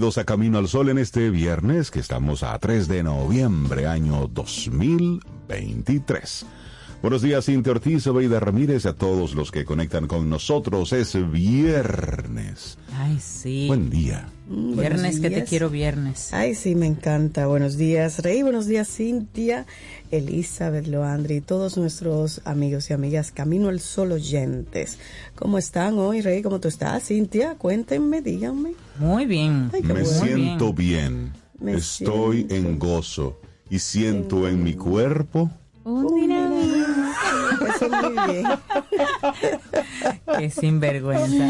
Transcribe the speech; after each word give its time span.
Bienvenidos 0.00 0.16
a 0.16 0.24
Camino 0.24 0.56
al 0.56 0.66
Sol 0.66 0.88
en 0.88 0.96
este 0.96 1.28
viernes 1.28 1.90
que 1.90 2.00
estamos 2.00 2.42
a 2.42 2.58
3 2.58 2.88
de 2.88 3.02
noviembre 3.02 3.86
año 3.86 4.28
2023. 4.28 6.46
Buenos 7.02 7.22
días, 7.22 7.46
Cintia 7.46 7.72
Ortiz, 7.72 8.06
Obeida 8.08 8.40
Ramírez, 8.40 8.84
a 8.84 8.92
todos 8.92 9.34
los 9.34 9.50
que 9.50 9.64
conectan 9.64 10.06
con 10.06 10.28
nosotros. 10.28 10.92
Es 10.92 11.16
viernes. 11.32 12.76
Ay, 12.94 13.18
sí. 13.18 13.64
Buen 13.68 13.88
día. 13.88 14.28
Mm, 14.50 14.78
Viernes 14.78 15.18
que 15.18 15.30
te 15.30 15.44
quiero 15.44 15.70
viernes. 15.70 16.28
Ay, 16.34 16.54
sí, 16.54 16.74
me 16.74 16.84
encanta. 16.86 17.46
Buenos 17.46 17.78
días, 17.78 18.18
Rey. 18.18 18.42
Buenos 18.42 18.66
días, 18.66 18.86
Cintia, 18.94 19.64
Elizabeth, 20.10 20.88
Loandri 20.88 21.36
y 21.36 21.40
todos 21.40 21.78
nuestros 21.78 22.42
amigos 22.44 22.90
y 22.90 22.92
amigas 22.92 23.30
Camino 23.32 23.68
al 23.70 23.80
Sol 23.80 24.12
oyentes. 24.12 24.98
¿Cómo 25.36 25.56
están 25.56 25.98
hoy, 25.98 26.20
Rey? 26.20 26.42
¿Cómo 26.42 26.60
tú 26.60 26.68
estás, 26.68 27.04
Cintia? 27.06 27.54
Cuéntenme, 27.54 28.20
díganme. 28.20 28.72
Muy 28.98 29.24
bien. 29.24 29.70
Ay, 29.72 29.80
qué 29.80 29.94
Me 29.94 30.02
bueno. 30.02 30.20
siento 30.22 30.74
bien. 30.74 31.32
Me 31.58 31.72
Estoy 31.76 32.40
siento- 32.46 32.54
en 32.56 32.78
gozo 32.78 33.40
y 33.70 33.78
siento 33.78 34.46
en 34.46 34.62
mi 34.62 34.74
cuerpo. 34.74 35.50
Un 35.82 36.14
dinamismo. 36.14 36.89
Eso 37.74 37.88
muy 37.88 38.32
bien. 38.32 38.46
Qué 40.38 40.50
sinvergüenza. 40.50 41.46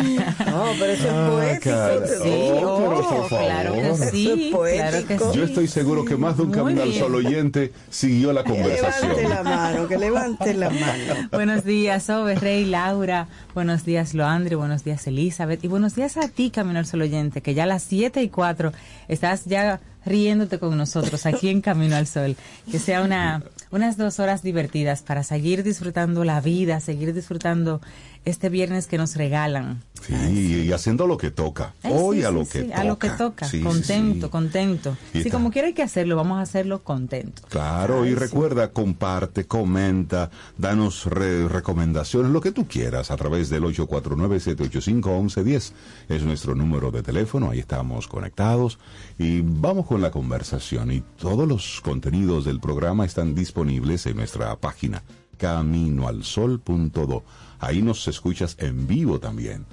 No, 0.51 0.65
pero 0.79 0.93
eso 0.93 1.09
Ah, 1.11 1.45
es 1.51 1.61
poético. 1.61 2.23
Sí. 2.25 2.31
Oh, 2.63 2.79
pero 2.79 3.09
por 3.09 3.21
oh, 3.21 3.29
claro 3.29 3.73
que 3.75 3.81
favor. 3.83 4.11
sí, 4.11 4.49
Eso 4.49 4.67
es 4.67 4.75
claro 4.81 5.07
que 5.07 5.19
sí. 5.19 5.25
Yo 5.35 5.45
estoy 5.45 5.69
seguro 5.69 6.05
que 6.05 6.17
más 6.17 6.37
de 6.37 6.43
un 6.43 6.49
Muy 6.49 6.57
Camino 6.59 6.83
al 6.83 6.89
bien. 6.89 7.01
Sol 7.01 7.15
oyente 7.15 7.73
siguió 7.91 8.33
la 8.33 8.45
Que 8.45 8.53
levante 8.53 8.79
conversación. 8.81 9.31
la 9.31 9.43
mano, 9.43 9.89
que 9.89 9.99
levante 9.99 10.55
la 10.55 10.71
mano. 10.71 11.29
Buenos 11.33 11.65
días, 11.65 12.09
Ove, 12.11 12.35
Rey, 12.37 12.65
Laura. 12.65 13.29
Buenos 13.55 13.85
días, 13.85 14.15
Loandri. 14.15 14.55
Buenos 14.55 14.85
días, 14.85 15.07
Elizabeth. 15.07 15.63
Y 15.65 15.69
buenos 15.69 15.95
días 15.95 16.17
a 16.17 16.29
ti, 16.29 16.51
Camino 16.51 16.79
al 16.79 16.87
Sol 16.87 17.03
oyente, 17.03 17.41
que 17.43 17.55
ya 17.55 17.65
a 17.65 17.67
las 17.67 17.83
7 17.83 18.23
y 18.23 18.29
4 18.29 18.73
estás 19.09 19.45
ya 19.45 19.81
riéndote 20.05 20.59
con 20.59 20.77
nosotros 20.77 21.27
aquí 21.27 21.49
en 21.49 21.61
Camino 21.61 21.97
al 21.97 22.07
Sol. 22.07 22.37
Que 22.71 22.79
sea 22.79 23.03
una, 23.03 23.43
unas 23.71 23.97
dos 23.97 24.21
horas 24.21 24.43
divertidas 24.43 25.03
para 25.03 25.23
seguir 25.23 25.63
disfrutando 25.63 26.25
la 26.25 26.41
vida, 26.41 26.81
seguir 26.81 27.15
disfrutando 27.15 27.81
este 28.25 28.49
viernes 28.49 28.87
que 28.87 28.99
nos 28.99 29.17
regalan. 29.17 29.83
Sí, 30.07 30.65
y 30.67 30.73
haciendo 30.73 31.07
lo 31.07 31.17
que 31.19 31.31
toca. 31.31 31.75
Ay, 31.83 31.93
Hoy 31.95 32.19
sí, 32.19 32.25
a 32.25 32.31
lo 32.31 32.45
sí, 32.45 32.51
que 32.53 32.63
toca. 32.65 32.81
a 32.81 32.85
lo 32.85 32.99
que 32.99 33.11
toca. 33.11 33.49
Contento, 33.63 34.31
contento. 34.31 34.97
Y 35.13 35.23
Si 35.23 35.31
como 35.31 35.51
quiera 35.51 35.69
hay 35.69 35.75
que 35.75 35.83
hacerlo, 35.83 36.17
vamos 36.17 36.39
a 36.39 36.43
hacerlo 36.43 36.83
contento. 36.83 37.43
Claro, 37.49 38.07
y 38.07 38.15
recuerda, 38.15 38.73
comparte, 38.73 39.45
comenta, 39.47 40.31
danos 40.57 41.05
re- 41.07 41.49
recomendaciones, 41.49 42.31
lo 42.33 42.41
que 42.41 42.53
tú 42.53 42.67
quieras 42.67 43.11
a 43.11 43.17
través 43.17 43.51
del 43.51 43.65
849-785-1110. 43.65 45.73
Es 46.09 46.23
nuestro 46.23 46.55
número 46.55 46.91
de 46.91 47.03
teléfono, 47.03 47.51
ahí 47.51 47.59
estamos 47.59 48.09
conectados 48.09 48.79
y 49.19 49.43
vamos 49.43 49.87
con 49.87 50.01
la 50.01 50.11
conversación. 50.11 50.91
Y 50.93 51.03
todos 51.19 51.47
los 51.47 51.81
contenidos 51.83 52.45
del 52.47 52.59
programa 52.61 53.05
están 53.05 53.35
disponibles 53.35 54.07
en 54.07 54.17
nuestra 54.17 54.57
página 54.57 55.03
caminoalsol.do. 55.37 57.23
Ahí 57.61 57.83
nos 57.83 58.09
escuchas 58.09 58.57
en 58.59 58.87
vivo 58.87 59.21
también. 59.21 59.67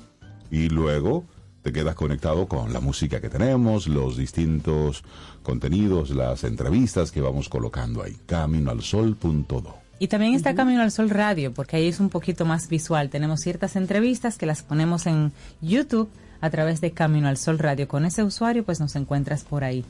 Y 0.51 0.69
luego 0.69 1.25
te 1.63 1.73
quedas 1.73 1.95
conectado 1.95 2.47
con 2.47 2.71
la 2.71 2.79
música 2.79 3.19
que 3.19 3.29
tenemos, 3.29 3.87
los 3.87 4.17
distintos 4.17 5.03
contenidos, 5.43 6.11
las 6.11 6.43
entrevistas 6.43 7.11
que 7.11 7.21
vamos 7.21 7.49
colocando 7.49 8.03
ahí. 8.03 8.15
Caminoalsol.do. 8.25 9.75
Y 9.99 10.07
también 10.09 10.35
está 10.35 10.53
Camino 10.53 10.81
al 10.81 10.91
Sol 10.91 11.09
Radio, 11.09 11.53
porque 11.53 11.77
ahí 11.77 11.87
es 11.87 11.99
un 11.99 12.09
poquito 12.09 12.45
más 12.45 12.69
visual. 12.69 13.09
Tenemos 13.09 13.39
ciertas 13.39 13.75
entrevistas 13.75 14.37
que 14.37 14.45
las 14.45 14.61
ponemos 14.61 15.07
en 15.07 15.31
YouTube 15.61 16.09
a 16.39 16.49
través 16.49 16.81
de 16.81 16.91
Camino 16.91 17.27
al 17.27 17.37
Sol 17.37 17.57
Radio. 17.57 17.87
Con 17.87 18.05
ese 18.05 18.23
usuario, 18.23 18.63
pues 18.63 18.79
nos 18.79 18.95
encuentras 18.95 19.43
por 19.43 19.63
ahí. 19.63 19.83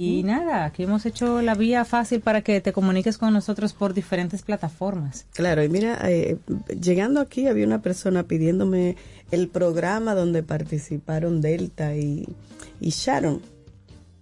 Y 0.00 0.22
nada, 0.22 0.64
aquí 0.64 0.84
hemos 0.84 1.04
hecho 1.06 1.42
la 1.42 1.56
vía 1.56 1.84
fácil 1.84 2.20
para 2.20 2.42
que 2.42 2.60
te 2.60 2.72
comuniques 2.72 3.18
con 3.18 3.32
nosotros 3.32 3.72
por 3.72 3.94
diferentes 3.94 4.42
plataformas. 4.42 5.26
Claro, 5.34 5.64
y 5.64 5.68
mira, 5.68 5.98
eh, 6.08 6.38
llegando 6.80 7.20
aquí 7.20 7.48
había 7.48 7.66
una 7.66 7.82
persona 7.82 8.22
pidiéndome 8.22 8.96
el 9.32 9.48
programa 9.48 10.14
donde 10.14 10.44
participaron 10.44 11.40
Delta 11.40 11.96
y, 11.96 12.28
y 12.80 12.90
Sharon. 12.90 13.42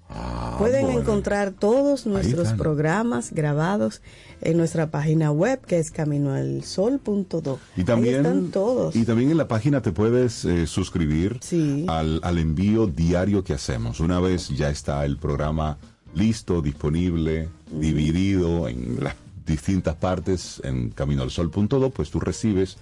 Ah, 0.09 0.57
Pueden 0.59 0.87
bueno. 0.87 1.01
encontrar 1.01 1.51
todos 1.51 2.07
nuestros 2.07 2.55
programas 2.55 3.33
grabados 3.33 4.01
en 4.43 4.57
nuestra 4.57 4.91
página 4.91 5.31
web 5.33 5.61
que 5.67 5.79
es 5.79 5.91
caminoalsol.do. 5.91 7.59
Y 7.77 7.85
también, 7.85 8.15
Ahí 8.15 8.21
están 8.21 8.51
todos. 8.51 8.95
y 8.97 9.05
también 9.05 9.31
en 9.31 9.37
la 9.37 9.49
página 9.49 9.83
te 9.83 9.93
puedes 9.93 10.45
eh, 10.45 10.67
suscribir 10.67 11.39
Sí. 11.41 11.85
al, 11.89 12.21
al 12.23 12.39
envío 12.39 12.87
diario 12.87 13.43
que 13.45 13.55
hacemos. 13.55 14.01
Una 14.01 14.21
vez 14.21 14.49
ya 14.51 14.71
está 14.71 15.05
el 15.05 15.17
programa 15.17 15.79
listo, 16.15 16.63
disponible, 16.63 17.49
dividido 17.71 18.69
en 18.69 19.03
las 19.03 19.15
distintas 19.47 19.95
partes 19.97 20.61
en 20.65 20.91
caminoalsol.do, 20.91 21.91
pues 21.91 22.11
tú 22.11 22.19
recibes 22.21 22.77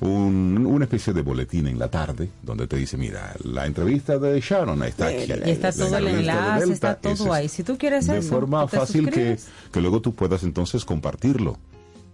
un- 0.00 0.66
una 0.66 0.84
especie 0.84 1.12
de 1.12 1.22
boletín 1.22 1.66
en 1.66 1.78
la 1.78 1.88
tarde 1.90 2.28
donde 2.42 2.66
te 2.66 2.76
dice, 2.76 2.96
mira, 2.96 3.34
la 3.44 3.66
entrevista 3.66 4.18
de 4.18 4.40
Sharon 4.40 4.82
está 4.84 5.08
aquí. 5.08 5.30
Y 5.46 5.50
está 5.50 5.68
La 5.68 5.72
todo 5.72 5.96
el 5.98 6.04
de 6.04 6.10
enlace, 6.20 6.72
está 6.72 6.94
todo 6.96 7.12
es 7.12 7.20
ahí. 7.32 7.48
Si 7.48 7.62
tú 7.62 7.76
quieres 7.78 8.06
de 8.06 8.18
eso, 8.18 8.28
forma 8.30 8.66
fácil 8.66 9.04
que, 9.06 9.10
suscribes. 9.10 9.48
que 9.72 9.80
luego 9.80 10.00
tú 10.00 10.14
puedas 10.14 10.42
entonces 10.42 10.84
compartirlo 10.84 11.58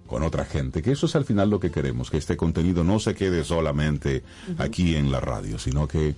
con 0.06 0.22
otra 0.22 0.44
gente, 0.44 0.82
que 0.82 0.92
eso 0.92 1.06
es 1.06 1.16
al 1.16 1.24
final 1.24 1.50
lo 1.50 1.58
que 1.58 1.70
queremos, 1.70 2.10
que 2.10 2.16
este 2.18 2.36
contenido 2.36 2.84
no 2.84 2.98
se 3.00 3.14
quede 3.14 3.42
solamente 3.44 4.22
aquí 4.58 4.94
en 4.94 5.10
la 5.10 5.18
radio, 5.20 5.58
sino 5.58 5.88
que 5.88 6.14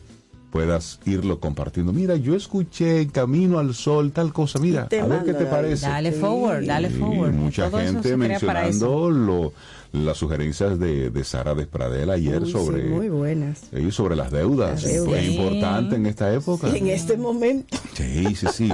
puedas 0.51 0.99
irlo 1.05 1.41
compartiendo. 1.41 1.93
Mira, 1.93 2.17
yo 2.17 2.35
escuché 2.35 3.07
Camino 3.09 3.59
al 3.59 3.75
Sol 3.75 4.13
tal 4.13 4.33
cosa, 4.33 4.59
mira, 4.59 4.89
te 4.89 5.01
a 5.01 5.07
ver 5.07 5.25
qué 5.25 5.35
te 5.35 5.45
parece. 5.47 5.87
Dale 5.87 6.13
forward, 6.13 6.65
dale 6.67 6.89
Y 6.89 6.93
forward. 6.93 7.33
mucha 7.33 7.71
Todo 7.71 7.81
gente 7.81 8.17
mencionando 8.17 9.11
lo- 9.11 9.53
las 9.93 10.19
sugerencias 10.19 10.79
de, 10.79 11.09
de 11.11 11.25
Sara 11.25 11.55
Despradel 11.55 12.11
ayer 12.11 12.41
Uy, 12.43 12.47
sí, 12.47 12.53
sobre, 12.53 12.85
muy 12.85 13.09
buenas. 13.09 13.63
eh, 13.73 13.91
sobre 13.91 14.17
las 14.17 14.31
deudas. 14.31 14.83
Las 14.83 14.93
deudas. 14.93 15.09
Fue 15.09 15.21
Sí. 15.23 15.35
importante 15.37 15.97
en 15.97 16.07
esta 16.07 16.33
época. 16.35 16.69
En 16.77 16.89
este 16.89 17.17
momento. 17.17 17.77
Sí, 17.95 18.35
sí, 18.35 18.47
sí. 18.53 18.73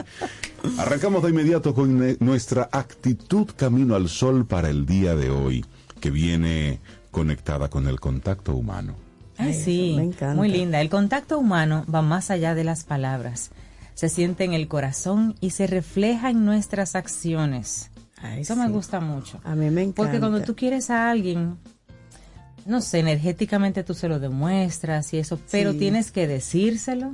Arrancamos 0.78 1.22
de 1.22 1.30
inmediato 1.30 1.74
con 1.74 1.98
ne- 1.98 2.16
nuestra 2.20 2.68
actitud 2.72 3.46
camino 3.56 3.94
al 3.94 4.08
sol 4.08 4.46
para 4.46 4.70
el 4.70 4.86
día 4.86 5.14
de 5.14 5.30
hoy, 5.30 5.64
que 6.00 6.10
viene 6.10 6.80
conectada 7.10 7.68
con 7.68 7.86
el 7.86 8.00
contacto 8.00 8.54
humano. 8.54 8.94
Ay, 9.36 9.48
Ay, 9.48 9.54
sí, 9.54 9.94
me 9.96 10.04
encanta. 10.04 10.34
muy 10.34 10.48
linda. 10.48 10.81
El 10.81 10.88
contacto 10.90 11.38
humano 11.38 11.84
va 11.92 12.02
más 12.02 12.31
allá 12.31 12.54
de 12.54 12.64
las 12.64 12.84
palabras. 12.84 13.50
Se 13.94 14.08
siente 14.08 14.44
en 14.44 14.52
el 14.54 14.69
corazón 14.69 15.34
y 15.40 15.50
se 15.50 15.66
refleja 15.66 16.31
en 16.31 16.44
nuestras 16.44 16.94
acciones. 16.94 17.90
Ay, 18.22 18.42
Eso 18.42 18.54
sí. 18.54 18.60
me 18.60 18.69
gusta 18.69 19.00
mucho. 19.00 19.40
A 19.44 19.54
mí 19.54 19.70
me 19.70 19.82
encanta. 19.82 20.02
Porque 20.02 20.19
cuando 20.20 20.40
tú 20.42 20.54
quieres 20.56 20.88
a 20.90 21.10
alguien, 21.10 21.56
no 22.66 22.81
sé, 22.81 23.00
energéticamente 23.00 23.84
tú 23.84 23.94
se 23.94 24.08
lo 24.08 24.19
demuestras 24.19 25.12
y 25.14 25.19
eso, 25.19 25.38
pero 25.50 25.72
Sí. 25.72 25.78
tienes 25.78 26.10
que 26.10 26.26
decírselo, 26.26 27.12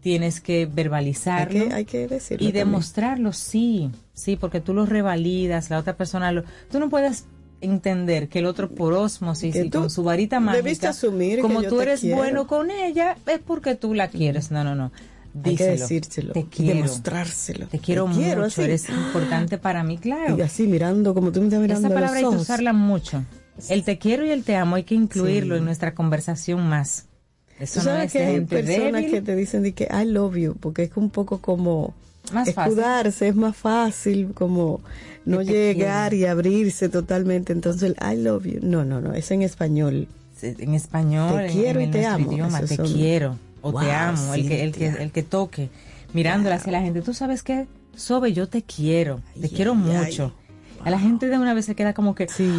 tienes 0.00 0.40
que 0.40 0.60
hay 0.60 0.66
verbalizarlo 0.66 1.68
que, 1.68 1.74
hay 1.74 1.84
que 1.84 2.06
decirlo. 2.06 2.44
y 2.44 2.48
también. 2.48 2.66
demostrarlo, 2.66 3.32
sí, 3.32 3.90
sí, 4.12 4.36
porque 4.36 4.60
tú 4.60 4.74
lo 4.74 4.84
revalidas, 4.86 5.70
la 5.70 5.78
otra 5.78 5.96
persona 5.96 6.30
lo... 6.32 6.44
Tú 6.70 6.78
no 6.78 6.88
puedes 6.90 7.24
entender 7.60 8.28
que 8.28 8.40
el 8.40 8.46
otro 8.46 8.68
por 8.70 8.92
osmosis 8.92 9.54
Que 9.54 9.64
y 9.66 9.70
con 9.70 9.90
su 9.90 10.02
varita 10.02 10.40
mágica, 10.40 10.90
asumir 10.90 11.40
como 11.40 11.62
tú 11.62 11.80
eres 11.80 12.00
quiero. 12.00 12.16
bueno 12.16 12.46
con 12.46 12.70
ella, 12.70 13.16
es 13.26 13.38
porque 13.38 13.74
tú 13.74 13.94
la 13.94 14.08
quieres. 14.08 14.50
No, 14.50 14.62
no, 14.64 14.74
no. 14.74 14.92
Hay 15.44 15.54
que 15.56 15.64
Díselo. 15.70 15.72
decírselo. 15.72 16.32
Te 16.32 16.44
quiero. 16.46 16.74
demostrárselo. 16.76 17.66
Te 17.66 17.78
quiero 17.78 18.06
mucho, 18.06 18.42
así. 18.44 18.62
eres 18.62 18.88
importante 18.88 19.58
para 19.58 19.82
mí, 19.84 19.98
claro. 19.98 20.36
Y 20.38 20.40
así 20.40 20.66
mirando, 20.66 21.12
como 21.14 21.30
tú 21.32 21.40
me 21.40 21.46
estás 21.46 21.60
mirando 21.60 21.86
Esa 21.88 21.94
a 21.94 22.00
palabra 22.00 22.18
hay 22.18 22.24
que 22.24 22.40
usarla 22.40 22.72
mucho. 22.72 23.22
El 23.68 23.84
te 23.84 23.98
quiero 23.98 24.24
y 24.26 24.30
el 24.30 24.44
te 24.44 24.56
amo 24.56 24.76
hay 24.76 24.84
que 24.84 24.94
incluirlo 24.94 25.54
Sí. 25.54 25.58
en 25.58 25.64
nuestra 25.66 25.94
conversación 25.94 26.66
más. 26.68 27.06
Eso 27.58 27.82
no 27.84 27.96
es 27.96 28.12
que 28.12 28.22
hay 28.24 28.40
personas 28.42 28.92
débil. 29.02 29.10
que 29.10 29.22
te 29.22 29.34
dicen 29.34 29.62
de 29.62 29.72
que 29.72 29.84
I 29.90 30.04
love 30.06 30.36
you, 30.36 30.56
porque 30.60 30.82
es 30.84 30.90
un 30.96 31.08
poco 31.10 31.38
como 31.40 31.94
Más 32.32 32.52
fácil. 32.52 32.72
escudarse, 32.72 33.28
es 33.28 33.36
más 33.36 33.56
fácil 33.56 34.32
como 34.34 34.80
no 35.24 35.42
llegar 35.42 36.14
y 36.14 36.26
abrirse 36.26 36.88
totalmente. 36.88 37.52
Entonces 37.52 37.82
el 37.82 37.96
I 38.12 38.16
love 38.22 38.44
you, 38.44 38.58
no, 38.62 38.84
no, 38.84 39.00
no, 39.00 39.14
es 39.14 39.30
en 39.30 39.42
español. 39.42 40.08
en 40.42 40.74
español, 40.74 41.36
Te 41.38 41.46
en- 41.46 41.52
quiero 41.52 41.80
en, 41.80 41.88
y 41.88 41.92
te 41.92 42.04
amo. 42.06 42.30
idioma, 42.32 42.60
te 42.60 42.76
son- 42.76 42.86
quiero 42.92 43.36
o 43.62 43.70
te 43.70 43.86
Wow, 43.86 43.94
amo, 43.94 44.34
el 44.34 44.46
que, 44.48 44.62
el 44.64 44.72
que 44.72 44.86
el 44.88 45.10
que 45.10 45.22
toque, 45.22 45.70
mirándole 46.12 46.54
hacia 46.54 46.72
la 46.72 46.80
gente. 46.82 47.00
Tú 47.02 47.14
sabes 47.14 47.42
qué, 47.42 47.66
Sobe, 47.96 48.34
yo 48.34 48.46
te 48.46 48.60
quiero, 48.62 49.20
te 49.40 49.46
Ay, 49.46 49.50
quiero 49.54 49.72
ay, 49.72 49.78
mucho. 49.78 50.34
A 50.84 50.90
la 50.90 50.98
gente 50.98 51.28
de 51.28 51.38
una 51.38 51.54
vez 51.54 51.64
se 51.64 51.74
queda 51.74 51.94
como 51.94 52.14
que, 52.14 52.28
Sí. 52.28 52.52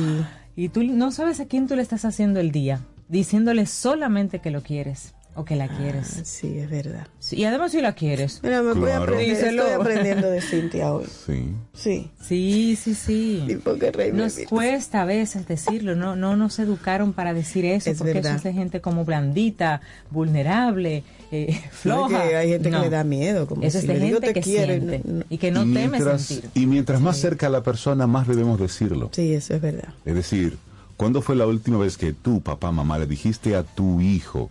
y 0.55 0.69
tú 0.69 0.83
no 0.83 1.11
sabes 1.11 1.39
a 1.39 1.45
quién 1.45 1.67
tú 1.67 1.75
le 1.75 1.83
estás 1.83 2.03
haciendo 2.05 2.39
el 2.39 2.51
día, 2.51 2.81
diciéndole 3.09 3.67
solamente 3.67 4.39
que 4.39 4.49
lo 4.49 4.63
quieres 4.63 5.13
o 5.37 5.45
que 5.45 5.55
la 5.55 5.67
quieres. 5.67 6.19
Sí, 6.23 6.57
es 6.57 6.69
verdad. 6.69 7.07
Sí, 7.19 7.37
y 7.37 7.45
además 7.45 7.71
si 7.71 7.79
la 7.81 7.93
quieres. 7.93 8.39
Mira, 8.43 8.61
me 8.61 8.73
voy 8.73 8.89
a 8.89 8.95
Claro. 8.97 9.03
aprender, 9.03 9.29
Díselo. 9.35 9.61
estoy 9.67 9.81
aprendiendo 9.81 10.29
de 10.29 10.41
Cintia 10.41 10.91
hoy. 10.93 11.05
Sí. 11.25 11.53
Sí. 11.73 12.11
Sí, 12.21 12.75
sí, 12.75 12.95
sí. 12.95 13.45
Y 13.47 13.55
porque 13.55 13.91
Rey 13.91 14.11
Nos 14.11 14.37
cuesta 14.49 15.03
a 15.03 15.05
veces 15.05 15.47
decirlo, 15.47 15.95
no, 15.95 16.15
no 16.15 16.35
nos 16.35 16.57
educaron 16.59 17.13
para 17.13 17.33
decir 17.33 17.65
eso, 17.65 17.89
Es 17.91 17.97
porque 17.99 18.13
verdad. 18.15 18.31
eso 18.31 18.37
es 18.39 18.43
de 18.43 18.53
gente 18.53 18.81
como 18.81 19.05
blandita, 19.05 19.81
vulnerable, 20.09 21.03
eh, 21.31 21.61
No, 21.85 22.07
floja. 22.07 22.27
que 22.27 22.35
hay 22.35 22.49
gente 22.49 22.69
No. 22.69 22.77
que 22.79 22.85
le 22.85 22.89
da 22.89 23.03
miedo, 23.03 23.47
como 23.47 23.61
Eso 23.63 23.79
si 23.79 23.85
es 23.85 23.87
de 23.87 23.93
le 23.99 24.05
digo 24.05 24.19
gente 24.19 24.27
te 24.27 24.33
que 24.33 24.41
quiero 24.41 24.73
y 24.73 24.77
siente 24.79 25.01
no- 25.05 25.19
no- 25.19 25.25
y 25.29 25.37
que 25.37 25.51
no 25.51 25.61
y, 25.65 25.73
teme 25.73 25.87
mientras, 25.89 26.21
sentir. 26.23 26.49
y 26.55 26.65
mientras 26.65 26.99
más 27.01 27.17
cerca 27.17 27.49
la 27.49 27.61
persona, 27.63 28.07
más 28.07 28.27
debemos 28.27 28.59
decirlo. 28.59 29.09
Sí, 29.13 29.33
eso 29.33 29.53
es 29.53 29.61
verdad. 29.61 29.89
Es 30.05 30.15
decir, 30.15 30.57
¿cuándo 30.97 31.21
fue 31.21 31.35
la 31.35 31.45
última 31.45 31.77
vez 31.77 31.97
que 31.97 32.13
tú, 32.13 32.41
papá, 32.41 32.71
mamá, 32.71 32.97
le 32.97 33.05
dijiste 33.05 33.55
a 33.55 33.63
tu 33.63 34.01
hijo 34.01 34.49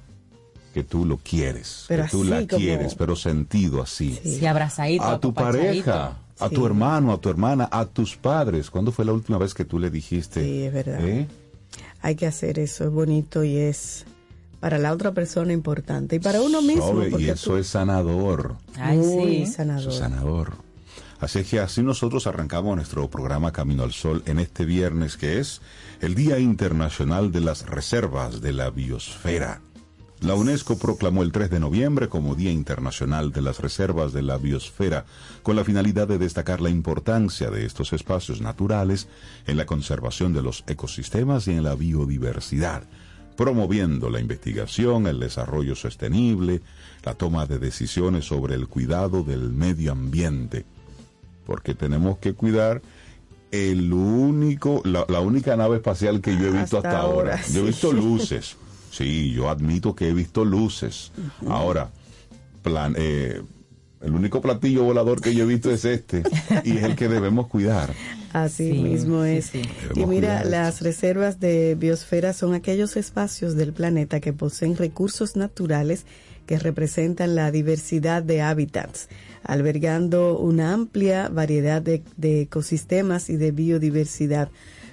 que 0.76 0.84
tú 0.84 1.06
lo 1.06 1.16
quieres, 1.16 1.86
Pero 1.88 2.04
que 2.04 2.10
tú 2.10 2.22
la 2.22 2.46
como- 2.46 2.58
quieres, 2.58 2.94
pero 2.96 3.16
sentido 3.16 3.80
así? 3.80 4.20
Sí, 4.22 4.44
abrazadito, 4.44 5.04
a 5.04 5.18
tu 5.18 5.32
pareja, 5.32 6.18
a 6.38 6.48
tu 6.50 6.66
hermano, 6.66 7.14
a 7.14 7.18
tu 7.18 7.30
hermana, 7.30 7.66
a 7.72 7.86
tus 7.86 8.14
padres. 8.14 8.68
¿Cuándo 8.68 8.92
fue 8.92 9.06
la 9.06 9.14
última 9.14 9.38
vez 9.38 9.54
que 9.54 9.64
tú 9.64 9.78
le 9.78 9.88
dijiste? 9.88 10.44
Sí, 10.44 10.64
es 10.64 10.74
verdad. 10.74 11.00
¿eh? 11.02 11.26
Hay 12.02 12.14
que 12.14 12.26
hacer 12.26 12.58
eso, 12.58 12.84
es 12.84 12.90
bonito 12.90 13.42
y 13.42 13.56
es 13.56 14.04
para 14.60 14.76
la 14.76 14.92
otra 14.92 15.12
persona 15.12 15.54
importante 15.54 16.16
y 16.16 16.18
para 16.18 16.42
uno 16.42 16.60
mismo. 16.60 16.88
Sobe, 16.88 17.10
y 17.22 17.30
eso 17.30 17.52
tú- 17.52 17.56
es 17.56 17.68
sanador. 17.68 18.56
Ay, 18.76 18.98
muy 18.98 19.46
sí. 19.46 19.52
sanador. 19.52 19.80
Eso 19.80 19.90
es 19.92 19.96
sanador. 19.96 20.52
Así 21.20 21.38
es 21.38 21.48
que 21.48 21.58
así 21.58 21.82
nosotros 21.82 22.26
arrancamos 22.26 22.76
nuestro 22.76 23.08
programa 23.08 23.50
Camino 23.50 23.82
al 23.82 23.94
Sol 23.94 24.22
en 24.26 24.38
este 24.40 24.66
viernes 24.66 25.16
que 25.16 25.38
es 25.38 25.62
el 26.02 26.14
Día 26.14 26.38
Internacional 26.38 27.32
de 27.32 27.40
las 27.40 27.64
Reservas 27.64 28.42
de 28.42 28.52
la 28.52 28.68
Biosfera. 28.68 29.62
La 30.20 30.34
UNESCO 30.34 30.78
proclamó 30.78 31.22
el 31.22 31.30
3 31.30 31.50
de 31.50 31.60
noviembre 31.60 32.08
como 32.08 32.34
Día 32.34 32.50
Internacional 32.50 33.32
de 33.32 33.42
las 33.42 33.60
Reservas 33.60 34.12
de 34.14 34.22
la 34.22 34.38
Biosfera, 34.38 35.04
con 35.42 35.56
la 35.56 35.64
finalidad 35.64 36.08
de 36.08 36.18
destacar 36.18 36.60
la 36.62 36.70
importancia 36.70 37.50
de 37.50 37.66
estos 37.66 37.92
espacios 37.92 38.40
naturales 38.40 39.08
en 39.46 39.58
la 39.58 39.66
conservación 39.66 40.32
de 40.32 40.42
los 40.42 40.64
ecosistemas 40.68 41.46
y 41.48 41.52
en 41.52 41.64
la 41.64 41.74
biodiversidad, 41.74 42.84
promoviendo 43.36 44.08
la 44.08 44.18
investigación, 44.20 45.06
el 45.06 45.20
desarrollo 45.20 45.76
sostenible, 45.76 46.62
la 47.04 47.14
toma 47.14 47.44
de 47.44 47.58
decisiones 47.58 48.24
sobre 48.24 48.54
el 48.54 48.68
cuidado 48.68 49.22
del 49.22 49.50
medio 49.52 49.92
ambiente, 49.92 50.64
porque 51.44 51.74
tenemos 51.74 52.18
que 52.18 52.32
cuidar 52.32 52.80
el 53.50 53.92
único, 53.92 54.80
la, 54.84 55.04
la 55.08 55.20
única 55.20 55.56
nave 55.56 55.76
espacial 55.76 56.22
que 56.22 56.32
yo 56.38 56.46
he 56.46 56.52
visto 56.52 56.78
hasta, 56.78 56.88
Hasta 56.88 57.00
ahora. 57.00 57.34
ahora, 57.34 57.46
Yo 57.52 57.60
he 57.60 57.66
visto 57.66 57.92
luces. 57.92 58.56
Sí, 58.96 59.32
yo 59.32 59.50
admito 59.50 59.94
que 59.94 60.08
he 60.08 60.14
visto 60.14 60.44
luces. 60.44 61.12
Ahora, 61.48 61.90
plan, 62.62 62.94
eh, 62.98 63.42
el 64.00 64.12
único 64.12 64.40
platillo 64.40 64.84
volador 64.84 65.20
que 65.20 65.34
yo 65.34 65.44
he 65.44 65.46
visto 65.46 65.70
es 65.70 65.84
este 65.84 66.22
y 66.64 66.76
es 66.78 66.84
el 66.84 66.96
que 66.96 67.08
debemos 67.08 67.48
cuidar. 67.48 67.92
Así 68.32 68.70
Sí, 68.70 68.78
mismo 68.82 69.24
es. 69.24 69.46
sí. 69.46 69.62
Y 69.94 70.06
mira, 70.06 70.44
las 70.44 70.80
reservas 70.82 71.40
de 71.40 71.74
biosfera 71.78 72.32
son 72.32 72.54
aquellos 72.54 72.96
espacios 72.96 73.54
del 73.56 73.72
planeta 73.72 74.20
que 74.20 74.32
poseen 74.32 74.76
recursos 74.76 75.36
naturales 75.36 76.04
que 76.46 76.58
representan 76.58 77.34
la 77.34 77.50
diversidad 77.50 78.22
de 78.22 78.40
hábitats, 78.42 79.08
albergando 79.42 80.38
una 80.38 80.72
amplia 80.74 81.28
variedad 81.28 81.82
de, 81.82 82.02
de 82.16 82.42
ecosistemas 82.42 83.30
y 83.30 83.36
de 83.36 83.50
biodiversidad, 83.50 84.48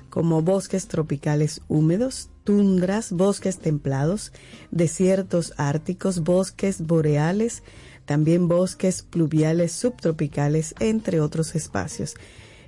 como 0.10 0.41
bosques 0.41 0.88
tropicales 0.88 1.62
húmedos, 1.67 2.29
tundras, 2.43 3.12
bosques 3.12 3.57
templados, 3.57 4.31
desiertos 4.71 5.53
árticos, 5.57 6.19
bosques 6.21 6.81
boreales, 6.81 7.63
también 8.05 8.47
bosques 8.47 9.01
pluviales 9.03 9.71
subtropicales, 9.71 10.75
entre 10.79 11.19
otros 11.19 11.55
espacios. 11.55 12.15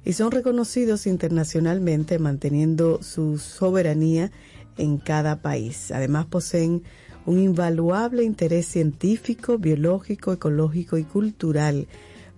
Y 0.06 0.14
son 0.14 0.32
reconocidos 0.32 1.08
internacionalmente 1.08 2.20
manteniendo 2.20 3.02
su 3.02 3.38
soberanía 3.38 4.32
en 4.78 4.98
cada 4.98 5.42
país. 5.42 5.92
Además 5.92 6.28
poseen 6.28 6.84
un 7.26 7.40
invaluable 7.40 8.24
interés 8.24 8.68
científico, 8.68 9.58
biológico, 9.58 10.32
ecológico 10.32 10.98
y 10.98 11.04
cultural, 11.04 11.88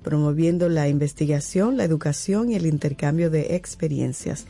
promoviendo 0.07 0.69
la 0.69 0.87
investigación, 0.87 1.75
la 1.75 1.83
educación 1.83 2.49
y 2.49 2.55
el 2.55 2.65
intercambio 2.65 3.29
de 3.29 3.55
experiencias. 3.57 4.45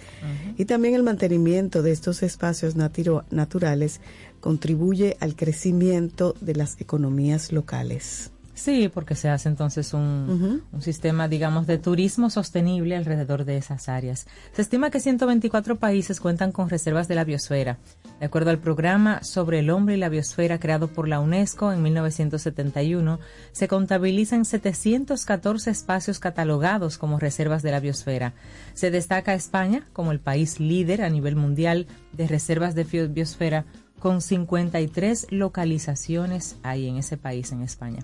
Y 0.55 0.65
también 0.65 0.93
el 0.93 1.01
mantenimiento 1.01 1.81
de 1.81 1.91
estos 1.93 2.21
espacios 2.21 2.75
natiro- 2.75 3.23
naturales 3.31 3.99
contribuye 4.39 5.17
al 5.19 5.35
crecimiento 5.35 6.35
de 6.41 6.53
las 6.53 6.79
economías 6.79 7.51
locales. 7.51 8.29
Sí, 8.57 8.89
porque 8.89 9.13
se 9.13 9.29
hace 9.29 9.49
entonces 9.49 9.93
un, 9.93 10.63
un 10.71 10.81
sistema, 10.81 11.27
digamos, 11.27 11.67
de 11.67 11.77
turismo 11.77 12.31
sostenible 12.31 12.95
alrededor 12.95 13.45
de 13.45 13.55
esas 13.55 13.87
áreas. 13.87 14.25
Se 14.51 14.63
estima 14.63 14.89
que 14.89 14.99
124 14.99 15.75
países 15.75 16.19
cuentan 16.19 16.51
con 16.51 16.67
reservas 16.67 17.07
de 17.07 17.13
la 17.13 17.23
biosfera. 17.23 17.77
De 18.19 18.25
acuerdo 18.25 18.49
al 18.49 18.57
programa 18.57 19.23
sobre 19.23 19.59
el 19.59 19.69
hombre 19.69 19.93
y 19.93 19.99
la 19.99 20.09
biosfera 20.09 20.59
creado 20.59 20.87
por 20.87 21.07
la 21.07 21.19
UNESCO 21.19 21.71
en 21.71 21.83
1971, 21.83 23.19
se 23.51 23.67
contabilizan 23.67 24.43
714 24.43 25.69
espacios 25.69 26.17
catalogados 26.17 26.97
como 26.97 27.19
reservas 27.19 27.61
de 27.61 27.69
la 27.69 27.79
biosfera. 27.79 28.33
Se 28.73 28.89
destaca 28.89 29.35
España 29.35 29.85
como 29.93 30.11
el 30.11 30.19
país 30.19 30.59
líder 30.59 31.03
a 31.03 31.11
nivel 31.11 31.35
mundial 31.35 31.85
de 32.11 32.27
reservas 32.27 32.73
de 32.73 32.85
biosfera 33.07 33.65
con 33.99 34.19
53 34.19 35.27
localizaciones 35.29 36.57
ahí 36.63 36.87
en 36.87 36.97
ese 36.97 37.17
país, 37.17 37.51
en 37.51 37.61
España. 37.61 37.99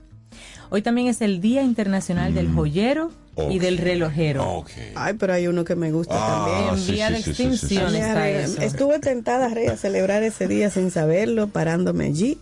Hoy 0.69 0.81
también 0.81 1.07
es 1.07 1.21
el 1.21 1.41
Día 1.41 1.61
Internacional 1.63 2.33
del 2.33 2.51
Joyero 2.51 3.11
y 3.37 3.41
Ok. 3.57 3.61
del 3.61 3.77
Relojero. 3.77 4.43
Ok. 4.57 4.69
Ay, 4.95 5.13
pero 5.15 5.33
hay 5.33 5.47
uno 5.47 5.63
que 5.63 5.75
me 5.75 5.91
gusta 5.91 6.13
Ah, 6.15 6.45
también. 6.45 6.85
Sí, 6.85 6.91
vía 6.93 7.07
sí, 7.07 7.13
de 7.13 7.19
sí, 7.21 7.23
sí, 7.23 7.33
sí, 7.33 7.57
sí. 7.67 7.77
extinción. 7.77 8.63
Estuve 8.63 8.99
tentada, 8.99 9.47
Rey, 9.49 9.67
a 9.67 9.77
celebrar 9.77 10.23
ese 10.23 10.47
día 10.47 10.69
sin 10.69 10.91
saberlo, 10.91 11.47
parándome 11.47 12.05
allí, 12.05 12.37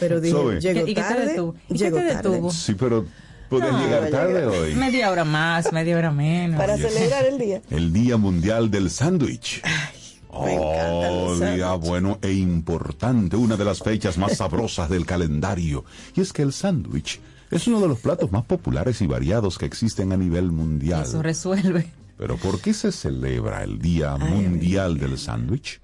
pero 0.00 0.20
dije, 0.20 0.34
Zoe. 0.36 0.60
llego 0.60 0.80
¿Y 0.86 0.94
qué 0.94 1.02
te 1.02 1.08
tarde, 1.08 1.26
detuvo? 1.26 1.54
¿Y 1.68 1.78
qué 1.78 1.84
te 1.84 1.90
tarde. 1.90 2.14
detuvo? 2.14 2.52
Sí, 2.52 2.74
pero 2.74 3.04
puedes 3.48 3.72
No, 3.72 3.80
llegar 3.84 4.10
tarde 4.10 4.44
llegué. 4.44 4.46
hoy. 4.46 4.74
Media 4.74 5.10
hora 5.10 5.24
más, 5.24 5.72
media 5.72 5.96
hora 5.96 6.10
menos. 6.10 6.56
Para 6.60 6.74
Oye, 6.74 6.88
celebrar 6.88 7.24
el 7.24 7.38
día. 7.38 7.62
El 7.70 7.92
Día 7.92 8.16
Mundial 8.16 8.70
del 8.70 8.90
Sándwich. 8.90 9.62
Oh, 10.30 11.34
día 11.36 11.72
bueno 11.72 12.18
e 12.22 12.32
importante, 12.32 13.34
una 13.36 13.56
de 13.56 13.64
las 13.64 13.80
fechas 13.80 14.18
más 14.18 14.36
sabrosas 14.36 14.88
del 14.88 15.04
calendario. 15.06 15.84
Y 16.14 16.20
es 16.20 16.32
que 16.32 16.42
el 16.42 16.52
sándwich 16.52 17.18
es 17.50 17.66
uno 17.66 17.80
de 17.80 17.88
los 17.88 17.98
platos 17.98 18.30
más 18.32 18.44
populares 18.44 19.00
y 19.00 19.06
variados 19.06 19.58
que 19.58 19.66
existen 19.66 20.12
a 20.12 20.16
nivel 20.16 20.52
mundial. 20.52 21.02
Eso 21.02 21.22
resuelve. 21.22 21.90
Pero 22.16 22.36
¿por 22.36 22.60
qué 22.60 22.74
se 22.74 22.90
celebra 22.92 23.62
el 23.62 23.78
Día 23.78 24.16
Mundial 24.16 24.98
del 24.98 25.18
Sándwich? 25.18 25.80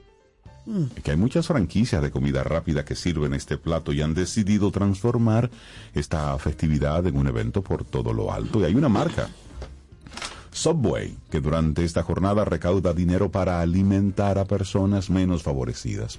Es 0.97 1.03
que 1.03 1.11
hay 1.11 1.17
muchas 1.17 1.47
franquicias 1.47 2.01
de 2.03 2.11
comida 2.11 2.43
rápida 2.43 2.85
que 2.85 2.95
sirven 2.95 3.35
este 3.35 3.59
plato 3.59 3.93
y 3.93 4.01
han 4.01 4.15
decidido 4.15 4.71
transformar 4.71 5.51
esta 5.93 6.37
festividad 6.39 7.07
en 7.07 7.17
un 7.17 7.27
evento 7.27 7.63
por 7.63 7.85
todo 7.85 8.13
lo 8.13 8.33
alto. 8.33 8.61
Y 8.61 8.65
hay 8.65 8.75
una 8.75 8.89
marca, 8.89 9.29
Subway, 10.51 11.17
que 11.31 11.41
durante 11.41 11.85
esta 11.85 12.03
jornada 12.03 12.45
recauda 12.47 12.95
dinero 12.95 13.31
para 13.31 13.61
alimentar 13.61 14.39
a 14.39 14.47
personas 14.47 15.11
menos 15.11 15.43
favorecidas. 15.43 16.19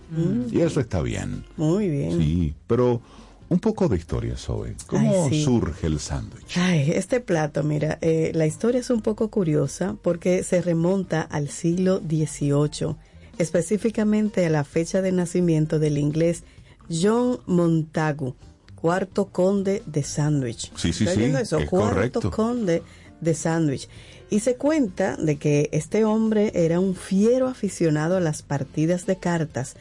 Y 0.51 0.59
eso 0.59 0.79
está 0.79 1.01
bien. 1.01 1.43
Muy 1.57 1.89
bien. 1.89 2.17
Sí, 2.19 2.53
pero 2.67 3.01
un 3.49 3.59
poco 3.59 3.87
de 3.87 3.97
historia, 3.97 4.35
Zoe. 4.37 4.75
¿Cómo 4.87 5.25
Ay, 5.25 5.29
sí. 5.29 5.43
surge 5.43 5.87
el 5.87 5.99
sándwich? 5.99 6.57
Ay, 6.57 6.91
este 6.91 7.19
plato, 7.19 7.63
mira, 7.63 7.97
eh, 8.01 8.31
la 8.33 8.45
historia 8.47 8.79
es 8.79 8.89
un 8.89 9.01
poco 9.01 9.29
curiosa 9.29 9.95
porque 10.01 10.43
se 10.43 10.61
remonta 10.61 11.21
al 11.21 11.49
siglo 11.49 11.99
XVIII, 11.99 12.95
específicamente 13.37 14.45
a 14.45 14.49
la 14.49 14.63
fecha 14.63 15.01
de 15.01 15.11
nacimiento 15.11 15.79
del 15.79 15.97
inglés 15.97 16.43
John 16.89 17.39
Montagu, 17.45 18.35
cuarto 18.75 19.25
conde 19.27 19.81
de 19.85 20.03
Sandwich. 20.03 20.71
Sí, 20.75 20.93
sí, 20.93 21.05
¿Está 21.05 21.15
sí, 21.15 21.23
eso? 21.23 21.57
es 21.59 21.69
cuarto 21.69 22.19
correcto. 22.21 22.31
conde 22.31 22.83
de 23.21 23.33
Sandwich. 23.33 23.87
Y 24.29 24.39
se 24.39 24.55
cuenta 24.55 25.15
de 25.17 25.37
que 25.37 25.69
este 25.71 26.03
hombre 26.03 26.51
era 26.55 26.79
un 26.79 26.95
fiero 26.95 27.47
aficionado 27.47 28.17
a 28.17 28.19
las 28.19 28.41
partidas 28.41 29.05
de 29.05 29.17
cartas, 29.17 29.75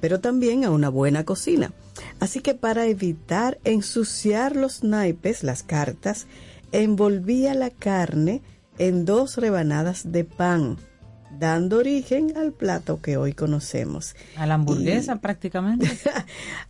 pero 0.00 0.20
también 0.20 0.64
a 0.64 0.70
una 0.70 0.88
buena 0.88 1.24
cocina. 1.24 1.72
Así 2.18 2.40
que 2.40 2.54
para 2.54 2.86
evitar 2.86 3.58
ensuciar 3.64 4.56
los 4.56 4.82
naipes, 4.82 5.42
las 5.42 5.62
cartas, 5.62 6.26
envolvía 6.72 7.54
la 7.54 7.70
carne 7.70 8.42
en 8.78 9.04
dos 9.04 9.36
rebanadas 9.36 10.10
de 10.10 10.24
pan, 10.24 10.78
dando 11.38 11.78
origen 11.78 12.36
al 12.36 12.52
plato 12.52 13.00
que 13.02 13.16
hoy 13.16 13.32
conocemos. 13.34 14.14
A 14.36 14.46
la 14.46 14.54
hamburguesa 14.54 15.16
prácticamente. 15.20 15.88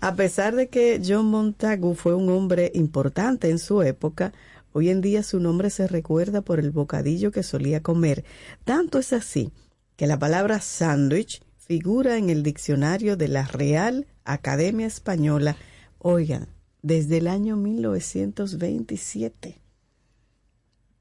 A 0.00 0.14
pesar 0.14 0.54
de 0.54 0.68
que 0.68 1.00
John 1.06 1.26
Montagu 1.26 1.94
fue 1.94 2.14
un 2.14 2.28
hombre 2.30 2.72
importante 2.74 3.50
en 3.50 3.58
su 3.58 3.82
época, 3.82 4.32
hoy 4.72 4.90
en 4.90 5.00
día 5.00 5.22
su 5.22 5.38
nombre 5.40 5.70
se 5.70 5.86
recuerda 5.86 6.42
por 6.42 6.58
el 6.58 6.70
bocadillo 6.70 7.30
que 7.30 7.42
solía 7.42 7.82
comer. 7.82 8.24
Tanto 8.64 8.98
es 8.98 9.12
así 9.12 9.52
que 9.96 10.06
la 10.06 10.18
palabra 10.18 10.60
sándwich 10.60 11.42
figura 11.70 12.16
en 12.16 12.30
el 12.30 12.42
diccionario 12.42 13.16
de 13.16 13.28
la 13.28 13.44
Real 13.44 14.08
Academia 14.24 14.88
Española, 14.88 15.54
oigan, 16.00 16.48
desde 16.82 17.18
el 17.18 17.28
año 17.28 17.54
1927. 17.54 19.56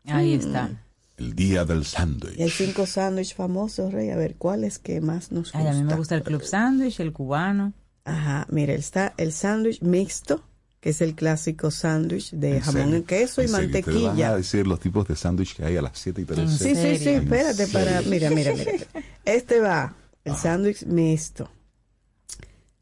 Ahí 0.06 0.36
está. 0.36 0.86
El 1.18 1.34
Día 1.34 1.66
del 1.66 1.78
Y 1.78 1.80
hay 1.80 1.86
Sándwich. 1.86 2.52
cinco 2.52 2.86
sándwiches 2.86 3.34
famosos, 3.34 3.92
Rey. 3.92 4.12
A 4.12 4.16
ver, 4.16 4.36
¿cuál 4.36 4.64
es 4.64 4.78
que 4.78 5.02
más 5.02 5.32
nos 5.32 5.46
gusta? 5.54 5.58
Ay, 5.58 5.68
a 5.70 5.74
mí 5.74 5.84
me 5.84 5.96
gusta 5.96 6.14
el 6.14 6.22
club 6.22 6.44
sándwich, 6.44 7.00
el 7.00 7.14
cubano. 7.14 7.74
Ajá, 8.06 8.46
mira, 8.52 8.74
está 8.74 9.16
el 9.18 9.34
sándwich 9.34 9.82
mixto, 9.82 10.44
que 10.82 10.92
es 10.92 11.02
el 11.02 11.16
clásico 11.16 11.72
sándwich 11.72 12.30
de 12.30 12.58
En 12.58 12.62
jamón 12.62 12.94
en 12.94 13.04
queso 13.06 13.42
y 13.42 13.46
en 13.46 13.50
serio, 13.50 13.72
te 13.72 13.82
van 13.82 13.92
a 13.92 13.96
mantequilla. 14.04 14.36
decir 14.36 14.68
los 14.68 14.80
tipos 14.80 15.08
de 15.08 15.16
sándwich 15.16 15.56
que 15.56 15.66
hay 15.66 15.78
a 15.78 15.82
las 15.82 15.98
7 15.98 16.22
y 16.22 16.26
13. 16.26 16.48
Sí, 16.48 16.76
sí, 16.76 16.98
sí, 17.00 17.10
espérate 17.10 17.64
¿En 17.64 17.72
para, 17.72 18.04
mira, 18.04 18.30
mira. 18.30 18.54
Este 19.26 19.62
va, 19.62 19.96
el 20.26 20.36
sándwich 20.36 20.86
mixto. 20.86 21.50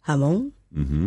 Jamón, 0.01 0.53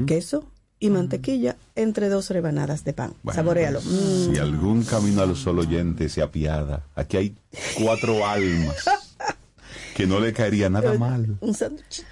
queso 0.07 0.45
y 0.79 0.91
mantequilla 0.91 1.57
entre 1.75 2.09
dos 2.09 2.31
rebanadas 2.31 2.85
de 2.85 2.93
pan. 2.93 3.13
Bueno, 3.23 3.37
Saborealo. 3.37 3.81
pues, 3.81 3.95
Mm. 3.95 4.33
Si 4.35 4.39
algún 4.39 4.85
camino 4.85 5.23
al 5.23 5.37
sol 5.37 5.59
oyente 5.59 6.09
se 6.09 6.23
apiada, 6.23 6.85
aquí 6.95 7.17
hay 7.17 7.37
cuatro 7.79 8.27
almas 8.27 8.77
que 9.95 10.07
no 10.07 10.21
le 10.21 10.33
caería 10.33 10.69
nada 10.71 10.95
mal. 10.95 11.37
Un 11.41 11.55
sándwichito 11.55 12.09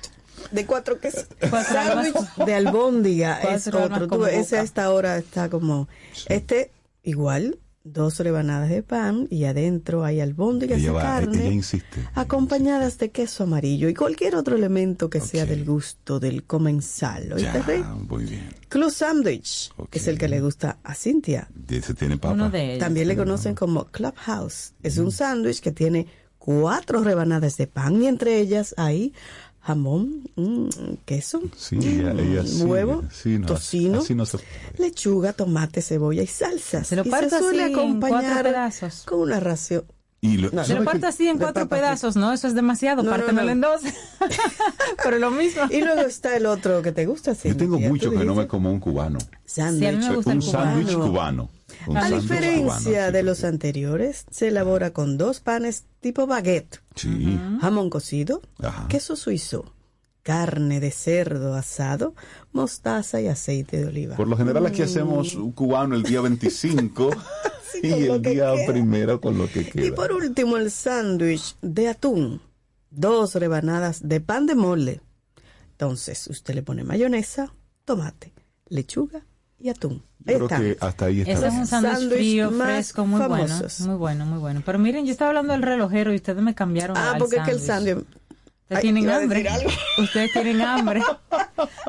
de 0.53 0.65
cuatro 0.67 0.99
quesos. 0.99 1.27
Sándwich 1.41 2.15
de 2.47 2.55
albóndiga 2.55 3.41
es 3.55 3.67
otro. 3.69 4.07
Tú, 4.09 4.25
ese 4.27 4.59
a 4.59 4.63
esta 4.63 4.91
hora 4.91 5.19
está 5.19 5.51
como... 5.51 5.89
Este, 6.29 6.71
igual, 7.03 7.59
dos 7.93 8.19
rebanadas 8.21 8.71
de 8.71 8.83
pan 8.83 9.27
y 9.31 9.45
adentro 9.45 10.05
hay 10.05 10.21
albóndigas 10.21 10.79
Ella 10.79 10.89
de 10.89 10.95
va- 10.95 11.03
carne. 11.03 11.41
ella 11.47 11.53
insiste. 11.53 12.01
Acompañadas 12.15 12.99
de 12.99 13.11
queso 13.11 13.45
amarillo 13.45 13.89
y 13.89 13.95
cualquier 13.95 14.37
otro 14.37 14.57
elemento 14.57 15.11
que 15.11 15.21
sea 15.21 15.47
del 15.47 15.65
gusto 15.65 16.21
del 16.21 16.45
comensal. 16.45 17.33
¿Oíste, 17.33 17.63
Rey? 17.63 17.83
muy 18.09 18.25
bien. 18.25 18.49
Club 18.69 18.91
Sandwich, 18.91 19.71
Ok. 19.77 19.91
que 19.91 19.99
es 19.99 20.09
el 20.09 20.19
que 20.19 20.29
le 20.29 20.41
gusta 20.41 20.79
a 20.85 20.95
Cintia. 20.95 21.49
Ese 21.69 21.95
tiene 21.95 22.17
papa. 22.19 22.35
Uno 22.35 22.51
de 22.51 22.67
ellos. 22.75 22.79
También 22.81 23.09
le 23.09 23.17
conocen 23.17 23.55
como 23.55 23.87
Clubhouse. 23.87 24.75
Es 24.83 24.99
un 24.99 25.11
sándwich 25.13 25.61
que 25.61 25.73
tiene 25.73 26.07
cuatro 26.39 27.03
rebanadas 27.03 27.57
de 27.57 27.67
pan 27.67 28.03
y 28.03 28.07
entre 28.07 28.39
ellas 28.41 28.75
hay 28.79 29.13
jamón, 29.61 30.23
mm, 30.37 30.69
queso, 31.05 31.41
Sí, 31.57 31.77
ella, 31.83 32.13
ella 32.13 32.45
sí. 32.47 32.63
huevo, 32.63 33.03
sí, 33.13 33.39
no, 33.39 33.47
tocino, 33.47 33.99
así 33.99 34.15
no 34.15 34.25
se- 34.27 34.39
lechuga, 34.79 35.33
tomate, 35.33 35.83
cebolla 35.83 36.23
y 36.23 36.27
salsas. 36.27 36.87
Se 36.87 36.97
lo 36.97 37.05
parto 37.05 37.31
se 37.31 37.39
suele 37.39 37.65
así 37.65 37.73
en 37.73 37.79
cuatro 38.01 38.17
acompañar 38.19 38.43
pedazos. 38.45 39.03
con 39.07 39.21
una 39.21 39.41
ración. 39.41 39.85
Y 40.21 40.37
lo- 40.39 40.51
No, 40.51 40.65
Se 40.65 40.71
lo 40.71 40.79
¿sabe 40.79 40.85
parto 40.85 41.07
así 41.07 41.29
en 41.29 41.39
cuatro 41.39 41.65
papa 41.69 41.77
pedazos, 41.77 42.17
¿no? 42.17 42.33
Eso 42.33 42.49
es 42.49 42.55
demasiado, 42.55 43.05
No, 43.05 43.11
pártemelo 43.11 43.47
no. 43.47 43.53
en 43.53 43.61
dos. 43.61 43.83
Pero 45.05 45.19
lo 45.19 45.31
mismo. 45.31 45.63
Y 45.71 45.81
luego 45.81 46.01
está 46.01 46.37
el 46.37 46.47
otro 46.47 46.83
que 46.83 46.91
te 46.93 47.07
gusta. 47.07 47.35
Yo 47.35 47.57
tengo 47.57 47.79
mucho 47.79 48.11
que 48.11 48.25
no 48.25 48.35
me 48.35 48.47
como 48.49 48.71
un 48.73 48.81
cubano. 48.81 49.19
sándwich. 49.45 49.81
Sí, 49.81 49.87
a 49.87 49.93
mí 49.93 50.09
me 50.09 50.17
gusta 50.17 50.33
el 50.33 50.39
un 50.39 50.43
sándwich 50.43 50.93
cubano. 50.95 51.49
A 51.95 52.11
diferencia 52.11 53.11
de 53.11 53.23
los 53.23 53.45
anteriores, 53.45 54.25
se 54.31 54.49
elabora 54.49 54.93
con 54.93 55.17
dos 55.19 55.41
panes 55.41 55.85
tipo 56.01 56.27
baguette, 56.27 56.81
Sí. 56.95 57.39
jamón 57.61 57.91
cocido, 57.91 58.43
Ajá. 58.63 58.89
queso 58.89 59.17
suizo, 59.17 59.73
carne 60.23 60.81
de 60.81 60.91
cerdo 60.91 61.55
asado, 61.55 62.15
mostaza 62.53 63.21
y 63.21 63.29
aceite 63.29 63.79
de 63.79 63.87
oliva. 63.87 64.17
Por 64.17 64.29
lo 64.29 64.37
general 64.37 64.67
aquí 64.67 64.83
hacemos 64.83 65.35
un 65.35 65.53
cubano 65.53 65.95
el 65.95 66.03
día 66.03 66.21
25 66.21 67.11
y 67.83 67.93
el 67.93 68.21
día 68.23 68.53
queda. 68.55 68.67
primero 68.73 69.21
con 69.21 69.39
lo 69.39 69.49
que 69.51 69.65
queda. 69.69 69.87
Y 69.87 69.91
por 69.93 70.13
último, 70.13 70.57
el 70.57 70.71
sándwich 70.71 71.57
de 71.63 71.89
atún, 71.89 72.41
dos 72.91 73.35
rebanadas 73.37 74.07
de 74.07 74.21
pan 74.21 74.47
de 74.47 74.55
mole. 74.55 75.01
Entonces, 75.73 76.27
usted 76.27 76.55
le 76.55 76.63
pone 76.63 76.83
mayonesa, 76.85 77.55
tomate, 77.85 78.33
lechuga 78.69 79.25
y 79.61 79.69
atún. 79.71 80.03
Ahí 80.27 80.35
creo 80.35 80.45
está. 80.47 80.59
que 80.61 80.77
hasta 80.81 81.05
ahí 81.07 81.21
está. 81.23 81.33
Ese 81.33 81.47
es 81.49 81.55
un 81.55 81.67
sándwich 81.67 82.11
frío, 82.11 82.51
fresco, 82.51 83.07
muy 83.07 83.21
famosos. 83.21 83.79
bueno. 83.79 83.93
Muy 83.93 83.99
bueno, 83.99 84.27
muy 84.27 84.39
bueno. 84.39 84.63
Pero 84.65 84.79
miren, 84.79 85.07
yo 85.07 85.13
estaba 85.13 85.31
hablando 85.31 85.53
del 85.53 85.63
relojero 85.63 86.13
y 86.13 86.17
ustedes 86.17 86.43
me 86.43 86.55
cambiaron 86.55 86.97
Ah, 86.97 87.13
al 87.13 87.19
porque 87.19 87.37
es 87.37 87.43
que 87.43 87.51
el 87.53 87.61
sándwich. 87.61 87.97
Ustedes 87.97 88.79
Ay, 88.79 88.83
tienen 88.83 89.09
hambre. 89.09 89.47
Ustedes 89.99 90.33
tienen 90.33 90.61
hambre. 90.61 91.01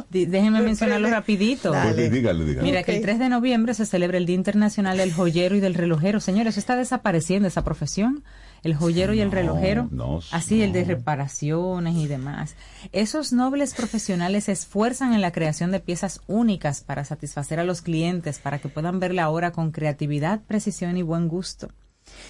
Déjenme 0.10 0.62
mencionarlo 0.64 1.10
rapidito. 1.10 1.72
Dale. 1.72 1.94
Pues, 1.94 2.12
dígalo, 2.12 2.46
dígalo. 2.46 2.64
Mira, 2.66 2.84
que 2.84 2.92
el 2.94 2.98
Ok. 3.00 3.04
3 3.04 3.20
de 3.20 3.28
noviembre 3.30 3.74
se 3.74 3.86
celebra 3.86 4.18
el 4.18 4.26
Día 4.26 4.36
Internacional 4.38 4.98
del 4.98 5.12
Joyero 5.14 5.56
y 5.56 5.60
del 5.60 5.74
Relojero. 5.74 6.22
Señores, 6.22 6.54
eso 6.54 6.60
está 6.62 6.78
desapareciendo 6.78 7.50
esa 7.50 7.66
profesión. 7.66 8.24
El 8.64 8.76
joyero 8.76 9.14
y 9.14 9.22
el 9.22 9.30
No, 9.30 9.34
relojero. 9.36 9.88
no, 9.92 10.20
así, 10.32 10.62
el 10.62 10.72
de 10.74 10.84
reparaciones 10.84 11.96
y 11.96 12.08
demás. 12.08 12.56
Esos 12.92 13.32
nobles 13.34 13.74
profesionales 13.74 14.46
se 14.46 14.52
esfuerzan 14.52 15.14
en 15.14 15.22
la 15.22 15.32
creación 15.32 15.72
de 15.72 15.80
piezas 15.80 16.22
únicas 16.28 16.82
para 16.82 17.06
satisfacer 17.06 17.60
a 17.60 17.64
los 17.64 17.82
clientes, 17.82 18.40
para 18.40 18.60
que 18.60 18.70
puedan 18.70 19.00
ver 19.00 19.14
la 19.14 19.30
hora 19.30 19.52
con 19.52 19.72
creatividad, 19.72 20.42
precisión 20.48 20.98
y 20.98 21.02
buen 21.02 21.28
gusto. 21.28 21.70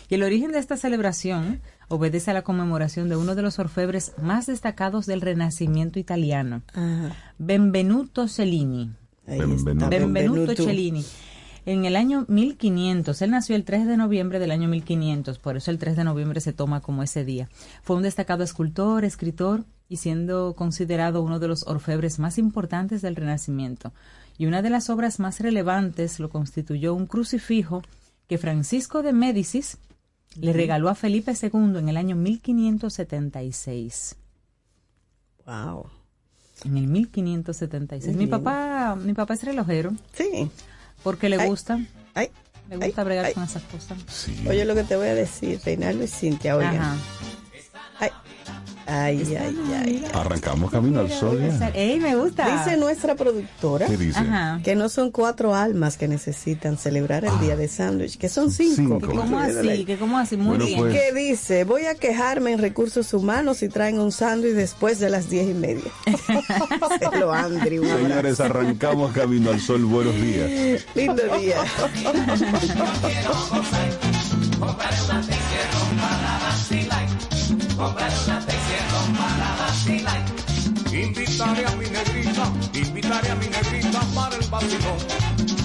Y 0.09 0.15
el 0.15 0.23
origen 0.23 0.51
de 0.51 0.59
esta 0.59 0.75
celebración 0.75 1.61
obedece 1.87 2.31
a 2.31 2.33
la 2.33 2.41
conmemoración 2.41 3.07
de 3.09 3.15
uno 3.15 3.33
de 3.33 3.41
los 3.41 3.59
orfebres 3.59 4.11
más 4.21 4.45
destacados 4.45 5.05
del 5.05 5.21
Renacimiento 5.21 5.99
italiano, 5.99 6.61
Ajá. 6.73 7.15
Benvenuto 7.37 8.27
Cellini. 8.27 8.91
Benvenuto. 9.25 10.55
Cellini. 10.55 11.05
En 11.65 11.85
el 11.85 11.95
año 11.95 12.25
1500, 12.27 13.21
él 13.21 13.31
nació 13.31 13.55
el 13.55 13.63
3 13.63 13.87
de 13.87 13.97
noviembre 13.97 14.39
del 14.39 14.51
año 14.51 14.67
1500, 14.69 15.39
por 15.39 15.57
eso 15.57 15.71
el 15.71 15.77
3 15.77 15.95
de 15.95 16.03
noviembre 16.03 16.41
se 16.41 16.53
toma 16.53 16.81
como 16.81 17.03
ese 17.03 17.25
día. 17.25 17.49
Fue 17.81 17.95
un 17.95 18.03
destacado 18.03 18.43
escultor, 18.43 19.05
escritor 19.05 19.65
y 19.87 19.97
siendo 19.97 20.53
considerado 20.55 21.21
uno 21.21 21.39
de 21.39 21.47
los 21.47 21.67
orfebres 21.67 22.19
más 22.19 22.37
importantes 22.37 23.01
del 23.01 23.15
Renacimiento. 23.15 23.93
Y 24.37 24.45
una 24.45 24.61
de 24.61 24.69
las 24.69 24.89
obras 24.89 25.19
más 25.19 25.39
relevantes 25.41 26.19
lo 26.19 26.29
constituyó 26.29 26.93
un 26.93 27.07
crucifijo 27.07 27.81
que 28.27 28.37
Francisco 28.37 29.01
de 29.01 29.11
Médicis 29.11 29.77
le 30.35 30.53
regaló 30.53 30.89
a 30.89 30.95
Felipe 30.95 31.33
II 31.33 31.77
en 31.77 31.89
el 31.89 31.97
año 31.97 32.15
1576. 32.15 34.15
Wow. 35.45 35.87
En 36.63 36.77
el 36.77 36.87
1576. 36.87 38.15
Mi 38.15 38.27
papá, 38.27 38.95
mi 38.95 39.13
papá 39.13 39.33
es 39.33 39.43
relojero 39.43 39.93
Sí. 40.13 40.49
Porque 41.03 41.29
le 41.29 41.39
Ay. 41.41 41.47
gusta, 41.47 41.79
Ay, 42.13 42.29
le 42.69 42.77
gusta 42.77 43.01
ay, 43.01 43.05
bregar 43.05 43.25
ay. 43.25 43.33
con 43.33 43.43
esas 43.43 43.63
cosas. 43.63 43.97
Sí. 44.07 44.45
Oye 44.47 44.65
lo 44.65 44.75
que 44.75 44.83
te 44.83 44.95
voy 44.95 45.07
a 45.07 45.15
decir, 45.15 45.59
Reinaldo 45.63 46.03
y 46.03 46.07
Cintia, 46.07 46.55
oigan. 46.55 46.77
Ajá. 46.77 46.95
Ay, 48.89 49.23
ay, 49.27 49.37
ay, 49.37 49.73
ay. 49.85 50.05
Arrancamos 50.13 50.71
camino 50.71 50.99
al 51.01 51.11
sol 51.11 51.39
ya. 51.39 51.69
¡Ey, 51.69 51.99
me 51.99 52.15
gusta! 52.15 52.57
Dice 52.63 52.77
nuestra 52.77 53.15
productora 53.15 53.85
¿Qué 53.85 53.97
dice? 53.97 54.19
Que 54.63 54.75
no 54.75 54.89
son 54.89 55.11
cuatro 55.11 55.55
almas 55.55 55.97
que 55.97 56.07
necesitan 56.07 56.77
celebrar 56.77 57.25
el 57.25 57.39
día 57.39 57.55
de 57.55 57.67
sándwich, 57.67 58.17
que 58.17 58.29
son 58.29 58.51
cinco. 58.51 58.99
cinco. 59.01 59.15
¿Cómo 59.15 59.39
así? 59.39 59.85
¿Que 59.85 59.97
cómo 59.97 60.17
así? 60.17 60.37
Muy 60.37 60.49
Bueno, 60.57 60.65
bien. 60.65 60.79
pues. 60.79 60.93
Que 60.93 61.13
dice, 61.13 61.63
voy 61.63 61.85
a 61.85 61.95
quejarme 61.95 62.53
en 62.53 62.59
recursos 62.59 63.13
humanos 63.13 63.57
si 63.57 63.69
traen 63.69 63.99
un 63.99 64.11
sándwich 64.11 64.53
después 64.53 64.99
de 64.99 65.09
las 65.09 65.29
diez 65.29 65.49
y 65.49 65.53
media. 65.53 65.83
Se 66.99 67.17
lo 67.19 67.33
abrazo. 67.33 67.59
Señores, 67.59 68.39
arrancamos 68.39 69.11
camino 69.13 69.51
al 69.51 69.59
sol. 69.59 69.83
Buenos 69.85 70.15
días. 70.15 70.85
Lindo 70.95 71.21
día. 71.37 71.57
Invitaré 79.87 81.65
a 81.65 81.75
mi 81.77 81.85
negrita, 81.89 82.51
invitaré 82.73 83.29
a 83.31 83.35
mi 83.35 83.47
negrita 83.47 84.01
para 84.13 84.35
el 84.35 84.47
vacilón, 84.49 84.97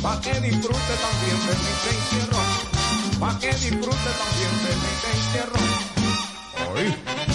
pa' 0.00 0.20
que 0.20 0.40
disfrute 0.40 0.94
también 1.02 1.38
de 1.46 1.54
mi 1.58 1.70
encierro, 1.90 2.38
pa' 3.18 3.38
que 3.40 3.48
disfrute 3.48 4.10
también 4.22 4.52
de 4.62 4.70
mi 4.80 4.90
encierro. 5.14 5.60
Hoy. 6.74 7.33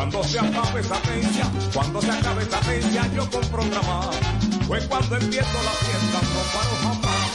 Cuando 0.00 0.24
se 0.24 0.38
acabe 0.38 0.80
esa 0.80 0.94
fecha, 0.94 1.50
cuando 1.74 2.00
se 2.00 2.10
acabe 2.10 2.42
esa 2.42 2.56
fecha, 2.62 3.06
yo 3.14 3.30
compro 3.30 3.62
otra 3.62 3.82
más. 3.82 4.16
Fue 4.66 4.80
cuando 4.88 5.16
empiezo 5.16 5.58
la 5.62 5.72
fiesta, 5.72 6.20
no 6.32 6.40
paro 6.54 6.74
jamás. 6.80 7.28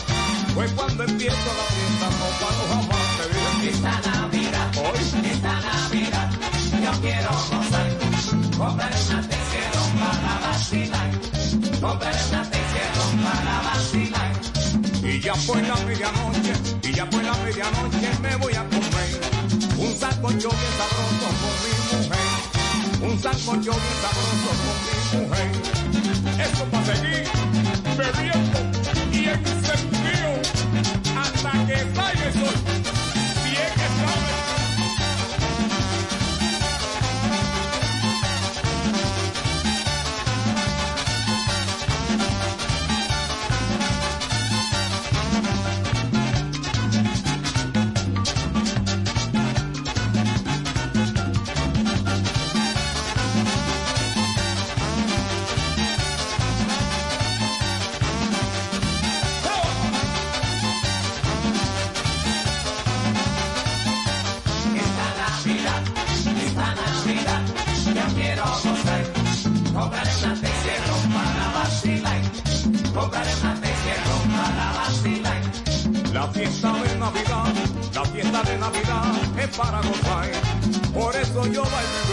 Fue 0.55 0.65
cuando 0.69 1.03
empiezo 1.03 1.35
la 1.45 1.65
fiesta, 1.75 2.09
no 2.17 2.25
paro 2.41 2.63
jamás. 2.73 3.05
Te 3.17 3.25
dije, 3.27 3.69
esta 3.69 4.01
Navidad, 4.09 4.71
hoy, 4.79 5.29
esta 5.29 5.61
Navidad, 5.61 6.31
yo 6.83 7.01
quiero 7.01 7.29
gozar. 7.29 7.87
Compraré 8.57 8.95
una 9.09 9.21
tercera 9.21 9.81
para 9.99 10.39
vacilar. 10.47 11.11
Compraré 11.79 12.19
una 12.29 12.49
tercera 12.49 13.03
para 13.23 13.61
vacilar. 13.61 14.31
Y 15.03 15.19
ya 15.21 15.35
fue 15.35 15.61
la 15.61 15.75
medianoche, 15.85 16.53
y 16.81 16.93
ya 16.93 17.05
fue 17.05 17.21
la 17.21 17.33
medianoche, 17.37 18.19
me 18.23 18.35
voy 18.37 18.53
a 18.55 18.63
comer 18.69 19.35
un 19.77 19.93
sancocho 19.93 20.49
bien 20.49 20.73
sabroso 20.77 21.27
con 21.41 21.53
mi 21.61 22.07
mujer. 22.07 22.24
Un 23.07 23.21
sancocho 23.21 23.71
bien 23.71 23.95
sabroso 24.01 24.35
con 24.45 24.55
mi 24.61 25.27
mujer. 25.27 25.49
Eso 26.41 26.63
para 26.65 26.85
seguir 26.85 27.27
bebiendo 27.97 28.59
y 29.11 29.25
encendido 29.25 30.31
hasta 31.15 31.51
que 31.67 31.77
salga 31.95 32.25
el 32.25 32.33
sol. 32.33 32.74
Navidad 78.65 79.13
es 79.37 79.55
para 79.55 79.79
gozar. 79.79 80.31
Por 80.91 81.15
eso 81.15 81.45
yo 81.45 81.61
bailo 81.65 82.04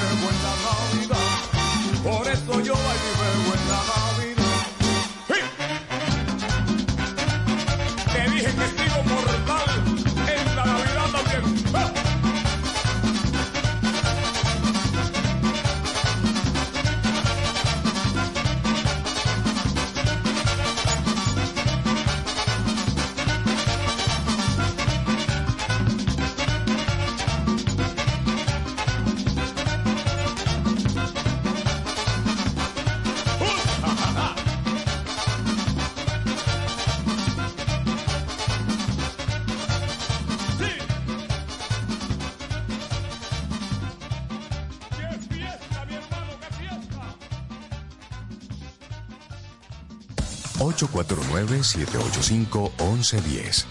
849-785-1110. 50.88 53.64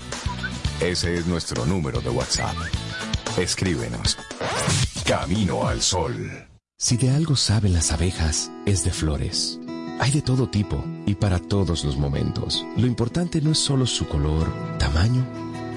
Ese 0.82 1.16
es 1.16 1.28
nuestro 1.28 1.66
número 1.66 2.02
de 2.02 2.10
WhatsApp. 2.10 2.56
Escríbenos. 3.38 4.18
Camino 5.06 5.68
al 5.68 5.82
Sol. 5.82 6.48
Si 6.78 6.98
de 6.98 7.12
algo 7.12 7.36
saben 7.36 7.74
las 7.74 7.92
abejas, 7.92 8.52
es 8.66 8.84
de 8.84 8.92
flores. 8.92 9.60
Hay 10.00 10.12
de 10.12 10.24
todo 10.24 10.50
tipo 10.50 10.84
y 11.06 11.14
para 11.14 11.38
todos 11.38 11.84
los 11.84 11.98
momentos. 11.98 12.66
Lo 12.76 12.88
importante 12.88 13.40
no 13.42 13.52
es 13.52 13.60
solo 13.60 13.86
su 13.86 14.08
color, 14.08 14.52
tamaño 14.80 15.24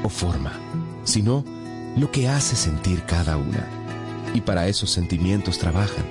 o 0.03 0.09
forma, 0.09 0.53
sino 1.05 1.44
lo 1.97 2.11
que 2.11 2.29
hace 2.29 2.57
sentir 2.57 3.05
cada 3.05 3.37
una. 3.37 3.68
Y 4.33 4.40
para 4.40 4.66
esos 4.66 4.90
sentimientos 4.90 5.59
trabajan. 5.59 6.07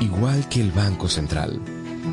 Igual 0.00 0.48
que 0.48 0.60
el 0.60 0.72
Banco 0.72 1.08
Central, 1.08 1.60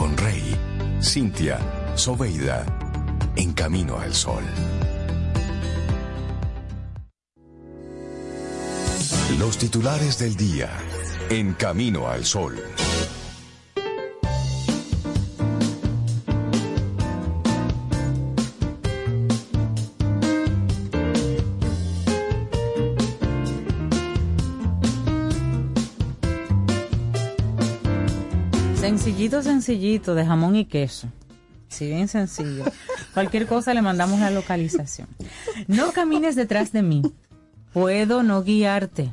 con 0.00 0.16
Rey, 0.16 0.56
Cintia, 1.02 1.58
Soveida, 1.94 2.64
en 3.36 3.52
camino 3.52 3.98
al 3.98 4.14
sol. 4.14 4.42
Los 9.38 9.58
titulares 9.58 10.18
del 10.18 10.36
día, 10.36 10.70
en 11.28 11.52
camino 11.52 12.08
al 12.08 12.24
sol. 12.24 12.56
Sencillito, 29.70 30.16
de 30.16 30.26
jamón 30.26 30.56
y 30.56 30.64
queso. 30.64 31.06
Sí, 31.68 31.86
bien 31.86 32.08
sencillo. 32.08 32.64
Cualquier 33.14 33.46
cosa 33.46 33.72
le 33.72 33.82
mandamos 33.82 34.18
la 34.18 34.32
localización. 34.32 35.06
No 35.68 35.92
camines 35.92 36.34
detrás 36.34 36.72
de 36.72 36.82
mí. 36.82 37.02
Puedo 37.72 38.24
no 38.24 38.42
guiarte. 38.42 39.12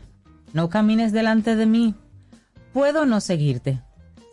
No 0.53 0.67
camines 0.69 1.11
delante 1.11 1.55
de 1.55 1.67
mí. 1.67 1.93
Puedo 2.73 3.05
no 3.05 3.21
seguirte. 3.21 3.83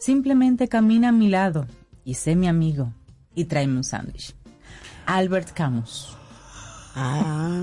Simplemente 0.00 0.66
camina 0.66 1.10
a 1.10 1.12
mi 1.12 1.28
lado 1.28 1.66
y 2.06 2.14
sé 2.14 2.36
mi 2.36 2.48
amigo 2.48 2.90
y 3.34 3.44
tráeme 3.44 3.76
un 3.76 3.84
sándwich. 3.84 4.34
Albert 5.04 5.50
Camus. 5.52 6.16
Ah, 6.94 7.60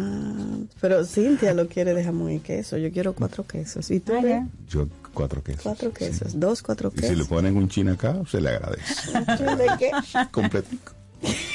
pero 0.79 1.03
Cintia 1.03 1.55
lo 1.55 1.67
quiere 1.67 1.95
de 1.95 2.03
jamón 2.03 2.31
y 2.31 2.39
queso. 2.39 2.77
Yo 2.77 2.91
quiero 2.91 3.13
cuatro 3.13 3.43
quesos. 3.47 3.89
¿Y 3.89 4.01
tú? 4.01 4.13
Ah. 4.13 4.45
Yo 4.69 4.87
cuatro 5.13 5.43
quesos. 5.43 5.63
Cuatro 5.63 5.91
quesos. 5.93 6.39
Dos, 6.39 6.61
cuatro 6.61 6.91
Y 6.95 6.97
si 6.99 7.01
le 7.03 7.09
quesos. 7.09 7.27
ponen 7.27 7.57
un 7.57 7.69
chinacá, 7.69 8.21
se 8.29 8.41
le 8.41 8.49
agradece. 8.49 9.11
¿De 9.57 9.67
qué? 9.79 9.91
Completico. 10.31 10.93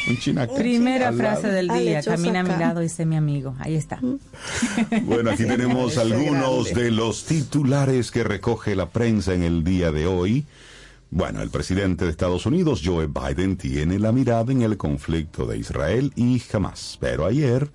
Un 0.09 0.17
chinacá. 0.19 0.55
Primera 0.55 1.13
frase 1.13 1.49
del 1.49 1.69
día. 1.69 2.01
Camina 2.03 2.41
a 2.41 2.43
mi 2.45 2.51
acá. 2.51 2.61
lado 2.61 2.83
y 2.83 2.89
sé 2.89 3.05
mi 3.07 3.17
amigo. 3.17 3.57
Ahí 3.59 3.75
está. 3.75 4.01
Bueno, 5.03 5.31
aquí 5.31 5.45
tenemos 5.45 5.99
algunos 5.99 6.67
grande. 6.67 6.85
de 6.85 6.91
los 6.93 7.25
titulares 7.25 8.11
que 8.11 8.23
recoge 8.25 8.77
la 8.77 8.89
prensa 8.91 9.35
en 9.35 9.43
el 9.43 9.65
día 9.65 9.91
de 9.91 10.07
hoy. 10.07 10.47
Bueno, 11.11 11.41
el 11.43 11.51
presidente 11.51 12.05
de 12.05 12.11
Estados 12.11 12.47
Unidos, 12.47 12.83
Joe 12.85 13.07
Biden, 13.09 13.57
tiene 13.57 13.99
la 13.99 14.13
mirada 14.13 14.53
en 14.53 14.63
el 14.63 14.77
conflicto 14.77 15.47
de 15.47 15.59
Israel 15.59 16.13
y 16.17 16.43
Hamas. 16.53 16.99
Pero 17.01 17.25
ayer 17.27 17.71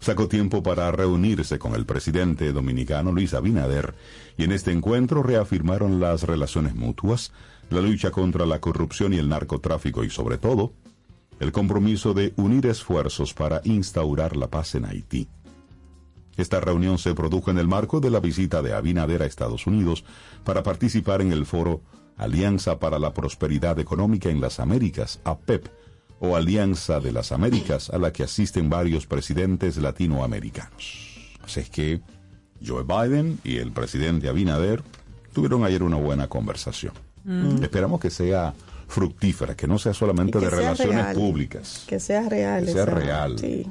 sacó 0.00 0.28
tiempo 0.28 0.62
para 0.62 0.90
reunirse 0.92 1.58
con 1.58 1.74
el 1.74 1.86
presidente 1.86 2.52
dominicano 2.52 3.12
Luis 3.12 3.32
Abinader 3.34 3.94
y 4.36 4.44
en 4.44 4.52
este 4.52 4.72
encuentro 4.72 5.22
reafirmaron 5.22 6.00
las 6.00 6.22
relaciones 6.22 6.74
mutuas, 6.74 7.32
la 7.70 7.80
lucha 7.80 8.10
contra 8.10 8.46
la 8.46 8.60
corrupción 8.60 9.12
y 9.12 9.18
el 9.18 9.28
narcotráfico 9.28 10.04
y 10.04 10.10
sobre 10.10 10.38
todo 10.38 10.72
el 11.40 11.52
compromiso 11.52 12.14
de 12.14 12.32
unir 12.36 12.66
esfuerzos 12.66 13.34
para 13.34 13.60
instaurar 13.64 14.36
la 14.36 14.48
paz 14.48 14.74
en 14.74 14.84
Haití. 14.84 15.28
Esta 16.36 16.60
reunión 16.60 16.98
se 16.98 17.14
produjo 17.14 17.50
en 17.50 17.58
el 17.58 17.68
marco 17.68 18.00
de 18.00 18.10
la 18.10 18.20
visita 18.20 18.62
de 18.62 18.74
Abinader 18.74 19.22
a 19.22 19.26
Estados 19.26 19.66
Unidos 19.66 20.04
para 20.44 20.62
participar 20.62 21.20
en 21.20 21.32
el 21.32 21.46
foro 21.46 21.80
Alianza 22.16 22.78
para 22.78 22.98
la 22.98 23.12
Prosperidad 23.12 23.78
Económica 23.78 24.30
en 24.30 24.40
las 24.40 24.60
Américas, 24.60 25.20
APEP, 25.24 25.68
o 26.20 26.36
Alianza 26.36 27.00
de 27.00 27.12
las 27.12 27.32
Américas, 27.32 27.90
a 27.90 27.98
la 27.98 28.12
que 28.12 28.22
asisten 28.22 28.70
varios 28.70 29.06
presidentes 29.06 29.76
latinoamericanos. 29.76 31.34
Así 31.42 31.60
es 31.60 31.70
que 31.70 32.00
Joe 32.66 32.84
Biden 32.84 33.38
y 33.44 33.56
el 33.58 33.72
presidente 33.72 34.28
Abinader 34.28 34.82
tuvieron 35.32 35.64
ayer 35.64 35.82
una 35.82 35.96
buena 35.96 36.28
conversación. 36.28 36.92
Esperamos 37.62 38.00
que 38.00 38.10
sea 38.10 38.52
fructífera, 38.86 39.56
que 39.56 39.66
no 39.66 39.78
sea 39.78 39.94
solamente 39.94 40.38
de 40.38 40.48
sea 40.48 40.58
relaciones 40.58 40.94
real. 41.04 41.16
públicas. 41.16 41.84
Que 41.86 41.98
sea 41.98 42.28
real. 42.28 42.66
Que 42.66 42.72
sea 42.72 42.82
esa- 42.82 42.90
real. 42.94 43.38
Sí. 43.38 43.66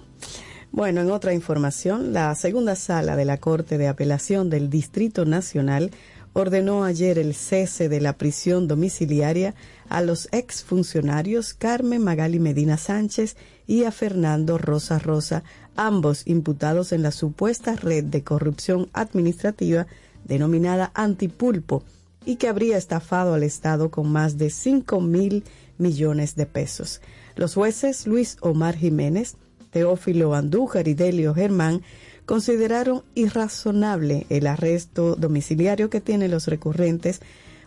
Bueno, 0.71 1.01
en 1.01 1.11
otra 1.11 1.33
información, 1.33 2.13
la 2.13 2.33
segunda 2.33 2.75
sala 2.75 3.15
de 3.15 3.25
la 3.25 3.37
Corte 3.37 3.77
de 3.77 3.87
Apelación 3.87 4.49
del 4.49 4.71
Distrito 4.71 5.23
Nacional 5.23 5.91
ordenó 6.33 6.83
ayer 6.83 7.19
el 7.19 7.35
cese 7.35 7.89
de 7.89 8.01
la 8.01 8.17
prisión 8.17 8.67
domiciliaria 8.67 9.53
a 9.87 10.01
los 10.01 10.27
exfuncionarios 10.31 11.53
Carmen 11.53 12.03
Magali 12.03 12.39
Medina 12.39 12.77
Sánchez 12.77 13.37
y 13.67 13.83
a 13.83 13.91
Fernando 13.91 14.57
Rosa 14.57 14.99
Rosa, 14.99 15.43
ambos 15.75 16.23
imputados 16.25 16.91
en 16.91 17.03
la 17.03 17.11
supuesta 17.11 17.75
red 17.75 18.03
de 18.05 18.23
corrupción 18.23 18.89
administrativa 18.93 19.87
denominada 20.25 20.91
Antipulpo 20.95 21.83
y 22.25 22.37
que 22.37 22.47
habría 22.47 22.77
estafado 22.77 23.33
al 23.33 23.43
Estado 23.43 23.91
con 23.91 24.11
más 24.11 24.37
de 24.37 24.49
5 24.49 25.01
mil 25.01 25.43
millones 25.77 26.35
de 26.35 26.45
pesos. 26.45 27.01
Los 27.35 27.55
jueces 27.55 28.07
Luis 28.07 28.37
Omar 28.41 28.75
Jiménez, 28.75 29.35
Teófilo 29.71 30.33
Andújar 30.33 30.87
y 30.87 30.93
Delio 30.93 31.33
Germán 31.33 31.81
consideraron 32.25 33.03
irrazonable 33.15 34.25
el 34.29 34.47
arresto 34.47 35.15
domiciliario 35.15 35.89
que 35.89 36.01
tienen 36.01 36.31
los 36.31 36.47
recurrentes 36.47 37.21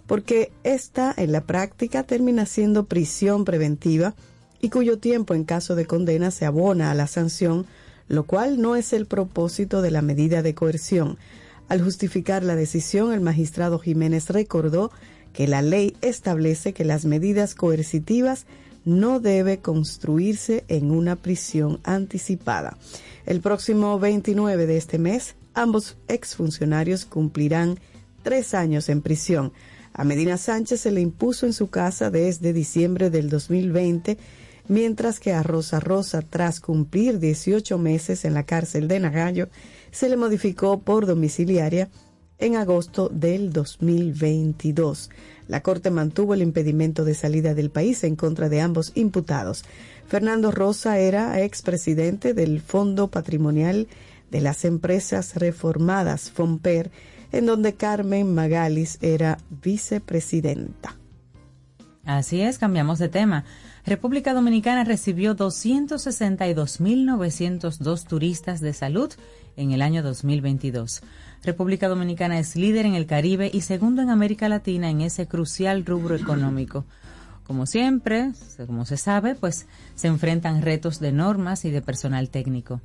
porque 0.06 0.52
esta 0.64 1.12
en 1.16 1.32
la 1.32 1.42
práctica 1.42 2.04
termina 2.04 2.46
siendo 2.46 2.86
prisión 2.86 3.44
preventiva 3.44 4.14
y 4.60 4.70
cuyo 4.70 4.98
tiempo 4.98 5.34
en 5.34 5.44
caso 5.44 5.74
de 5.74 5.86
condena 5.86 6.30
se 6.30 6.46
abona 6.46 6.90
a 6.90 6.94
la 6.94 7.06
sanción, 7.06 7.66
lo 8.08 8.24
cual 8.24 8.60
no 8.60 8.76
es 8.76 8.92
el 8.92 9.06
propósito 9.06 9.82
de 9.82 9.90
la 9.90 10.02
medida 10.02 10.42
de 10.42 10.54
coerción. 10.54 11.18
Al 11.68 11.82
justificar 11.82 12.44
la 12.44 12.54
decisión, 12.54 13.12
el 13.12 13.20
magistrado 13.20 13.78
Jiménez 13.78 14.30
recordó 14.30 14.92
que 15.32 15.48
la 15.48 15.60
ley 15.60 15.96
establece 16.00 16.72
que 16.72 16.84
las 16.84 17.04
medidas 17.04 17.54
coercitivas 17.54 18.46
no 18.84 19.18
debe 19.18 19.58
construirse 19.58 20.64
en 20.68 20.92
una 20.92 21.16
prisión 21.16 21.80
anticipada. 21.82 22.78
El 23.26 23.40
próximo 23.40 23.98
29 23.98 24.66
de 24.66 24.76
este 24.76 24.98
mes, 24.98 25.34
ambos 25.52 25.96
exfuncionarios 26.06 27.04
cumplirán 27.04 27.80
tres 28.22 28.54
años 28.54 28.88
en 28.88 29.02
prisión. 29.02 29.52
A 29.92 30.04
Medina 30.04 30.36
Sánchez 30.36 30.82
se 30.82 30.92
le 30.92 31.00
impuso 31.00 31.44
en 31.44 31.52
su 31.52 31.68
casa 31.68 32.12
desde 32.12 32.52
diciembre 32.52 33.10
del 33.10 33.28
2020, 33.28 34.16
mientras 34.68 35.18
que 35.18 35.32
a 35.32 35.42
Rosa 35.42 35.80
Rosa, 35.80 36.22
tras 36.22 36.60
cumplir 36.60 37.18
18 37.18 37.76
meses 37.78 38.24
en 38.24 38.32
la 38.32 38.44
cárcel 38.44 38.86
de 38.86 39.00
Nagallo, 39.00 39.48
se 39.90 40.08
le 40.08 40.16
modificó 40.16 40.78
por 40.78 41.04
domiciliaria 41.04 41.88
en 42.38 42.54
agosto 42.54 43.08
del 43.08 43.52
2022. 43.52 45.10
La 45.48 45.62
Corte 45.62 45.90
mantuvo 45.90 46.34
el 46.34 46.42
impedimento 46.42 47.04
de 47.04 47.14
salida 47.14 47.54
del 47.54 47.70
país 47.70 48.04
en 48.04 48.14
contra 48.16 48.48
de 48.48 48.60
ambos 48.60 48.92
imputados. 48.94 49.64
Fernando 50.08 50.50
Rosa 50.52 50.98
era 50.98 51.42
expresidente 51.42 52.32
del 52.32 52.60
Fondo 52.60 53.08
Patrimonial 53.08 53.88
de 54.30 54.40
las 54.40 54.64
Empresas 54.64 55.34
Reformadas, 55.34 56.30
FOMPER, 56.30 56.92
en 57.32 57.46
donde 57.46 57.74
Carmen 57.74 58.32
Magalis 58.32 58.98
era 59.02 59.38
vicepresidenta. 59.50 60.94
Así 62.04 62.40
es, 62.40 62.58
cambiamos 62.58 63.00
de 63.00 63.08
tema. 63.08 63.44
República 63.84 64.32
Dominicana 64.32 64.84
recibió 64.84 65.36
262.902 65.36 68.06
turistas 68.06 68.60
de 68.60 68.72
salud 68.72 69.12
en 69.56 69.72
el 69.72 69.82
año 69.82 70.04
2022. 70.04 71.02
República 71.42 71.88
Dominicana 71.88 72.38
es 72.38 72.54
líder 72.54 72.86
en 72.86 72.94
el 72.94 73.06
Caribe 73.06 73.50
y 73.52 73.62
segundo 73.62 74.02
en 74.02 74.10
América 74.10 74.48
Latina 74.48 74.88
en 74.88 75.00
ese 75.00 75.26
crucial 75.26 75.84
rubro 75.84 76.14
económico. 76.14 76.84
Como 77.46 77.66
siempre, 77.66 78.32
como 78.66 78.84
se 78.86 78.96
sabe, 78.96 79.36
pues 79.36 79.68
se 79.94 80.08
enfrentan 80.08 80.62
retos 80.62 80.98
de 80.98 81.12
normas 81.12 81.64
y 81.64 81.70
de 81.70 81.80
personal 81.80 82.28
técnico. 82.28 82.80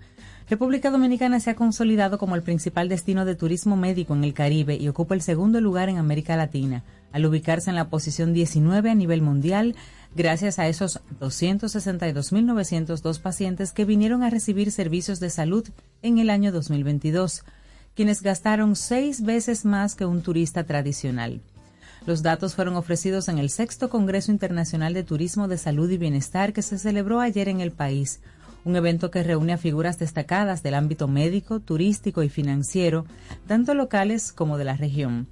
República 0.48 0.92
Dominicana 0.92 1.40
se 1.40 1.50
ha 1.50 1.56
consolidado 1.56 2.20
como 2.20 2.36
el 2.36 2.44
principal 2.44 2.88
destino 2.88 3.26
de 3.26 3.34
turismo 3.36 3.76
médico 3.76 4.14
en 4.14 4.24
el 4.24 4.36
Caribe 4.36 4.76
y 4.76 4.88
ocupa 4.88 5.16
el 5.16 5.24
segundo 5.24 5.60
lugar 5.62 5.90
en 5.90 5.98
América 5.98 6.36
Latina, 6.36 6.84
al 7.12 7.26
ubicarse 7.26 7.72
en 7.72 7.76
la 7.76 7.90
posición 7.90 8.34
19 8.34 8.92
a 8.92 8.96
nivel 8.96 9.24
mundial, 9.24 9.76
gracias 10.16 10.60
a 10.60 10.68
esos 10.68 11.02
262.902 11.20 13.20
pacientes 13.20 13.72
que 13.72 13.86
vinieron 13.86 14.22
a 14.22 14.30
recibir 14.30 14.72
servicios 14.72 15.20
de 15.20 15.32
salud 15.32 15.68
en 16.04 16.20
el 16.20 16.30
año 16.30 16.52
2022, 16.52 17.46
quienes 17.96 18.22
gastaron 18.22 18.76
seis 18.76 19.24
veces 19.24 19.66
más 19.66 19.96
que 19.96 20.06
un 20.06 20.22
turista 20.22 20.66
tradicional. 20.66 21.42
Los 22.08 22.24
datos 22.24 22.56
fueron 22.56 22.76
ofrecidos 22.78 23.30
en 23.30 23.38
el 23.38 23.52
sexto 23.52 23.92
Congreso 23.92 24.32
Internacional 24.32 24.96
de 24.96 25.04
Turismo 25.04 25.48
de 25.48 25.60
Salud 25.60 25.88
y 25.92 26.00
Bienestar 26.00 26.52
que 26.52 26.64
se 26.64 26.80
celebró 26.80 27.20
ayer 27.20 27.48
en 27.48 27.62
el 27.62 27.72
país, 27.72 28.22
un 28.66 28.76
evento 28.76 29.12
que 29.12 29.22
reúne 29.22 29.54
a 29.54 29.60
figuras 29.60 30.00
destacadas 30.00 30.64
del 30.64 30.74
ámbito 30.74 31.08
médico, 31.08 31.60
turístico 31.60 32.24
y 32.24 32.30
financiero, 32.30 33.06
tanto 33.46 33.76
locales 33.76 34.32
como 34.32 34.58
de 34.58 34.66
la 34.66 34.78
región. 34.78 35.28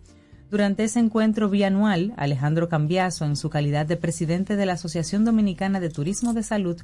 Durante 0.52 0.84
ese 0.84 1.00
encuentro 1.00 1.50
bianual, 1.50 2.14
Alejandro 2.18 2.70
Cambiaso, 2.70 3.26
en 3.26 3.36
su 3.36 3.50
calidad 3.50 3.88
de 3.88 3.98
presidente 3.98 4.56
de 4.56 4.66
la 4.68 4.74
Asociación 4.74 5.26
Dominicana 5.26 5.80
de 5.80 5.90
Turismo 5.90 6.34
de 6.34 6.44
Salud, 6.44 6.78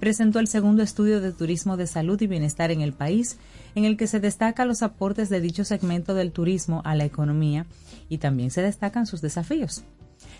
presentó 0.00 0.40
el 0.40 0.48
segundo 0.48 0.82
estudio 0.82 1.20
de 1.20 1.32
turismo 1.32 1.76
de 1.76 1.86
salud 1.86 2.20
y 2.20 2.26
bienestar 2.26 2.70
en 2.72 2.80
el 2.80 2.94
país, 2.94 3.38
en 3.76 3.84
el 3.84 3.96
que 3.96 4.08
se 4.08 4.18
destaca 4.18 4.64
los 4.64 4.82
aportes 4.82 5.28
de 5.28 5.40
dicho 5.40 5.64
segmento 5.64 6.14
del 6.14 6.32
turismo 6.32 6.82
a 6.84 6.96
la 6.96 7.04
economía 7.04 7.66
y 8.10 8.18
también 8.18 8.50
se 8.50 8.60
destacan 8.60 9.06
sus 9.06 9.22
desafíos. 9.22 9.84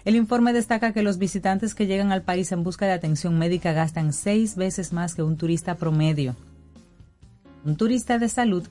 El 0.05 0.17
informe 0.17 0.53
destaca 0.53 0.93
que 0.93 1.03
los 1.03 1.17
visitantes 1.17 1.75
que 1.75 1.87
llegan 1.87 2.13
al 2.13 2.23
país 2.23 2.53
en 2.53 2.63
busca 2.63 2.85
de 2.85 2.93
atención 2.93 3.39
médica 3.39 3.73
gastan 3.73 4.13
seis 4.13 4.57
veces 4.57 4.93
más 4.93 5.15
que 5.15 5.23
un 5.23 5.39
turista 5.39 5.77
promedio. 5.77 6.37
Un 7.65 7.77
turista 7.77 8.19
de 8.19 8.29
salud 8.29 8.67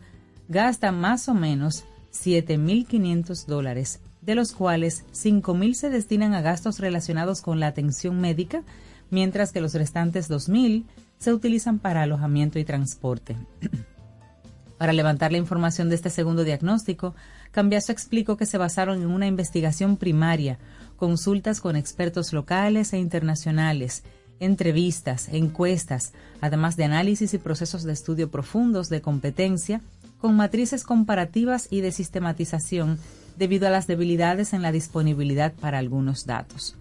gasta 0.48 0.92
más 0.92 1.30
o 1.30 1.34
menos 1.34 1.86
7.500 2.12 3.46
dólares, 3.46 4.02
de 4.22 4.36
los 4.36 4.52
cuales 4.52 5.06
5.000 5.14 5.74
se 5.74 5.90
destinan 5.90 6.34
a 6.34 6.42
gastos 6.42 6.80
relacionados 6.80 7.42
con 7.42 7.60
la 7.60 7.68
atención 7.68 8.20
médica, 8.20 8.64
mientras 9.10 9.52
que 9.52 9.62
los 9.62 9.74
restantes 9.74 10.30
2.000 10.30 10.86
se 11.20 11.34
utilizan 11.34 11.80
para 11.80 12.04
alojamiento 12.04 12.60
y 12.60 12.66
transporte. 12.66 13.38
para 14.80 14.94
levantar 14.94 15.32
la 15.32 15.38
información 15.38 15.90
de 15.90 15.96
este 15.96 16.10
segundo 16.10 16.44
diagnóstico, 16.46 17.14
Cambiaso 17.52 17.92
explicó 17.92 18.38
que 18.38 18.46
se 18.46 18.58
basaron 18.58 19.02
en 19.02 19.08
una 19.08 19.28
investigación 19.28 19.98
primaria, 19.98 20.60
consultas 20.98 21.62
con 21.62 21.76
expertos 21.76 22.34
locales 22.34 22.94
e 22.94 23.00
internacionales, 23.00 24.04
entrevistas, 24.40 25.30
encuestas, 25.30 26.14
además 26.42 26.78
de 26.78 26.86
análisis 26.86 27.34
y 27.34 27.38
procesos 27.38 27.84
de 27.84 27.94
estudio 27.94 28.30
profundos 28.30 28.90
de 28.90 29.02
competencia, 29.02 29.82
con 30.20 30.36
matrices 30.36 30.84
comparativas 30.84 31.68
y 31.72 31.82
de 31.82 31.92
sistematización 31.92 33.00
debido 33.38 33.68
a 33.68 33.72
las 33.72 33.88
debilidades 33.88 34.54
en 34.54 34.62
la 34.62 34.72
disponibilidad 34.72 35.54
para 35.54 35.78
algunos 35.78 36.26
datos. 36.26 36.76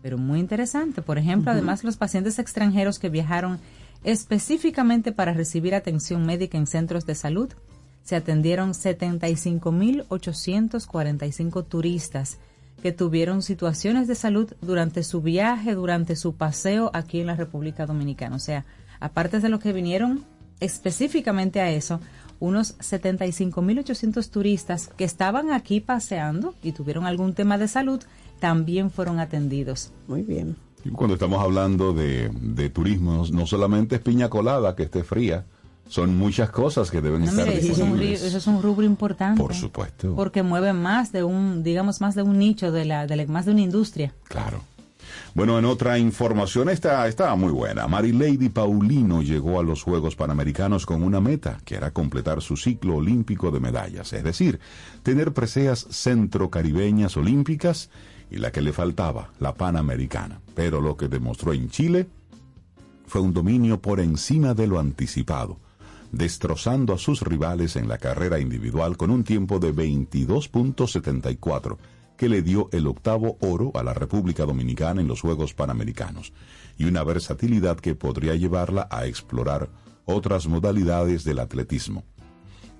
Pero 0.00 0.18
muy 0.18 0.40
interesante, 0.40 1.02
por 1.02 1.18
ejemplo, 1.18 1.52
además 1.52 1.84
los 1.84 1.96
pacientes 1.96 2.38
extranjeros 2.38 2.98
que 2.98 3.08
viajaron 3.08 3.58
específicamente 4.04 5.12
para 5.12 5.32
recibir 5.32 5.74
atención 5.74 6.24
médica 6.24 6.58
en 6.58 6.66
centros 6.66 7.06
de 7.06 7.14
salud, 7.14 7.52
se 8.02 8.16
atendieron 8.16 8.72
75.845 8.72 11.64
turistas 11.66 12.38
que 12.82 12.92
tuvieron 12.92 13.42
situaciones 13.42 14.08
de 14.08 14.16
salud 14.16 14.52
durante 14.60 15.04
su 15.04 15.22
viaje, 15.22 15.74
durante 15.74 16.16
su 16.16 16.34
paseo 16.34 16.90
aquí 16.94 17.20
en 17.20 17.28
la 17.28 17.36
República 17.36 17.86
Dominicana. 17.86 18.36
O 18.36 18.40
sea, 18.40 18.64
aparte 18.98 19.38
de 19.38 19.48
los 19.48 19.60
que 19.60 19.72
vinieron 19.72 20.24
específicamente 20.58 21.60
a 21.60 21.70
eso, 21.70 22.00
unos 22.40 22.76
75.800 22.78 24.28
turistas 24.30 24.90
que 24.96 25.04
estaban 25.04 25.52
aquí 25.52 25.78
paseando 25.80 26.56
y 26.60 26.72
tuvieron 26.72 27.06
algún 27.06 27.34
tema 27.34 27.56
de 27.56 27.68
salud 27.68 28.02
también 28.40 28.90
fueron 28.90 29.20
atendidos. 29.20 29.92
Muy 30.08 30.22
bien. 30.22 30.56
Cuando 30.92 31.14
estamos 31.14 31.40
hablando 31.40 31.92
de, 31.92 32.32
de 32.40 32.68
turismo, 32.68 33.24
no 33.32 33.46
solamente 33.46 33.94
es 33.94 34.00
piña 34.00 34.28
colada 34.28 34.74
que 34.74 34.82
esté 34.82 35.04
fría, 35.04 35.46
son 35.88 36.16
muchas 36.16 36.50
cosas 36.50 36.90
que 36.90 37.00
deben 37.02 37.20
No, 37.24 37.30
estar 37.30 37.46
mire, 37.46 37.58
eso, 37.58 37.72
es 37.72 37.78
un, 37.78 37.84
disponibles. 37.90 38.22
eso 38.22 38.38
es 38.38 38.46
un 38.46 38.62
rubro 38.62 38.84
importante. 38.86 39.40
Por 39.40 39.54
supuesto. 39.54 40.14
Porque 40.14 40.42
mueve 40.42 40.72
más 40.72 41.12
de 41.12 41.22
un, 41.24 41.62
digamos, 41.62 42.00
más 42.00 42.14
de 42.14 42.22
un 42.22 42.38
nicho, 42.38 42.72
de 42.72 42.84
la, 42.84 43.06
de 43.06 43.16
la- 43.16 43.26
más 43.26 43.44
de 43.44 43.52
una 43.52 43.60
industria. 43.60 44.14
Claro. 44.24 44.62
Bueno, 45.34 45.58
en 45.58 45.64
otra 45.66 45.98
información 45.98 46.68
está, 46.70 47.06
está 47.08 47.34
muy 47.34 47.52
buena. 47.52 47.86
Marilady 47.88 48.48
Paulino 48.48 49.20
llegó 49.22 49.60
a 49.60 49.62
los 49.62 49.82
Juegos 49.82 50.14
Panamericanos 50.16 50.86
con 50.86 51.02
una 51.02 51.20
meta, 51.20 51.58
que 51.64 51.74
era 51.74 51.90
completar 51.90 52.40
su 52.40 52.56
ciclo 52.56 52.96
olímpico 52.96 53.50
de 53.50 53.60
medallas, 53.60 54.12
es 54.14 54.24
decir, 54.24 54.60
tener 55.02 55.32
preseas 55.34 55.86
centrocaribeñas 55.90 57.16
olímpicas 57.16 57.90
y 58.30 58.36
la 58.38 58.52
que 58.52 58.62
le 58.62 58.72
faltaba, 58.72 59.30
la 59.40 59.54
panamericana. 59.54 60.40
Pero 60.54 60.80
lo 60.80 60.96
que 60.96 61.08
demostró 61.08 61.52
en 61.52 61.68
Chile 61.68 62.08
fue 63.06 63.20
un 63.20 63.34
dominio 63.34 63.80
por 63.82 64.00
encima 64.00 64.54
de 64.54 64.66
lo 64.66 64.78
anticipado, 64.78 65.58
destrozando 66.12 66.92
a 66.92 66.98
sus 66.98 67.22
rivales 67.22 67.76
en 67.76 67.88
la 67.88 67.98
carrera 67.98 68.38
individual 68.38 68.96
con 68.96 69.10
un 69.10 69.24
tiempo 69.24 69.58
de 69.58 69.74
22.74, 69.74 71.78
que 72.16 72.28
le 72.28 72.42
dio 72.42 72.68
el 72.70 72.86
octavo 72.86 73.38
oro 73.40 73.72
a 73.74 73.82
la 73.82 73.94
República 73.94 74.44
Dominicana 74.44 75.00
en 75.00 75.08
los 75.08 75.22
Juegos 75.22 75.54
Panamericanos, 75.54 76.32
y 76.78 76.84
una 76.84 77.02
versatilidad 77.02 77.78
que 77.78 77.94
podría 77.94 78.36
llevarla 78.36 78.86
a 78.90 79.06
explorar 79.06 79.70
otras 80.04 80.46
modalidades 80.46 81.24
del 81.24 81.38
atletismo. 81.38 82.04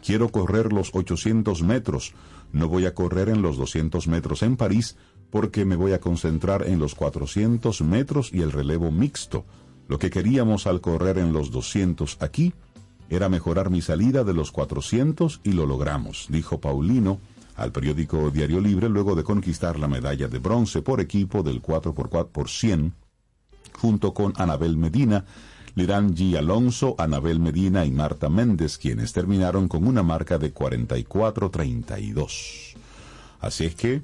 Quiero 0.04 0.28
correr 0.28 0.72
los 0.72 0.90
800 0.92 1.62
metros, 1.62 2.12
no 2.52 2.68
voy 2.68 2.86
a 2.86 2.94
correr 2.94 3.30
en 3.30 3.40
los 3.40 3.56
200 3.56 4.08
metros 4.08 4.42
en 4.42 4.56
París 4.56 4.96
porque 5.30 5.64
me 5.64 5.76
voy 5.76 5.92
a 5.92 6.00
concentrar 6.00 6.68
en 6.68 6.78
los 6.78 6.94
400 6.94 7.80
metros 7.80 8.30
y 8.34 8.42
el 8.42 8.52
relevo 8.52 8.90
mixto. 8.90 9.46
Lo 9.88 9.98
que 9.98 10.10
queríamos 10.10 10.66
al 10.66 10.82
correr 10.82 11.16
en 11.16 11.32
los 11.32 11.50
200 11.50 12.18
aquí 12.20 12.52
era 13.14 13.28
mejorar 13.28 13.70
mi 13.70 13.82
salida 13.82 14.24
de 14.24 14.32
los 14.32 14.50
400 14.52 15.40
y 15.44 15.52
lo 15.52 15.66
logramos, 15.66 16.28
dijo 16.30 16.60
Paulino 16.60 17.20
al 17.56 17.70
periódico 17.70 18.30
Diario 18.30 18.58
Libre 18.60 18.88
luego 18.88 19.14
de 19.14 19.22
conquistar 19.22 19.78
la 19.78 19.86
medalla 19.86 20.28
de 20.28 20.38
bronce 20.38 20.80
por 20.80 20.98
equipo 21.00 21.42
del 21.42 21.60
4x4 21.60 22.28
por 22.28 22.48
100 22.48 22.94
junto 23.74 24.14
con 24.14 24.32
Anabel 24.36 24.78
Medina, 24.78 25.26
Liran 25.74 26.14
G. 26.14 26.36
Alonso, 26.36 26.94
Anabel 26.98 27.40
Medina 27.40 27.84
y 27.84 27.90
Marta 27.90 28.30
Méndez, 28.30 28.78
quienes 28.78 29.12
terminaron 29.12 29.68
con 29.68 29.86
una 29.86 30.02
marca 30.02 30.38
de 30.38 30.54
44-32. 30.54 32.76
Así 33.40 33.64
es 33.64 33.74
que 33.74 34.02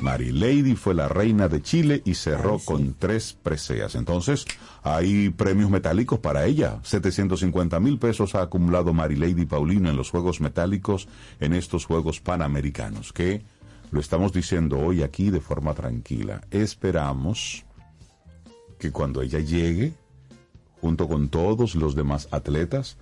Mary 0.00 0.32
Lady 0.32 0.74
fue 0.74 0.94
la 0.94 1.08
reina 1.08 1.48
de 1.48 1.62
Chile 1.62 2.02
y 2.04 2.14
cerró 2.14 2.58
con 2.58 2.94
tres 2.94 3.36
preseas. 3.40 3.94
Entonces, 3.94 4.46
hay 4.82 5.30
premios 5.30 5.70
metálicos 5.70 6.18
para 6.18 6.46
ella. 6.46 6.80
750 6.82 7.78
mil 7.78 7.98
pesos 7.98 8.34
ha 8.34 8.42
acumulado 8.42 8.92
Mary 8.92 9.16
Lady 9.16 9.46
Paulino 9.46 9.90
en 9.90 9.96
los 9.96 10.10
Juegos 10.10 10.40
Metálicos 10.40 11.08
en 11.40 11.52
estos 11.52 11.84
Juegos 11.84 12.20
Panamericanos, 12.20 13.12
que 13.12 13.42
lo 13.90 14.00
estamos 14.00 14.32
diciendo 14.32 14.78
hoy 14.78 15.02
aquí 15.02 15.30
de 15.30 15.40
forma 15.40 15.74
tranquila. 15.74 16.40
Esperamos 16.50 17.64
que 18.78 18.90
cuando 18.90 19.22
ella 19.22 19.38
llegue, 19.38 19.92
junto 20.80 21.06
con 21.06 21.28
todos 21.28 21.74
los 21.74 21.94
demás 21.94 22.28
atletas, 22.32 22.96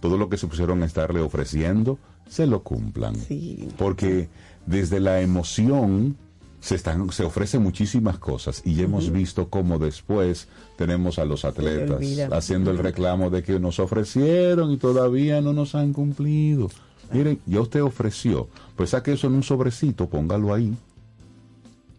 todo 0.00 0.18
lo 0.18 0.28
que 0.28 0.36
se 0.36 0.46
pusieron 0.46 0.82
a 0.82 0.86
estarle 0.86 1.20
ofreciendo, 1.20 1.98
se 2.28 2.46
lo 2.46 2.62
cumplan. 2.62 3.16
Sí. 3.16 3.68
Porque 3.78 4.28
desde 4.66 5.00
la 5.00 5.20
emoción 5.20 6.18
se, 6.64 6.76
están, 6.76 7.12
se 7.12 7.24
ofrecen 7.24 7.62
muchísimas 7.62 8.18
cosas 8.18 8.62
y 8.64 8.74
ya 8.74 8.84
hemos 8.84 9.12
visto 9.12 9.50
cómo 9.50 9.78
después 9.78 10.48
tenemos 10.78 11.18
a 11.18 11.26
los 11.26 11.44
atletas 11.44 12.00
haciendo 12.32 12.70
el 12.70 12.78
reclamo 12.78 13.28
de 13.28 13.42
que 13.42 13.60
nos 13.60 13.78
ofrecieron 13.78 14.72
y 14.72 14.78
todavía 14.78 15.42
no 15.42 15.52
nos 15.52 15.74
han 15.74 15.92
cumplido. 15.92 16.70
Miren, 17.12 17.38
ya 17.44 17.60
usted 17.60 17.82
ofreció, 17.82 18.48
pues 18.76 18.90
saque 18.90 19.12
eso 19.12 19.26
en 19.26 19.34
un 19.34 19.42
sobrecito, 19.42 20.08
póngalo 20.08 20.54
ahí. 20.54 20.74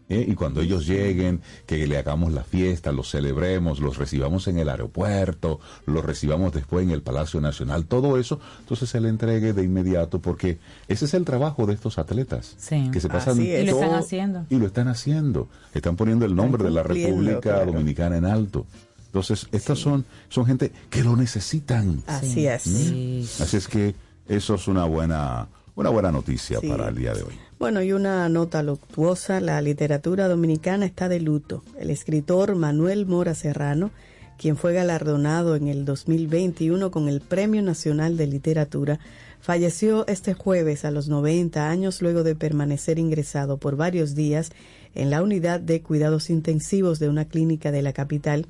¿Eh? 0.08 0.24
Y 0.28 0.34
cuando 0.34 0.60
ellos 0.60 0.86
lleguen, 0.86 1.40
que 1.66 1.86
le 1.86 1.98
hagamos 1.98 2.32
la 2.32 2.44
fiesta, 2.44 2.92
los 2.92 3.10
celebremos, 3.10 3.80
los 3.80 3.96
recibamos 3.98 4.46
en 4.48 4.58
el 4.58 4.68
aeropuerto, 4.68 5.60
los 5.86 6.04
recibamos 6.04 6.52
después 6.52 6.84
en 6.84 6.90
el 6.92 7.02
Palacio 7.02 7.40
Nacional, 7.40 7.86
todo 7.86 8.18
eso, 8.18 8.40
entonces 8.60 8.88
se 8.88 9.00
le 9.00 9.08
entregue 9.08 9.52
de 9.52 9.62
inmediato, 9.64 10.20
porque 10.20 10.58
ese 10.88 11.04
es 11.06 11.14
el 11.14 11.24
trabajo 11.24 11.66
de 11.66 11.74
estos 11.74 11.98
atletas, 11.98 12.54
Sí. 12.58 12.90
que 12.92 13.00
se 13.00 13.08
pasan 13.08 13.34
Así 13.34 13.50
es. 13.50 13.62
Y 13.62 13.66
lo 13.66 13.72
están 13.72 13.88
todo- 13.90 13.98
haciendo. 13.98 14.46
y 14.50 14.56
lo 14.58 14.66
están 14.66 14.88
haciendo, 14.88 15.48
están 15.74 15.96
poniendo 15.96 16.24
el 16.26 16.34
nombre 16.34 16.64
de 16.64 16.70
la 16.70 16.82
República 16.82 17.40
claro. 17.40 17.72
Dominicana 17.72 18.16
en 18.16 18.24
alto. 18.26 18.66
Entonces, 19.06 19.46
estas 19.50 19.78
son, 19.78 20.04
son 20.28 20.44
gente 20.46 20.72
que 20.90 21.02
lo 21.02 21.16
necesitan. 21.16 22.02
Así 22.06 22.32
Sí, 22.34 22.46
es. 22.46 22.62
sí. 22.62 23.28
Así 23.40 23.56
es 23.56 23.66
que 23.66 23.94
eso 24.28 24.56
es 24.56 24.68
una 24.68 24.84
buena, 24.84 25.48
una 25.74 25.88
buena 25.90 26.12
noticia 26.12 26.60
Sí. 26.60 26.68
para 26.68 26.88
el 26.88 26.96
día 26.96 27.14
de 27.14 27.22
hoy. 27.22 27.32
Bueno, 27.58 27.82
y 27.82 27.92
una 27.92 28.28
nota 28.28 28.62
luctuosa, 28.62 29.40
la 29.40 29.62
literatura 29.62 30.28
dominicana 30.28 30.84
está 30.84 31.08
de 31.08 31.20
luto. 31.20 31.62
El 31.78 31.88
escritor 31.88 32.54
Manuel 32.54 33.06
Mora 33.06 33.34
Serrano, 33.34 33.92
quien 34.36 34.58
fue 34.58 34.74
galardonado 34.74 35.56
en 35.56 35.68
el 35.68 35.86
2021 35.86 36.90
con 36.90 37.08
el 37.08 37.22
Premio 37.22 37.62
Nacional 37.62 38.18
de 38.18 38.26
Literatura, 38.26 39.00
falleció 39.40 40.06
este 40.06 40.34
jueves 40.34 40.84
a 40.84 40.90
los 40.90 41.08
90 41.08 41.70
años 41.70 42.02
luego 42.02 42.24
de 42.24 42.34
permanecer 42.34 42.98
ingresado 42.98 43.56
por 43.56 43.76
varios 43.76 44.14
días 44.14 44.50
en 44.94 45.08
la 45.08 45.22
unidad 45.22 45.58
de 45.58 45.80
cuidados 45.80 46.28
intensivos 46.28 46.98
de 46.98 47.08
una 47.08 47.24
clínica 47.24 47.72
de 47.72 47.80
la 47.80 47.94
capital, 47.94 48.46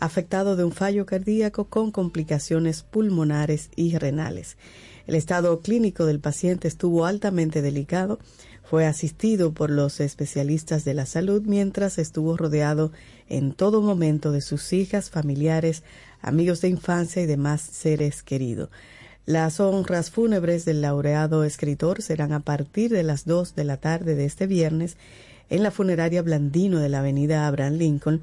afectado 0.00 0.56
de 0.56 0.64
un 0.64 0.72
fallo 0.72 1.04
cardíaco 1.04 1.66
con 1.66 1.90
complicaciones 1.90 2.82
pulmonares 2.82 3.68
y 3.76 3.98
renales. 3.98 4.56
El 5.06 5.14
estado 5.14 5.60
clínico 5.60 6.04
del 6.04 6.20
paciente 6.20 6.68
estuvo 6.68 7.06
altamente 7.06 7.62
delicado. 7.62 8.18
Fue 8.68 8.84
asistido 8.84 9.52
por 9.52 9.70
los 9.70 10.00
especialistas 10.00 10.84
de 10.84 10.92
la 10.92 11.06
salud 11.06 11.42
mientras 11.46 11.98
estuvo 11.98 12.36
rodeado 12.36 12.90
en 13.28 13.52
todo 13.52 13.80
momento 13.80 14.32
de 14.32 14.40
sus 14.40 14.72
hijas, 14.72 15.08
familiares, 15.08 15.84
amigos 16.20 16.60
de 16.62 16.68
infancia 16.68 17.22
y 17.22 17.26
demás 17.26 17.60
seres 17.60 18.24
queridos. 18.24 18.70
Las 19.24 19.60
honras 19.60 20.10
fúnebres 20.10 20.64
del 20.64 20.82
laureado 20.82 21.44
escritor 21.44 22.02
serán 22.02 22.32
a 22.32 22.40
partir 22.40 22.90
de 22.90 23.04
las 23.04 23.24
dos 23.24 23.54
de 23.54 23.64
la 23.64 23.76
tarde 23.76 24.16
de 24.16 24.24
este 24.24 24.48
viernes 24.48 24.96
en 25.48 25.62
la 25.62 25.70
funeraria 25.70 26.22
Blandino 26.22 26.80
de 26.80 26.88
la 26.88 27.00
avenida 27.00 27.46
Abraham 27.46 27.74
Lincoln 27.74 28.20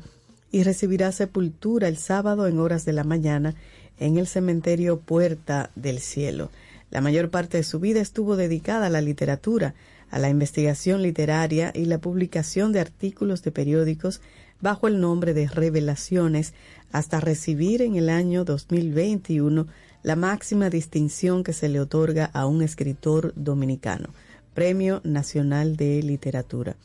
y 0.52 0.64
recibirá 0.64 1.14
sepultura 1.14 1.88
el 1.88 1.98
sábado 1.98 2.48
en 2.48 2.60
horas 2.60 2.84
de 2.84 2.92
la 2.92 3.06
mañana 3.06 3.56
en 3.98 4.18
el 4.18 4.28
cementerio 4.28 5.00
Puerta 5.00 5.70
del 5.76 6.00
Cielo. 6.00 6.52
La 6.92 7.00
mayor 7.00 7.30
parte 7.30 7.58
de 7.58 7.64
su 7.64 7.80
vida 7.80 8.02
estuvo 8.02 8.36
dedicada 8.36 8.88
a 8.88 8.90
la 8.90 9.02
literatura, 9.02 9.74
a 10.14 10.20
la 10.20 10.30
investigación 10.30 11.02
literaria 11.02 11.72
y 11.74 11.86
la 11.86 11.98
publicación 11.98 12.72
de 12.72 12.80
artículos 12.80 13.42
de 13.42 13.52
periódicos 13.52 14.22
bajo 14.62 14.88
el 14.88 15.02
nombre 15.02 15.34
de 15.34 15.48
Revelaciones, 15.48 16.54
hasta 16.92 17.20
recibir 17.20 17.82
en 17.82 17.96
el 17.96 18.10
año 18.10 18.46
2021 18.46 19.66
la 20.04 20.16
máxima 20.16 20.70
distinción 20.70 21.44
que 21.44 21.52
se 21.52 21.68
le 21.68 21.80
otorga 21.80 22.30
a 22.32 22.46
un 22.46 22.62
escritor 22.62 23.34
dominicano, 23.36 24.10
Premio 24.54 25.02
Nacional 25.04 25.78
de 25.78 26.04
Literatura. 26.04 26.76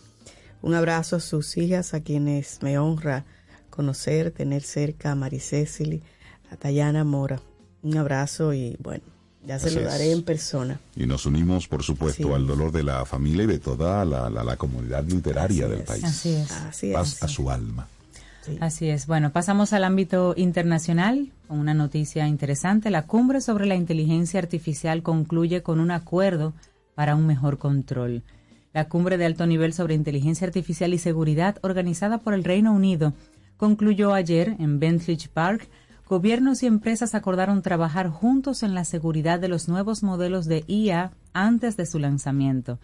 Un 0.62 0.72
abrazo 0.72 1.16
a 1.16 1.20
sus 1.20 1.58
hijas, 1.58 1.92
a 1.92 2.00
quienes 2.00 2.62
me 2.62 2.78
honra 2.78 3.26
conocer, 3.68 4.30
tener 4.30 4.62
cerca 4.62 5.12
a 5.12 5.14
Maricésili, 5.14 6.02
a 6.50 6.56
Tayana 6.56 7.04
Mora. 7.04 7.42
Un 7.82 7.98
abrazo 7.98 8.54
y 8.54 8.78
bueno, 8.82 9.04
ya 9.46 9.58
se 9.58 9.66
Así 9.68 9.74
lo 9.76 9.82
es. 9.82 9.86
daré 9.88 10.12
en 10.12 10.22
persona. 10.22 10.80
Y 10.96 11.06
nos 11.06 11.24
unimos, 11.26 11.68
por 11.68 11.82
supuesto, 11.82 12.34
al 12.34 12.46
dolor 12.46 12.72
de 12.72 12.82
la 12.82 13.04
familia 13.06 13.44
y 13.44 13.46
de 13.46 13.58
toda 13.58 14.04
la, 14.04 14.28
la- 14.28 14.44
la 14.44 14.56
comunidad 14.56 15.04
literaria 15.04 15.64
Así 15.66 15.70
del 15.72 15.80
es. 15.80 15.86
país. 15.86 16.04
Así 16.04 16.34
es. 16.34 16.50
Así 16.52 16.92
Paz 16.92 17.14
es. 17.14 17.22
a 17.22 17.28
su 17.28 17.50
alma. 17.50 17.86
Sí. 18.44 18.56
Así 18.60 18.88
es. 18.88 19.06
Bueno, 19.06 19.30
pasamos 19.32 19.72
al 19.72 19.84
ámbito 19.84 20.34
internacional 20.36 21.28
con 21.48 21.58
una 21.58 21.74
noticia 21.74 22.26
interesante. 22.26 22.90
La 22.90 23.06
cumbre 23.06 23.40
sobre 23.40 23.66
la 23.66 23.74
inteligencia 23.74 24.40
artificial 24.40 25.02
concluye 25.02 25.62
con 25.62 25.80
un 25.80 25.90
acuerdo 25.90 26.52
para 26.94 27.14
un 27.14 27.26
mejor 27.26 27.58
control. 27.58 28.22
La 28.74 28.88
cumbre 28.88 29.16
de 29.18 29.24
alto 29.26 29.46
nivel 29.46 29.72
sobre 29.72 29.94
inteligencia 29.94 30.46
artificial 30.46 30.92
y 30.94 30.98
seguridad 30.98 31.58
organizada 31.62 32.18
por 32.18 32.34
el 32.34 32.44
Reino 32.44 32.72
Unido 32.72 33.12
concluyó 33.56 34.14
ayer 34.14 34.56
en 34.58 34.78
Bentley 34.78 35.18
Park. 35.32 35.68
Gobiernos 36.08 36.62
y 36.62 36.66
empresas 36.66 37.14
acordaron 37.14 37.60
trabajar 37.60 38.08
juntos 38.08 38.62
en 38.62 38.72
la 38.72 38.86
seguridad 38.86 39.38
de 39.38 39.48
los 39.48 39.68
nuevos 39.68 40.02
modelos 40.02 40.46
de 40.46 40.64
IA 40.66 41.12
antes 41.34 41.76
de 41.76 41.84
su 41.84 41.98
lanzamiento. 41.98 42.78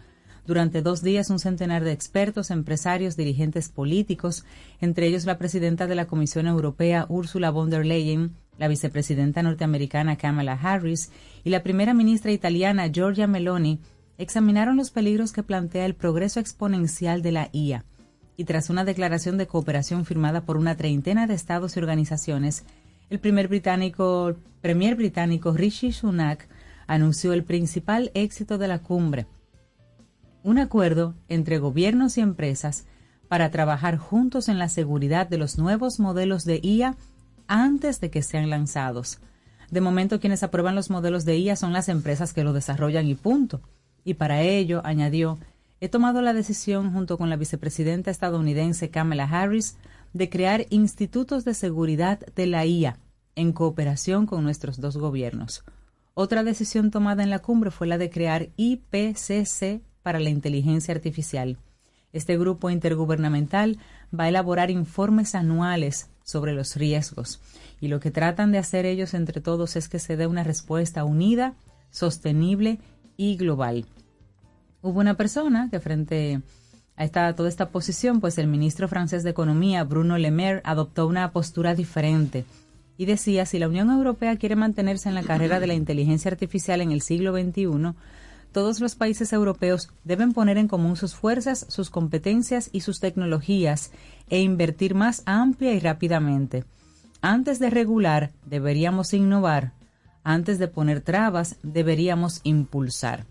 Durante 0.45 0.83
dos 0.83 1.01
días, 1.01 1.31
un 1.31 1.39
centenar 1.39 1.83
de 1.83 1.91
expertos, 1.91 2.51
empresarios, 2.51 3.17
dirigentes 3.17 3.69
políticos, 3.69 4.45
entre 4.79 5.07
ellos 5.07 5.25
la 5.25 5.39
presidenta 5.39 5.87
de 5.87 5.95
la 5.95 6.05
Comisión 6.05 6.45
Europea, 6.45 7.07
Ursula 7.09 7.49
von 7.49 7.71
der 7.71 7.83
Leyen, 7.83 8.35
la 8.59 8.67
vicepresidenta 8.67 9.41
norteamericana 9.41 10.17
Kamala 10.17 10.53
Harris 10.53 11.09
y 11.43 11.49
la 11.49 11.63
primera 11.63 11.95
ministra 11.95 12.31
italiana 12.31 12.91
Giorgia 12.91 13.25
Meloni, 13.25 13.79
examinaron 14.19 14.77
los 14.77 14.91
peligros 14.91 15.31
que 15.31 15.41
plantea 15.41 15.87
el 15.87 15.95
progreso 15.95 16.39
exponencial 16.39 17.23
de 17.23 17.31
la 17.31 17.49
IA. 17.53 17.85
Y 18.37 18.43
tras 18.43 18.69
una 18.69 18.85
declaración 18.85 19.39
de 19.39 19.47
cooperación 19.47 20.05
firmada 20.05 20.41
por 20.41 20.57
una 20.57 20.75
treintena 20.75 21.25
de 21.25 21.33
estados 21.33 21.75
y 21.75 21.79
organizaciones, 21.79 22.65
el 23.09 23.19
primer 23.19 23.47
británico, 23.47 24.35
premier 24.61 24.95
británico 24.95 25.53
Rishi 25.53 25.91
Sunak 25.91 26.47
anunció 26.87 27.33
el 27.33 27.43
principal 27.43 28.11
éxito 28.13 28.57
de 28.57 28.67
la 28.67 28.79
cumbre, 28.79 29.27
un 30.43 30.59
acuerdo 30.59 31.15
entre 31.27 31.57
gobiernos 31.57 32.17
y 32.17 32.21
empresas 32.21 32.85
para 33.27 33.49
trabajar 33.49 33.97
juntos 33.97 34.49
en 34.49 34.59
la 34.59 34.69
seguridad 34.69 35.27
de 35.27 35.37
los 35.37 35.57
nuevos 35.57 35.99
modelos 35.99 36.45
de 36.45 36.59
IA 36.61 36.95
antes 37.47 37.99
de 37.99 38.09
que 38.09 38.21
sean 38.21 38.49
lanzados. 38.49 39.19
De 39.71 39.81
momento, 39.81 40.19
quienes 40.19 40.43
aprueban 40.43 40.75
los 40.75 40.89
modelos 40.89 41.25
de 41.25 41.37
IA 41.37 41.55
son 41.55 41.73
las 41.73 41.89
empresas 41.89 42.33
que 42.33 42.43
lo 42.43 42.53
desarrollan 42.53 43.07
y 43.07 43.15
punto. 43.15 43.61
Y 44.03 44.13
para 44.15 44.41
ello, 44.41 44.81
añadió, 44.85 45.39
he 45.81 45.89
tomado 45.89 46.21
la 46.21 46.33
decisión 46.33 46.93
junto 46.93 47.17
con 47.17 47.29
la 47.29 47.35
vicepresidenta 47.35 48.11
estadounidense 48.11 48.91
Kamala 48.91 49.25
Harris 49.25 49.77
de 50.15 50.29
crear 50.29 50.65
institutos 50.69 51.43
de 51.43 51.53
seguridad 51.53 52.21
de 52.37 52.47
la 52.47 52.65
IA 52.65 52.97
en 53.35 53.51
cooperación 53.51 54.25
con 54.25 54.45
nuestros 54.45 54.79
dos 54.79 54.95
gobiernos. 54.95 55.65
Otra 56.13 56.45
decisión 56.45 56.89
tomada 56.89 57.21
en 57.21 57.29
la 57.29 57.39
cumbre 57.39 57.69
fue 57.69 57.85
la 57.85 57.97
de 57.97 58.09
crear 58.09 58.47
IPCC 58.55 59.81
para 60.03 60.21
la 60.21 60.29
inteligencia 60.29 60.93
artificial. 60.93 61.57
Este 62.13 62.37
grupo 62.37 62.69
intergubernamental 62.69 63.77
va 64.17 64.23
a 64.23 64.29
elaborar 64.29 64.71
informes 64.71 65.35
anuales 65.35 66.09
sobre 66.23 66.53
los 66.53 66.77
riesgos 66.77 67.41
y 67.81 67.89
lo 67.89 67.99
que 67.99 68.09
tratan 68.09 68.53
de 68.53 68.57
hacer 68.57 68.85
ellos 68.85 69.13
entre 69.15 69.41
todos 69.41 69.75
es 69.75 69.89
que 69.89 69.99
se 69.99 70.15
dé 70.15 70.27
una 70.27 70.45
respuesta 70.45 71.03
unida, 71.03 71.55
sostenible 71.89 72.79
y 73.17 73.35
global. 73.35 73.85
Hubo 74.81 75.01
una 75.01 75.17
persona 75.17 75.67
que 75.69 75.81
frente 75.81 76.41
a 76.97 77.03
esta, 77.03 77.33
toda 77.35 77.49
esta 77.49 77.69
posición, 77.69 78.21
pues 78.21 78.37
el 78.37 78.47
ministro 78.47 78.87
francés 78.87 79.23
de 79.23 79.29
Economía, 79.31 79.83
Bruno 79.83 80.17
Le 80.17 80.31
Maire, 80.31 80.61
adoptó 80.63 81.07
una 81.07 81.31
postura 81.31 81.75
diferente 81.75 82.45
y 82.97 83.05
decía, 83.05 83.45
si 83.45 83.59
la 83.59 83.67
Unión 83.67 83.89
Europea 83.89 84.37
quiere 84.37 84.55
mantenerse 84.55 85.09
en 85.09 85.15
la 85.15 85.23
carrera 85.23 85.59
de 85.59 85.67
la 85.67 85.73
inteligencia 85.73 86.31
artificial 86.31 86.81
en 86.81 86.91
el 86.91 87.01
siglo 87.01 87.33
XXI, 87.33 87.93
todos 88.53 88.79
los 88.79 88.95
países 88.95 89.33
europeos 89.33 89.89
deben 90.05 90.31
poner 90.31 90.57
en 90.57 90.69
común 90.69 90.95
sus 90.95 91.13
fuerzas, 91.13 91.65
sus 91.67 91.89
competencias 91.89 92.69
y 92.71 92.81
sus 92.81 93.01
tecnologías 93.01 93.91
e 94.29 94.39
invertir 94.39 94.95
más 94.95 95.23
amplia 95.25 95.73
y 95.73 95.79
rápidamente. 95.79 96.63
Antes 97.21 97.59
de 97.59 97.69
regular, 97.69 98.31
deberíamos 98.45 99.13
innovar. 99.13 99.73
Antes 100.23 100.57
de 100.57 100.69
poner 100.69 101.01
trabas, 101.01 101.57
deberíamos 101.63 102.39
impulsar. 102.43 103.25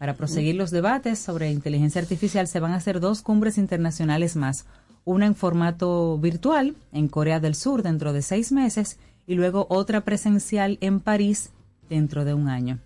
Para 0.00 0.14
proseguir 0.14 0.54
los 0.54 0.70
debates 0.70 1.18
sobre 1.18 1.50
inteligencia 1.50 2.00
artificial 2.00 2.48
se 2.48 2.58
van 2.58 2.72
a 2.72 2.76
hacer 2.76 3.00
dos 3.00 3.20
cumbres 3.20 3.58
internacionales 3.58 4.34
más, 4.34 4.64
una 5.04 5.26
en 5.26 5.34
formato 5.34 6.16
virtual 6.16 6.74
en 6.90 7.06
Corea 7.06 7.38
del 7.38 7.54
Sur 7.54 7.82
dentro 7.82 8.14
de 8.14 8.22
seis 8.22 8.50
meses 8.50 8.96
y 9.26 9.34
luego 9.34 9.66
otra 9.68 10.00
presencial 10.00 10.78
en 10.80 11.00
París 11.00 11.50
dentro 11.90 12.24
de 12.24 12.32
un 12.32 12.48
año. 12.48 12.78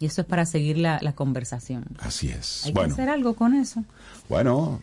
Y 0.00 0.06
eso 0.06 0.22
es 0.22 0.26
para 0.26 0.44
seguir 0.44 0.78
la, 0.78 0.98
la 1.02 1.12
conversación. 1.12 1.84
Así 2.00 2.30
es. 2.30 2.66
Hay 2.66 2.72
bueno, 2.72 2.88
que 2.88 3.00
hacer 3.00 3.10
algo 3.10 3.34
con 3.34 3.54
eso. 3.54 3.84
bueno, 4.28 4.82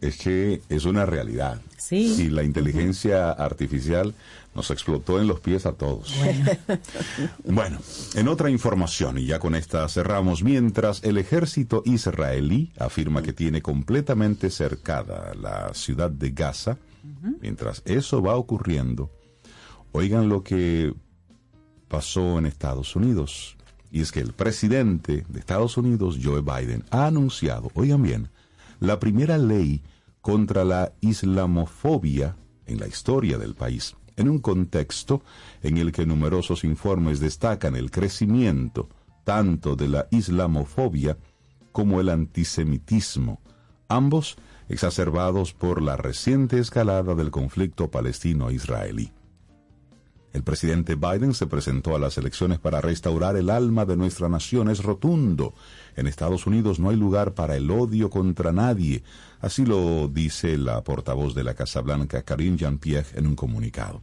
es 0.00 0.16
que 0.16 0.62
es 0.70 0.86
una 0.86 1.04
realidad. 1.04 1.60
Sí. 1.76 2.16
Y 2.18 2.28
la 2.30 2.44
inteligencia 2.44 3.30
artificial 3.30 4.14
nos 4.54 4.70
explotó 4.70 5.20
en 5.20 5.26
los 5.26 5.40
pies 5.40 5.66
a 5.66 5.72
todos. 5.72 6.14
Bueno, 7.44 7.78
en 8.14 8.28
otra 8.28 8.50
información, 8.50 9.18
y 9.18 9.26
ya 9.26 9.38
con 9.38 9.54
esta 9.54 9.88
cerramos, 9.88 10.42
mientras 10.42 11.02
el 11.04 11.18
ejército 11.18 11.82
israelí 11.84 12.72
afirma 12.78 13.22
que 13.22 13.32
tiene 13.32 13.60
completamente 13.62 14.50
cercada 14.50 15.34
la 15.34 15.74
ciudad 15.74 16.10
de 16.10 16.30
Gaza, 16.30 16.78
mientras 17.40 17.82
eso 17.84 18.22
va 18.22 18.36
ocurriendo, 18.36 19.10
oigan 19.92 20.28
lo 20.28 20.42
que 20.42 20.94
pasó 21.88 22.38
en 22.38 22.46
Estados 22.46 22.96
Unidos. 22.96 23.56
Y 23.90 24.00
es 24.00 24.12
que 24.12 24.20
el 24.20 24.32
presidente 24.32 25.26
de 25.28 25.38
Estados 25.38 25.76
Unidos, 25.76 26.18
Joe 26.22 26.40
Biden, 26.40 26.84
ha 26.90 27.06
anunciado, 27.06 27.70
oigan 27.74 28.02
bien, 28.02 28.30
la 28.80 28.98
primera 28.98 29.36
ley 29.36 29.82
contra 30.22 30.64
la 30.64 30.92
islamofobia 31.00 32.36
en 32.66 32.80
la 32.80 32.86
historia 32.86 33.36
del 33.36 33.54
país, 33.54 33.94
en 34.16 34.28
un 34.28 34.38
contexto 34.38 35.22
en 35.62 35.78
el 35.78 35.92
que 35.92 36.06
numerosos 36.06 36.64
informes 36.64 37.20
destacan 37.20 37.76
el 37.76 37.90
crecimiento 37.90 38.88
tanto 39.24 39.76
de 39.76 39.88
la 39.88 40.08
islamofobia 40.10 41.16
como 41.70 42.00
el 42.00 42.08
antisemitismo, 42.08 43.40
ambos 43.88 44.36
exacerbados 44.68 45.52
por 45.52 45.82
la 45.82 45.96
reciente 45.96 46.58
escalada 46.58 47.14
del 47.14 47.30
conflicto 47.30 47.90
palestino-israelí. 47.90 49.12
El 50.32 50.42
presidente 50.42 50.94
Biden 50.94 51.34
se 51.34 51.46
presentó 51.46 51.94
a 51.94 51.98
las 51.98 52.16
elecciones 52.16 52.58
para 52.58 52.80
restaurar 52.80 53.36
el 53.36 53.50
alma 53.50 53.84
de 53.84 53.96
nuestra 53.96 54.30
nación. 54.30 54.70
Es 54.70 54.82
rotundo. 54.82 55.54
En 55.94 56.06
Estados 56.06 56.46
Unidos 56.46 56.80
no 56.80 56.88
hay 56.88 56.96
lugar 56.96 57.34
para 57.34 57.56
el 57.56 57.70
odio 57.70 58.08
contra 58.08 58.50
nadie. 58.50 59.02
Así 59.40 59.66
lo 59.66 60.08
dice 60.08 60.56
la 60.56 60.82
portavoz 60.82 61.34
de 61.34 61.44
la 61.44 61.54
Casa 61.54 61.82
Blanca, 61.82 62.22
Karine 62.22 62.56
Jean-Pierre, 62.56 63.18
en 63.18 63.26
un 63.26 63.36
comunicado. 63.36 64.00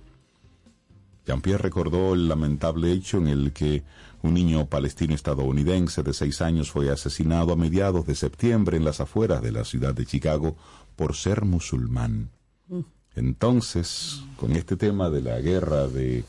Jean-Pierre 1.26 1.64
recordó 1.64 2.14
el 2.14 2.28
lamentable 2.28 2.92
hecho 2.92 3.18
en 3.18 3.28
el 3.28 3.52
que 3.52 3.84
un 4.22 4.34
niño 4.34 4.68
palestino 4.68 5.16
estadounidense 5.16 6.04
de 6.04 6.14
seis 6.14 6.42
años 6.42 6.70
fue 6.72 6.92
asesinado 6.92 7.54
a 7.54 7.56
mediados 7.56 8.06
de 8.06 8.16
septiembre 8.16 8.78
en 8.78 8.84
las 8.84 9.00
afueras 9.00 9.42
de 9.42 9.52
la 9.52 9.64
ciudad 9.64 9.96
de 9.96 10.06
Chicago 10.06 10.56
por 10.96 11.16
ser 11.16 11.46
musulmán. 11.46 12.30
Entonces, 13.20 14.22
con 14.38 14.54
este 14.54 14.78
tema 14.78 15.10
de 15.10 15.22
la 15.22 15.42
guerra 15.42 15.88
de 15.88 16.24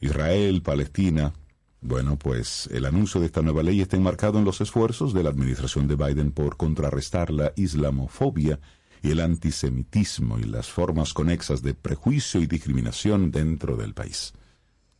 Israel-Palestina, 0.00 1.34
bueno, 1.82 2.18
pues 2.18 2.68
el 2.72 2.86
anuncio 2.86 3.20
de 3.20 3.26
esta 3.26 3.42
nueva 3.42 3.62
ley 3.62 3.82
está 3.82 3.98
enmarcado 3.98 4.38
en 4.38 4.46
los 4.46 4.62
esfuerzos 4.62 5.12
de 5.12 5.22
la 5.22 5.28
administración 5.28 5.86
de 5.86 5.96
Biden 5.96 6.32
por 6.32 6.56
contrarrestar 6.56 7.30
la 7.30 7.52
islamofobia 7.56 8.58
y 9.02 9.10
el 9.10 9.20
antisemitismo 9.20 10.38
y 10.38 10.44
las 10.44 10.70
formas 10.70 11.12
conexas 11.12 11.60
de 11.60 11.74
prejuicio 11.74 12.40
y 12.40 12.46
discriminación 12.46 13.30
dentro 13.30 13.76
del 13.76 13.92
país. 13.92 14.32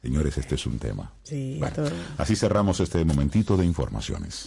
Señores, 0.02 0.36
este 0.36 0.56
es 0.56 0.66
un 0.66 0.78
tema. 0.78 1.14
Sí, 1.22 1.56
Bueno, 1.58 1.90
así 2.18 2.36
cerramos 2.36 2.78
este 2.80 3.02
momentito 3.06 3.56
de 3.56 3.64
informaciones. 3.64 4.46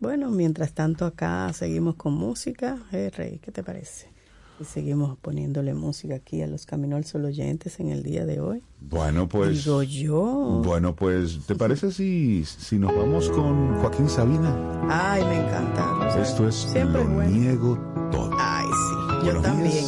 Bueno, 0.00 0.30
mientras 0.30 0.72
tanto 0.72 1.04
acá 1.04 1.52
seguimos 1.52 1.96
con 1.96 2.14
música. 2.14 2.78
Eh, 2.92 3.10
Rey, 3.14 3.38
¿qué 3.40 3.52
te 3.52 3.62
parece? 3.62 4.15
Y 4.58 4.64
seguimos 4.64 5.18
poniéndole 5.18 5.74
música 5.74 6.14
aquí 6.14 6.40
a 6.40 6.46
los 6.46 6.64
Camino 6.64 6.96
al 6.96 7.04
Sol 7.04 7.26
oyentes 7.26 7.78
en 7.78 7.90
el 7.90 8.02
día 8.02 8.24
de 8.24 8.40
hoy. 8.40 8.62
Bueno, 8.80 9.28
pues... 9.28 9.64
Digo 9.64 9.82
yo. 9.82 10.62
Bueno, 10.64 10.94
pues, 10.96 11.40
¿te 11.46 11.54
parece 11.54 11.92
si, 11.92 12.44
si 12.44 12.78
nos 12.78 12.96
vamos 12.96 13.28
con 13.30 13.78
Joaquín 13.80 14.08
Sabina? 14.08 14.56
Ay, 14.88 15.22
me 15.24 15.40
encanta. 15.40 15.98
o 15.98 16.10
sea, 16.10 16.22
Esto 16.22 16.48
es 16.48 16.54
siempre 16.54 17.04
Lo 17.04 17.10
bueno. 17.10 17.30
Niego 17.30 17.78
Todo. 18.10 18.30
Ay, 18.38 18.66
sí, 18.66 19.26
yo 19.26 19.42
también. 19.42 19.84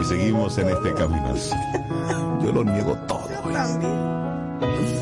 Y 0.00 0.04
seguimos 0.04 0.56
en 0.58 0.68
este 0.68 0.94
camino. 0.94 1.34
Yo 2.42 2.52
lo 2.52 2.64
niego 2.64 2.96
todo. 3.06 3.28
También. 3.52 5.01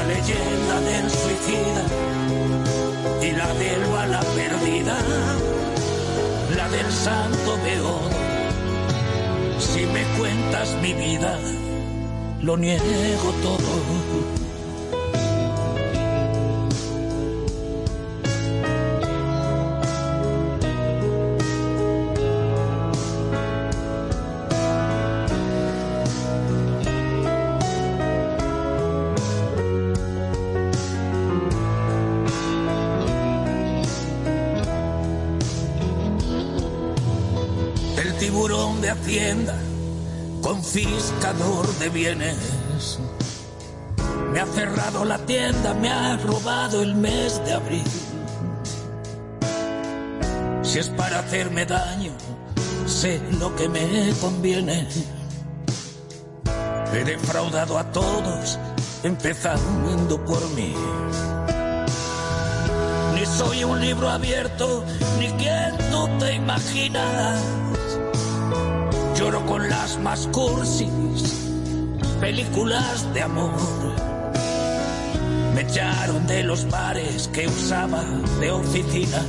la 0.00 0.06
leyenda 0.06 0.80
del 0.80 1.10
suicida 1.10 1.84
y 3.22 3.32
la 3.32 3.52
del 3.54 3.84
bala 3.92 4.20
perdida, 4.34 4.96
la 6.56 6.68
del 6.70 6.90
santo 6.90 7.58
beodo. 7.62 8.08
Si 9.58 9.84
me 9.84 10.02
cuentas 10.18 10.74
mi 10.80 10.94
vida, 10.94 11.38
lo 12.40 12.56
niego 12.56 13.30
todo. 13.42 13.99
De 41.80 41.88
bienes. 41.88 42.98
Me 44.32 44.38
ha 44.38 44.46
cerrado 44.46 45.04
la 45.04 45.18
tienda, 45.18 45.72
me 45.74 45.88
ha 45.88 46.16
robado 46.18 46.82
el 46.82 46.94
mes 46.94 47.42
de 47.44 47.54
abril. 47.54 47.84
Si 50.62 50.78
es 50.78 50.88
para 50.90 51.20
hacerme 51.20 51.64
daño, 51.64 52.12
sé 52.86 53.20
lo 53.38 53.56
que 53.56 53.68
me 53.68 54.12
conviene. 54.20 54.86
He 56.92 57.04
defraudado 57.04 57.78
a 57.78 57.84
todos, 57.90 58.58
empezando 59.02 60.22
por 60.26 60.46
mí. 60.50 60.74
Ni 63.14 63.24
soy 63.24 63.64
un 63.64 63.80
libro 63.80 64.10
abierto, 64.10 64.84
ni 65.18 65.28
quien 65.30 65.76
tú 65.90 66.08
te 66.18 66.34
imaginas. 66.34 67.40
Lloro 69.16 69.44
con 69.46 69.68
las 69.68 69.98
más 69.98 70.26
cursis, 70.28 71.49
películas 72.20 73.12
de 73.14 73.22
amor. 73.22 73.50
Me 75.54 75.62
echaron 75.62 76.26
de 76.26 76.42
los 76.42 76.68
bares 76.68 77.28
que 77.28 77.48
usaba 77.48 78.04
de 78.40 78.50
oficina. 78.50 79.24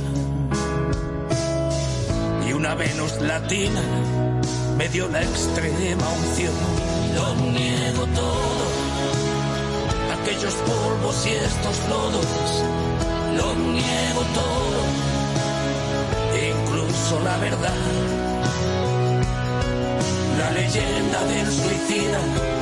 Y 2.46 2.52
una 2.52 2.74
Venus 2.74 3.20
latina 3.22 3.80
me 4.76 4.88
dio 4.88 5.08
la 5.08 5.22
extrema 5.22 6.06
unción. 6.20 6.54
Lo 7.14 7.34
niego 7.50 8.04
todo, 8.14 8.64
aquellos 10.20 10.54
polvos 10.54 11.26
y 11.26 11.30
estos 11.30 11.88
lodos. 11.88 12.64
Lo 13.36 13.54
niego 13.54 14.22
todo, 14.34 14.80
incluso 16.52 17.20
la 17.20 17.38
verdad. 17.38 17.74
La 20.38 20.50
leyenda 20.50 21.24
del 21.24 21.46
suicida 21.46 22.61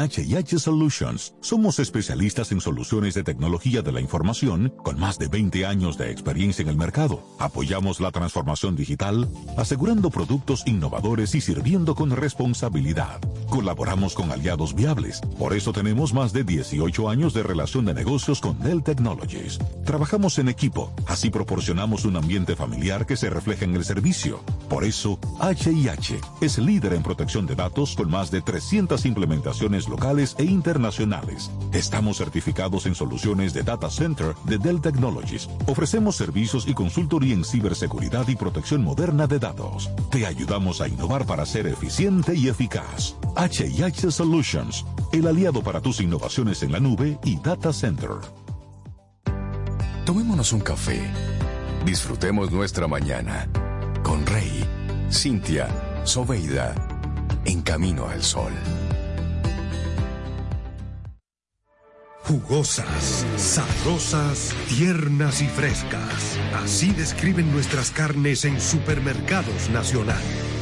HH 0.00 0.58
Solutions 0.58 1.34
somos 1.42 1.78
especialistas 1.78 2.52
en 2.52 2.62
soluciones 2.62 3.12
de 3.12 3.22
tecnología 3.22 3.82
de 3.82 3.92
la 3.92 4.00
información 4.00 4.72
con 4.82 4.98
más 4.98 5.18
de 5.18 5.28
20 5.28 5.66
años 5.66 5.98
de 5.98 6.10
experiencia 6.10 6.62
en 6.62 6.68
el 6.68 6.76
mercado. 6.78 7.22
Apoyamos 7.38 8.00
la 8.00 8.10
transformación 8.10 8.76
digital, 8.76 9.28
asegurando 9.58 10.08
productos 10.08 10.66
innovadores 10.66 11.34
y 11.34 11.42
sirviendo 11.42 11.94
con 11.94 12.12
responsabilidad. 12.12 13.20
Colaboramos 13.50 14.14
con 14.14 14.32
aliados 14.32 14.74
viables, 14.74 15.20
por 15.38 15.52
eso 15.52 15.72
tenemos 15.72 16.14
más 16.14 16.32
de 16.32 16.44
18 16.44 17.10
años 17.10 17.34
de 17.34 17.42
relación 17.42 17.84
de 17.84 17.92
negocios 17.92 18.40
con 18.40 18.58
Dell 18.60 18.82
Technologies. 18.82 19.58
Trabajamos 19.84 20.38
en 20.38 20.48
equipo, 20.48 20.94
así 21.08 21.28
proporcionamos 21.28 22.06
un 22.06 22.16
ambiente 22.16 22.56
familiar 22.56 23.04
que 23.04 23.18
se 23.18 23.28
refleja 23.28 23.66
en 23.66 23.74
el 23.74 23.84
servicio. 23.84 24.40
Por 24.70 24.84
eso, 24.84 25.18
HIH 25.42 26.20
es 26.40 26.56
líder 26.56 26.94
en 26.94 27.02
protección 27.02 27.44
de 27.44 27.54
datos 27.54 27.96
con 27.96 28.08
más 28.08 28.30
de 28.30 28.40
300 28.40 29.04
implementaciones 29.04 29.89
locales 29.90 30.34
e 30.38 30.44
internacionales. 30.44 31.50
Estamos 31.72 32.16
certificados 32.18 32.86
en 32.86 32.94
soluciones 32.94 33.52
de 33.52 33.62
Data 33.62 33.90
Center 33.90 34.34
de 34.44 34.58
Dell 34.58 34.80
Technologies. 34.80 35.50
Ofrecemos 35.66 36.16
servicios 36.16 36.66
y 36.66 36.74
consultoría 36.74 37.34
en 37.34 37.44
ciberseguridad 37.44 38.26
y 38.28 38.36
protección 38.36 38.82
moderna 38.82 39.26
de 39.26 39.38
datos. 39.38 39.90
Te 40.10 40.24
ayudamos 40.24 40.80
a 40.80 40.88
innovar 40.88 41.26
para 41.26 41.44
ser 41.44 41.66
eficiente 41.66 42.34
y 42.34 42.48
eficaz. 42.48 43.16
HIH 43.36 44.10
Solutions, 44.10 44.86
el 45.12 45.26
aliado 45.26 45.62
para 45.62 45.80
tus 45.80 46.00
innovaciones 46.00 46.62
en 46.62 46.72
la 46.72 46.80
nube 46.80 47.18
y 47.24 47.36
Data 47.36 47.72
Center. 47.72 48.10
Tomémonos 50.06 50.52
un 50.52 50.60
café. 50.60 51.00
Disfrutemos 51.84 52.50
nuestra 52.50 52.88
mañana 52.88 53.48
con 54.02 54.26
Rey, 54.26 54.64
Cintia, 55.10 55.68
Soveida, 56.04 56.74
en 57.44 57.62
camino 57.62 58.08
al 58.08 58.22
sol. 58.22 58.52
Jugosas, 62.30 63.26
sabrosas, 63.36 64.54
tiernas 64.68 65.42
y 65.42 65.48
frescas. 65.48 66.38
Así 66.62 66.92
describen 66.92 67.50
nuestras 67.50 67.90
carnes 67.90 68.44
en 68.44 68.60
Supermercados 68.60 69.68
Nacional. 69.70 70.22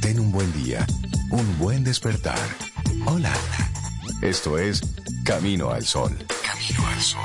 Ten 0.00 0.20
un 0.20 0.30
buen 0.32 0.52
día, 0.52 0.86
un 1.30 1.58
buen 1.58 1.84
despertar. 1.84 2.38
Hola. 3.06 3.32
Esto 4.22 4.58
es 4.58 4.80
Camino 5.24 5.70
al 5.70 5.84
Sol. 5.84 6.16
Camino 6.42 6.86
al 6.86 7.00
Sol. 7.00 7.20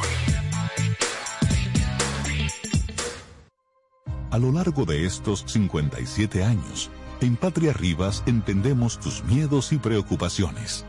A 4.32 4.38
lo 4.38 4.51
largo 4.51 4.86
de 4.86 5.05
estos 5.05 5.43
57 5.47 6.43
años, 6.43 6.89
en 7.22 7.36
Patria 7.36 7.74
Rivas 7.74 8.24
entendemos 8.26 8.99
tus 8.99 9.24
miedos 9.24 9.72
y 9.74 9.78
preocupaciones. 9.78 10.86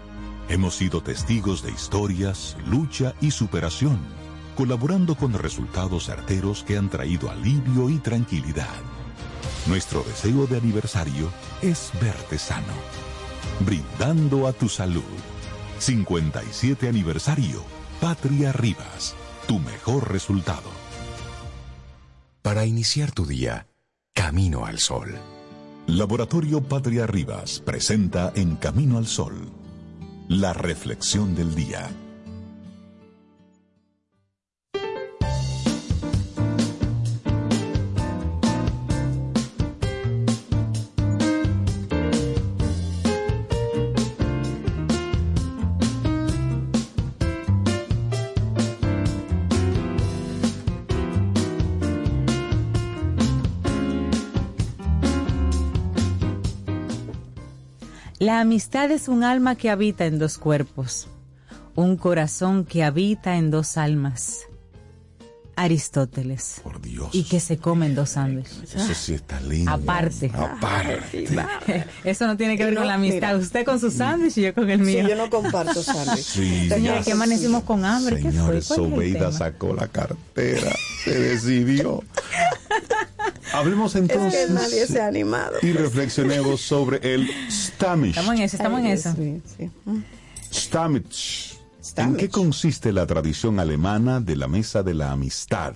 Hemos 0.49 0.77
sido 0.77 1.03
testigos 1.03 1.63
de 1.63 1.71
historias, 1.71 2.57
lucha 2.67 3.15
y 3.21 3.31
superación, 3.31 3.99
colaborando 4.55 5.15
con 5.15 5.33
resultados 5.33 6.07
certeros 6.07 6.63
que 6.63 6.77
han 6.77 6.89
traído 6.89 7.31
alivio 7.31 7.91
y 7.91 7.99
tranquilidad. 7.99 8.81
Nuestro 9.67 10.03
deseo 10.03 10.47
de 10.47 10.59
aniversario 10.59 11.31
es 11.63 11.91
verte 12.01 12.39
sano, 12.39 12.75
brindando 13.61 14.47
a 14.47 14.53
tu 14.53 14.69
salud. 14.69 15.03
57 15.79 16.89
aniversario, 16.89 17.63
Patria 18.01 18.53
Rivas, 18.53 19.15
tu 19.47 19.59
mejor 19.59 20.11
resultado. 20.13 20.71
Para 22.43 22.67
iniciar 22.67 23.13
tu 23.13 23.27
día, 23.27 23.67
Camino 24.15 24.67
al 24.67 24.79
Sol. 24.79 25.15
Laboratorio 25.87 26.63
Patria 26.63 27.07
Rivas 27.07 27.61
presenta 27.61 28.33
en 28.35 28.57
Camino 28.57 28.99
al 28.99 29.07
Sol 29.07 29.63
la 30.29 30.53
reflexión 30.53 31.35
del 31.35 31.55
día. 31.55 31.91
La 58.23 58.39
amistad 58.39 58.89
es 58.93 59.09
un 59.09 59.25
alma 59.25 59.57
que 59.57 59.69
habita 59.69 60.07
en 60.07 60.21
dos 60.21 60.39
cuerpos, 60.39 61.09
un 61.75 61.97
corazón 61.97 62.65
que 62.65 62.85
habita 62.85 63.37
en 63.37 63.51
dos 63.51 63.77
almas. 63.77 64.43
Aristóteles. 65.57 66.61
Por 66.63 66.81
Dios. 66.81 67.09
Y 67.13 67.25
que 67.25 67.39
se 67.41 67.59
comen 67.59 67.95
dos 67.95 68.11
sándwiches. 68.11 68.75
Eso 68.75 68.95
sí 68.95 69.15
está 69.15 69.41
lindo. 69.41 69.71
Aparte. 69.71 70.31
Aparte. 70.35 71.27
Eso 72.05 72.27
no 72.27 72.37
tiene 72.37 72.57
que 72.57 72.65
ver 72.65 72.73
No, 72.75 72.81
con 72.81 72.89
la 72.89 72.95
amistad. 72.95 73.29
mira. 73.35 73.37
Usted 73.39 73.65
con 73.65 73.79
su 73.81 73.91
sándwich 73.91 74.39
y 74.39 74.43
yo 74.43 74.55
con 74.55 74.69
el 74.71 74.81
Sí, 74.81 74.85
mío. 74.87 75.09
yo 75.09 75.17
no 75.17 75.29
comparto 75.31 75.83
sándwich. 75.83 76.25
Sí, 76.25 76.69
Señores, 76.69 77.05
que 77.05 77.13
amanecimos 77.13 77.65
con 77.65 77.85
hambre. 77.85 78.17
Señores, 78.17 78.41
¿Cuál 78.43 78.57
es 78.59 78.65
Sobeida 78.67 79.33
sacó 79.33 79.75
la 79.75 79.89
cartera, 79.89 80.73
se 81.05 81.19
decidió. 81.19 82.03
Hablemos 83.53 83.95
Es 83.95 84.01
entonces 84.03 84.47
que 84.47 84.53
nadie 84.55 84.87
se 84.87 85.01
ha 85.01 85.07
animado. 85.07 85.53
y 85.63 85.73
reflexionemos 85.73 86.61
sobre 86.63 87.15
el 87.15 87.29
Stamish. 87.51 88.11
Estamos 88.11 88.35
en 88.37 88.41
eso, 88.43 88.57
estamos 88.57 88.81
en 88.81 88.87
eso. 88.87 89.15
Mío, 89.15 89.41
sí. 89.59 89.71
Mm. 89.85 89.99
¿En 91.97 92.17
qué 92.17 92.29
consiste 92.29 92.93
la 92.93 93.07
tradición 93.07 93.61
alemana 93.61 94.21
de 94.21 94.37
la 94.37 94.49
mesa 94.49 94.83
de 94.83 94.95
la 94.95 95.13
amistad? 95.13 95.75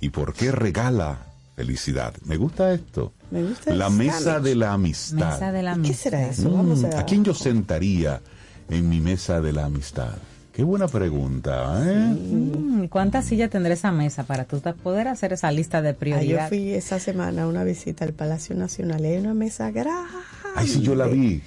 ¿Y 0.00 0.10
por 0.10 0.34
qué 0.34 0.52
regala 0.52 1.26
felicidad? 1.56 2.14
Me 2.24 2.36
gusta 2.36 2.72
esto. 2.72 3.12
Me 3.30 3.42
gusta 3.42 3.74
la 3.74 3.90
mesa 3.90 4.40
de 4.40 4.54
la 4.54 4.72
amistad. 4.72 5.32
Mesa 5.34 5.52
de 5.52 5.62
la 5.62 5.70
¿Y 5.72 5.74
¿Qué 5.74 5.80
amistad. 5.80 6.02
será 6.02 6.28
eso? 6.28 6.50
Vamos 6.50 6.84
a, 6.84 7.00
¿A 7.00 7.04
quién 7.06 7.24
yo 7.24 7.34
sentaría 7.34 8.20
en 8.68 8.88
mi 8.88 9.00
mesa 9.00 9.40
de 9.40 9.52
la 9.52 9.64
amistad? 9.66 10.14
Qué 10.52 10.62
buena 10.64 10.86
pregunta, 10.86 11.82
¿eh? 11.90 11.96
Mm, 12.14 12.86
¿Cuántas 12.88 13.24
sillas 13.24 13.48
tendrá 13.48 13.72
esa 13.72 13.90
mesa 13.90 14.24
para 14.24 14.44
tú 14.44 14.60
poder 14.82 15.08
hacer 15.08 15.32
esa 15.32 15.50
lista 15.50 15.80
de 15.80 15.88
Ah, 15.90 15.92
yo 15.92 15.98
prioridades? 15.98 16.48
fui 16.50 16.70
esa 16.74 16.98
semana 16.98 17.44
a 17.44 17.46
una 17.46 17.64
visita 17.64 18.04
al 18.04 18.12
Palacio 18.12 18.54
Nacional 18.54 19.00
y 19.00 19.06
hay 19.06 19.16
una 19.18 19.32
mesa 19.34 19.70
grande. 19.70 20.10
Ay, 20.54 20.68
sí, 20.68 20.82
yo 20.82 20.94
la 20.94 21.06
vi 21.06 21.42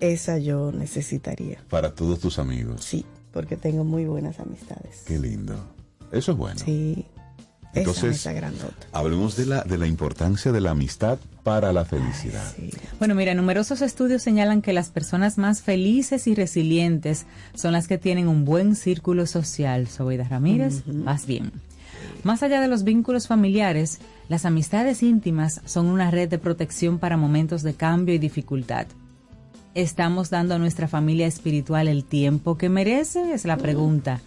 Esa 0.00 0.38
yo 0.38 0.72
necesitaría. 0.72 1.60
para 1.70 1.94
todos 1.94 2.18
tus 2.18 2.40
amigos. 2.40 2.84
Sí, 2.84 3.04
porque 3.32 3.56
tengo 3.56 3.84
muy 3.84 4.04
buenas 4.04 4.40
amistades. 4.40 5.02
Qué 5.06 5.18
lindo. 5.18 5.54
Eso 6.12 6.32
es 6.32 6.38
bueno. 6.38 6.60
Sí. 6.64 7.06
Entonces, 7.74 8.26
hablemos 8.92 9.36
de 9.36 9.46
la, 9.46 9.62
de 9.62 9.76
la 9.76 9.86
importancia 9.86 10.52
de 10.52 10.60
la 10.60 10.70
amistad 10.70 11.18
para 11.42 11.72
la 11.72 11.84
felicidad. 11.84 12.44
Sí. 12.56 12.70
Bueno, 12.98 13.14
mira, 13.14 13.34
numerosos 13.34 13.82
estudios 13.82 14.22
señalan 14.22 14.62
que 14.62 14.72
las 14.72 14.88
personas 14.88 15.38
más 15.38 15.62
felices 15.62 16.26
y 16.26 16.34
resilientes 16.34 17.26
son 17.54 17.72
las 17.72 17.86
que 17.86 17.98
tienen 17.98 18.26
un 18.26 18.44
buen 18.44 18.74
círculo 18.74 19.26
social. 19.26 19.86
Sobeida 19.86 20.24
Ramírez, 20.24 20.86
más 20.86 21.26
bien. 21.26 21.52
Más 22.24 22.42
allá 22.42 22.60
de 22.60 22.68
los 22.68 22.84
vínculos 22.84 23.28
familiares, 23.28 23.98
las 24.28 24.44
amistades 24.44 25.02
íntimas 25.02 25.60
son 25.64 25.86
una 25.86 26.10
red 26.10 26.28
de 26.28 26.38
protección 26.38 26.98
para 26.98 27.16
momentos 27.16 27.62
de 27.62 27.74
cambio 27.74 28.14
y 28.14 28.18
dificultad. 28.18 28.86
¿Estamos 29.74 30.30
dando 30.30 30.54
a 30.54 30.58
nuestra 30.58 30.88
familia 30.88 31.26
espiritual 31.26 31.88
el 31.88 32.04
tiempo 32.04 32.56
que 32.56 32.68
merece? 32.68 33.32
Es 33.32 33.44
la 33.44 33.56
pregunta. 33.56 34.20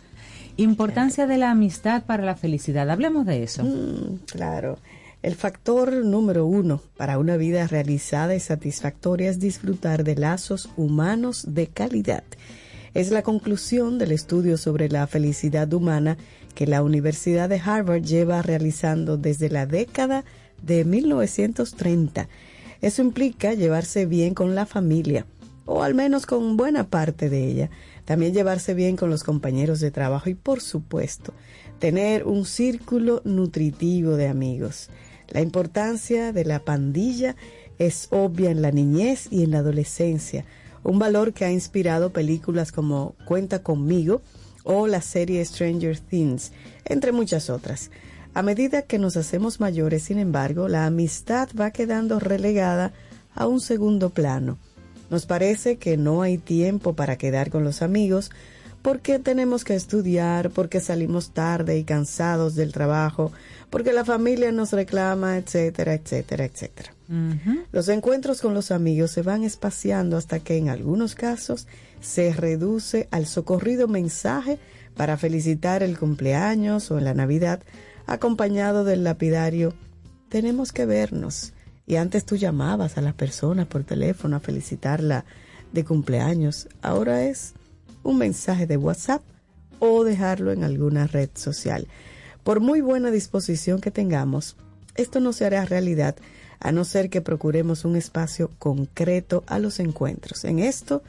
Importancia 0.58 1.28
de 1.28 1.38
la 1.38 1.52
amistad 1.52 2.04
para 2.04 2.24
la 2.24 2.36
felicidad. 2.36 2.90
Hablemos 2.90 3.26
de 3.26 3.44
eso. 3.44 3.64
Mm, 3.64 4.20
claro. 4.28 4.78
El 5.22 5.36
factor 5.36 5.94
número 6.06 6.46
uno 6.46 6.82
para 6.98 7.20
una 7.20 7.38
vida 7.38 7.68
realizada 7.68 8.36
y 8.36 8.40
satisfactoria 8.40 9.30
es 9.30 9.40
disfrutar 9.40 10.04
de 10.04 10.16
lazos 10.16 10.70
humanos 10.78 11.46
de 11.48 11.68
calidad. 11.68 12.24
Es 12.94 13.12
la 13.12 13.22
conclusión 13.22 13.98
del 14.00 14.12
estudio 14.12 14.58
sobre 14.58 14.90
la 14.90 15.06
felicidad 15.08 15.72
humana 15.74 16.18
que 16.56 16.68
la 16.68 16.84
Universidad 16.84 17.50
de 17.50 17.62
Harvard 17.64 18.04
lleva 18.04 18.42
realizando 18.42 19.18
desde 19.18 19.50
la 19.50 19.66
década 19.66 20.26
de 20.62 20.86
1930. 20.86 22.28
Eso 22.82 23.02
implica 23.02 23.54
llevarse 23.54 24.06
bien 24.06 24.34
con 24.34 24.56
la 24.56 24.66
familia, 24.66 25.26
o 25.66 25.84
al 25.84 25.94
menos 25.94 26.26
con 26.26 26.58
buena 26.58 26.88
parte 26.88 27.30
de 27.30 27.48
ella. 27.48 27.70
También 28.06 28.34
llevarse 28.34 28.74
bien 28.74 28.96
con 28.96 29.10
los 29.10 29.24
compañeros 29.24 29.80
de 29.80 29.92
trabajo 29.92 30.30
y, 30.30 30.36
por 30.36 30.62
supuesto, 30.62 31.34
tener 31.80 32.26
un 32.26 32.46
círculo 32.46 33.22
nutritivo 33.24 34.16
de 34.16 34.28
amigos. 34.28 34.90
La 35.30 35.42
importancia 35.42 36.34
de 36.34 36.44
la 36.44 36.60
pandilla 36.60 37.36
es 37.78 38.08
obvia 38.12 38.52
en 38.52 38.62
la 38.62 38.72
niñez 38.72 39.28
y 39.32 39.44
en 39.44 39.52
la 39.52 39.60
adolescencia, 39.60 40.46
un 40.84 41.00
valor 41.00 41.34
que 41.34 41.46
ha 41.46 41.52
inspirado 41.52 42.12
películas 42.12 42.72
como 42.72 43.16
Cuenta 43.26 43.64
conmigo 43.64 44.22
o 44.64 44.88
la 44.88 45.02
serie 45.02 45.44
Stranger 45.46 46.00
Things, 46.00 46.52
entre 46.86 47.12
muchas 47.12 47.50
otras. 47.50 47.92
A 48.34 48.44
medida 48.44 48.84
que 48.84 48.98
nos 48.98 49.18
hacemos 49.18 49.60
mayores, 49.60 50.04
sin 50.04 50.18
embargo, 50.18 50.68
la 50.68 50.86
amistad 50.86 51.50
va 51.60 51.72
quedando 51.72 52.20
relegada 52.20 52.94
a 53.36 53.48
un 53.48 53.60
segundo 53.60 54.10
plano. 54.10 54.58
Nos 55.10 55.26
parece 55.26 55.78
que 55.78 55.98
no 55.98 56.22
hay 56.22 56.38
tiempo 56.38 56.94
para 56.94 57.18
quedar 57.18 57.50
con 57.50 57.66
los 57.66 57.82
amigos 57.82 58.32
porque 58.82 59.20
tenemos 59.20 59.64
que 59.64 59.76
estudiar, 59.76 60.50
porque 60.50 60.80
salimos 60.80 61.32
tarde 61.34 61.78
y 61.78 61.84
cansados 61.84 62.56
del 62.56 62.72
trabajo, 62.72 63.32
porque 63.70 63.94
la 63.94 64.06
familia 64.06 64.52
nos 64.52 64.72
reclama, 64.72 65.38
etcétera, 65.38 65.94
etcétera, 65.94 66.46
etcétera. 66.46 66.94
Los 67.74 67.90
encuentros 67.90 68.40
con 68.40 68.54
los 68.54 68.72
amigos 68.72 69.12
se 69.12 69.22
van 69.22 69.44
espaciando 69.44 70.16
hasta 70.16 70.40
que 70.40 70.56
en 70.56 70.70
algunos 70.70 71.14
casos 71.14 71.68
se 72.00 72.32
reduce 72.32 73.10
al 73.12 73.26
socorrido 73.26 73.90
mensaje 73.90 74.60
para 74.96 75.18
felicitar 75.18 75.84
el 75.84 76.00
cumpleaños 76.00 76.90
o 76.90 76.98
en 76.98 77.04
la 77.04 77.14
Navidad, 77.14 77.62
acompañado 78.06 78.84
del 78.84 79.04
lapidario, 79.04 79.74
tenemos 80.30 80.72
que 80.72 80.86
vernos. 80.86 81.54
Y 81.86 81.96
antes 81.96 82.26
tú 82.26 82.36
llamabas 82.36 82.98
a 82.98 83.02
la 83.02 83.14
persona 83.14 83.66
por 83.66 83.84
teléfono 83.84 84.38
a 84.38 84.40
felicitarla 84.40 85.26
de 85.72 85.84
cumpleaños. 85.84 86.68
Ahora 86.82 87.24
es 87.24 87.54
un 88.04 88.18
mensaje 88.18 88.68
de 88.68 88.78
WhatsApp 88.78 89.22
o 89.80 90.04
dejarlo 90.04 90.52
en 90.52 90.64
alguna 90.64 91.08
red 91.08 91.30
social. 91.34 91.88
Por 92.44 92.60
muy 92.60 92.82
buena 92.82 93.12
disposición 93.12 93.82
que 93.82 93.92
tengamos, 93.92 94.56
esto 94.96 95.20
no 95.20 95.34
se 95.34 95.46
hará 95.46 95.66
realidad 95.66 96.16
a 96.60 96.72
no 96.72 96.86
ser 96.86 97.10
que 97.10 97.22
procuremos 97.22 97.86
un 97.86 97.96
espacio 97.96 98.52
concreto 98.60 99.44
a 99.48 99.60
los 99.60 99.80
encuentros. 99.80 100.46
En 100.46 100.60
esto 100.60 101.02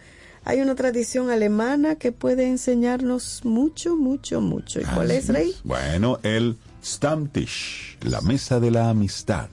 hay 0.45 0.61
una 0.61 0.75
tradición 0.75 1.31
alemana 1.31 1.97
que 1.97 2.11
puede 2.11 2.47
enseñarnos 2.47 3.45
mucho, 3.45 3.97
mucho, 3.97 4.41
mucho. 4.41 4.81
¿Y 4.81 4.85
cuál 4.85 5.11
es, 5.11 5.29
Rey? 5.29 5.55
Bueno, 5.63 6.19
el 6.23 6.57
Stammtisch, 6.83 7.99
la 8.03 8.21
mesa 8.21 8.61
de 8.61 8.71
la 8.71 8.91
amistad. 8.91 9.49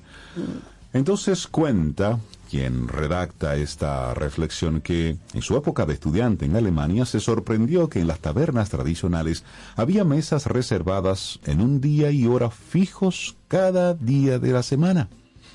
Entonces 0.94 1.48
cuenta 1.48 2.20
quien 2.50 2.88
redacta 2.88 3.56
esta 3.56 4.16
reflexión 4.16 4.82
que 4.82 5.18
en 5.34 5.42
su 5.44 5.56
época 5.56 5.86
de 5.86 5.94
estudiante 5.94 6.46
en 6.46 6.56
Alemania 6.56 7.06
se 7.06 7.20
sorprendió 7.20 7.90
que 7.90 8.00
en 8.00 8.08
las 8.08 8.20
tabernas 8.20 8.70
tradicionales 8.70 9.44
había 9.76 10.04
mesas 10.04 10.48
reservadas 10.48 11.40
en 11.46 11.62
un 11.62 11.80
día 11.80 12.10
y 12.10 12.26
hora 12.26 12.50
fijos 12.50 13.36
cada 13.48 13.94
día 13.94 14.40
de 14.40 14.52
la 14.52 14.64
semana. 14.64 15.10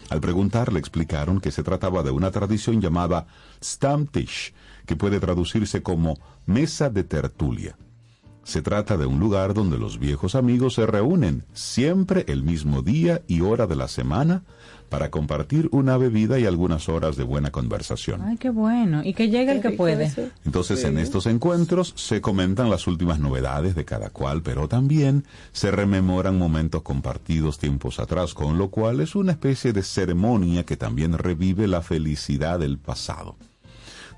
Al 0.08 0.20
preguntar 0.20 0.72
le 0.72 0.78
explicaron 0.78 1.40
que 1.40 1.50
se 1.50 1.64
trataba 1.64 2.04
de 2.04 2.12
una 2.12 2.30
tradición 2.30 2.80
llamada 2.80 3.26
Stammtisch, 3.62 4.54
que 4.86 4.94
puede 4.94 5.18
traducirse 5.18 5.82
como 5.82 6.18
mesa 6.46 6.90
de 6.90 7.02
tertulia. 7.02 7.76
Se 8.44 8.62
trata 8.62 8.96
de 8.96 9.06
un 9.06 9.18
lugar 9.18 9.54
donde 9.54 9.78
los 9.78 9.98
viejos 9.98 10.34
amigos 10.34 10.74
se 10.74 10.86
reúnen 10.86 11.44
siempre 11.52 12.24
el 12.28 12.42
mismo 12.42 12.82
día 12.82 13.22
y 13.26 13.40
hora 13.40 13.66
de 13.66 13.76
la 13.76 13.88
semana 13.88 14.44
para 14.88 15.10
compartir 15.10 15.68
una 15.72 15.96
bebida 15.96 16.38
y 16.38 16.46
algunas 16.46 16.88
horas 16.88 17.16
de 17.16 17.24
buena 17.24 17.50
conversación. 17.50 18.22
Ay, 18.22 18.36
qué 18.36 18.50
bueno. 18.50 19.02
Y 19.02 19.14
que 19.14 19.28
llegue 19.28 19.52
el 19.52 19.60
que 19.60 19.70
puede. 19.70 20.04
eso. 20.04 20.28
Entonces 20.44 20.84
en 20.84 20.98
estos 20.98 21.26
encuentros 21.26 21.94
se 21.96 22.20
comentan 22.20 22.70
las 22.70 22.86
últimas 22.86 23.18
novedades 23.18 23.74
de 23.74 23.84
cada 23.84 24.10
cual, 24.10 24.42
pero 24.42 24.68
también 24.68 25.24
se 25.52 25.70
rememoran 25.70 26.38
momentos 26.38 26.82
compartidos 26.82 27.58
tiempos 27.58 27.98
atrás, 27.98 28.34
con 28.34 28.56
lo 28.56 28.68
cual 28.68 29.00
es 29.00 29.16
una 29.16 29.32
especie 29.32 29.72
de 29.72 29.82
ceremonia 29.82 30.64
que 30.64 30.76
también 30.76 31.18
revive 31.18 31.66
la 31.66 31.82
felicidad 31.82 32.60
del 32.60 32.78
pasado. 32.78 33.36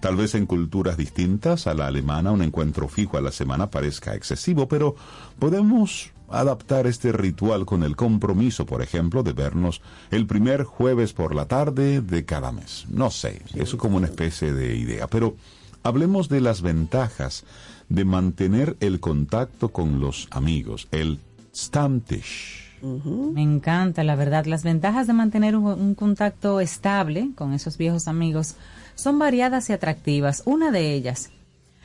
Tal 0.00 0.16
vez 0.16 0.34
en 0.34 0.46
culturas 0.46 0.96
distintas 0.96 1.66
a 1.66 1.74
la 1.74 1.86
alemana 1.86 2.32
un 2.32 2.42
encuentro 2.42 2.88
fijo 2.88 3.16
a 3.16 3.20
la 3.20 3.32
semana 3.32 3.70
parezca 3.70 4.14
excesivo, 4.14 4.68
pero 4.68 4.94
podemos 5.38 6.12
adaptar 6.28 6.86
este 6.86 7.12
ritual 7.12 7.66
con 7.66 7.82
el 7.82 7.96
compromiso, 7.96 8.66
por 8.66 8.82
ejemplo, 8.82 9.22
de 9.22 9.32
vernos 9.32 9.80
el 10.10 10.26
primer 10.26 10.64
jueves 10.64 11.12
por 11.12 11.34
la 11.34 11.46
tarde 11.46 12.00
de 12.00 12.24
cada 12.24 12.52
mes. 12.52 12.86
No 12.88 13.10
sé, 13.10 13.42
eso 13.54 13.78
como 13.78 13.96
una 13.96 14.06
especie 14.06 14.52
de 14.52 14.76
idea, 14.76 15.06
pero 15.06 15.36
hablemos 15.82 16.28
de 16.28 16.40
las 16.40 16.62
ventajas 16.62 17.44
de 17.88 18.04
mantener 18.04 18.76
el 18.80 19.00
contacto 19.00 19.68
con 19.68 20.00
los 20.00 20.28
amigos, 20.30 20.88
el 20.90 21.20
Stammtisch. 21.54 22.66
Me 22.82 23.42
encanta, 23.42 24.04
la 24.04 24.16
verdad. 24.16 24.44
Las 24.44 24.62
ventajas 24.62 25.06
de 25.06 25.14
mantener 25.14 25.56
un, 25.56 25.64
un 25.64 25.94
contacto 25.94 26.60
estable 26.60 27.30
con 27.34 27.54
esos 27.54 27.78
viejos 27.78 28.06
amigos 28.06 28.56
son 28.96 29.20
variadas 29.20 29.70
y 29.70 29.74
atractivas. 29.74 30.42
Una 30.44 30.72
de 30.72 30.92
ellas, 30.92 31.30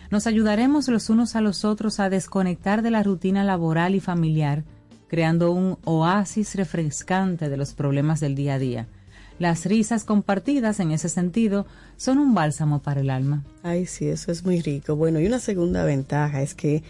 nos 0.10 0.28
ayudaremos 0.28 0.88
los 0.88 1.10
unos 1.10 1.36
a 1.36 1.42
los 1.42 1.64
otros 1.64 2.00
a 2.00 2.10
desconectar 2.10 2.82
de 2.82 2.92
la 2.92 3.04
rutina 3.04 3.44
laboral 3.44 3.94
y 3.94 4.00
familiar, 4.00 4.64
creando 5.08 5.52
un 5.52 5.78
oasis 5.84 6.56
refrescante 6.56 7.48
de 7.48 7.58
los 7.58 7.74
problemas 7.74 8.20
del 8.20 8.34
día 8.34 8.56
a 8.56 8.60
día. 8.60 8.88
Las 9.40 9.66
risas 9.66 10.04
compartidas 10.04 10.80
en 10.80 10.92
ese 10.92 11.10
sentido 11.10 11.66
son 11.98 12.18
un 12.18 12.34
bálsamo 12.34 12.80
para 12.80 13.02
el 13.02 13.10
alma. 13.10 13.44
Ay, 13.64 13.86
sí, 13.86 14.08
eso 14.08 14.32
es 14.32 14.44
muy 14.44 14.62
rico. 14.62 14.96
Bueno, 14.96 15.20
y 15.20 15.26
una 15.26 15.40
segunda 15.40 15.84
ventaja 15.84 16.42
es 16.42 16.54
que 16.54 16.84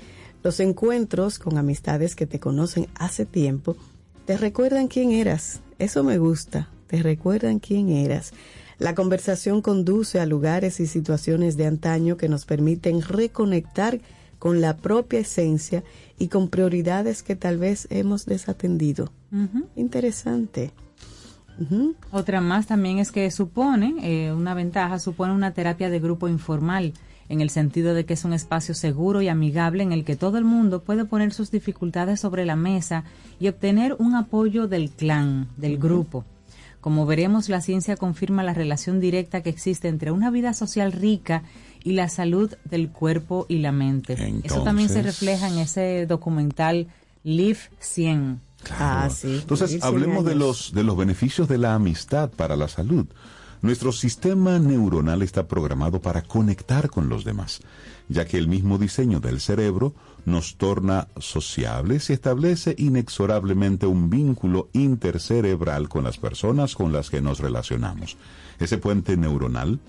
los 0.43 0.59
encuentros 0.59 1.37
con 1.39 1.57
amistades 1.57 2.15
que 2.15 2.25
te 2.25 2.39
conocen 2.39 2.87
hace 2.95 3.25
tiempo 3.25 3.77
te 4.25 4.35
recuerdan 4.37 4.87
quién 4.87 5.11
eras. 5.11 5.61
Eso 5.77 6.03
me 6.03 6.17
gusta, 6.17 6.69
te 6.87 7.03
recuerdan 7.03 7.59
quién 7.59 7.89
eras. 7.89 8.33
La 8.81 8.95
conversación 8.95 9.61
conduce 9.61 10.19
a 10.19 10.25
lugares 10.25 10.79
y 10.79 10.87
situaciones 10.87 11.55
de 11.55 11.67
antaño 11.67 12.17
que 12.17 12.27
nos 12.27 12.45
permiten 12.45 13.03
reconectar 13.03 13.99
con 14.39 14.59
la 14.59 14.75
propia 14.75 15.19
esencia 15.19 15.83
y 16.17 16.29
con 16.29 16.49
prioridades 16.49 17.21
que 17.21 17.35
tal 17.35 17.59
vez 17.59 17.85
hemos 17.91 18.25
desatendido. 18.25 19.11
Interesante. 19.75 20.71
Otra 22.11 22.41
más 22.41 22.65
también 22.65 22.97
es 22.97 23.11
que 23.11 23.29
supone, 23.29 23.97
eh, 24.01 24.33
una 24.33 24.55
ventaja, 24.55 24.97
supone 24.97 25.31
una 25.31 25.53
terapia 25.53 25.91
de 25.91 25.99
grupo 25.99 26.27
informal, 26.27 26.93
en 27.29 27.39
el 27.39 27.51
sentido 27.51 27.93
de 27.93 28.07
que 28.07 28.15
es 28.15 28.25
un 28.25 28.33
espacio 28.33 28.73
seguro 28.73 29.21
y 29.21 29.27
amigable 29.27 29.83
en 29.83 29.91
el 29.91 30.03
que 30.03 30.15
todo 30.15 30.39
el 30.39 30.43
mundo 30.43 30.81
puede 30.81 31.05
poner 31.05 31.33
sus 31.33 31.51
dificultades 31.51 32.19
sobre 32.19 32.47
la 32.47 32.55
mesa 32.55 33.03
y 33.39 33.47
obtener 33.47 33.95
un 33.99 34.15
apoyo 34.15 34.67
del 34.67 34.89
clan, 34.89 35.49
del 35.55 35.77
grupo. 35.77 36.25
Como 36.81 37.05
veremos, 37.05 37.47
la 37.47 37.61
ciencia 37.61 37.95
confirma 37.95 38.43
la 38.43 38.53
relación 38.53 38.99
directa 38.99 39.41
que 39.41 39.49
existe 39.49 39.87
entre 39.87 40.11
una 40.11 40.31
vida 40.31 40.53
social 40.53 40.91
rica 40.91 41.43
y 41.83 41.93
la 41.93 42.09
salud 42.09 42.53
del 42.65 42.89
cuerpo 42.89 43.45
y 43.47 43.59
la 43.59 43.71
mente. 43.71 44.13
Eso 44.43 44.63
también 44.63 44.89
se 44.89 44.99
Entonces- 44.99 45.21
refleja 45.21 45.47
en 45.47 45.59
ese 45.59 46.05
documental 46.07 46.87
Live 47.23 47.59
100. 47.79 48.41
Ah, 48.71 49.09
sí. 49.11 49.37
Entonces, 49.41 49.81
hablemos 49.83 50.25
de 50.25 50.35
los, 50.35 50.73
de 50.73 50.83
los 50.83 50.97
beneficios 50.97 51.47
de 51.47 51.57
la 51.59 51.75
amistad 51.75 52.29
para 52.31 52.55
la 52.55 52.67
salud. 52.67 53.05
Nuestro 53.61 53.91
sistema 53.91 54.57
neuronal 54.57 55.21
está 55.21 55.47
programado 55.47 56.01
para 56.01 56.23
conectar 56.23 56.89
con 56.89 57.09
los 57.09 57.23
demás, 57.23 57.61
ya 58.09 58.25
que 58.25 58.37
el 58.37 58.47
mismo 58.47 58.79
diseño 58.79 59.19
del 59.19 59.39
cerebro 59.39 59.93
nos 60.25 60.55
torna 60.57 61.07
sociables 61.17 62.09
y 62.09 62.13
establece 62.13 62.75
inexorablemente 62.77 63.85
un 63.85 64.09
vínculo 64.09 64.69
intercerebral 64.73 65.89
con 65.89 66.03
las 66.03 66.17
personas 66.17 66.75
con 66.75 66.91
las 66.91 67.09
que 67.09 67.21
nos 67.21 67.39
relacionamos. 67.39 68.17
Ese 68.59 68.77
puente 68.77 69.17
neuronal 69.17 69.79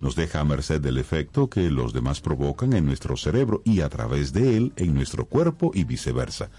nos 0.00 0.14
deja 0.14 0.40
a 0.40 0.44
merced 0.44 0.80
del 0.80 0.98
efecto 0.98 1.48
que 1.48 1.70
los 1.70 1.92
demás 1.92 2.20
provocan 2.20 2.72
en 2.72 2.86
nuestro 2.86 3.16
cerebro 3.16 3.62
y 3.64 3.80
a 3.80 3.88
través 3.88 4.32
de 4.32 4.56
él 4.56 4.72
en 4.76 4.94
nuestro 4.94 5.26
cuerpo 5.26 5.72
y 5.74 5.84
viceversa. 5.84 6.50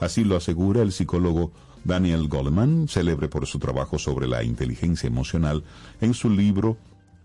Así 0.00 0.24
lo 0.24 0.36
asegura 0.36 0.82
el 0.82 0.92
psicólogo 0.92 1.52
Daniel 1.84 2.28
Goleman, 2.28 2.88
célebre 2.88 3.28
por 3.28 3.46
su 3.46 3.58
trabajo 3.58 3.98
sobre 3.98 4.26
la 4.26 4.42
inteligencia 4.42 5.06
emocional, 5.06 5.64
en 6.00 6.14
su 6.14 6.30
libro 6.30 6.76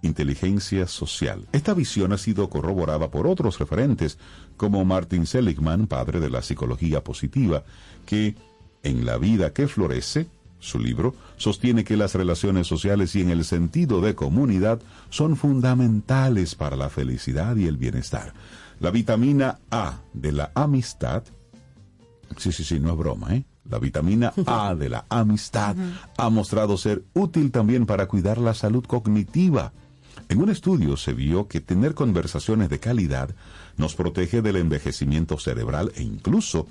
Inteligencia 0.04 0.86
Social. 0.88 1.48
Esta 1.54 1.74
visión 1.74 2.12
ha 2.14 2.18
sido 2.18 2.50
corroborada 2.50 3.10
por 3.10 3.26
otros 3.26 3.58
referentes, 3.58 4.18
como 4.64 4.86
Martin 4.86 5.26
Seligman, 5.26 5.88
padre 5.88 6.22
de 6.22 6.30
la 6.30 6.42
psicología 6.42 7.04
positiva, 7.04 7.66
que 8.06 8.34
en 8.82 9.06
la 9.06 9.18
vida 9.18 9.52
que 9.52 9.68
florece, 9.68 10.28
su 10.58 10.80
libro, 10.80 11.16
sostiene 11.36 11.84
que 11.84 11.98
las 11.98 12.16
relaciones 12.16 12.66
sociales 12.66 13.14
y 13.18 13.22
en 13.24 13.30
el 13.30 13.44
sentido 13.44 14.00
de 14.00 14.16
comunidad 14.16 14.80
son 15.10 15.36
fundamentales 15.36 16.56
para 16.56 16.78
la 16.78 16.88
felicidad 16.88 17.58
y 17.58 17.68
el 17.68 17.76
bienestar. 17.76 18.34
La 18.80 18.90
vitamina 18.90 19.60
A 19.70 20.00
de 20.14 20.32
la 20.32 20.54
amistad, 20.56 21.24
sí, 22.38 22.54
sí, 22.54 22.64
sí, 22.64 22.80
no 22.80 22.92
es 22.92 22.98
broma, 22.98 23.36
¿eh? 23.36 23.44
La 23.70 23.80
vitamina 23.80 24.32
A 24.46 24.76
de 24.76 24.88
la 24.88 25.04
amistad 25.10 25.76
ha 26.18 26.30
mostrado 26.30 26.78
ser 26.78 27.04
útil 27.14 27.52
también 27.52 27.86
para 27.86 28.08
cuidar 28.08 28.38
la 28.38 28.54
salud 28.54 28.86
cognitiva. 28.86 29.74
En 30.34 30.42
un 30.42 30.50
estudio 30.50 30.98
se 30.98 31.14
vio 31.14 31.48
que 31.48 31.62
tener 31.62 31.94
conversaciones 31.94 32.68
de 32.68 32.80
calidad 32.80 33.36
nos 33.78 33.94
protege 33.94 34.42
del 34.42 34.56
envejecimiento 34.56 35.38
cerebral 35.38 35.92
e 35.96 36.02
incluso 36.02 36.66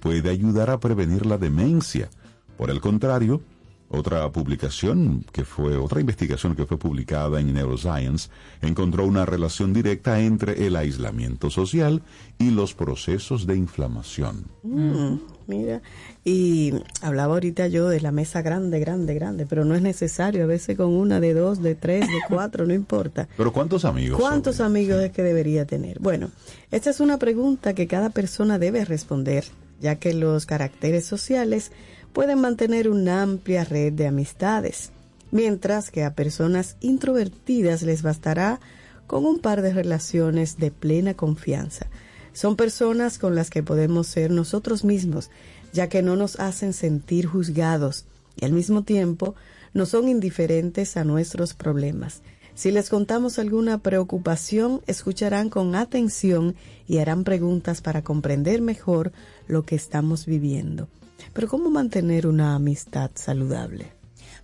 puede 0.00 0.30
ayudar 0.30 0.68
a 0.68 0.80
prevenir 0.80 1.24
la 1.24 1.38
demencia. 1.38 2.10
Por 2.58 2.70
el 2.70 2.80
contrario, 2.80 3.40
otra 3.88 4.30
publicación 4.32 5.24
que 5.32 5.44
fue, 5.44 5.76
otra 5.76 6.00
investigación 6.00 6.56
que 6.56 6.66
fue 6.66 6.78
publicada 6.78 7.40
en 7.40 7.52
Neuroscience 7.52 8.28
encontró 8.62 9.06
una 9.06 9.24
relación 9.26 9.72
directa 9.72 10.20
entre 10.20 10.66
el 10.66 10.76
aislamiento 10.76 11.50
social 11.50 12.02
y 12.38 12.50
los 12.50 12.74
procesos 12.74 13.46
de 13.46 13.56
inflamación. 13.56 14.46
Mm, 14.62 15.16
mira, 15.46 15.82
y 16.24 16.72
hablaba 17.02 17.34
ahorita 17.34 17.68
yo 17.68 17.88
de 17.88 18.00
la 18.00 18.10
mesa 18.10 18.42
grande, 18.42 18.80
grande, 18.80 19.14
grande, 19.14 19.46
pero 19.46 19.64
no 19.64 19.74
es 19.74 19.82
necesario, 19.82 20.44
a 20.44 20.46
veces 20.46 20.76
con 20.76 20.88
una, 20.88 21.20
de 21.20 21.34
dos, 21.34 21.62
de 21.62 21.74
tres, 21.74 22.06
de 22.08 22.20
cuatro, 22.28 22.66
no 22.66 22.74
importa. 22.74 23.28
Pero 23.36 23.52
¿cuántos 23.52 23.84
amigos? 23.84 24.18
¿Cuántos 24.18 24.56
son? 24.56 24.66
amigos 24.66 25.02
es 25.02 25.12
que 25.12 25.22
debería 25.22 25.66
tener? 25.66 26.00
Bueno, 26.00 26.30
esta 26.70 26.90
es 26.90 27.00
una 27.00 27.18
pregunta 27.18 27.74
que 27.74 27.86
cada 27.86 28.10
persona 28.10 28.58
debe 28.58 28.84
responder, 28.84 29.44
ya 29.80 29.96
que 29.96 30.14
los 30.14 30.46
caracteres 30.46 31.04
sociales 31.04 31.70
pueden 32.14 32.40
mantener 32.40 32.88
una 32.88 33.22
amplia 33.22 33.64
red 33.64 33.92
de 33.92 34.06
amistades, 34.06 34.90
mientras 35.32 35.90
que 35.90 36.04
a 36.04 36.14
personas 36.14 36.76
introvertidas 36.80 37.82
les 37.82 38.02
bastará 38.02 38.60
con 39.08 39.26
un 39.26 39.40
par 39.40 39.62
de 39.62 39.74
relaciones 39.74 40.56
de 40.56 40.70
plena 40.70 41.14
confianza. 41.14 41.88
Son 42.32 42.54
personas 42.54 43.18
con 43.18 43.34
las 43.34 43.50
que 43.50 43.64
podemos 43.64 44.06
ser 44.06 44.30
nosotros 44.30 44.84
mismos, 44.84 45.28
ya 45.72 45.88
que 45.88 46.02
no 46.02 46.14
nos 46.14 46.38
hacen 46.38 46.72
sentir 46.72 47.26
juzgados 47.26 48.06
y 48.40 48.44
al 48.44 48.52
mismo 48.52 48.82
tiempo 48.82 49.34
no 49.72 49.84
son 49.84 50.08
indiferentes 50.08 50.96
a 50.96 51.02
nuestros 51.02 51.52
problemas. 51.52 52.22
Si 52.54 52.70
les 52.70 52.90
contamos 52.90 53.40
alguna 53.40 53.78
preocupación, 53.78 54.82
escucharán 54.86 55.50
con 55.50 55.74
atención 55.74 56.54
y 56.86 56.98
harán 56.98 57.24
preguntas 57.24 57.80
para 57.80 58.02
comprender 58.02 58.62
mejor 58.62 59.10
lo 59.48 59.64
que 59.64 59.74
estamos 59.74 60.26
viviendo. 60.26 60.86
Pero 61.34 61.48
¿cómo 61.48 61.68
mantener 61.68 62.26
una 62.28 62.54
amistad 62.54 63.10
saludable? 63.14 63.92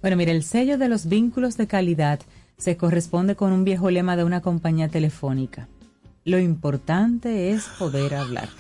Bueno, 0.03 0.17
mira, 0.17 0.33
el 0.33 0.43
sello 0.43 0.77
de 0.77 0.89
los 0.89 1.07
vínculos 1.07 1.57
de 1.57 1.69
calidad 1.69 2.21
se 2.59 2.77
corresponde 2.77 3.37
con 3.37 3.53
un 3.53 3.65
viejo 3.65 3.91
lema 3.91 4.17
de 4.17 4.25
una 4.25 4.43
compañía 4.43 4.89
telefónica. 4.89 5.69
Lo 6.25 6.39
importante 6.39 7.53
es 7.53 7.65
poder 7.79 8.15
hablar. 8.15 8.49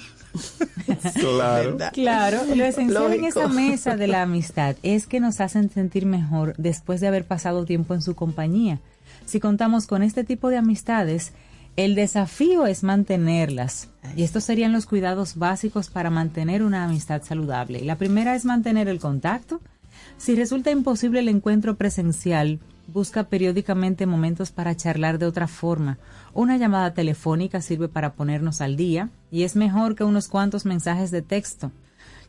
Claro. 1.15 1.77
Claro, 1.93 2.39
lo 2.55 2.65
esencial 2.65 3.13
en 3.13 3.25
esa 3.25 3.49
mesa 3.49 3.97
de 3.97 4.07
la 4.07 4.23
amistad 4.23 4.77
es 4.85 5.09
que 5.09 5.19
nos 5.19 5.41
hacen 5.41 5.71
sentir 5.71 6.07
mejor 6.07 6.55
después 6.57 7.01
de 7.01 7.09
haber 7.09 7.25
pasado 7.25 7.65
tiempo 7.65 7.95
en 7.95 8.03
su 8.03 8.15
compañía. 8.15 8.79
Si 9.27 9.41
contamos 9.41 9.89
con 9.89 10.05
este 10.05 10.23
tipo 10.23 10.49
de 10.49 10.57
amistades, 10.57 11.33
el 11.77 11.95
desafío 11.95 12.67
es 12.67 12.83
mantenerlas. 12.83 13.89
Y 14.17 14.23
estos 14.23 14.45
serían 14.45 14.73
los 14.73 14.87
cuidados 14.87 15.37
básicos 15.37 15.89
para 15.89 16.11
mantener 16.11 16.63
una 16.63 16.85
amistad 16.85 17.23
saludable. 17.23 17.85
La 17.85 17.97
primera 17.97 18.35
es 18.35 18.45
mantener 18.45 18.89
el 18.89 18.99
contacto. 18.99 19.61
Si 20.19 20.35
resulta 20.35 20.71
imposible 20.71 21.21
el 21.21 21.29
encuentro 21.29 21.77
presencial, 21.77 22.61
busca 22.87 23.25
periódicamente 23.25 24.07
momentos 24.07 24.51
para 24.51 24.77
charlar 24.77 25.19
de 25.19 25.27
otra 25.27 25.47
forma. 25.47 25.99
Una 26.35 26.57
llamada 26.57 26.93
telefónica 26.93 27.63
sirve 27.63 27.89
para 27.89 28.15
ponernos 28.15 28.61
al 28.61 28.77
día 28.77 29.11
y 29.31 29.45
es 29.45 29.57
mejor 29.57 29.95
que 29.95 30.05
unos 30.05 30.29
cuantos 30.29 30.67
mensajes 30.67 31.11
de 31.11 31.23
texto. 31.23 31.71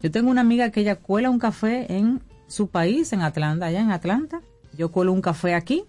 Yo 0.02 0.12
tengo 0.12 0.30
una 0.30 0.42
amiga 0.42 0.70
que 0.72 0.82
ella 0.82 0.96
cuela 0.96 1.30
un 1.30 1.40
café 1.40 1.94
en 1.94 2.22
su 2.48 2.68
país, 2.68 3.12
en 3.14 3.22
Atlanta, 3.22 3.68
allá 3.68 3.82
en 3.82 3.92
Atlanta. 3.92 4.42
Yo 4.78 4.92
cuelo 4.92 5.14
un 5.14 5.22
café 5.22 5.54
aquí 5.54 5.84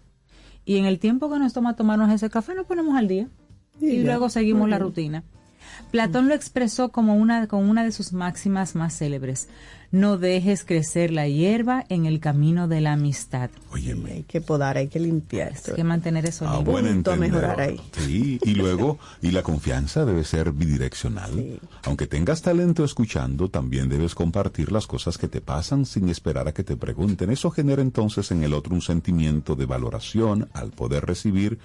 y 0.64 0.76
en 0.76 0.86
el 0.86 0.98
tiempo 0.98 1.30
que 1.30 1.38
nos 1.38 1.53
toma 1.53 1.76
tomarnos 1.76 2.11
ese 2.11 2.30
café 2.30 2.55
nos 2.55 2.66
ponemos 2.66 2.96
al 2.96 3.09
día 3.09 3.28
y, 3.81 3.99
luego 3.99 4.29
seguimos 4.29 4.68
la 4.68 4.79
rutina. 4.79 5.25
Platón 5.91 6.29
lo 6.29 6.35
expresó 6.35 6.91
como 6.91 7.16
una, 7.16 7.47
con 7.47 7.68
una 7.68 7.85
de 7.85 7.93
sus 7.93 8.12
máximas 8.12 8.75
más 8.75 8.97
célebres. 8.97 9.49
No 9.91 10.16
dejes 10.16 10.64
crecer 10.64 11.11
la 11.11 11.29
hierba 11.29 11.85
en 11.91 12.07
el 12.07 12.18
camino 12.18 12.66
de 12.66 12.81
la 12.81 12.95
amistad. 12.95 13.51
Óyeme. 13.70 14.12
Hay 14.12 14.23
que 14.23 14.41
podar, 14.41 14.79
hay 14.79 14.89
que 14.89 14.99
limpiar. 14.99 15.53
Hay 15.53 15.75
que 15.75 15.85
mantener 15.85 16.25
eso 16.25 16.49
A 16.49 16.57
limpio. 16.57 16.79
punto 16.79 17.16
mejorar 17.16 17.61
ahí. 17.61 17.79
Sí, 17.93 18.41
y 18.43 18.55
luego, 18.55 18.99
y 19.20 19.33
la 19.33 19.43
confianza 19.43 20.07
debe 20.07 20.25
ser 20.25 20.53
bidireccional. 20.53 21.31
Sí. 21.35 21.61
Aunque 21.85 22.07
tengas 22.07 22.41
talento 22.41 22.87
escuchando, 22.87 23.51
también 23.51 23.91
debes 23.91 24.14
compartir 24.14 24.73
las 24.73 24.87
cosas 24.87 25.18
que 25.18 25.29
te 25.29 25.43
pasan 25.43 25.85
sin 25.85 26.09
esperar 26.09 26.49
a 26.49 26.55
que 26.55 26.64
te 26.64 26.77
pregunten. 26.77 27.31
Eso 27.31 27.51
genera 27.51 27.83
entonces 27.83 28.31
en 28.31 28.43
el 28.45 28.55
otro 28.55 28.75
un 28.75 28.81
sentimiento 28.81 29.57
de 29.57 29.66
valoración 29.66 30.49
al 30.55 30.70
poder 30.70 31.05
recibir 31.05 31.59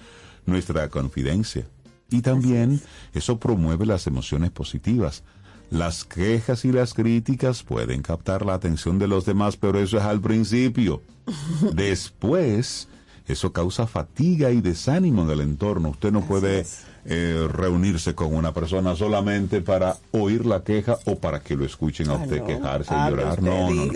nuestra 0.44 0.88
confidencia. 0.88 1.66
Y 2.10 2.22
también 2.22 2.80
eso 3.12 3.38
promueve 3.38 3.84
las 3.86 4.06
emociones 4.06 4.50
positivas. 4.50 5.22
Las 5.70 6.04
quejas 6.04 6.64
y 6.64 6.72
las 6.72 6.94
críticas 6.94 7.62
pueden 7.62 8.00
captar 8.02 8.46
la 8.46 8.54
atención 8.54 8.98
de 8.98 9.06
los 9.06 9.26
demás, 9.26 9.56
pero 9.58 9.78
eso 9.78 9.98
es 9.98 10.04
al 10.04 10.20
principio. 10.20 11.02
Después, 11.74 12.88
eso 13.26 13.52
causa 13.52 13.86
fatiga 13.86 14.50
y 14.50 14.60
desánimo 14.62 15.22
en 15.24 15.30
el 15.30 15.40
entorno. 15.40 15.90
Usted 15.90 16.10
no 16.12 16.22
puede 16.22 16.64
eh, 17.04 17.46
reunirse 17.52 18.14
con 18.14 18.34
una 18.34 18.52
persona 18.54 18.96
solamente 18.96 19.60
para 19.60 19.96
oír 20.12 20.46
la 20.46 20.64
queja 20.64 20.96
o 21.04 21.16
para 21.18 21.40
que 21.40 21.56
lo 21.56 21.66
escuchen 21.66 22.08
a 22.08 22.14
Ah, 22.14 22.22
usted 22.22 22.38
no. 22.40 22.46
quejarse 22.46 22.94
y 22.94 23.10
llorar. 23.10 23.42
no, 23.42 23.70
no. 23.70 23.92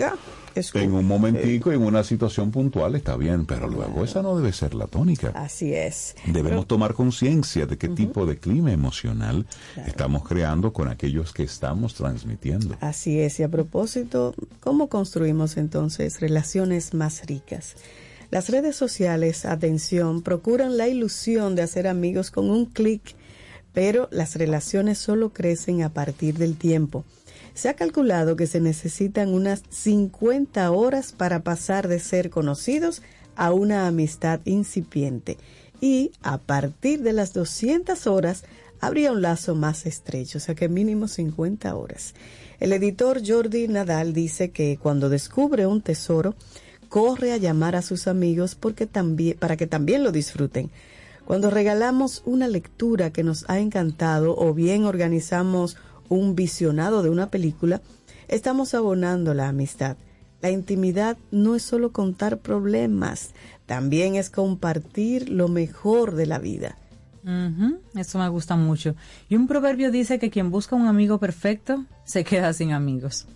En 0.73 0.93
un 0.93 1.05
momentico, 1.05 1.71
en 1.71 1.81
una 1.81 2.03
situación 2.03 2.51
puntual 2.51 2.95
está 2.95 3.17
bien, 3.17 3.45
pero 3.45 3.67
luego 3.67 4.03
esa 4.03 4.21
no 4.21 4.37
debe 4.37 4.53
ser 4.53 4.73
la 4.73 4.87
tónica. 4.87 5.31
Así 5.35 5.73
es. 5.73 6.15
Debemos 6.25 6.67
tomar 6.67 6.93
conciencia 6.93 7.65
de 7.65 7.77
qué 7.77 7.89
tipo 7.89 8.25
de 8.25 8.37
clima 8.37 8.71
emocional 8.71 9.45
estamos 9.85 10.27
creando 10.27 10.73
con 10.73 10.87
aquellos 10.87 11.33
que 11.33 11.43
estamos 11.43 11.95
transmitiendo. 11.95 12.75
Así 12.81 13.19
es, 13.19 13.39
y 13.39 13.43
a 13.43 13.49
propósito, 13.49 14.35
¿cómo 14.59 14.89
construimos 14.89 15.57
entonces 15.57 16.19
relaciones 16.19 16.93
más 16.93 17.25
ricas? 17.25 17.75
Las 18.29 18.49
redes 18.49 18.75
sociales, 18.75 19.45
atención, 19.45 20.23
procuran 20.23 20.77
la 20.77 20.87
ilusión 20.87 21.55
de 21.55 21.61
hacer 21.61 21.87
amigos 21.87 22.31
con 22.31 22.49
un 22.49 22.65
clic, 22.65 23.15
pero 23.73 24.07
las 24.11 24.35
relaciones 24.35 24.97
solo 24.97 25.33
crecen 25.33 25.83
a 25.83 25.89
partir 25.89 26.37
del 26.37 26.57
tiempo. 26.57 27.05
Se 27.53 27.69
ha 27.69 27.75
calculado 27.75 28.35
que 28.35 28.47
se 28.47 28.59
necesitan 28.59 29.33
unas 29.33 29.63
50 29.69 30.71
horas 30.71 31.13
para 31.13 31.43
pasar 31.43 31.87
de 31.87 31.99
ser 31.99 32.29
conocidos 32.29 33.01
a 33.35 33.53
una 33.53 33.87
amistad 33.87 34.39
incipiente 34.45 35.37
y 35.79 36.11
a 36.21 36.37
partir 36.37 37.01
de 37.01 37.13
las 37.13 37.33
200 37.33 38.07
horas 38.07 38.43
habría 38.79 39.11
un 39.11 39.21
lazo 39.21 39.55
más 39.55 39.85
estrecho, 39.85 40.37
o 40.37 40.41
sea 40.41 40.55
que 40.55 40.67
mínimo 40.67 41.07
50 41.07 41.75
horas. 41.75 42.13
El 42.59 42.73
editor 42.73 43.21
Jordi 43.25 43.67
Nadal 43.67 44.13
dice 44.13 44.51
que 44.51 44.77
cuando 44.81 45.09
descubre 45.09 45.67
un 45.67 45.81
tesoro, 45.81 46.35
corre 46.89 47.33
a 47.33 47.37
llamar 47.37 47.75
a 47.75 47.81
sus 47.81 48.07
amigos 48.07 48.55
porque 48.55 48.87
para 48.87 49.57
que 49.57 49.67
también 49.67 50.03
lo 50.03 50.11
disfruten. 50.11 50.69
Cuando 51.25 51.49
regalamos 51.49 52.21
una 52.25 52.47
lectura 52.47 53.11
que 53.11 53.23
nos 53.23 53.45
ha 53.49 53.59
encantado 53.59 54.35
o 54.37 54.53
bien 54.53 54.85
organizamos 54.85 55.77
un 56.09 56.35
visionado 56.35 57.03
de 57.03 57.09
una 57.09 57.29
película, 57.29 57.81
estamos 58.27 58.73
abonando 58.73 59.33
la 59.33 59.47
amistad. 59.47 59.97
La 60.41 60.51
intimidad 60.51 61.17
no 61.31 61.55
es 61.55 61.63
solo 61.63 61.91
contar 61.91 62.39
problemas, 62.39 63.31
también 63.65 64.15
es 64.15 64.29
compartir 64.29 65.29
lo 65.29 65.47
mejor 65.47 66.15
de 66.15 66.25
la 66.25 66.39
vida. 66.39 66.75
Eso 67.95 68.19
me 68.19 68.27
gusta 68.27 68.57
mucho. 68.57 68.95
Y 69.29 69.35
un 69.37 69.47
proverbio 69.47 69.91
dice 69.91 70.19
que 70.19 70.29
quien 70.29 70.51
busca 70.51 70.75
un 70.75 70.87
amigo 70.87 71.19
perfecto 71.19 71.85
se 72.03 72.25
queda 72.25 72.51
sin 72.51 72.73
amigos. 72.73 73.27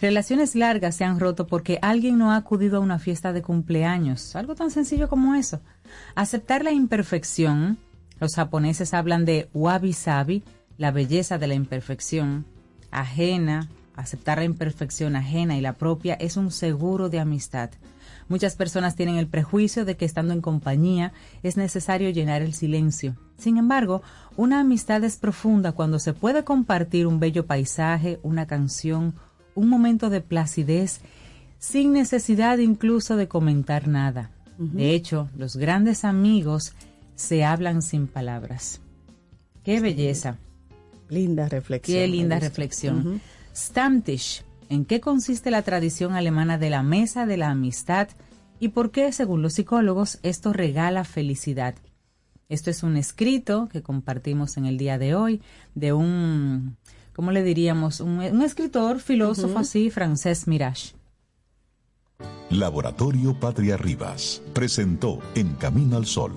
Relaciones 0.00 0.54
largas 0.54 0.94
se 0.94 1.04
han 1.04 1.18
roto 1.18 1.48
porque 1.48 1.80
alguien 1.82 2.16
no 2.18 2.30
ha 2.30 2.36
acudido 2.36 2.76
a 2.76 2.80
una 2.80 3.00
fiesta 3.00 3.32
de 3.32 3.42
cumpleaños. 3.42 4.36
Algo 4.36 4.54
tan 4.54 4.70
sencillo 4.70 5.08
como 5.08 5.34
eso. 5.34 5.60
Aceptar 6.14 6.62
la 6.62 6.70
imperfección. 6.70 7.78
Los 8.20 8.36
japoneses 8.36 8.94
hablan 8.94 9.24
de 9.24 9.48
wabi-sabi, 9.52 10.44
la 10.78 10.90
belleza 10.90 11.38
de 11.38 11.46
la 11.46 11.54
imperfección. 11.54 12.46
Ajena, 12.90 13.68
aceptar 13.96 14.38
la 14.38 14.44
imperfección 14.44 15.16
ajena 15.16 15.56
y 15.56 15.60
la 15.60 15.74
propia 15.74 16.14
es 16.14 16.36
un 16.36 16.50
seguro 16.50 17.08
de 17.08 17.20
amistad. 17.20 17.70
Muchas 18.28 18.56
personas 18.56 18.96
tienen 18.96 19.16
el 19.16 19.26
prejuicio 19.26 19.84
de 19.84 19.96
que 19.96 20.04
estando 20.04 20.32
en 20.32 20.40
compañía 20.40 21.12
es 21.42 21.56
necesario 21.56 22.10
llenar 22.10 22.42
el 22.42 22.54
silencio. 22.54 23.16
Sin 23.36 23.58
embargo, 23.58 24.02
una 24.36 24.60
amistad 24.60 25.04
es 25.04 25.16
profunda 25.16 25.72
cuando 25.72 25.98
se 25.98 26.14
puede 26.14 26.44
compartir 26.44 27.06
un 27.06 27.20
bello 27.20 27.46
paisaje, 27.46 28.18
una 28.22 28.46
canción, 28.46 29.14
un 29.54 29.68
momento 29.68 30.10
de 30.10 30.20
placidez, 30.20 31.00
sin 31.58 31.92
necesidad 31.92 32.58
incluso 32.58 33.16
de 33.16 33.28
comentar 33.28 33.88
nada. 33.88 34.30
De 34.56 34.94
hecho, 34.94 35.28
los 35.36 35.56
grandes 35.56 36.04
amigos 36.04 36.74
se 37.16 37.44
hablan 37.44 37.82
sin 37.82 38.06
palabras. 38.06 38.80
¡Qué 39.64 39.80
belleza! 39.80 40.38
Linda 41.14 41.48
reflexión. 41.48 41.98
Qué 41.98 42.08
linda 42.08 42.38
reflexión. 42.38 43.20
Stammtisch. 43.54 44.44
¿En 44.68 44.84
qué 44.84 45.00
consiste 45.00 45.50
la 45.50 45.62
tradición 45.62 46.14
alemana 46.14 46.58
de 46.58 46.70
la 46.70 46.82
mesa 46.82 47.26
de 47.26 47.36
la 47.36 47.50
amistad 47.50 48.08
y 48.58 48.68
por 48.68 48.90
qué, 48.90 49.12
según 49.12 49.42
los 49.42 49.54
psicólogos, 49.54 50.18
esto 50.22 50.52
regala 50.52 51.04
felicidad? 51.04 51.74
Esto 52.48 52.70
es 52.70 52.82
un 52.82 52.96
escrito 52.96 53.68
que 53.70 53.82
compartimos 53.82 54.56
en 54.56 54.66
el 54.66 54.76
día 54.76 54.98
de 54.98 55.14
hoy 55.14 55.42
de 55.74 55.92
un, 55.92 56.76
¿cómo 57.14 57.30
le 57.30 57.42
diríamos? 57.42 58.00
Un, 58.00 58.18
un 58.18 58.42
escritor, 58.42 59.00
filósofo 59.00 59.58
así, 59.58 59.90
francés 59.90 60.46
Mirage. 60.46 60.94
Laboratorio 62.50 63.38
Patria 63.38 63.76
Rivas 63.76 64.42
presentó 64.52 65.20
En 65.34 65.54
Camino 65.54 65.96
al 65.96 66.06
Sol, 66.06 66.32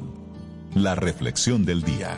la 0.73 0.95
reflexión 0.95 1.65
del 1.65 1.83
día. 1.83 2.17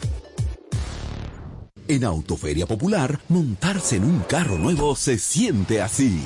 En 1.87 2.03
Autoferia 2.03 2.65
Popular, 2.65 3.19
montarse 3.29 3.97
en 3.97 4.05
un 4.05 4.19
carro 4.21 4.57
nuevo 4.57 4.95
se 4.95 5.17
siente 5.17 5.81
así. 5.81 6.23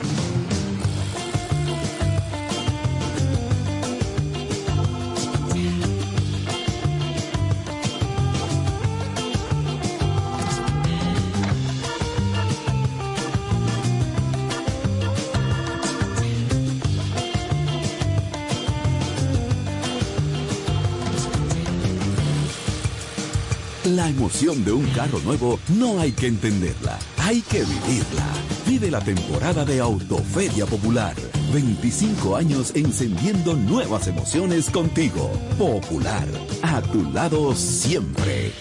La 24.06 24.12
emoción 24.12 24.64
de 24.64 24.72
un 24.72 24.86
carro 24.92 25.18
nuevo 25.22 25.60
no 25.80 26.00
hay 26.00 26.12
que 26.12 26.28
entenderla, 26.28 27.00
hay 27.18 27.42
que 27.42 27.64
vivirla. 27.64 28.28
Vive 28.68 28.92
la 28.92 29.02
temporada 29.02 29.66
de 29.66 29.80
Autoferia 29.80 30.68
Popular. 30.68 31.16
25 31.52 32.36
años 32.36 32.72
encendiendo 32.76 33.56
nuevas 33.56 34.06
emociones 34.06 34.70
contigo. 34.70 35.32
Popular, 35.58 36.28
a 36.62 36.84
tu 36.84 37.02
lado 37.14 37.56
siempre. 37.56 38.52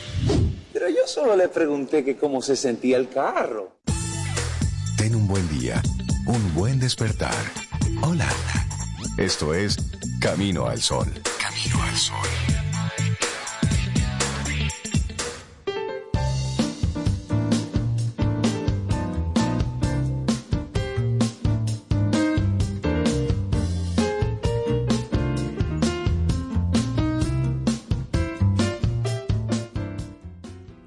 Pero 0.73 0.89
yo 0.89 1.07
solo 1.07 1.37
le 1.37 1.49
pregunté 1.49 2.03
que 2.03 2.17
cómo 2.17 2.41
se 2.41 2.57
sentía 2.57 2.97
el 2.97 3.11
carro. 3.11 3.77
Ten 4.97 5.15
un 5.15 5.29
buen 5.29 5.47
día, 5.59 5.83
un 6.27 6.55
buen 6.55 6.81
despertar. 6.81 7.35
Hola. 8.01 8.31
Esto 9.19 9.53
es 9.53 9.77
Camino 10.23 10.69
al 10.69 10.81
Sol. 10.81 11.13
Camino 11.39 11.83
al 11.83 11.97
Sol. 11.99 12.64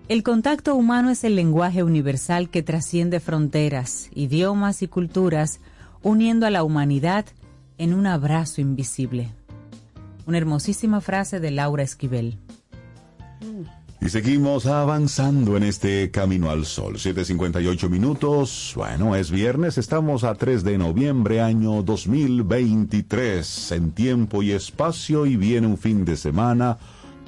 El 0.10 0.24
contacto 0.24 0.74
humano 0.74 1.10
es 1.10 1.26
el 1.26 1.36
lenguaje 1.36 1.84
universal 1.84 2.50
que 2.50 2.64
trasciende 2.64 3.20
fronteras, 3.20 4.10
idiomas 4.16 4.82
y 4.82 4.88
culturas, 4.88 5.60
uniendo 6.02 6.46
a 6.46 6.50
la 6.50 6.64
humanidad 6.64 7.26
en 7.78 7.94
un 7.94 8.08
abrazo 8.08 8.62
invisible. 8.62 9.34
Una 10.26 10.38
hermosísima 10.38 11.02
frase 11.02 11.42
de 11.42 11.52
Laura 11.52 11.84
Esquivel. 11.84 12.40
Y 14.00 14.08
seguimos 14.08 14.66
avanzando 14.66 15.58
en 15.58 15.64
este 15.64 16.10
Camino 16.10 16.52
al 16.52 16.66
Sol. 16.66 16.96
7.58 16.96 17.90
minutos. 17.90 18.72
Bueno, 18.78 19.14
es 19.14 19.30
viernes, 19.30 19.78
estamos 19.78 20.24
a 20.24 20.36
3 20.36 20.64
de 20.64 20.78
noviembre, 20.78 21.42
año 21.42 21.84
2023, 21.84 23.74
en 23.74 23.92
tiempo 23.92 24.42
y 24.42 24.54
espacio, 24.54 25.26
y 25.26 25.36
viene 25.36 25.68
un 25.68 25.78
fin 25.78 26.06
de 26.06 26.16
semana 26.16 26.78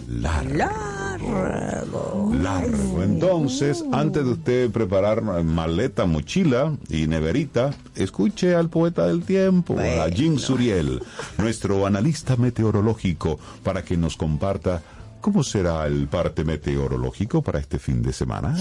largo. 0.07 0.88
Largo. 1.21 2.31
Largo. 2.33 3.03
Entonces, 3.03 3.83
antes 3.91 4.23
de 4.23 4.31
usted 4.31 4.71
preparar 4.71 5.21
maleta, 5.21 6.05
mochila 6.05 6.75
y 6.89 7.07
neverita, 7.07 7.71
escuche 7.95 8.55
al 8.55 8.69
poeta 8.69 9.07
del 9.07 9.23
tiempo, 9.23 9.77
a 9.79 10.09
Jim 10.09 10.37
Suriel, 10.37 11.01
nuestro 11.37 11.85
analista 11.85 12.35
meteorológico, 12.35 13.39
para 13.63 13.83
que 13.83 13.97
nos 13.97 14.15
comparta 14.17 14.81
cómo 15.21 15.43
será 15.43 15.85
el 15.85 16.07
parte 16.07 16.43
meteorológico 16.43 17.41
para 17.41 17.59
este 17.59 17.79
fin 17.79 18.01
de 18.01 18.13
semana. 18.13 18.55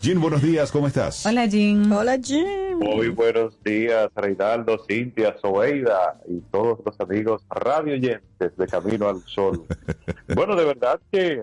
Jim, 0.00 0.20
buenos 0.20 0.42
días, 0.42 0.70
¿cómo 0.70 0.86
estás? 0.86 1.26
Hola 1.26 1.48
Jim. 1.48 1.90
Hola 1.92 2.18
Jim. 2.22 2.78
Muy 2.78 3.08
buenos 3.08 3.62
días, 3.62 4.10
Reinaldo, 4.14 4.84
Cintia, 4.88 5.36
Soeida 5.40 6.20
y 6.28 6.40
todos 6.50 6.80
los 6.84 6.98
amigos 7.00 7.42
radio 7.50 7.94
oyentes 7.94 8.56
de 8.56 8.66
Camino 8.66 9.08
al 9.08 9.22
Sol. 9.26 9.64
bueno, 10.34 10.56
de 10.56 10.64
verdad 10.64 11.00
que, 11.10 11.42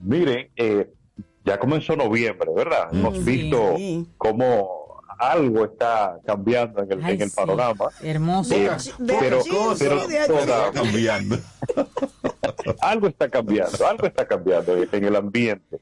miren, 0.00 0.50
eh, 0.56 0.90
ya 1.44 1.58
comenzó 1.58 1.96
noviembre, 1.96 2.50
¿verdad? 2.54 2.88
Hemos 2.92 3.16
Sí. 3.18 3.22
visto 3.24 3.74
cómo 4.18 4.80
algo 5.18 5.64
está 5.64 6.18
cambiando 6.26 6.82
en 6.82 6.92
el, 6.92 7.04
Ay, 7.04 7.14
en 7.16 7.22
el 7.22 7.30
sí. 7.30 7.36
panorama. 7.36 7.86
Hermoso. 8.02 8.54
Eh, 8.54 8.70
De 8.98 9.16
pero, 9.20 9.40
allí, 9.40 9.50
pero 9.78 10.00
sí, 10.00 10.12
de 10.12 10.26
toda- 10.26 10.72
cambiando. 10.72 11.36
algo 12.80 13.06
está 13.08 13.28
cambiando, 13.28 13.86
algo 13.86 14.06
está 14.06 14.26
cambiando 14.26 14.76
en 14.76 15.04
el 15.04 15.16
ambiente. 15.16 15.78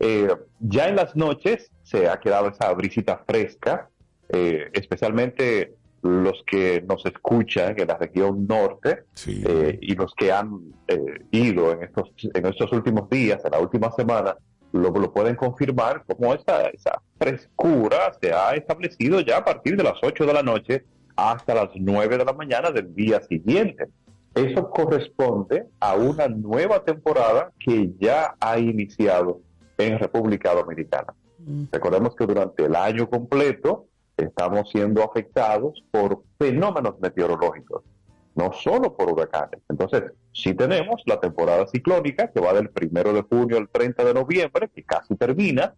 Eh, 0.00 0.28
ya 0.60 0.88
en 0.88 0.96
las 0.96 1.16
noches 1.16 1.70
se 1.82 2.08
ha 2.08 2.18
quedado 2.20 2.48
esa 2.48 2.72
brisita 2.72 3.22
fresca, 3.26 3.90
eh, 4.28 4.70
especialmente 4.72 5.74
los 6.02 6.42
que 6.46 6.84
nos 6.88 7.04
escuchan 7.06 7.74
en 7.78 7.88
la 7.88 7.96
región 7.96 8.46
norte 8.46 9.04
eh, 9.26 9.78
y 9.80 9.94
los 9.94 10.14
que 10.14 10.32
han 10.32 10.60
eh, 10.86 11.24
ido 11.30 11.72
en 11.72 11.82
estos, 11.82 12.10
en 12.34 12.46
estos 12.46 12.72
últimos 12.72 13.10
días, 13.10 13.44
en 13.44 13.50
la 13.50 13.58
última 13.58 13.90
semana, 13.92 14.36
lo, 14.72 14.90
lo 14.90 15.12
pueden 15.12 15.34
confirmar 15.34 16.04
como 16.06 16.34
esa, 16.34 16.66
esa 16.68 17.02
frescura 17.18 18.12
se 18.20 18.32
ha 18.32 18.54
establecido 18.54 19.20
ya 19.20 19.38
a 19.38 19.44
partir 19.44 19.76
de 19.76 19.82
las 19.82 19.94
8 20.02 20.26
de 20.26 20.32
la 20.32 20.42
noche 20.42 20.84
hasta 21.16 21.54
las 21.54 21.70
9 21.74 22.18
de 22.18 22.24
la 22.24 22.32
mañana 22.32 22.70
del 22.70 22.94
día 22.94 23.20
siguiente. 23.22 23.86
Eso 24.34 24.70
corresponde 24.70 25.66
a 25.80 25.96
una 25.96 26.28
nueva 26.28 26.84
temporada 26.84 27.50
que 27.58 27.90
ya 27.98 28.36
ha 28.38 28.58
iniciado 28.58 29.40
en 29.78 29.98
República 29.98 30.54
Dominicana. 30.54 31.12
Recordemos 31.72 32.14
que 32.14 32.26
durante 32.26 32.64
el 32.64 32.76
año 32.76 33.08
completo 33.08 33.87
estamos 34.24 34.70
siendo 34.70 35.02
afectados 35.02 35.82
por 35.90 36.22
fenómenos 36.38 36.98
meteorológicos. 37.00 37.82
no 38.34 38.52
solo 38.52 38.96
por 38.96 39.10
huracanes. 39.10 39.60
Entonces, 39.68 40.12
sí 40.32 40.54
tenemos 40.54 41.02
la 41.06 41.18
temporada 41.18 41.66
ciclónica 41.66 42.30
que 42.30 42.40
va 42.40 42.52
del 42.52 42.70
primero 42.70 43.12
de 43.12 43.22
junio 43.22 43.56
al 43.56 43.68
30 43.68 44.04
de 44.04 44.14
noviembre, 44.14 44.70
que 44.72 44.84
casi 44.84 45.16
termina, 45.16 45.74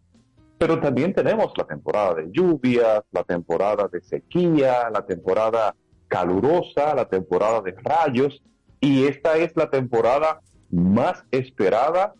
pero 0.58 0.78
también 0.78 1.14
tenemos 1.14 1.54
la 1.56 1.64
temporada 1.64 2.16
de 2.16 2.30
lluvias, 2.30 3.02
la 3.12 3.24
temporada 3.24 3.88
de 3.88 4.02
sequía, 4.02 4.90
la 4.90 5.06
temporada 5.06 5.74
calurosa, 6.06 6.94
la 6.94 7.06
temporada 7.06 7.62
de 7.62 7.74
rayos, 7.82 8.42
y 8.78 9.06
esta 9.06 9.38
es 9.38 9.56
la 9.56 9.70
temporada 9.70 10.42
más 10.70 11.24
esperada 11.30 12.12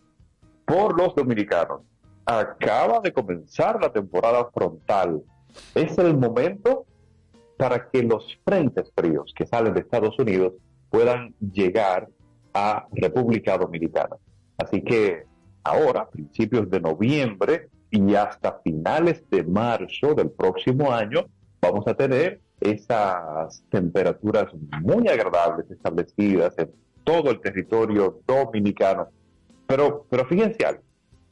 por 0.65 0.97
los 0.97 1.13
dominicanos. 1.13 1.81
Acaba 2.25 2.99
de 2.99 3.11
comenzar 3.13 3.79
la 3.81 3.91
temporada 3.91 4.49
frontal. 4.53 5.21
Es 5.75 5.97
el 5.97 6.17
momento 6.17 6.85
para 7.57 7.89
que 7.89 8.03
los 8.03 8.25
frentes 8.43 8.91
fríos 8.95 9.33
que 9.35 9.45
salen 9.45 9.73
de 9.73 9.81
Estados 9.81 10.17
Unidos 10.17 10.53
puedan 10.89 11.33
llegar 11.39 12.07
a 12.53 12.87
República 12.91 13.57
Dominicana. 13.57 14.17
Así 14.57 14.81
que 14.81 15.23
ahora, 15.63 16.09
principios 16.09 16.69
de 16.69 16.81
noviembre 16.81 17.69
y 17.89 18.15
hasta 18.15 18.59
finales 18.63 19.23
de 19.29 19.43
marzo 19.43 20.13
del 20.15 20.31
próximo 20.31 20.91
año, 20.91 21.25
vamos 21.61 21.87
a 21.87 21.93
tener 21.93 22.41
esas 22.59 23.63
temperaturas 23.69 24.47
muy 24.81 25.07
agradables 25.07 25.69
establecidas 25.69 26.57
en 26.57 26.71
todo 27.03 27.31
el 27.31 27.41
territorio 27.41 28.21
dominicano. 28.27 29.07
Pero, 29.67 30.05
pero 30.09 30.25
fíjense 30.25 30.65
algo, 30.65 30.81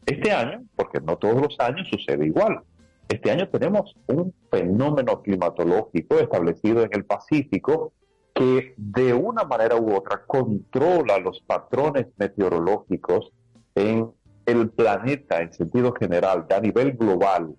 este 0.06 0.32
año, 0.32 0.64
porque 0.76 1.00
no 1.02 1.18
todos 1.18 1.42
los 1.42 1.60
años 1.60 1.88
sucede 1.90 2.26
igual, 2.26 2.62
este 3.10 3.32
año 3.32 3.50
tenemos 3.50 3.96
un 4.08 4.34
fenómeno 4.52 5.22
climatológico 5.24 6.20
establecido 6.20 6.84
en 6.84 6.90
el 6.94 7.06
Pacífico 7.06 7.92
que 8.36 8.76
de 8.78 9.14
una 9.14 9.44
manera 9.44 9.76
u 9.76 9.96
otra 9.96 10.24
controla 10.26 11.18
los 11.18 11.42
patrones 11.42 12.06
meteorológicos 12.18 13.32
en 13.74 14.12
el 14.46 14.70
planeta 14.70 15.42
en 15.42 15.52
sentido 15.52 15.92
general, 15.94 16.46
a 16.56 16.60
nivel 16.60 16.94
global. 16.94 17.56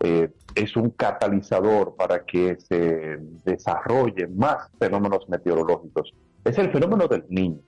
Eh, 0.00 0.30
es 0.54 0.74
un 0.76 0.90
catalizador 0.90 1.94
para 1.96 2.24
que 2.24 2.56
se 2.58 3.18
desarrollen 3.44 4.36
más 4.36 4.70
fenómenos 4.78 5.28
meteorológicos. 5.28 6.12
Es 6.44 6.58
el 6.58 6.72
fenómeno 6.72 7.06
del 7.08 7.24
niño. 7.28 7.60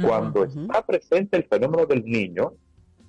Cuando 0.00 0.44
está 0.44 0.84
presente 0.84 1.36
el 1.36 1.44
fenómeno 1.44 1.86
del 1.86 2.04
niño, 2.04 2.54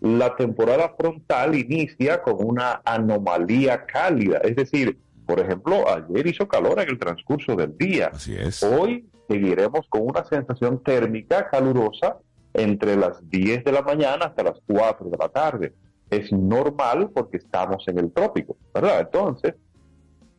la 0.02 0.36
temporada 0.36 0.94
frontal 0.98 1.56
inicia 1.56 2.22
con 2.22 2.36
una 2.40 2.82
anomalía 2.86 3.86
cálida. 3.86 4.40
Es 4.40 4.56
decir, 4.56 4.98
por 5.26 5.40
ejemplo, 5.40 5.86
ayer 5.90 6.28
hizo 6.28 6.48
calor 6.48 6.80
en 6.80 6.90
el 6.90 7.00
transcurso 7.00 7.56
del 7.56 7.78
día. 7.78 8.12
Así 8.14 8.36
es. 8.36 8.62
Hoy 8.62 9.10
seguiremos 9.28 9.88
con 9.90 10.02
una 10.02 10.24
sensación 10.24 10.84
térmica 10.84 11.50
calurosa 11.50 12.18
entre 12.54 12.96
las 12.96 13.28
10 13.30 13.64
de 13.64 13.72
la 13.72 13.82
mañana 13.82 14.26
hasta 14.28 14.44
las 14.44 14.60
4 14.68 15.10
de 15.10 15.18
la 15.18 15.30
tarde. 15.30 15.74
Es 16.10 16.32
normal 16.32 17.10
porque 17.14 17.38
estamos 17.38 17.88
en 17.88 18.00
el 18.00 18.12
trópico, 18.12 18.56
¿verdad? 18.74 19.02
Entonces, 19.02 19.56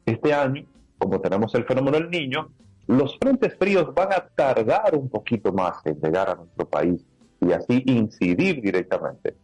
este 0.05 0.33
año, 0.33 0.65
como 0.99 1.21
tenemos 1.21 1.55
el 1.55 1.65
fenómeno 1.65 1.99
del 1.99 2.09
niño, 2.09 2.49
los 2.87 3.19
frentes 3.19 3.57
fríos 3.59 3.93
van 3.93 4.13
a 4.13 4.29
tardar 4.29 4.95
un 4.95 5.09
poquito 5.09 5.53
más 5.53 5.85
en 5.85 6.01
llegar 6.01 6.31
a 6.31 6.35
nuestro 6.37 6.69
país 6.69 7.05
y 7.41 7.53
así 7.53 7.83
incidir 7.87 8.63
directamente. 8.63 9.35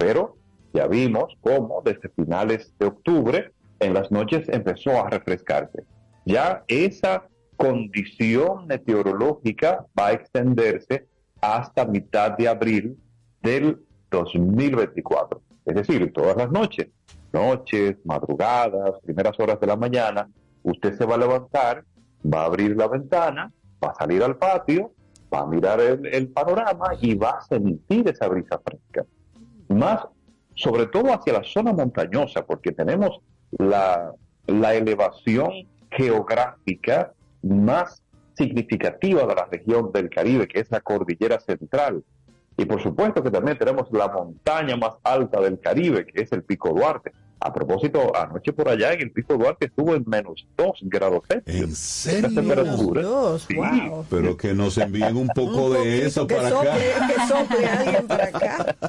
Pero 0.00 0.38
ya 0.72 0.86
vimos 0.86 1.36
cómo 1.42 1.82
desde 1.84 2.08
finales 2.08 2.72
de 2.78 2.86
octubre 2.86 3.52
en 3.80 3.92
las 3.92 4.10
noches 4.10 4.48
empezó 4.48 4.92
a 4.92 5.10
refrescarse. 5.10 5.84
Ya 6.24 6.64
esa 6.68 7.28
condición 7.56 8.66
meteorológica 8.66 9.84
va 9.98 10.06
a 10.06 10.12
extenderse 10.12 11.06
hasta 11.42 11.84
mitad 11.84 12.30
de 12.38 12.48
abril 12.48 12.96
del 13.42 13.78
2024. 14.10 15.42
Es 15.66 15.74
decir, 15.74 16.10
todas 16.14 16.34
las 16.34 16.50
noches, 16.50 16.88
noches, 17.34 17.96
madrugadas, 18.04 18.98
primeras 19.04 19.38
horas 19.38 19.60
de 19.60 19.66
la 19.66 19.76
mañana, 19.76 20.30
usted 20.62 20.96
se 20.96 21.04
va 21.04 21.16
a 21.16 21.18
levantar, 21.18 21.84
va 22.24 22.40
a 22.40 22.46
abrir 22.46 22.74
la 22.74 22.88
ventana, 22.88 23.52
va 23.84 23.90
a 23.90 23.94
salir 23.94 24.22
al 24.22 24.38
patio, 24.38 24.94
va 25.32 25.40
a 25.40 25.46
mirar 25.46 25.78
el, 25.78 26.06
el 26.06 26.28
panorama 26.28 26.94
y 27.02 27.14
va 27.14 27.32
a 27.32 27.42
sentir 27.42 28.08
esa 28.08 28.28
brisa 28.28 28.58
fresca. 28.64 29.04
Más, 29.70 30.06
sobre 30.54 30.86
todo 30.86 31.14
hacia 31.14 31.32
la 31.32 31.42
zona 31.42 31.72
montañosa, 31.72 32.44
porque 32.44 32.72
tenemos 32.72 33.20
la, 33.52 34.12
la 34.46 34.74
elevación 34.74 35.50
geográfica 35.90 37.12
más 37.42 38.02
significativa 38.34 39.26
de 39.26 39.34
la 39.34 39.46
región 39.46 39.92
del 39.92 40.10
Caribe, 40.10 40.46
que 40.46 40.60
es 40.60 40.70
la 40.70 40.80
cordillera 40.80 41.40
central. 41.40 42.04
Y 42.56 42.64
por 42.64 42.82
supuesto 42.82 43.22
que 43.22 43.30
también 43.30 43.56
tenemos 43.56 43.90
la 43.90 44.08
montaña 44.08 44.76
más 44.76 44.96
alta 45.02 45.40
del 45.40 45.58
Caribe, 45.60 46.06
que 46.06 46.22
es 46.22 46.32
el 46.32 46.42
Pico 46.42 46.70
Duarte. 46.70 47.12
A 47.42 47.52
propósito, 47.52 48.14
anoche 48.14 48.52
por 48.52 48.68
allá 48.68 48.92
en 48.92 49.00
el 49.00 49.10
Pico 49.12 49.34
Duarte 49.34 49.66
estuvo 49.66 49.94
en 49.94 50.04
menos 50.06 50.46
2 50.58 50.72
grados 50.82 51.22
Celsius. 51.26 51.56
¿En 51.62 51.74
serio? 51.74 52.34
Temperatura. 52.34 53.02
Dos, 53.02 53.46
Sí. 53.48 53.54
wow. 53.54 54.04
Pero 54.10 54.36
que 54.36 54.52
nos 54.52 54.76
envíen 54.76 55.16
un 55.16 55.28
poco 55.28 55.66
Un 55.68 55.72
de 55.74 56.06
eso 56.06 56.26
que 56.26 56.34
para 56.34 56.50
sople, 56.50 56.70
acá. 56.70 57.06
Que 57.06 57.26
sople 57.26 57.66
alguien 57.66 58.06
para 58.06 58.24
acá. 58.24 58.76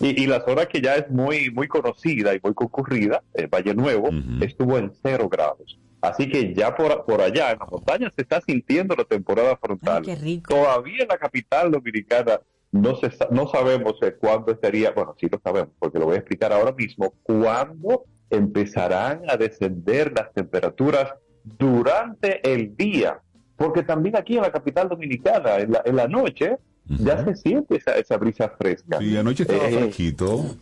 Y, 0.00 0.24
y 0.24 0.26
la 0.26 0.44
zona 0.44 0.66
que 0.66 0.80
ya 0.80 0.94
es 0.96 1.08
muy, 1.08 1.48
muy 1.52 1.68
conocida 1.68 2.34
y 2.34 2.40
muy 2.42 2.54
concurrida, 2.54 3.22
eh, 3.34 3.46
Valle 3.46 3.72
Nuevo, 3.72 4.10
estuvo 4.40 4.78
en 4.78 4.92
cero 5.00 5.28
grados. 5.28 5.78
Así 6.00 6.28
que 6.28 6.52
ya 6.54 6.74
por, 6.74 7.04
por 7.04 7.20
allá, 7.20 7.52
en 7.52 7.60
la 7.60 7.66
montaña, 7.66 8.10
se 8.16 8.22
está 8.22 8.40
sintiendo 8.40 8.96
la 8.96 9.04
temporada 9.04 9.56
frontal. 9.56 10.02
qué 10.02 10.16
rico. 10.16 10.52
Todavía 10.52 11.02
en 11.04 11.08
la 11.08 11.18
capital 11.18 11.70
dominicana 11.70 12.40
no, 12.72 12.96
se, 12.96 13.10
sa- 13.10 13.28
no 13.30 13.46
sabemos 13.48 13.94
eh, 14.02 14.14
cuándo 14.18 14.50
estaría, 14.52 14.90
bueno, 14.90 15.14
sí 15.20 15.28
lo 15.30 15.40
sabemos, 15.42 15.70
porque 15.78 15.98
lo 15.98 16.06
voy 16.06 16.14
a 16.16 16.18
explicar 16.18 16.52
ahora 16.52 16.72
mismo, 16.72 17.12
cuándo 17.22 18.04
empezarán 18.30 19.22
a 19.28 19.36
descender 19.36 20.12
las 20.16 20.32
temperaturas 20.32 21.12
durante 21.44 22.40
el 22.52 22.76
día. 22.76 23.20
Porque 23.56 23.82
también 23.82 24.16
aquí 24.16 24.36
en 24.36 24.42
la 24.42 24.50
capital 24.50 24.88
dominicana, 24.88 25.56
en 25.58 25.72
la, 25.72 25.82
en 25.84 25.96
la 25.96 26.08
noche, 26.08 26.56
ya 26.88 27.24
se 27.24 27.36
siente 27.36 27.76
esa, 27.76 27.92
esa 27.96 28.16
brisa 28.16 28.48
fresca. 28.58 28.98
Sí, 28.98 29.16
anoche 29.16 29.42
estaba 29.44 29.68
Eh, 29.68 29.72
fresquito. 29.78 30.56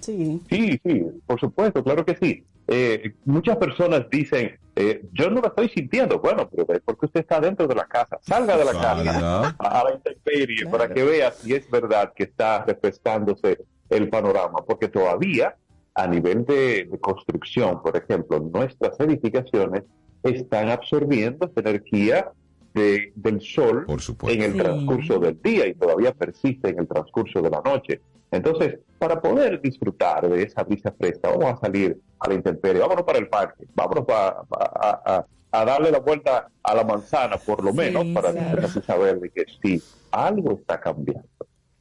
Sí. 0.00 0.40
Sí, 0.50 0.80
sí, 0.84 1.02
por 1.26 1.38
supuesto, 1.38 1.84
claro 1.84 2.04
que 2.04 2.16
sí. 2.20 2.44
Eh, 2.66 3.12
muchas 3.26 3.56
personas 3.58 4.06
dicen, 4.10 4.58
eh, 4.74 5.04
yo 5.12 5.30
no 5.30 5.40
lo 5.40 5.48
estoy 5.48 5.68
sintiendo. 5.68 6.18
Bueno, 6.18 6.48
pero 6.48 6.72
es 6.72 6.80
porque 6.80 7.06
usted 7.06 7.20
está 7.20 7.40
dentro 7.40 7.66
de 7.66 7.74
la 7.74 7.86
casa. 7.86 8.18
Salga 8.22 8.56
de 8.56 8.64
la 8.64 8.72
Salga. 8.72 9.12
casa 9.12 9.56
a, 9.58 9.84
la 9.84 9.94
intemperie 9.94 10.66
para 10.66 10.88
que 10.88 11.04
vea 11.04 11.30
si 11.32 11.54
es 11.54 11.70
verdad 11.70 12.12
que 12.14 12.24
está 12.24 12.64
refrescándose 12.64 13.58
el 13.90 14.08
panorama. 14.08 14.64
Porque 14.66 14.88
todavía, 14.88 15.56
a 15.94 16.06
nivel 16.06 16.46
de, 16.46 16.88
de 16.90 17.00
construcción, 17.00 17.82
por 17.82 17.96
ejemplo, 17.96 18.38
nuestras 18.40 18.98
edificaciones 19.00 19.82
están 20.22 20.70
absorbiendo 20.70 21.46
esta 21.46 21.60
energía 21.60 22.32
de- 22.74 23.12
del 23.14 23.40
sol 23.40 23.84
Por 23.86 24.00
en 24.30 24.42
el 24.42 24.52
Sí. 24.52 24.58
transcurso 24.58 25.18
del 25.18 25.40
día 25.42 25.66
y 25.66 25.74
todavía 25.74 26.12
persiste 26.12 26.70
en 26.70 26.78
el 26.80 26.88
transcurso 26.88 27.40
de 27.42 27.50
la 27.50 27.60
noche. 27.64 28.00
Entonces, 28.30 28.78
para 28.98 29.20
poder 29.20 29.60
disfrutar 29.60 30.28
de 30.28 30.42
esa 30.44 30.62
brisa 30.62 30.92
fresca, 30.98 31.28
vamos 31.28 31.52
a 31.52 31.56
salir 31.66 31.98
a 32.18 32.28
la 32.28 32.34
intemperie, 32.34 32.80
vámonos 32.80 33.04
para 33.04 33.18
el 33.18 33.28
parque, 33.28 33.64
vámonos 33.74 34.06
pa- 34.06 34.42
pa- 34.48 34.72
a, 34.74 35.16
a- 35.16 35.26
a 35.54 35.64
darle 35.66 35.90
la 35.90 35.98
vuelta 36.00 36.48
a 36.62 36.74
la 36.74 36.82
manzana, 36.84 37.36
por 37.36 37.62
lo 37.62 37.72
Sí, 37.72 37.76
menos, 37.76 38.06
para 38.14 38.32
claro. 38.32 38.68
saber 38.68 39.20
de 39.20 39.28
que 39.28 39.44
sí, 39.62 39.82
algo 40.10 40.52
está 40.52 40.80
cambiando. 40.80 41.28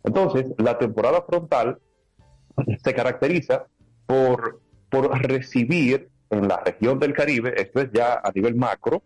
Entonces, 0.04 0.46
la 0.58 0.78
temporada 0.78 1.22
frontal 1.22 1.78
se 2.84 2.94
caracteriza 2.94 3.66
por, 4.06 4.60
por 4.90 5.10
recibir 5.26 6.10
en 6.32 6.48
la 6.50 6.58
región 6.58 7.00
del 7.00 7.14
Caribe, 7.14 7.54
esto 7.56 7.80
es 7.82 7.90
ya 7.94 8.20
a 8.22 8.32
nivel 8.34 8.56
macro, 8.56 9.04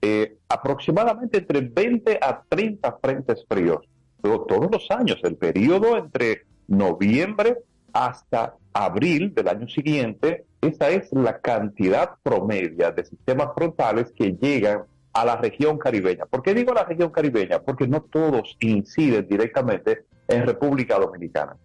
eh, 0.00 0.38
aproximadamente 0.48 1.38
entre 1.38 1.60
20 1.60 2.18
a 2.22 2.42
30 2.48 2.98
frentes 3.02 3.44
fríos. 3.48 3.86
Pero 4.20 4.42
todos 4.42 4.68
los 4.70 4.90
años, 4.90 5.18
el 5.24 5.36
periodo 5.36 5.96
entre 5.96 6.44
noviembre 6.66 7.58
hasta 7.92 8.54
abril 8.72 9.34
del 9.34 9.48
año 9.48 9.68
siguiente, 9.68 10.44
esa 10.60 10.90
es 10.90 11.12
la 11.12 11.40
cantidad 11.40 12.10
promedia 12.22 12.90
de 12.90 13.04
sistemas 13.04 13.48
frontales 13.54 14.12
que 14.12 14.36
llegan 14.40 14.82
a 15.12 15.24
la 15.24 15.36
región 15.36 15.78
caribeña. 15.78 16.26
¿Por 16.26 16.42
qué 16.42 16.54
digo 16.54 16.72
la 16.72 16.84
región 16.84 17.10
caribeña? 17.10 17.60
Porque 17.60 17.88
no 17.88 18.02
todos 18.02 18.56
inciden 18.60 19.26
directamente 19.28 20.04
en 20.28 20.46
República 20.46 20.98
Dominicana. 20.98 21.56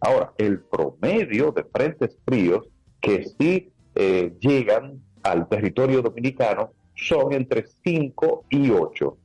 Ahora, 0.00 0.32
el 0.38 0.60
promedio 0.60 1.52
de 1.52 1.64
frentes 1.64 2.18
fríos 2.24 2.66
que 3.00 3.24
sí 3.24 3.72
eh, 3.94 4.34
llegan 4.40 5.00
al 5.22 5.48
territorio 5.48 6.02
dominicano 6.02 6.72
son 6.98 7.32
entre 7.32 7.66
5 7.84 8.44
y 8.50 8.70
8. 8.70 9.16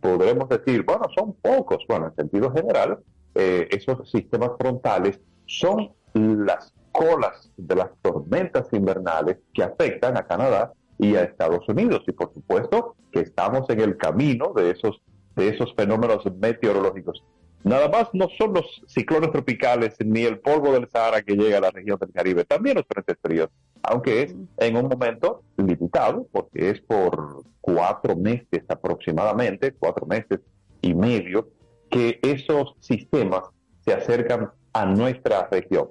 Podremos 0.00 0.48
decir, 0.48 0.84
bueno, 0.84 1.04
son 1.16 1.34
pocos. 1.34 1.84
Bueno, 1.88 2.06
en 2.06 2.14
sentido 2.14 2.52
general, 2.52 2.98
eh, 3.34 3.68
esos 3.70 4.10
sistemas 4.10 4.52
frontales 4.58 5.20
son 5.46 5.92
las 6.14 6.72
colas 6.92 7.50
de 7.56 7.74
las 7.74 7.90
tormentas 8.00 8.72
invernales 8.72 9.38
que 9.52 9.62
afectan 9.62 10.16
a 10.16 10.26
Canadá 10.26 10.72
y 10.98 11.14
a 11.16 11.24
Estados 11.24 11.68
Unidos. 11.68 12.02
Y 12.06 12.12
por 12.12 12.32
supuesto 12.32 12.96
que 13.12 13.20
estamos 13.20 13.68
en 13.68 13.80
el 13.80 13.96
camino 13.96 14.52
de 14.54 14.70
esos, 14.70 15.02
de 15.34 15.48
esos 15.48 15.74
fenómenos 15.74 16.24
meteorológicos. 16.38 17.22
Nada 17.66 17.88
más 17.88 18.10
no 18.12 18.28
son 18.38 18.54
los 18.54 18.80
ciclones 18.86 19.32
tropicales 19.32 19.96
ni 19.98 20.22
el 20.22 20.38
polvo 20.38 20.72
del 20.72 20.88
Sahara 20.88 21.22
que 21.22 21.34
llega 21.34 21.58
a 21.58 21.62
la 21.62 21.72
región 21.72 21.98
del 21.98 22.12
Caribe, 22.12 22.44
también 22.44 22.76
los 22.76 22.86
frentes 22.86 23.16
fríos, 23.20 23.48
aunque 23.82 24.22
es 24.22 24.36
en 24.58 24.76
un 24.76 24.86
momento 24.86 25.42
limitado, 25.56 26.28
porque 26.30 26.70
es 26.70 26.80
por 26.82 27.42
cuatro 27.60 28.14
meses 28.14 28.62
aproximadamente, 28.68 29.72
cuatro 29.72 30.06
meses 30.06 30.38
y 30.80 30.94
medio, 30.94 31.48
que 31.90 32.20
esos 32.22 32.76
sistemas 32.78 33.42
se 33.84 33.94
acercan 33.94 34.52
a 34.72 34.86
nuestra 34.86 35.48
región. 35.50 35.88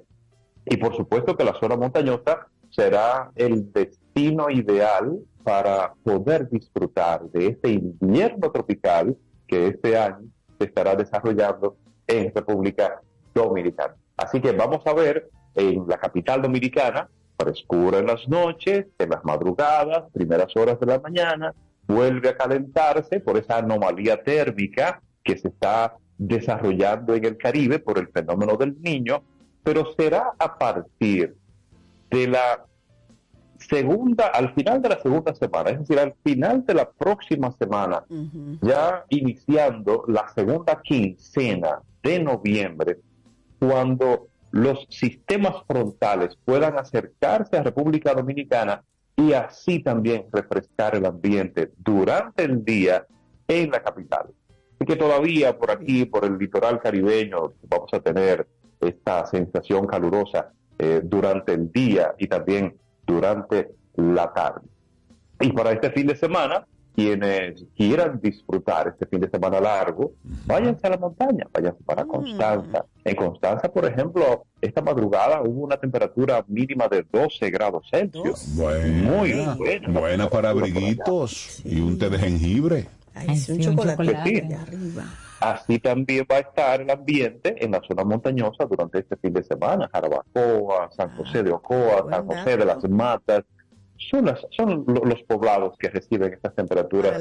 Y 0.64 0.78
por 0.78 0.96
supuesto 0.96 1.36
que 1.36 1.44
la 1.44 1.60
zona 1.60 1.76
montañosa 1.76 2.46
será 2.70 3.32
el 3.34 3.70
destino 3.70 4.48
ideal 4.48 5.18
para 5.44 5.92
poder 6.02 6.48
disfrutar 6.48 7.24
de 7.32 7.48
este 7.48 7.72
invierno 7.72 8.50
tropical 8.50 9.14
que 9.46 9.66
este 9.66 9.98
año 9.98 10.24
se 10.58 10.66
estará 10.66 10.94
desarrollando 10.94 11.76
en 12.06 12.32
República 12.34 13.00
Dominicana. 13.34 13.94
Así 14.16 14.40
que 14.40 14.52
vamos 14.52 14.86
a 14.86 14.94
ver 14.94 15.30
en 15.54 15.86
la 15.88 15.98
capital 15.98 16.42
dominicana, 16.42 17.08
frescura 17.38 17.98
en 17.98 18.06
las 18.06 18.26
noches, 18.28 18.86
en 18.98 19.10
las 19.10 19.24
madrugadas, 19.24 20.04
primeras 20.12 20.54
horas 20.56 20.78
de 20.80 20.86
la 20.86 21.00
mañana, 21.00 21.54
vuelve 21.86 22.30
a 22.30 22.36
calentarse 22.36 23.20
por 23.20 23.36
esa 23.36 23.58
anomalía 23.58 24.22
térmica 24.22 25.00
que 25.22 25.36
se 25.38 25.48
está 25.48 25.96
desarrollando 26.18 27.14
en 27.14 27.24
el 27.24 27.36
Caribe 27.36 27.78
por 27.78 27.98
el 27.98 28.08
fenómeno 28.08 28.56
del 28.56 28.80
niño, 28.80 29.22
pero 29.62 29.92
será 29.98 30.32
a 30.38 30.56
partir 30.56 31.36
de 32.10 32.28
la 32.28 32.64
segunda, 33.58 34.28
al 34.28 34.54
final 34.54 34.82
de 34.82 34.88
la 34.88 35.00
segunda 35.00 35.34
semana, 35.34 35.70
es 35.70 35.80
decir, 35.80 35.98
al 35.98 36.14
final 36.24 36.64
de 36.64 36.74
la 36.74 36.90
próxima 36.90 37.52
semana, 37.52 38.04
ya 38.62 39.04
iniciando 39.08 40.04
la 40.08 40.28
segunda 40.28 40.80
quincena 40.82 41.80
de 42.02 42.22
noviembre, 42.22 42.98
cuando 43.58 44.28
los 44.50 44.86
sistemas 44.90 45.56
frontales 45.66 46.38
puedan 46.44 46.78
acercarse 46.78 47.56
a 47.56 47.62
República 47.62 48.14
Dominicana 48.14 48.82
y 49.16 49.32
así 49.32 49.80
también 49.80 50.26
refrescar 50.32 50.94
el 50.94 51.06
ambiente 51.06 51.72
durante 51.78 52.44
el 52.44 52.64
día 52.64 53.06
en 53.48 53.70
la 53.70 53.82
capital. 53.82 54.26
Y 54.78 54.84
que 54.84 54.96
todavía 54.96 55.58
por 55.58 55.70
aquí, 55.70 56.04
por 56.04 56.24
el 56.24 56.36
litoral 56.38 56.80
caribeño, 56.80 57.54
vamos 57.68 57.92
a 57.92 58.00
tener 58.00 58.46
esta 58.80 59.24
sensación 59.26 59.86
calurosa 59.86 60.52
eh, 60.78 61.00
durante 61.02 61.54
el 61.54 61.72
día 61.72 62.14
y 62.18 62.26
también 62.26 62.76
durante 63.06 63.68
la 63.96 64.32
tarde. 64.32 64.62
Y 65.40 65.52
para 65.52 65.72
este 65.72 65.90
fin 65.90 66.06
de 66.06 66.16
semana, 66.16 66.66
quienes 66.94 67.62
quieran 67.76 68.18
disfrutar 68.22 68.88
este 68.88 69.06
fin 69.06 69.20
de 69.20 69.28
semana 69.28 69.60
largo, 69.60 70.12
váyanse 70.46 70.86
a 70.86 70.90
la 70.90 70.96
montaña, 70.96 71.46
váyanse 71.52 71.82
para 71.84 72.06
Constanza. 72.06 72.86
En 73.04 73.14
Constanza, 73.16 73.70
por 73.70 73.84
ejemplo, 73.84 74.46
esta 74.62 74.80
madrugada 74.80 75.42
hubo 75.42 75.64
una 75.64 75.76
temperatura 75.76 76.42
mínima 76.48 76.88
de 76.88 77.04
12 77.12 77.50
grados 77.50 77.86
Celsius. 77.90 78.56
Buena, 78.56 79.10
Muy 79.10 79.32
buena. 79.58 79.88
buena 80.00 80.30
para 80.30 80.50
abriguitos 80.50 81.60
y 81.66 81.80
un 81.80 81.98
té 81.98 82.08
de 82.08 82.18
jengibre. 82.18 82.86
Ay, 83.14 83.36
sí, 83.36 83.52
un 83.52 83.58
un 83.58 83.64
chocolate 83.64 84.04
chocolate. 84.06 84.40
de 84.42 84.54
arriba. 84.54 85.04
Así 85.40 85.78
también 85.78 86.26
va 86.30 86.36
a 86.36 86.40
estar 86.40 86.80
el 86.80 86.90
ambiente 86.90 87.62
en 87.64 87.72
la 87.72 87.82
zona 87.86 88.04
montañosa 88.04 88.64
durante 88.64 89.00
este 89.00 89.16
fin 89.16 89.32
de 89.34 89.42
semana. 89.42 89.88
Jarabacoa, 89.92 90.90
San 90.92 91.14
José 91.16 91.42
de 91.42 91.52
Ocoa, 91.52 92.06
San 92.10 92.26
José 92.26 92.56
de 92.56 92.64
las. 92.64 92.88
Matas. 92.88 93.44
Son, 93.98 94.24
las- 94.26 94.46
son 94.50 94.84
lo- 94.86 95.04
los 95.04 95.22
poblados 95.24 95.76
que 95.78 95.88
reciben 95.88 96.32
estas 96.32 96.54
temperaturas 96.54 97.12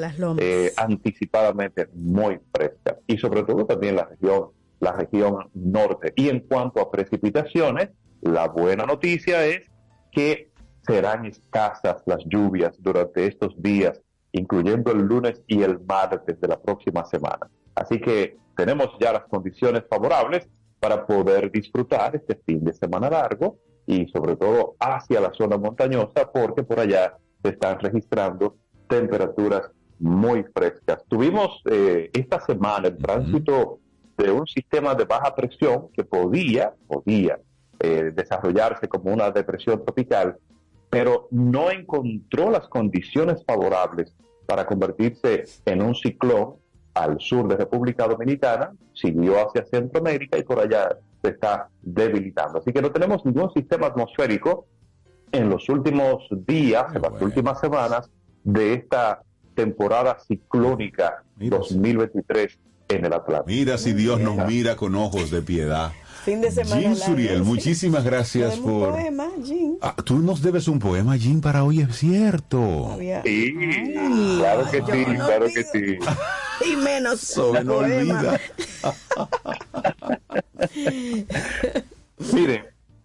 eh, 0.41 0.71
anticipadamente 0.77 1.87
muy 1.93 2.39
frescas. 2.53 2.97
Y 3.07 3.17
sobre 3.17 3.43
todo 3.43 3.65
también 3.65 3.95
la 3.95 4.05
región, 4.05 4.49
la 4.79 4.91
región 4.91 5.49
norte. 5.53 6.11
Y 6.15 6.29
en 6.29 6.41
cuanto 6.41 6.81
a 6.81 6.91
precipitaciones, 6.91 7.89
la 8.21 8.47
buena 8.49 8.85
noticia 8.85 9.45
es 9.45 9.69
que 10.11 10.51
serán 10.85 11.25
escasas 11.25 12.03
las 12.05 12.23
lluvias 12.25 12.75
durante 12.79 13.25
estos 13.25 13.53
días, 13.61 14.01
incluyendo 14.33 14.91
el 14.91 14.99
lunes 14.99 15.41
y 15.47 15.63
el 15.63 15.79
martes 15.79 16.39
de 16.39 16.47
la 16.47 16.59
próxima 16.61 17.05
semana. 17.05 17.49
Así 17.75 17.99
que 17.99 18.37
tenemos 18.55 18.89
ya 18.99 19.11
las 19.11 19.25
condiciones 19.25 19.83
favorables 19.89 20.47
para 20.79 21.05
poder 21.05 21.51
disfrutar 21.51 22.15
este 22.15 22.39
fin 22.45 22.63
de 22.63 22.73
semana 22.73 23.09
largo 23.09 23.57
y 23.85 24.07
sobre 24.07 24.35
todo 24.35 24.75
hacia 24.79 25.19
la 25.21 25.33
zona 25.33 25.57
montañosa 25.57 26.31
porque 26.31 26.63
por 26.63 26.79
allá 26.79 27.17
se 27.43 27.49
están 27.49 27.79
registrando 27.79 28.57
temperaturas 28.87 29.69
muy 29.99 30.43
frescas. 30.53 31.03
Tuvimos 31.07 31.61
eh, 31.69 32.09
esta 32.13 32.39
semana 32.39 32.87
el 32.87 32.97
tránsito 32.97 33.79
de 34.17 34.31
un 34.31 34.45
sistema 34.47 34.95
de 34.95 35.05
baja 35.05 35.35
presión 35.35 35.89
que 35.93 36.03
podía, 36.03 36.73
podía 36.87 37.39
eh, 37.79 38.11
desarrollarse 38.13 38.87
como 38.87 39.13
una 39.13 39.31
depresión 39.31 39.83
tropical, 39.83 40.37
pero 40.89 41.27
no 41.31 41.71
encontró 41.71 42.49
las 42.49 42.67
condiciones 42.67 43.43
favorables 43.45 44.15
para 44.45 44.65
convertirse 44.65 45.43
en 45.65 45.81
un 45.81 45.95
ciclón 45.95 46.55
al 46.95 47.19
sur 47.19 47.47
de 47.47 47.57
República 47.57 48.07
Dominicana, 48.07 48.71
siguió 48.93 49.47
hacia 49.47 49.65
Centroamérica 49.65 50.37
y 50.37 50.43
por 50.43 50.59
allá 50.59 50.97
se 51.21 51.29
está 51.29 51.69
debilitando. 51.81 52.59
Así 52.59 52.71
que 52.71 52.81
no 52.81 52.91
tenemos 52.91 53.25
ningún 53.25 53.51
sistema 53.53 53.87
atmosférico 53.87 54.65
en 55.31 55.49
los 55.49 55.67
últimos 55.69 56.23
días, 56.47 56.85
en 56.95 57.01
las 57.01 57.11
bueno. 57.11 57.25
últimas 57.27 57.59
semanas 57.59 58.09
de 58.43 58.73
esta 58.73 59.21
temporada 59.53 60.17
ciclónica 60.19 61.23
Mira. 61.37 61.57
2023 61.57 62.59
en 62.87 63.05
el 63.05 63.13
Atlántico. 63.13 63.47
Mira 63.47 63.77
si 63.77 63.93
Dios 63.93 64.19
nos 64.19 64.47
mira 64.47 64.75
con 64.75 64.95
ojos 64.95 65.31
de 65.31 65.41
piedad. 65.41 65.91
Fin 66.25 66.41
de 66.41 66.49
semana 66.51 66.81
Jean 66.81 66.93
largo, 66.97 67.05
Suriel, 67.05 67.37
sí. 67.37 67.43
muchísimas 67.43 68.03
gracias 68.03 68.55
Tenemos 68.55 68.71
un 68.71 68.79
por... 68.79 68.91
poema, 68.93 69.27
Jean. 69.43 69.77
Ah, 69.81 69.95
tú 70.03 70.17
nos 70.19 70.41
debes 70.41 70.67
un 70.67 70.79
poema, 70.79 71.15
Jean, 71.17 71.39
para 71.39 71.63
hoy, 71.63 71.81
es 71.81 71.95
cierto. 71.95 72.91
Había- 72.91 73.21
Sí, 73.23 73.53
Ay, 73.59 74.35
claro 74.39 74.63
que 74.71 74.77
sí, 74.81 75.05
no 75.07 75.25
claro 75.25 75.45
que 75.53 75.63
sí. 75.63 75.97
Y 76.71 76.75
menos 76.77 77.37
me 77.53 77.63
no 77.63 77.75
olvida. 77.77 78.39
Miren, 82.33 82.63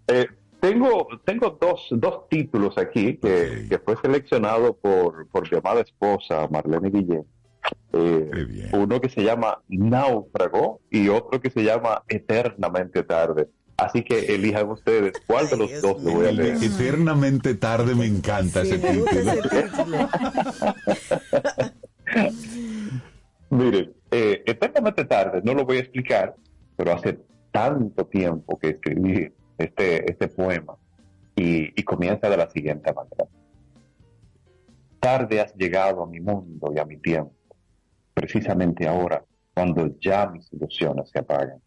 eh, 0.09 0.27
tengo, 0.61 1.09
tengo 1.25 1.59
dos, 1.61 1.87
dos 1.91 2.29
títulos 2.29 2.77
aquí 2.79 3.17
que 3.19 3.81
fue 3.85 3.97
seleccionado 4.01 4.75
por, 4.77 5.27
por 5.29 5.51
mi 5.51 5.59
amada 5.59 5.81
esposa 5.83 6.47
Marlene 6.51 6.91
Guillén. 6.91 7.25
Eh, 7.93 8.31
Qué 8.33 8.45
bien. 8.45 8.69
uno 8.73 9.01
que 9.01 9.09
se 9.09 9.23
llama 9.23 9.61
Náufrago 9.69 10.81
y 10.91 11.09
otro 11.09 11.41
que 11.41 11.51
se 11.51 11.63
llama 11.65 12.03
Eternamente 12.09 13.03
Tarde. 13.03 13.49
Así 13.77 14.03
que 14.05 14.35
elijan 14.35 14.69
ustedes 14.69 15.13
cuál 15.27 15.49
de 15.49 15.57
los 15.57 15.83
dos 15.83 16.03
le 16.03 16.15
voy 16.15 16.27
a 16.27 16.33
leer. 16.33 16.57
Eternamente 16.63 17.55
tarde 17.55 17.95
me 17.95 18.07
encanta 18.07 18.65
Sí, 18.65 18.75
ese 18.75 18.79
me 18.79 18.93
título. 18.93 19.33
ese 19.33 19.63
título. 19.63 20.09
Miren, 23.51 23.93
eh, 24.11 24.43
Eternamente 24.47 25.05
Tarde, 25.07 25.41
no 25.43 25.55
lo 25.55 25.65
voy 25.65 25.79
a 25.79 25.81
explicar, 25.81 26.35
pero 26.77 26.93
hace 26.93 27.19
tanto 27.51 28.07
tiempo 28.07 28.59
que 28.59 28.69
escribí 28.71 29.33
este, 29.59 30.11
este 30.11 30.29
poema 30.29 30.77
y, 31.35 31.73
y 31.79 31.83
comienza 31.83 32.29
de 32.29 32.37
la 32.37 32.49
siguiente 32.51 32.93
manera. 32.93 33.27
Tarde 35.01 35.41
has 35.41 35.55
llegado 35.57 36.03
a 36.03 36.07
mi 36.07 36.21
mundo 36.21 36.71
y 36.75 36.79
a 36.79 36.85
mi 36.85 36.99
tiempo, 36.99 37.33
precisamente 38.21 38.87
ahora, 38.87 39.25
cuando 39.55 39.99
ya 39.99 40.29
mis 40.29 40.53
ilusiones 40.53 41.09
se 41.09 41.21
apagan. 41.21 41.59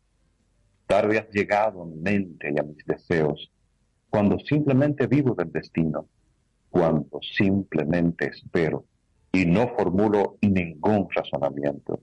Tarde 0.85 1.17
has 1.17 1.29
llegado 1.31 1.81
a 1.81 1.85
mi 1.87 1.95
mente 1.95 2.53
y 2.55 2.59
a 2.59 2.63
mis 2.63 2.85
deseos, 2.85 3.51
cuando 4.11 4.37
simplemente 4.37 5.07
vivo 5.07 5.33
del 5.33 5.51
destino, 5.51 6.07
cuando 6.69 7.19
simplemente 7.35 8.27
espero 8.27 8.85
y 9.31 9.47
no 9.47 9.67
formulo 9.75 10.37
ningún 10.41 11.07
razonamiento. 11.09 12.01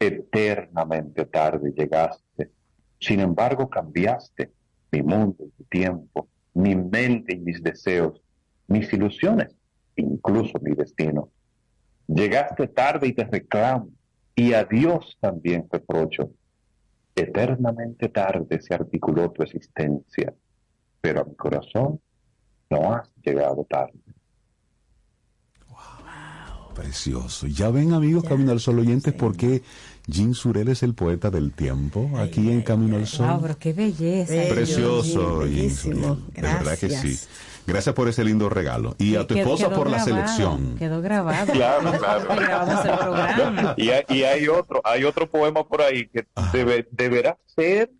Eternamente 0.00 1.26
tarde 1.26 1.72
llegaste, 1.72 2.50
sin 2.98 3.20
embargo 3.20 3.70
cambiaste 3.70 4.50
mi 4.90 5.02
mundo 5.02 5.44
y 5.44 5.52
mi 5.58 5.64
tiempo, 5.66 6.28
mi 6.54 6.74
mente 6.74 7.36
y 7.36 7.38
mis 7.38 7.62
deseos, 7.62 8.20
mis 8.66 8.92
ilusiones, 8.92 9.54
incluso 9.94 10.58
mi 10.60 10.74
destino. 10.74 11.30
Llegaste 12.12 12.66
tarde 12.66 13.06
y 13.06 13.12
te 13.12 13.24
reclamo, 13.24 13.88
y 14.34 14.52
a 14.52 14.64
Dios 14.64 15.16
también 15.20 15.68
reprocho. 15.70 16.30
Eternamente 17.14 18.08
tarde 18.08 18.60
se 18.60 18.74
articuló 18.74 19.30
tu 19.30 19.44
existencia, 19.44 20.34
pero 21.00 21.20
a 21.20 21.24
mi 21.24 21.36
corazón 21.36 22.00
no 22.68 22.94
has 22.94 23.08
llegado 23.22 23.64
tarde. 23.68 23.94
Precioso. 26.74 27.46
Ya 27.46 27.70
ven, 27.70 27.92
amigos, 27.92 28.24
Camino 28.24 28.52
al 28.52 28.60
Sol 28.60 28.78
oyentes, 28.78 29.12
porque 29.12 29.62
Jean 30.06 30.34
Surel 30.34 30.68
es 30.68 30.82
el 30.82 30.94
poeta 30.94 31.30
del 31.30 31.52
tiempo 31.52 32.10
aquí 32.16 32.50
en 32.50 32.62
Camino 32.62 32.96
al 32.96 33.06
Sol. 33.06 33.28
Wow, 33.28 33.42
pero 33.42 33.58
qué 33.58 33.72
belleza. 33.72 34.34
Precioso. 34.48 35.42
Surel. 35.42 36.32
De 36.34 36.42
verdad 36.42 36.78
que 36.78 36.90
sí. 36.90 37.18
Gracias. 37.72 37.94
Por 37.94 38.08
ese 38.08 38.24
lindo 38.24 38.48
regalo. 38.48 38.94
Y 38.98 39.16
a 39.16 39.26
tu 39.26 39.34
Quedó- 39.34 39.42
esposa 39.44 39.68
quedó 39.68 39.76
por 39.76 39.90
la 39.90 39.98
selección. 40.00 40.76
Quedó 40.78 41.00
grabado. 41.02 41.52
Claro, 41.52 41.92
claro. 41.98 42.20
El 42.30 42.98
programa. 42.98 43.74
Y 43.76 43.90
hay, 43.90 44.02
y 44.08 44.22
hay 44.24 44.48
otro, 44.48 44.80
hay 44.84 45.04
otro 45.04 45.28
poema 45.30 45.64
por 45.66 45.82
ahí 45.82 46.08
que 46.08 46.26
debe, 46.52 46.86
deberá 46.90 47.36
ser 47.46 47.90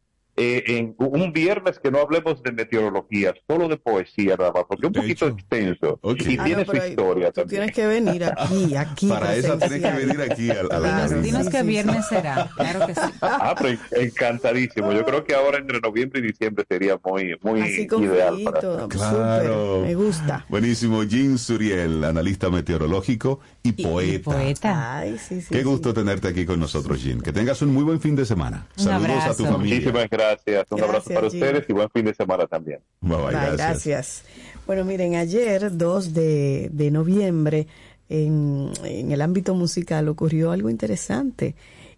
eh, 0.43 0.65
en 0.79 0.95
un 0.99 1.33
viernes 1.33 1.79
que 1.79 1.91
no 1.91 1.99
hablemos 1.99 2.43
de 2.43 2.53
meteorología, 2.53 3.35
solo 3.49 3.69
de 3.69 3.77
poesía 3.77 4.37
nada 4.39 4.53
más, 4.53 4.65
porque 4.69 4.87
es 4.87 4.89
un 4.89 4.93
poquito 4.95 5.27
extenso 5.29 6.01
y 6.03 6.39
Ah, 6.39 6.45
tiene 6.45 6.65
no, 6.65 6.73
su 6.73 6.77
historia 6.79 7.27
Tú 7.31 7.41
también. 7.43 7.49
tienes 7.49 7.73
que 7.73 7.87
venir 7.87 8.25
aquí, 8.25 8.75
aquí. 8.77 9.09
Para 9.09 9.35
esa 9.37 9.59
tienes 9.59 9.83
que 9.83 9.91
venir 10.07 10.21
aquí 10.23 10.51
a, 10.51 10.61
a 10.61 10.79
la 10.79 11.07
Dinos, 11.09 11.23
dinos 11.23 11.49
qué 11.51 11.63
viernes 11.63 12.07
será. 12.09 12.49
Claro 12.57 12.87
que 12.87 12.95
sí. 12.95 13.01
Ah, 13.21 13.55
pero 13.61 13.79
encantadísimo. 13.93 14.93
Yo 14.93 15.05
creo 15.05 15.25
que 15.25 15.35
ahora 15.35 15.59
entre 15.59 15.81
noviembre 15.81 16.21
y 16.21 16.23
diciembre 16.23 16.65
sería 16.69 16.99
muy, 17.05 17.37
muy 17.43 17.61
Así 17.61 17.83
ideal 17.99 18.35
frito, 18.37 18.51
para 18.77 18.89
Claro. 18.89 19.75
súper, 19.77 19.87
me 19.89 19.95
gusta. 19.95 20.47
Buenísimo. 20.49 21.03
Jean 21.05 21.39
Suriel, 21.39 22.03
analista 22.05 22.49
meteorológico 22.51 23.41
y, 23.63 23.73
poeta. 23.73 24.31
Poeta. 24.31 24.99
Ay, 24.99 25.19
sí, 25.19 25.41
sí. 25.41 25.49
Qué 25.51 25.59
sí. 25.59 25.65
gusto 25.65 25.93
tenerte 25.93 26.29
aquí 26.29 26.47
con 26.47 26.59
nosotros, 26.61 27.03
Jean. 27.03 27.21
Que 27.21 27.33
tengas 27.33 27.61
un 27.63 27.73
muy 27.73 27.85
buen 27.85 28.01
fin 28.01 28.17
de 28.17 28.25
semana. 28.25 28.67
Un 28.79 28.85
Saludos 28.85 29.11
a 29.11 29.15
abrazo. 29.25 29.45
tu 29.45 29.51
familia. 29.51 29.77
Muchísimas 29.77 30.09
gracias. 30.11 30.30
Un 30.71 30.83
abrazo 30.83 31.11
Gracias, 31.11 31.15
para 31.15 31.31
Gino. 31.31 31.45
ustedes 31.47 31.65
y 31.69 31.73
buen 31.73 31.91
fin 31.91 32.05
de 32.05 32.15
semana 32.15 32.47
también. 32.47 32.81
Bye, 33.01 33.17
bye, 33.17 33.25
Bye, 33.27 33.33
gracias. 33.33 33.57
gracias. 33.59 34.25
Bueno, 34.67 34.85
miren, 34.85 35.15
ayer, 35.17 35.77
2 35.77 36.15
de, 36.15 36.71
de 36.73 36.91
noviembre, 36.91 37.67
en, 38.09 38.71
en 38.85 39.13
el 39.13 39.21
ámbito 39.23 39.55
musical 39.55 40.09
ocurrió 40.09 40.51
algo 40.53 40.69
interesante 40.71 41.55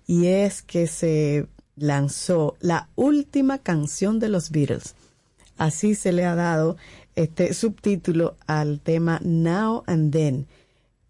y 0.06 0.26
es 0.26 0.62
que 0.62 0.86
se 0.86 1.46
lanzó 1.76 2.56
la 2.60 2.88
última 2.96 3.58
canción 3.58 4.18
de 4.18 4.28
los 4.28 4.50
Beatles. 4.50 4.94
Así 5.58 5.94
se 5.94 6.12
le 6.12 6.24
ha 6.24 6.34
dado 6.34 6.76
este 7.14 7.54
subtítulo 7.54 8.36
al 8.46 8.80
tema 8.80 9.20
Now 9.22 9.84
and 9.86 10.12
Then 10.12 10.46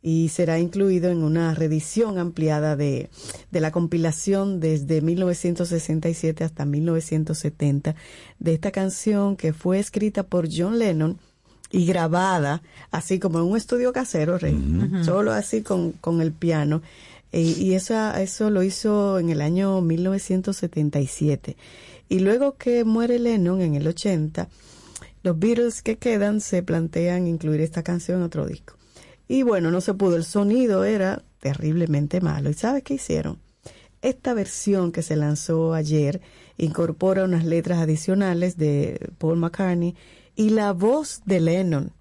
y 0.02 0.30
será 0.30 0.58
incluido 0.58 1.10
en 1.10 1.22
una 1.22 1.54
reedición 1.54 2.18
ampliada 2.18 2.74
de, 2.74 3.08
de 3.52 3.60
la 3.60 3.70
compilación 3.70 4.58
desde 4.58 5.00
1967 5.00 6.42
hasta 6.42 6.64
1970 6.64 7.94
de 8.40 8.52
esta 8.52 8.72
canción 8.72 9.36
que 9.36 9.52
fue 9.52 9.78
escrita 9.78 10.24
por 10.24 10.48
John 10.52 10.78
Lennon 10.80 11.18
y 11.70 11.86
grabada 11.86 12.62
así 12.90 13.18
como 13.18 13.38
en 13.38 13.44
un 13.46 13.56
estudio 13.56 13.92
casero, 13.92 14.38
Rey, 14.38 14.54
solo 15.04 15.32
así 15.32 15.62
con, 15.62 15.92
con 15.92 16.20
el 16.20 16.32
piano. 16.32 16.82
E- 17.30 17.40
y 17.40 17.74
esa, 17.74 18.20
eso 18.20 18.50
lo 18.50 18.62
hizo 18.62 19.18
en 19.18 19.30
el 19.30 19.40
año 19.40 19.80
1977. 19.80 21.56
Y 22.08 22.18
luego 22.20 22.56
que 22.56 22.84
muere 22.84 23.18
Lennon 23.18 23.60
en 23.62 23.74
el 23.74 23.86
80, 23.86 24.48
los 25.22 25.38
Beatles 25.38 25.80
que 25.82 25.96
quedan 25.96 26.40
se 26.40 26.62
plantean 26.62 27.26
incluir 27.26 27.60
esta 27.62 27.82
canción 27.82 28.18
en 28.18 28.24
otro 28.24 28.46
disco. 28.46 28.74
Y 29.32 29.44
bueno, 29.44 29.70
no 29.70 29.80
se 29.80 29.94
pudo, 29.94 30.16
el 30.16 30.24
sonido 30.24 30.84
era 30.84 31.22
terriblemente 31.40 32.20
malo. 32.20 32.50
¿Y 32.50 32.52
sabes 32.52 32.82
qué 32.82 32.94
hicieron? 32.94 33.38
Esta 34.02 34.34
versión 34.34 34.92
que 34.92 35.00
se 35.00 35.16
lanzó 35.16 35.72
ayer 35.72 36.20
incorpora 36.59 37.24
unas 37.24 37.46
letras 37.46 37.78
adicionales 37.78 38.59
de 38.59 39.09
Paul 39.16 39.38
McCartney 39.38 39.96
y 40.36 40.50
la 40.50 40.74
voz 40.74 41.22
de 41.24 41.40
Lennon. 41.40 41.92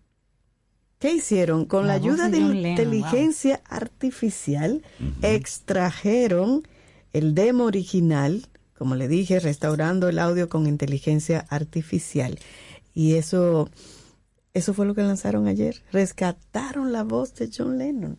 ¿Qué 1.00 1.14
hicieron? 1.14 1.64
Con 1.64 1.88
la, 1.88 1.94
ayuda 1.94 2.28
de 2.28 2.32
de, 2.32 2.44
John 2.44 2.62
Lennon, 2.62 2.72
inteligencia 2.72 3.62
artificial, 3.64 4.84
extrajeron 5.22 6.68
el 7.14 7.34
demo 7.34 7.64
original, 7.64 8.46
como 8.78 8.96
le 8.96 9.08
dije, 9.08 9.40
restaurando 9.40 10.10
el 10.10 10.20
audio 10.20 10.50
con 10.50 10.68
inteligencia 10.68 11.46
artificial. 11.48 12.40
Y 12.94 13.14
eso, 13.14 13.70
eso 14.54 14.74
fue 14.74 14.86
lo 14.86 14.96
que 14.96 15.02
lanzaron 15.02 15.48
ayer. 15.48 15.82
Rescataron 15.92 16.92
la 16.92 17.04
voz 17.04 17.36
de 17.36 17.50
John 17.56 17.78
Lennon. 17.78 18.18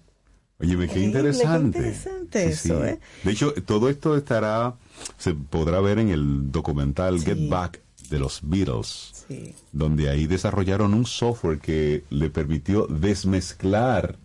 Oye, 0.60 0.88
qué 0.88 1.00
interesante. 1.00 1.78
qué 1.78 1.86
interesante 1.88 2.46
eso, 2.46 2.84
¿eh? 2.84 3.00
De 3.24 3.32
hecho, 3.32 3.52
todo 3.66 3.88
esto 3.88 4.16
estará, 4.16 4.76
se 5.18 5.34
podrá 5.34 5.80
ver 5.80 5.98
en 5.98 6.10
el 6.10 6.52
documental 6.52 7.20
Get 7.20 7.48
Back 7.48 7.80
de 8.10 8.18
los 8.18 8.40
Beatles, 8.42 9.26
donde 9.72 10.08
ahí 10.08 10.26
desarrollaron 10.26 10.94
un 10.94 11.06
software 11.06 11.58
que 11.58 12.04
le 12.10 12.30
permitió 12.30 12.86
desmezclar, 12.86 14.18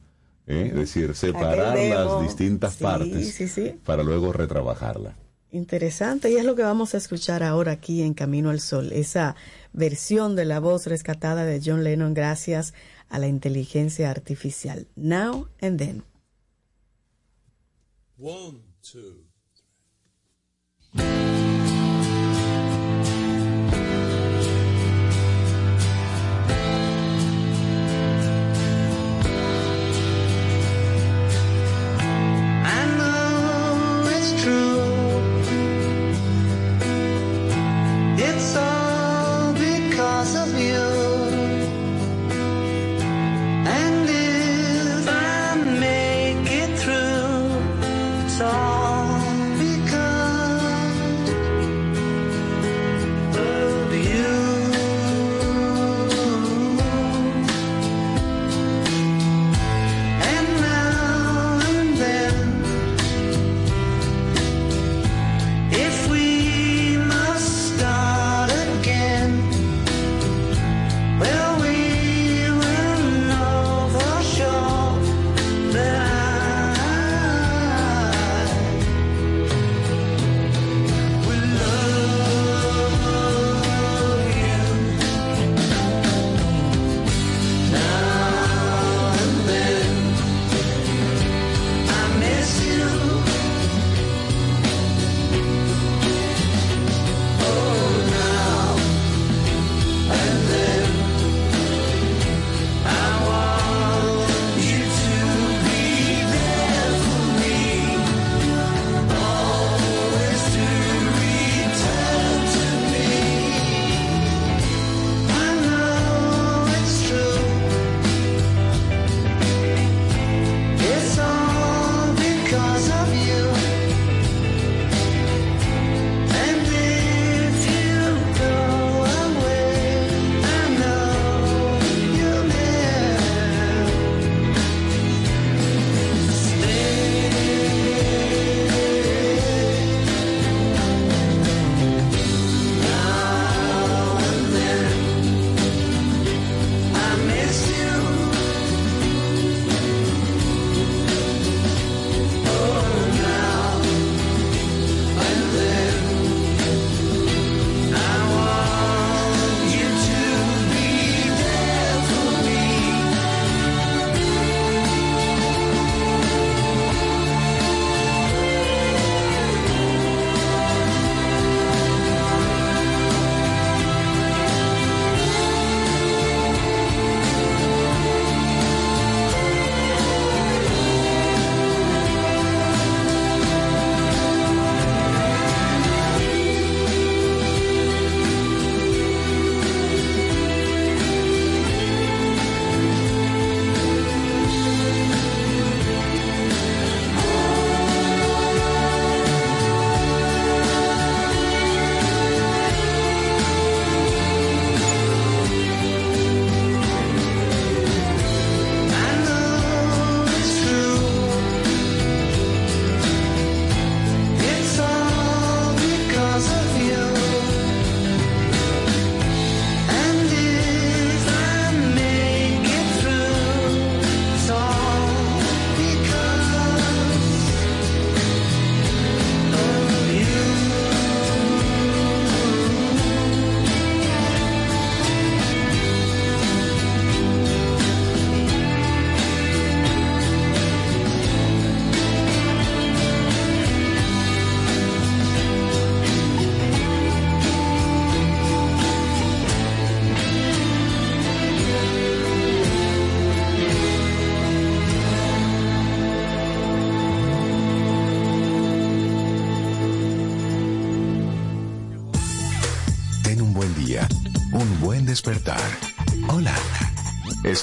¿eh? 0.45 0.67
es 0.69 0.75
decir, 0.75 1.15
separar 1.15 1.77
las 1.77 2.21
distintas 2.21 2.75
partes 2.75 3.43
para 3.83 4.03
luego 4.03 4.31
retrabajarla. 4.31 5.15
Interesante, 5.51 6.29
y 6.29 6.35
es 6.35 6.43
lo 6.43 6.55
que 6.55 6.63
vamos 6.63 6.93
a 6.93 6.97
escuchar 6.97 7.41
ahora 7.41 7.71
aquí 7.71 8.01
en 8.01 8.13
Camino 8.13 8.49
al 8.49 8.59
Sol, 8.59 8.91
esa 8.91 9.35
versión 9.71 10.35
de 10.35 10.43
la 10.43 10.59
voz 10.59 10.87
rescatada 10.87 11.45
de 11.45 11.61
John 11.63 11.83
Lennon 11.83 12.13
gracias 12.13 12.73
a 13.07 13.17
la 13.17 13.27
inteligencia 13.27 14.11
artificial. 14.11 14.87
Now 14.95 15.47
and 15.61 15.77
then. 15.77 16.03
It's 38.37 38.76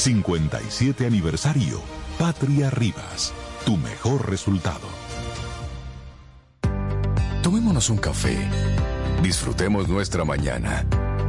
57 0.00 1.04
aniversario, 1.04 1.78
Patria 2.18 2.70
Rivas, 2.70 3.34
tu 3.66 3.76
mejor 3.76 4.30
resultado. 4.30 4.88
Tomémonos 7.42 7.90
un 7.90 7.98
café. 7.98 8.34
Disfrutemos 9.22 9.88
nuestra 9.88 10.24
mañana 10.24 10.86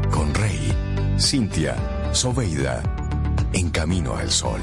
con 0.10 0.34
Rey, 0.34 0.74
Cintia, 1.20 1.76
Soveida, 2.14 2.82
en 3.52 3.72
camino 3.72 4.16
al 4.16 4.32
sol. 4.32 4.62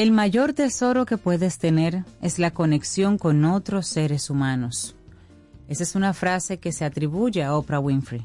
El 0.00 0.12
mayor 0.12 0.52
tesoro 0.52 1.06
que 1.06 1.18
puedes 1.18 1.58
tener 1.58 2.04
es 2.22 2.38
la 2.38 2.52
conexión 2.52 3.18
con 3.18 3.44
otros 3.44 3.88
seres 3.88 4.30
humanos. 4.30 4.94
Esa 5.66 5.82
es 5.82 5.96
una 5.96 6.14
frase 6.14 6.58
que 6.58 6.70
se 6.70 6.84
atribuye 6.84 7.42
a 7.42 7.56
Oprah 7.56 7.80
Winfrey. 7.80 8.24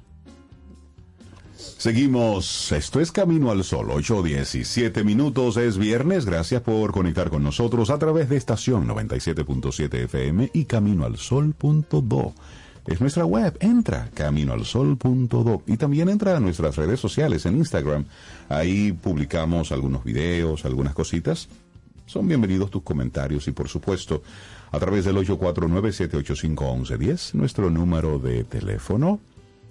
Seguimos, 1.58 2.72
esto 2.72 3.00
es 3.00 3.12
Camino 3.12 3.50
al 3.50 3.64
Sol, 3.64 3.88
8.17 3.88 5.04
minutos, 5.04 5.58
es 5.58 5.80
viernes, 5.80 6.28
gracias 6.28 6.62
por 6.62 6.92
conectar 6.92 7.32
con 7.32 7.42
nosotros 7.42 7.90
a 7.90 7.98
través 7.98 8.30
de 8.30 8.38
estación 8.38 8.88
97.7 8.88 10.04
FM 10.04 10.52
y 10.54 10.66
caminoalsol.do. 10.66 12.36
Es 12.86 13.00
nuestra 13.00 13.26
web, 13.26 13.56
entra 13.62 14.10
caminoalsol.do 14.14 15.64
y 15.68 15.78
también 15.78 16.10
entra 16.10 16.36
a 16.36 16.42
nuestras 16.42 16.76
redes 16.76 17.00
sociales 17.00 17.46
en 17.46 17.56
Instagram. 17.56 18.04
Ahí 18.50 18.92
publicamos 18.92 19.72
algunos 19.72 20.04
videos, 20.04 20.66
algunas 20.66 20.94
cositas. 20.94 21.48
Son 22.06 22.28
bienvenidos 22.28 22.70
tus 22.70 22.84
comentarios 22.84 23.48
y 23.48 23.52
por 23.52 23.70
supuesto 23.70 24.22
a 24.72 24.80
través 24.80 25.06
del 25.06 25.16
849-785-1110, 25.16 27.36
nuestro 27.36 27.70
número 27.70 28.20
de 28.20 28.44
teléfono. 28.44 29.22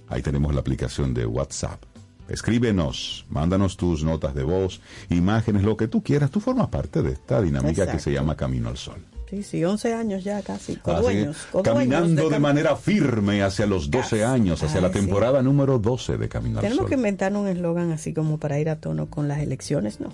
Ahí 0.08 0.22
tenemos 0.22 0.54
la 0.54 0.60
aplicación 0.60 1.12
de 1.12 1.26
WhatsApp. 1.26 1.82
Escríbenos, 2.28 3.26
mándanos 3.28 3.76
tus 3.76 4.04
notas 4.04 4.34
de 4.34 4.44
voz, 4.44 4.80
imágenes, 5.10 5.64
lo 5.64 5.76
que 5.76 5.86
tú 5.86 6.02
quieras. 6.02 6.30
Tú 6.30 6.40
formas 6.40 6.68
parte 6.68 7.02
de 7.02 7.12
esta 7.12 7.42
dinámica 7.42 7.86
que 7.90 7.98
se 7.98 8.10
llama 8.10 8.36
Camino 8.36 8.70
al 8.70 8.78
Sol. 8.78 9.04
Sí, 9.32 9.42
sí, 9.42 9.64
11 9.64 9.94
años 9.94 10.24
ya 10.24 10.42
casi. 10.42 10.76
Con 10.76 11.00
dueños. 11.00 11.38
con 11.50 11.62
caminando 11.62 12.06
dueños 12.08 12.30
de, 12.32 12.36
cam- 12.36 12.40
manera 12.40 12.76
firme 12.76 13.42
hacia 13.42 13.64
los 13.64 13.90
12 13.90 14.26
años, 14.26 14.62
hacia 14.62 14.76
Ay, 14.76 14.82
la 14.82 14.88
sí. 14.88 14.94
temporada 15.00 15.40
número 15.40 15.78
12 15.78 16.18
de 16.18 16.28
Camino 16.28 16.58
al 16.58 16.62
Tenemos 16.62 16.82
Sol. 16.82 16.88
que 16.90 16.96
inventar 16.96 17.32
un 17.34 17.48
eslogan 17.48 17.92
así 17.92 18.12
como 18.12 18.36
para 18.36 18.58
ir 18.60 18.68
a 18.68 18.76
tono 18.76 19.06
con 19.06 19.28
las 19.28 19.38
elecciones, 19.38 20.00
¿no? 20.00 20.12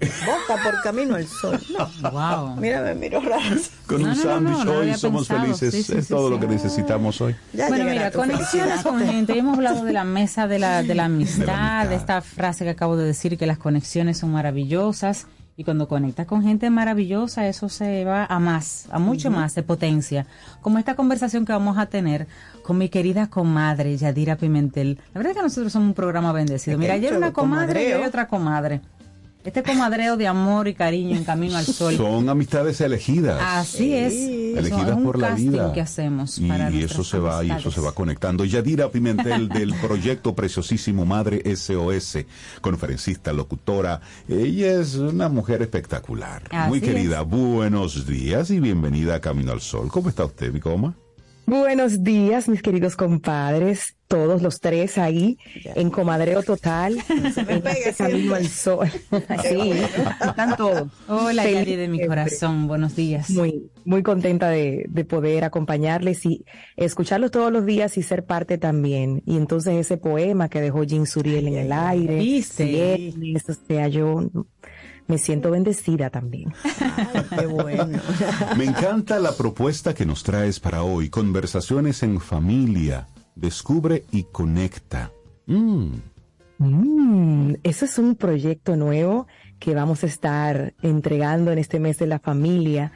Vota 0.00 0.62
por 0.62 0.80
camino 0.82 1.14
al 1.16 1.26
sol. 1.26 1.58
No. 2.02 2.10
Wow. 2.10 2.56
Mira, 2.56 2.82
me 2.82 2.94
miro 2.94 3.20
raro. 3.20 3.56
Con 3.86 4.02
No, 4.02 4.10
un 4.10 4.16
no, 4.16 4.22
sándwich 4.22 4.58
no, 4.58 4.64
no 4.64 4.72
hoy 4.80 4.94
somos 4.94 5.26
pensado. 5.26 5.40
felices. 5.56 5.74
Sí, 5.74 5.82
sí, 5.82 5.98
es 5.98 6.04
sí, 6.06 6.12
todo 6.12 6.28
sí. 6.28 6.34
lo 6.34 6.40
que 6.40 6.46
necesitamos 6.46 7.20
hoy. 7.22 7.34
Ya 7.54 7.68
bueno, 7.68 7.86
mira, 7.86 8.10
conexiones 8.12 8.82
con 8.82 9.00
gente. 9.00 9.36
Hemos 9.36 9.56
hablado 9.56 9.82
de 9.84 9.92
la 9.94 10.04
mesa 10.04 10.46
de 10.46 10.58
la, 10.58 10.82
de 10.82 10.94
la 10.94 11.06
amistad, 11.06 11.48
amistad. 11.48 11.88
de 11.88 11.94
esta 11.96 12.20
frase 12.20 12.64
que 12.64 12.70
acabo 12.70 12.96
de 12.98 13.06
decir, 13.06 13.38
que 13.38 13.46
las 13.46 13.56
conexiones 13.58 14.18
son 14.18 14.30
maravillosas. 14.30 15.26
Y 15.58 15.64
cuando 15.64 15.88
conectas 15.88 16.24
con 16.24 16.44
gente 16.44 16.70
maravillosa, 16.70 17.48
eso 17.48 17.68
se 17.68 18.04
va 18.04 18.24
a 18.24 18.38
más, 18.38 18.86
a 18.92 19.00
mucho 19.00 19.28
más, 19.28 19.52
se 19.52 19.64
potencia. 19.64 20.24
Como 20.62 20.78
esta 20.78 20.94
conversación 20.94 21.44
que 21.44 21.50
vamos 21.50 21.78
a 21.78 21.86
tener 21.86 22.28
con 22.62 22.78
mi 22.78 22.88
querida 22.88 23.26
comadre, 23.26 23.96
Yadira 23.96 24.36
Pimentel. 24.36 25.00
La 25.12 25.18
verdad 25.18 25.32
es 25.32 25.36
que 25.36 25.42
nosotros 25.42 25.72
somos 25.72 25.88
un 25.88 25.94
programa 25.94 26.30
bendecido. 26.30 26.78
Mira, 26.78 26.94
ayer 26.94 27.16
una 27.16 27.32
comadre 27.32 27.88
y 27.88 27.92
hoy 27.92 28.04
otra 28.04 28.28
comadre. 28.28 28.82
Este 29.44 29.62
comadreo 29.62 30.16
de 30.16 30.26
amor 30.26 30.68
y 30.68 30.74
cariño 30.74 31.16
en 31.16 31.24
camino 31.24 31.56
al 31.56 31.64
sol. 31.64 31.96
Son 31.96 32.28
amistades 32.28 32.80
elegidas. 32.80 33.40
Así 33.40 33.94
es. 33.94 34.12
Elegidas 34.12 34.88
es 34.88 34.94
un 34.96 35.04
por 35.04 35.18
la 35.18 35.30
vida. 35.30 35.72
que 35.72 35.80
hacemos 35.80 36.38
y 36.38 36.48
para 36.48 36.68
eso 36.68 37.04
se 37.04 37.18
va 37.18 37.44
y 37.44 37.50
eso 37.50 37.70
se 37.70 37.80
va 37.80 37.92
conectando. 37.92 38.44
Yadira 38.44 38.90
Pimentel 38.90 39.48
del 39.48 39.74
proyecto 39.74 40.34
preciosísimo 40.34 41.06
Madre 41.06 41.42
SOS, 41.56 42.18
conferencista, 42.60 43.32
locutora. 43.32 44.00
Ella 44.28 44.80
es 44.80 44.96
una 44.96 45.28
mujer 45.28 45.62
espectacular. 45.62 46.42
Así 46.50 46.68
Muy 46.68 46.78
es. 46.78 46.84
querida. 46.84 47.22
Buenos 47.22 48.06
días 48.06 48.50
y 48.50 48.60
bienvenida 48.60 49.14
a 49.14 49.20
Camino 49.20 49.52
al 49.52 49.60
Sol. 49.60 49.88
¿Cómo 49.88 50.08
está 50.08 50.24
usted, 50.24 50.52
mi 50.52 50.60
coma? 50.60 50.94
Buenos 51.48 52.04
días, 52.04 52.46
mis 52.46 52.60
queridos 52.60 52.94
compadres, 52.94 53.96
todos 54.06 54.42
los 54.42 54.60
tres 54.60 54.98
ahí 54.98 55.38
en 55.76 55.88
comadreo 55.88 56.42
total, 56.42 56.98
en 57.08 57.24
este 57.24 57.94
camino 57.96 58.34
al 58.34 58.46
sol. 58.48 58.86
sí, 59.48 59.72
están 60.20 60.56
todos. 60.58 60.88
Hola, 61.08 61.44
Feliz 61.44 61.60
Yari 61.60 61.76
de 61.76 61.88
mi 61.88 61.96
siempre. 61.96 62.06
corazón. 62.06 62.68
Buenos 62.68 62.94
días. 62.96 63.30
Muy, 63.30 63.70
muy 63.86 64.02
contenta 64.02 64.50
de, 64.50 64.84
de 64.90 65.04
poder 65.06 65.42
acompañarles 65.44 66.26
y 66.26 66.44
escucharlos 66.76 67.30
todos 67.30 67.50
los 67.50 67.64
días 67.64 67.96
y 67.96 68.02
ser 68.02 68.26
parte 68.26 68.58
también. 68.58 69.22
Y 69.24 69.38
entonces 69.38 69.72
ese 69.76 69.96
poema 69.96 70.50
que 70.50 70.60
dejó 70.60 70.84
Jean 70.84 71.06
Suriel 71.06 71.48
en 71.48 71.56
el 71.56 71.72
aire, 71.72 72.18
¿Viste? 72.18 72.66
viernes, 72.66 73.48
o 73.48 73.54
sea, 73.66 73.88
yo 73.88 74.30
me 75.08 75.18
siento 75.18 75.50
bendecida 75.50 76.10
también. 76.10 76.52
Qué 77.38 77.46
bueno. 77.46 77.98
Me 78.56 78.64
encanta 78.64 79.18
la 79.18 79.32
propuesta 79.32 79.94
que 79.94 80.06
nos 80.06 80.22
traes 80.22 80.60
para 80.60 80.82
hoy. 80.82 81.08
Conversaciones 81.08 82.02
en 82.02 82.20
familia. 82.20 83.08
Descubre 83.34 84.04
y 84.12 84.24
conecta. 84.24 85.10
Mm. 85.46 85.94
Mm, 86.58 87.54
eso 87.62 87.84
es 87.84 87.98
un 87.98 88.16
proyecto 88.16 88.76
nuevo 88.76 89.26
que 89.58 89.74
vamos 89.74 90.04
a 90.04 90.06
estar 90.06 90.74
entregando 90.82 91.52
en 91.52 91.58
este 91.58 91.80
mes 91.80 91.98
de 91.98 92.06
la 92.06 92.18
familia 92.18 92.92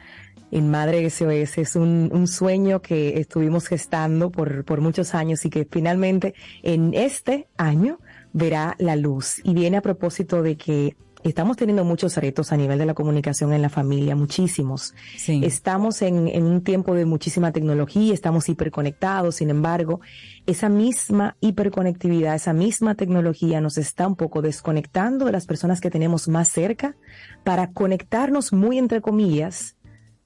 en 0.51 0.69
Madre 0.69 1.09
SOS. 1.09 1.57
Es 1.57 1.75
un, 1.75 2.11
un 2.13 2.27
sueño 2.27 2.81
que 2.81 3.19
estuvimos 3.19 3.67
gestando 3.67 4.31
por, 4.31 4.65
por 4.65 4.81
muchos 4.81 5.15
años 5.15 5.43
y 5.45 5.49
que 5.49 5.67
finalmente 5.69 6.35
en 6.61 6.93
este 6.93 7.47
año 7.57 7.99
verá 8.33 8.75
la 8.77 8.95
luz. 8.95 9.41
Y 9.43 9.55
viene 9.55 9.77
a 9.77 9.81
propósito 9.81 10.43
de 10.43 10.57
que 10.57 10.95
estamos 11.23 11.57
teniendo 11.57 11.83
muchos 11.85 12.17
retos 12.17 12.51
a 12.51 12.57
nivel 12.57 12.77
de 12.77 12.85
la 12.85 12.93
comunicación 12.93 13.53
en 13.53 13.61
la 13.61 13.69
familia, 13.69 14.15
muchísimos. 14.15 14.93
Sí. 15.17 15.41
Estamos 15.43 16.01
en, 16.01 16.27
en 16.27 16.43
un 16.43 16.63
tiempo 16.63 16.93
de 16.93 17.05
muchísima 17.05 17.51
tecnología, 17.51 18.13
estamos 18.13 18.49
hiperconectados, 18.49 19.35
sin 19.35 19.49
embargo, 19.49 20.01
esa 20.45 20.69
misma 20.69 21.37
hiperconectividad, 21.39 22.35
esa 22.35 22.53
misma 22.53 22.95
tecnología 22.95 23.61
nos 23.61 23.77
está 23.77 24.07
un 24.07 24.15
poco 24.15 24.41
desconectando 24.41 25.25
de 25.25 25.31
las 25.31 25.45
personas 25.45 25.81
que 25.81 25.89
tenemos 25.89 26.27
más 26.27 26.49
cerca 26.49 26.95
para 27.43 27.71
conectarnos 27.71 28.53
muy 28.53 28.77
entre 28.77 29.01
comillas 29.01 29.75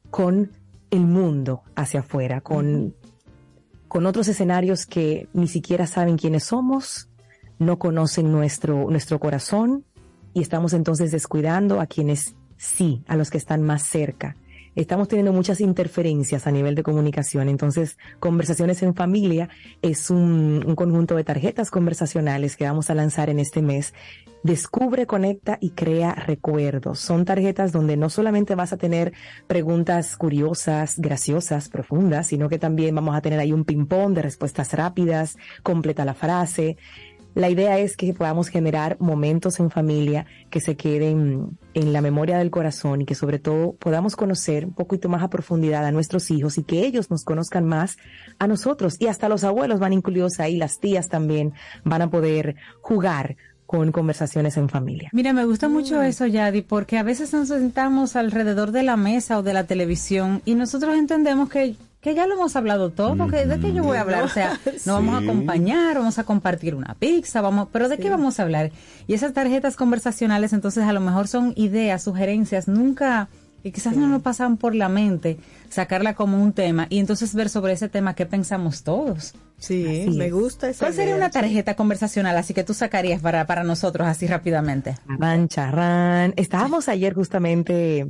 con 0.10 0.52
el 0.90 1.02
mundo 1.02 1.64
hacia 1.76 1.99
afuera, 1.99 2.41
con, 2.41 2.95
con 3.88 4.06
otros 4.06 4.28
escenarios 4.28 4.86
que 4.86 5.28
ni 5.34 5.48
siquiera 5.48 5.86
saben 5.86 6.18
quiénes 6.18 6.45
somos, 6.45 7.10
no 7.60 7.80
conocen 7.80 8.32
nuestro, 8.32 8.90
nuestro 8.90 9.19
corazón 9.19 9.86
y 10.38 10.41
estamos 10.41 10.73
entonces 10.73 11.11
descuidando 11.11 11.81
a 11.81 11.88
quienes 11.88 12.35
sí, 12.57 13.03
a 13.07 13.15
los 13.15 13.31
que 13.31 13.39
están 13.39 13.64
más 13.64 13.81
cerca. 13.81 14.38
Estamos 14.76 15.07
teniendo 15.07 15.34
muchas 15.34 15.61
interferencias 15.61 16.45
a 16.45 16.51
nivel 16.51 16.76
de 16.76 16.84
comunicación, 16.84 17.49
entonces 17.49 17.97
conversaciones 18.19 18.84
en 18.84 18.93
familia 18.93 19.49
es 19.81 20.11
un, 20.11 20.64
un 20.64 20.76
conjunto 20.76 21.15
de 21.15 21.23
tarjetas 21.23 21.72
conversacionales 21.72 22.55
que 22.55 22.65
vamos 22.65 22.91
a 22.91 22.93
lanzar 22.93 23.31
en 23.31 23.39
este 23.39 23.64
mes. 23.64 23.95
Descubre, 24.43 25.07
conecta 25.07 25.57
y 25.59 25.72
crea 25.72 26.14
recuerdos. 26.14 26.99
Son 26.99 27.26
tarjetas 27.26 27.72
donde 27.72 27.97
no 27.97 28.11
solamente 28.11 28.53
vas 28.53 28.72
a 28.72 28.77
tener 28.77 29.14
preguntas 29.47 30.15
curiosas, 30.15 30.99
graciosas, 30.99 31.69
profundas, 31.69 32.27
sino 32.27 32.47
que 32.47 32.59
también 32.59 32.93
vamos 32.93 33.15
a 33.15 33.22
tener 33.22 33.39
ahí 33.39 33.51
un 33.51 33.65
ping-pong 33.65 34.14
de 34.14 34.22
respuestas 34.22 34.72
rápidas, 34.73 35.38
completa 35.64 36.05
la 36.05 36.14
frase. 36.14 36.77
La 37.38 37.51
idea 37.51 37.77
es 37.77 37.95
que 37.95 38.15
podamos 38.15 38.47
generar 38.47 38.97
momentos 38.99 39.59
en 39.59 39.69
familia 39.69 40.26
que 40.49 40.59
se 40.59 40.76
queden 40.76 41.59
en 41.76 41.93
la 41.93 42.01
memoria 42.01 42.39
del 42.39 42.49
corazón 42.49 43.01
y 43.01 43.05
que 43.05 43.14
sobre 43.14 43.38
todo 43.38 43.73
podamos 43.73 44.15
conocer 44.15 44.65
un 44.65 44.73
poquito 44.73 45.07
más 45.07 45.22
a 45.22 45.30
profundidad 45.30 45.85
a 45.85 45.91
nuestros 45.91 46.31
hijos 46.31 46.57
y 46.57 46.64
que 46.64 46.84
ellos 46.84 47.11
nos 47.11 47.23
conozcan 47.23 47.64
más 47.64 47.97
a 48.39 48.47
nosotros. 48.47 48.95
Y 48.99 49.05
hasta 49.05 49.30
los 49.30 49.43
abuelos 49.43 49.80
van 49.80 49.93
incluidos 49.93 50.39
ahí, 50.39 50.57
las 50.57 50.80
tías 50.80 51.09
también 51.09 51.53
van 51.84 52.01
a 52.01 52.09
poder 52.09 52.55
jugar 52.81 53.38
con 53.68 53.91
conversaciones 53.91 54.57
en 54.57 54.68
familia. 54.68 55.11
Mira, 55.14 55.31
me 55.31 55.45
gusta 55.45 55.69
mucho 55.69 56.01
eso, 56.01 56.26
Yadi, 56.26 56.64
porque 56.64 56.97
a 56.97 57.03
veces 57.03 57.34
nos 57.34 57.49
sentamos 57.49 58.15
alrededor 58.15 58.72
de 58.72 58.81
la 58.81 58.97
mesa 58.97 59.38
o 59.38 59.43
de 59.43 59.53
la 59.53 59.65
televisión 59.65 60.41
y 60.43 60.55
nosotros 60.55 60.95
entendemos 60.95 61.49
que, 61.49 61.76
que 62.08 62.16
ya 62.16 62.26
lo 62.26 62.36
hemos 62.36 62.56
hablado 62.56 62.90
todo, 62.92 63.28
que 63.28 63.46
¿de 63.46 63.60
qué 63.60 63.74
yo 63.74 63.84
voy 63.84 63.98
a 63.98 64.02
hablar? 64.02 64.24
O 64.24 64.30
sea, 64.30 64.58
nos 64.86 64.86
vamos 64.86 65.16
a 65.16 65.18
acompañar, 65.18 65.98
vamos 65.98 66.18
a 66.18 66.24
compartir 66.24 66.74
una 66.74 66.96
pizza, 66.98 67.42
vamos, 67.42 67.68
pero 67.74 67.90
¿de 67.90 67.98
qué 67.98 68.10
vamos 68.10 68.40
a 68.40 68.44
hablar? 68.44 68.72
Y 69.08 69.14
esas 69.14 69.34
tarjetas 69.34 69.76
conversacionales, 69.76 70.54
entonces 70.54 70.86
a 70.86 70.94
lo 70.94 71.02
mejor 71.02 71.28
son 71.28 71.52
ideas, 71.58 72.04
sugerencias, 72.04 72.70
nunca, 72.70 73.28
y 73.62 73.72
quizás 73.72 73.98
no 73.98 74.08
nos 74.08 74.22
pasan 74.22 74.56
por 74.56 74.74
la 74.74 74.88
mente 74.88 75.38
sacarla 75.70 76.16
como 76.16 76.42
un 76.42 76.54
tema 76.54 76.88
y 76.90 77.00
entonces 77.00 77.36
ver 77.36 77.50
sobre 77.50 77.74
ese 77.74 77.90
tema 77.90 78.14
qué 78.14 78.26
pensamos 78.26 78.84
todos. 78.84 79.34
Sí, 79.58 80.04
Así 80.08 80.18
me 80.18 80.28
es. 80.28 80.34
gusta 80.34 80.70
esa 80.70 80.86
¿Cuál 80.86 80.94
sería 80.94 81.10
idea, 81.16 81.18
una 81.18 81.32
tarjeta 81.32 81.76
conversacional 81.76 82.38
así 82.38 82.54
que 82.54 82.64
tú 82.64 82.74
sacarías 82.74 83.22
para, 83.22 83.46
para 83.48 83.64
nosotros 83.64 84.08
así 84.08 84.28
rápidamente? 84.28 84.96
Charrán, 85.08 85.48
charrán. 85.50 86.34
Estábamos 86.38 86.88
ayer 86.88 87.14
justamente 87.14 88.08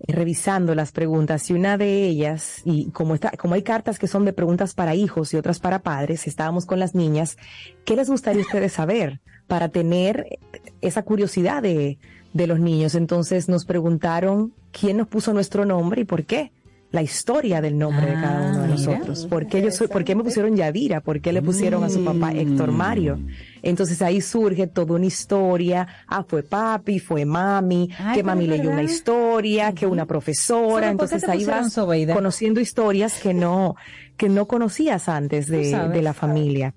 revisando 0.00 0.74
las 0.74 0.92
preguntas 0.92 1.48
y 1.50 1.54
una 1.54 1.78
de 1.78 2.04
ellas, 2.04 2.60
y 2.64 2.90
como 2.90 3.14
está, 3.14 3.30
como 3.32 3.54
hay 3.54 3.62
cartas 3.62 3.98
que 3.98 4.06
son 4.06 4.24
de 4.24 4.32
preguntas 4.32 4.74
para 4.74 4.94
hijos 4.94 5.32
y 5.32 5.36
otras 5.36 5.58
para 5.58 5.80
padres, 5.80 6.26
estábamos 6.26 6.66
con 6.66 6.78
las 6.78 6.94
niñas, 6.94 7.36
¿qué 7.84 7.96
les 7.96 8.10
gustaría 8.10 8.42
ustedes 8.42 8.72
saber 8.72 9.20
para 9.46 9.68
tener 9.68 10.38
esa 10.80 11.02
curiosidad 11.02 11.62
de, 11.62 11.98
de 12.32 12.46
los 12.46 12.60
niños? 12.60 12.94
Entonces 12.94 13.48
nos 13.48 13.64
preguntaron 13.64 14.52
quién 14.70 14.98
nos 14.98 15.08
puso 15.08 15.32
nuestro 15.32 15.64
nombre 15.64 16.02
y 16.02 16.04
por 16.04 16.24
qué. 16.24 16.52
La 16.96 17.02
historia 17.02 17.60
del 17.60 17.76
nombre 17.76 18.06
de 18.06 18.14
cada 18.14 18.40
uno 18.40 18.62
de 18.62 18.72
Ah, 18.72 18.74
mira. 18.74 18.90
nosotros. 18.96 19.26
¿Por 19.26 19.46
qué, 19.46 19.60
yo 19.60 19.70
soy, 19.70 19.86
¿Por 19.88 20.02
qué 20.02 20.14
me 20.14 20.24
pusieron 20.24 20.56
Yadira? 20.56 21.02
¿Por 21.02 21.20
qué 21.20 21.30
le 21.30 21.42
pusieron 21.42 21.84
a 21.84 21.90
su 21.90 22.02
papá 22.02 22.32
Héctor 22.32 22.72
Mario? 22.72 23.18
Entonces 23.62 24.00
ahí 24.00 24.22
surge 24.22 24.66
toda 24.66 24.94
una 24.94 25.04
historia. 25.04 25.86
Ah, 26.08 26.24
fue 26.26 26.42
papi, 26.42 26.98
fue 26.98 27.26
mami, 27.26 27.90
Ay, 27.98 28.16
que 28.16 28.22
mami 28.22 28.46
leyó 28.46 28.70
una 28.70 28.82
historia, 28.82 29.72
que 29.74 29.86
una 29.86 30.06
profesora. 30.06 30.86
Solo, 30.86 30.96
¿por 30.96 31.08
qué 31.10 31.14
Entonces 31.16 31.28
ahí 31.28 31.44
vas 31.44 31.70
Sobeida? 31.74 32.14
conociendo 32.14 32.60
historias 32.60 33.20
que 33.20 33.34
no, 33.34 33.76
que 34.16 34.30
no 34.30 34.46
conocías 34.48 35.10
antes 35.10 35.48
de, 35.48 35.70
sabes. 35.72 35.92
de 35.92 36.00
la 36.02 36.14
familia. 36.14 36.72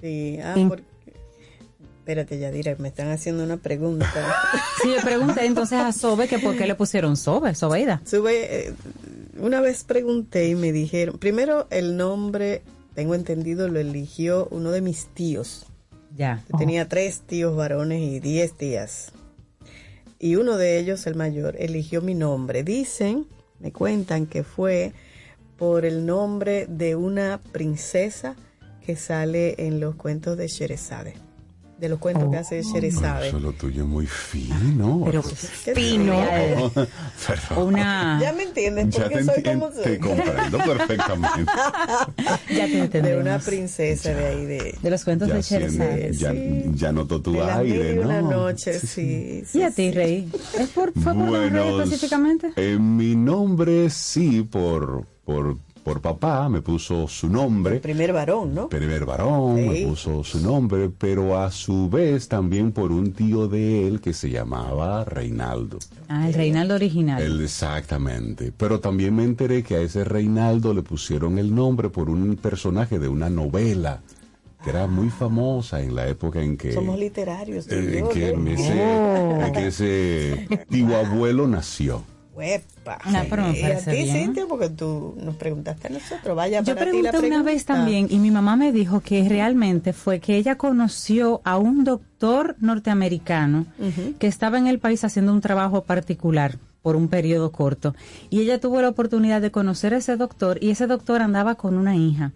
Sí, 0.00 0.40
ah, 0.42 0.54
porque... 0.68 0.82
Espérate, 2.00 2.36
Yadira, 2.40 2.74
me 2.80 2.88
están 2.88 3.10
haciendo 3.12 3.44
una 3.44 3.58
pregunta. 3.58 4.08
Sí, 4.82 4.88
yo 4.92 5.00
pregunté 5.04 5.46
entonces 5.46 5.78
a 5.78 5.92
Sobe 5.92 6.26
que 6.26 6.40
por 6.40 6.56
qué 6.56 6.66
le 6.66 6.74
pusieron 6.74 7.16
Sobe, 7.16 7.54
Sobeida. 7.54 8.02
Sube, 8.04 8.66
eh, 8.70 8.72
una 9.38 9.60
vez 9.60 9.84
pregunté 9.84 10.48
y 10.48 10.54
me 10.54 10.72
dijeron, 10.72 11.18
primero 11.18 11.66
el 11.70 11.96
nombre, 11.96 12.62
tengo 12.94 13.14
entendido, 13.14 13.68
lo 13.68 13.78
eligió 13.78 14.48
uno 14.50 14.70
de 14.70 14.80
mis 14.80 15.06
tíos. 15.06 15.66
Ya. 16.16 16.44
Yo 16.50 16.58
Tenía 16.58 16.88
tres 16.88 17.20
tíos 17.20 17.56
varones 17.56 18.02
y 18.02 18.20
diez 18.20 18.52
tías. 18.52 19.12
Y 20.18 20.36
uno 20.36 20.56
de 20.56 20.78
ellos, 20.78 21.06
el 21.06 21.14
mayor, 21.14 21.56
eligió 21.58 22.02
mi 22.02 22.14
nombre. 22.14 22.62
Dicen, 22.62 23.26
me 23.58 23.72
cuentan 23.72 24.26
que 24.26 24.44
fue 24.44 24.92
por 25.56 25.84
el 25.84 26.06
nombre 26.06 26.66
de 26.66 26.96
una 26.96 27.40
princesa 27.52 28.36
que 28.84 28.96
sale 28.96 29.66
en 29.66 29.80
los 29.80 29.94
cuentos 29.94 30.36
de 30.36 30.48
Sherezade. 30.48 31.14
De 31.78 31.88
los 31.88 31.98
cuentos 31.98 32.30
que 32.30 32.36
hace 32.36 32.62
Sherezade. 32.62 33.28
Eso 33.28 33.40
lo 33.40 33.52
tuyo 33.54 33.82
es 33.82 33.88
muy 33.88 34.06
fino. 34.06 35.02
Pero 35.04 35.20
fino. 35.22 36.70
Perdón. 36.72 37.66
Una... 37.68 38.20
Ya 38.22 38.32
me 38.32 38.44
entienden, 38.44 38.88
Ya 38.88 39.02
porque 39.02 39.16
te, 39.16 39.24
soy 39.24 39.34
enti- 39.42 39.52
como 39.54 39.68
te 39.70 39.82
soy. 39.82 39.98
comprendo 39.98 40.58
perfectamente. 40.58 41.44
Ya 42.48 42.66
te 42.66 42.78
entendemos. 42.78 43.24
De 43.24 43.30
una 43.30 43.38
princesa 43.40 44.10
de 44.14 44.26
ahí, 44.26 44.44
de, 44.46 44.78
De 44.80 44.90
los 44.90 45.02
cuentos 45.04 45.26
Ya, 45.28 45.34
de 45.34 45.42
Sherezade. 45.42 46.12
ya, 46.12 46.32
ya 46.72 46.92
notó 46.92 47.20
tu 47.20 47.32
de 47.32 47.42
aire, 47.42 47.94
y 47.94 47.98
una 47.98 48.20
¿no? 48.22 48.30
noche, 48.30 48.78
sí. 48.78 49.42
sí, 49.44 49.58
¿Y 49.58 49.62
a 49.62 49.70
ti, 49.72 49.90
Rey? 49.90 50.30
¿Es 50.58 50.68
por, 50.70 50.92
¿Fue 50.92 51.12
por 51.14 51.26
Buenos- 51.30 51.82
específicamente? 51.82 52.52
eh, 52.56 52.78
mi 52.78 53.16
nombre 53.16 53.90
sí, 53.90 54.42
por, 54.42 55.04
por, 55.24 55.56
por 55.82 56.00
papá, 56.00 56.48
me 56.48 56.62
puso 56.62 57.08
su 57.08 57.28
nombre. 57.28 57.80
Primer 57.80 58.12
varón, 58.12 58.54
¿no? 58.54 58.68
Primer 58.68 59.04
varón, 59.04 59.56
Sí. 59.56 59.68
me 59.68 59.86
puso 59.88 60.22
su 60.22 60.40
nombre, 60.40 60.90
pero 60.96 61.38
a 61.40 61.50
su 61.50 61.88
vez 61.90 62.28
también 62.28 62.70
por 62.72 62.92
un 62.92 63.12
tío 63.12 63.48
de 63.48 63.88
él 63.88 64.00
que 64.00 64.12
se 64.12 64.30
llamaba 64.30 65.04
Reinaldo. 65.04 65.78
Ah, 66.08 66.28
el 66.28 66.34
Reinaldo 66.34 66.74
original. 66.76 67.20
Él, 67.20 67.40
exactamente. 67.42 68.52
Pero 68.56 68.80
también 68.80 69.14
me 69.16 69.24
enteré 69.24 69.62
que 69.62 69.76
a 69.76 69.80
ese 69.80 70.04
Reinaldo 70.04 70.72
le 70.74 70.82
pusieron 70.82 71.38
el 71.38 71.54
nombre 71.54 71.88
por 71.90 72.08
un 72.10 72.36
personaje 72.36 72.98
de 72.98 73.08
una 73.08 73.28
novela 73.30 74.00
que 74.62 74.70
era 74.70 74.86
muy 74.86 75.10
famosa 75.10 75.80
en 75.82 75.96
la 75.96 76.06
época 76.06 76.40
en 76.40 76.56
que, 76.56 76.70
Somos 76.72 76.96
literarios. 76.96 77.66
eh, 77.68 77.98
en 77.98 78.08
que, 78.10 78.30
en 78.30 78.44
¿no? 78.44 78.50
ese, 78.52 78.72
Oh. 78.84 79.42
en 79.44 79.52
que 79.52 79.66
ese 79.66 80.48
tío 80.70 80.96
abuelo 80.96 81.48
nació. 81.48 82.04
Huepa. 82.34 82.98
Ah, 83.04 83.24
pero 83.28 83.44
me 83.48 83.60
y 83.60 83.62
a 83.62 83.78
ti. 83.78 84.10
Cintia, 84.10 84.46
porque 84.48 84.70
tú 84.70 85.14
nos 85.22 85.36
preguntaste 85.36 85.88
a 85.88 85.90
nosotros. 85.90 86.34
Vaya 86.34 86.62
Yo 86.62 86.74
para 86.74 86.90
ti 86.90 87.02
la 87.02 87.10
pregunté 87.10 87.34
una 87.34 87.42
vez 87.42 87.64
también 87.64 88.06
y 88.10 88.18
mi 88.18 88.30
mamá 88.30 88.56
me 88.56 88.72
dijo 88.72 89.00
que 89.00 89.28
realmente 89.28 89.92
fue 89.92 90.18
que 90.20 90.36
ella 90.36 90.56
conoció 90.56 91.42
a 91.44 91.58
un 91.58 91.84
doctor 91.84 92.56
norteamericano 92.60 93.66
que 94.18 94.26
estaba 94.26 94.58
en 94.58 94.66
el 94.66 94.78
país 94.78 95.04
haciendo 95.04 95.32
un 95.32 95.40
trabajo 95.40 95.84
particular 95.84 96.58
por 96.80 96.96
un 96.96 97.08
periodo 97.08 97.52
corto 97.52 97.94
y 98.30 98.40
ella 98.40 98.60
tuvo 98.60 98.80
la 98.80 98.88
oportunidad 98.88 99.40
de 99.40 99.50
conocer 99.50 99.94
a 99.94 99.98
ese 99.98 100.16
doctor 100.16 100.58
y 100.60 100.70
ese 100.70 100.86
doctor 100.86 101.22
andaba 101.22 101.54
con 101.54 101.76
una 101.76 101.96
hija 101.96 102.32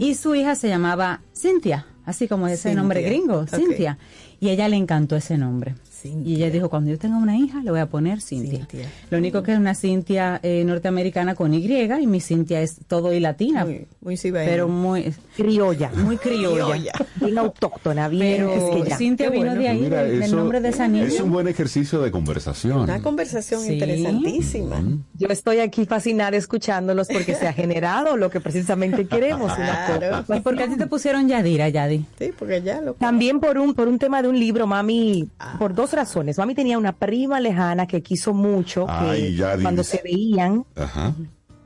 y 0.00 0.14
su 0.14 0.34
hija 0.34 0.54
se 0.54 0.68
llamaba 0.68 1.20
Cintia, 1.36 1.86
así 2.04 2.28
como 2.28 2.46
ese 2.46 2.56
Cynthia. 2.56 2.74
nombre 2.80 3.02
gringo, 3.02 3.40
Ok. 3.40 3.54
Cintia, 3.54 3.98
y 4.40 4.48
a 4.48 4.52
ella 4.52 4.68
le 4.68 4.76
encantó 4.76 5.16
ese 5.16 5.36
nombre. 5.36 5.74
Y 6.04 6.36
ella 6.36 6.50
dijo, 6.50 6.68
cuando 6.70 6.90
yo 6.90 6.98
tenga 6.98 7.16
una 7.18 7.36
hija, 7.36 7.62
le 7.62 7.70
voy 7.70 7.80
a 7.80 7.86
poner 7.86 8.20
Cintia. 8.20 8.66
Lo 9.10 9.18
único 9.18 9.42
que 9.42 9.52
es 9.52 9.58
una 9.58 9.74
Cintia 9.74 10.40
eh, 10.42 10.62
norteamericana 10.64 11.34
con 11.34 11.54
Y 11.54 11.58
y 11.68 12.06
mi 12.06 12.20
Cintia 12.20 12.60
es 12.60 12.76
todo 12.86 13.12
y 13.12 13.20
latina. 13.20 13.64
Muy, 13.64 13.86
muy 14.00 14.16
cibaeña. 14.16 14.50
pero 14.50 14.68
muy 14.68 15.12
Criolla. 15.36 15.90
muy 15.94 16.16
criolla. 16.16 16.92
Bien 17.16 17.38
autóctona, 17.38 18.08
bien 18.08 18.46
Pero 18.48 18.54
quisqueya. 18.74 18.96
Cintia 18.96 19.26
Qué 19.26 19.32
vino 19.32 19.46
bueno. 19.46 19.60
de 19.60 19.68
ahí, 19.68 19.80
Mira, 19.80 20.02
del, 20.02 20.12
del 20.12 20.22
eso 20.22 20.36
nombre 20.36 20.60
de 20.60 20.68
esa 20.68 20.88
niña. 20.88 21.06
Es 21.06 21.20
un 21.20 21.30
buen 21.32 21.46
ejercicio 21.48 22.00
de 22.00 22.10
conversación. 22.10 22.80
Una 22.80 23.00
conversación 23.02 23.60
Sí. 23.62 23.74
interesantísima. 23.74 24.80
Yo 25.14 25.28
estoy 25.28 25.58
aquí 25.60 25.84
fascinada 25.86 26.36
escuchándolos 26.36 27.08
porque 27.08 27.34
se 27.34 27.46
ha 27.46 27.52
generado 27.52 28.16
lo 28.16 28.30
que 28.30 28.40
precisamente 28.40 29.06
queremos. 29.06 29.52
Claro. 29.54 30.24
¿Y 30.36 30.40
por 30.40 30.56
qué 30.56 30.64
a 30.64 30.68
ti 30.68 30.76
te 30.76 30.86
pusieron 30.86 31.28
Yadira, 31.28 31.68
Yadi? 31.68 32.04
Sí, 32.18 32.30
porque 32.38 32.62
ya 32.62 32.80
lo... 32.80 32.94
También 32.94 33.40
por 33.40 33.58
un, 33.58 33.74
por 33.74 33.88
un 33.88 33.98
tema 33.98 34.22
de 34.22 34.28
un 34.28 34.38
libro, 34.38 34.66
mami, 34.66 35.28
por 35.58 35.74
dos 35.74 35.87
razones. 35.92 36.38
Mami 36.38 36.54
tenía 36.54 36.78
una 36.78 36.92
prima 36.92 37.40
lejana 37.40 37.86
que 37.86 38.02
quiso 38.02 38.34
mucho, 38.34 38.86
que 38.86 38.92
Ay, 38.92 39.36
ya 39.36 39.56
cuando 39.60 39.82
dices. 39.82 40.00
se 40.00 40.02
veían, 40.02 40.64
Ajá. 40.76 41.14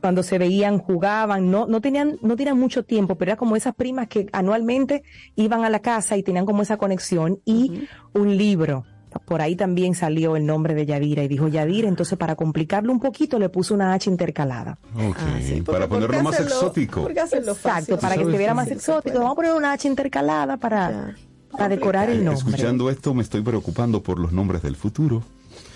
cuando 0.01 0.23
se 0.23 0.39
veían, 0.39 0.79
jugaban, 0.79 1.51
no, 1.51 1.67
no 1.67 1.81
tenían, 1.81 2.19
no 2.23 2.35
tenían 2.37 2.59
mucho 2.59 2.85
tiempo, 2.85 3.17
pero 3.17 3.31
era 3.33 3.37
como 3.37 3.55
esas 3.57 3.75
primas 3.75 4.09
que 4.09 4.27
anualmente 4.33 5.03
iban 5.37 5.65
a 5.65 5.71
la 5.71 5.79
casa 5.81 6.17
y 6.17 6.23
tenían 6.23 6.45
como 6.47 6.63
esa 6.63 6.77
conexión 6.77 7.41
y 7.45 7.87
un 8.13 8.37
libro. 8.37 8.85
Por 9.27 9.43
ahí 9.43 9.57
también 9.57 9.95
salió 9.95 10.37
el 10.37 10.47
nombre 10.47 10.73
de 10.75 10.87
Yadira 10.87 11.23
y 11.23 11.29
dijo 11.29 11.47
Yadira, 11.47 11.87
entonces 11.87 12.17
para 12.17 12.35
complicarlo 12.35 12.91
un 12.91 12.99
poquito 12.99 13.39
le 13.39 13.51
puso 13.51 13.75
una 13.75 13.93
H 13.93 14.09
intercalada. 14.09 14.79
Ok, 14.97 15.17
Ah, 15.19 15.39
sí, 15.43 15.61
porque- 15.61 15.73
para 15.73 15.87
¿por 15.87 15.99
qué 16.01 16.07
ponerlo 16.07 16.23
más 16.25 16.35
hacerlo- 16.35 16.55
exótico. 16.57 17.09
Exacto, 17.11 17.55
fácil? 17.55 17.97
para 17.99 18.15
que 18.15 18.21
¿Sabes 18.21 18.33
se 18.33 18.39
viera 18.39 18.55
más 18.55 18.71
exótico. 18.71 19.19
Vamos 19.19 19.33
a 19.33 19.37
poner 19.37 19.53
una 19.53 19.73
H 19.73 19.87
intercalada 19.87 20.57
para, 20.57 21.15
para 21.53 21.69
decorar 21.69 22.11
el 22.11 22.25
nombre. 22.25 22.39
Escuchando 22.51 22.91
esto 22.91 23.15
me 23.15 23.23
estoy 23.23 23.43
preocupando 23.43 24.03
por 24.03 24.19
los 24.19 24.33
nombres 24.33 24.63
del 24.63 24.77
futuro. 24.77 25.23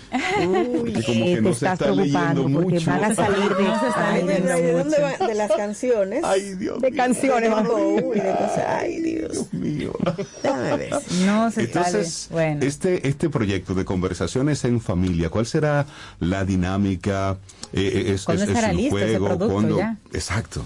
Uy, 0.09 0.93
como 0.93 1.25
que 1.25 1.35
te 1.35 1.41
no 1.41 1.49
se 1.49 1.65
estás 1.65 1.73
está 1.73 1.85
preocupando 1.93 2.43
leyendo 2.43 2.61
porque 2.61 2.75
mucho. 2.79 2.91
van 2.91 3.03
a 3.11 3.15
salir 3.15 3.55
de, 3.57 3.63
No 3.63 3.79
se 3.81 3.87
está 3.89 4.09
Ay, 4.13 4.21
¿de, 4.21 4.27
leyendo 4.39 4.53
de 4.55 4.71
no. 4.71 4.77
dónde 4.79 4.97
va? 5.01 5.27
De 5.27 5.33
las 5.35 5.51
canciones. 5.51 6.23
Ay, 6.23 6.55
Dios 6.55 6.81
de 6.81 6.91
mío. 6.91 6.97
canciones. 7.03 7.51
vamos. 7.51 7.73
Uy, 7.75 8.15
de 8.19 8.31
cosas. 8.31 8.63
Ay, 8.69 9.01
Dios. 9.01 9.53
mío. 9.53 9.91
Déjame 10.43 10.77
ver. 10.77 10.93
No 11.25 11.51
se 11.51 11.63
Entonces. 11.63 12.27
Bueno. 12.31 12.61
este, 12.65 13.05
este 13.07 13.29
proyecto 13.29 13.73
de 13.73 13.83
conversaciones 13.83 14.63
en 14.63 14.79
familia, 14.79 15.29
¿cuál 15.29 15.45
será 15.45 15.85
la 16.21 16.45
dinámica? 16.45 17.37
Eh, 17.73 17.91
eh, 18.07 18.13
es, 18.13 18.23
¿Cuándo 18.23 18.43
es- 18.43 18.49
es 18.49 18.55
estará 18.55 18.71
un 18.73 18.77
listo 18.77 18.97
ese 18.97 19.07
juego? 19.19 19.25
producto 19.27 19.53
¿Cuándo? 19.53 19.77
ya? 19.77 19.97
Exacto. 20.13 20.63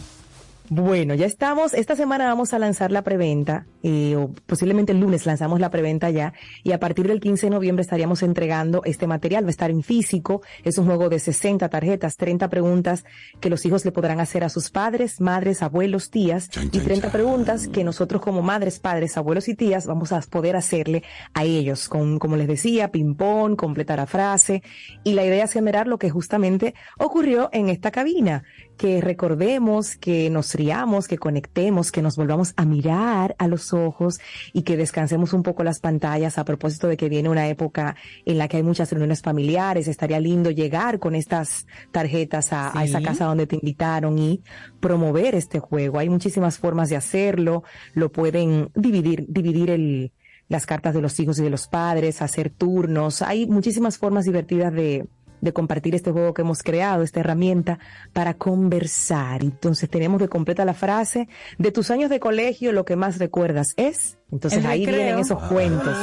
Bueno, 0.70 1.16
ya 1.16 1.26
estamos. 1.26 1.74
Esta 1.74 1.96
semana 1.96 2.26
vamos 2.26 2.54
a 2.54 2.60
lanzar 2.60 2.92
la 2.92 3.02
preventa, 3.02 3.66
eh, 3.84 4.16
o 4.16 4.32
posiblemente 4.46 4.94
el 4.94 5.00
lunes 5.00 5.26
lanzamos 5.26 5.60
la 5.60 5.70
preventa 5.70 6.10
ya, 6.10 6.34
y 6.64 6.72
a 6.72 6.80
partir 6.80 7.08
del 7.08 7.20
15 7.20 7.48
de 7.48 7.50
noviembre 7.50 7.82
estaríamos 7.82 8.24
entregando 8.24 8.82
este 8.86 9.06
material. 9.06 9.44
Va 9.44 9.48
a 9.48 9.52
estar 9.52 9.70
en 9.70 9.84
físico. 9.84 10.42
Es 10.64 10.78
un 10.78 10.86
juego 10.86 11.10
de 11.10 11.20
60 11.20 11.68
tarjetas, 11.68 12.16
30 12.16 12.50
preguntas 12.50 13.04
que 13.42 13.50
los 13.50 13.66
hijos 13.66 13.84
le 13.84 13.92
podrán 13.92 14.20
hacer 14.22 14.44
a 14.44 14.50
sus 14.50 14.70
padres, 14.70 15.20
madres, 15.20 15.62
abuelos, 15.62 16.10
tías, 16.10 16.46
y 16.48 16.50
chan, 16.50 16.70
30 16.70 17.02
chan. 17.02 17.12
preguntas 17.12 17.68
que 17.68 17.84
nosotros 17.84 18.22
como 18.22 18.42
madres, 18.42 18.80
padres, 18.80 19.18
abuelos 19.18 19.50
y 19.50 19.56
tías 19.56 19.88
vamos 19.88 20.14
a 20.14 20.22
poder 20.22 20.56
hacerle 20.56 21.04
a 21.34 21.44
ellos, 21.44 21.90
con, 21.90 22.18
como 22.18 22.38
les 22.38 22.48
decía, 22.48 22.92
ping-pong, 22.92 23.58
completar 23.58 24.00
a 24.00 24.06
frase. 24.06 24.64
Y 25.04 25.14
la 25.14 25.26
idea 25.26 25.44
es 25.44 25.52
generar 25.52 25.88
lo 25.88 25.98
que 25.98 26.10
justamente 26.10 26.76
ocurrió 26.98 27.50
en 27.52 27.68
esta 27.68 27.92
cabina, 27.92 28.44
que 28.78 29.02
recordemos, 29.02 29.96
que 29.98 30.30
nos 30.30 30.56
sonriamos, 30.62 31.08
que 31.08 31.18
conectemos, 31.18 31.92
que 31.92 32.02
nos 32.02 32.16
volvamos 32.16 32.54
a 32.56 32.66
mirar 32.66 33.36
a 33.40 33.48
los 33.48 33.74
ojos 33.74 34.20
y 34.54 34.62
que 34.62 34.78
descansemos 34.78 35.34
un 35.34 35.42
poco 35.42 35.64
las 35.64 35.80
pantallas 35.80 36.38
a 36.38 36.46
propósito 36.46 36.88
de 36.88 36.98
que 36.98 37.10
viene 37.10 37.30
una 37.30 37.48
época 37.48 37.96
en 38.26 38.38
la 38.38 38.48
que 38.48 38.58
hay 38.58 38.64
muchas 38.64 38.92
reuniones 38.92 39.22
familiares. 39.22 39.88
Estaría 39.88 40.20
lindo 40.20 40.52
llegar 40.52 41.00
con 41.00 41.16
estas 41.16 41.66
tarjetas 41.92 42.54
a, 42.54 42.78
a 42.78 42.84
esa 42.84 43.02
casa 43.02 43.26
donde 43.26 43.48
te 43.48 43.56
invitaron 43.56 44.20
y 44.20 44.42
promover 44.80 45.34
este 45.36 45.60
juego. 45.60 45.98
Hay 45.98 46.10
muchísimas 46.10 46.60
formas 46.60 46.90
de 46.90 46.98
hacerlo. 46.98 47.64
Lo 47.94 48.12
pueden 48.12 48.70
dividir, 48.76 49.26
dividir 49.28 49.72
el, 49.72 50.12
las 50.48 50.66
cartas 50.68 50.94
de 50.94 51.02
los 51.02 51.20
hijos 51.20 51.40
y 51.40 51.44
de 51.44 51.50
los 51.50 51.68
padres, 51.68 52.22
hacer 52.22 52.52
turnos. 52.52 53.22
Hay 53.24 53.48
muchísimas 53.48 53.98
formas 53.98 54.26
divertidas 54.26 54.74
de, 54.74 55.08
de 55.42 55.54
compartir 55.54 55.96
este 55.96 56.12
juego 56.12 56.34
que 56.34 56.44
hemos 56.44 56.64
creado, 56.64 57.04
esta 57.04 57.20
herramienta 57.20 57.80
para 58.14 58.36
conversar. 58.36 59.44
Entonces 59.44 59.90
tenemos 59.90 60.20
de 60.22 60.30
completa 60.30 60.64
la 60.66 60.74
frase, 60.74 61.28
de 61.58 61.72
tus 61.72 61.92
años 61.92 62.10
de 62.10 62.20
colegio 62.20 62.72
lo 62.72 62.86
que 62.86 62.96
más 62.96 63.18
recuerdas 63.18 63.74
es. 63.78 64.18
Enentonces 64.30 64.60
El 64.60 64.66
ahí 64.68 64.86
recreo. 64.86 65.04
vienen 65.06 65.20
esos 65.20 65.42
cuentos. 65.44 65.98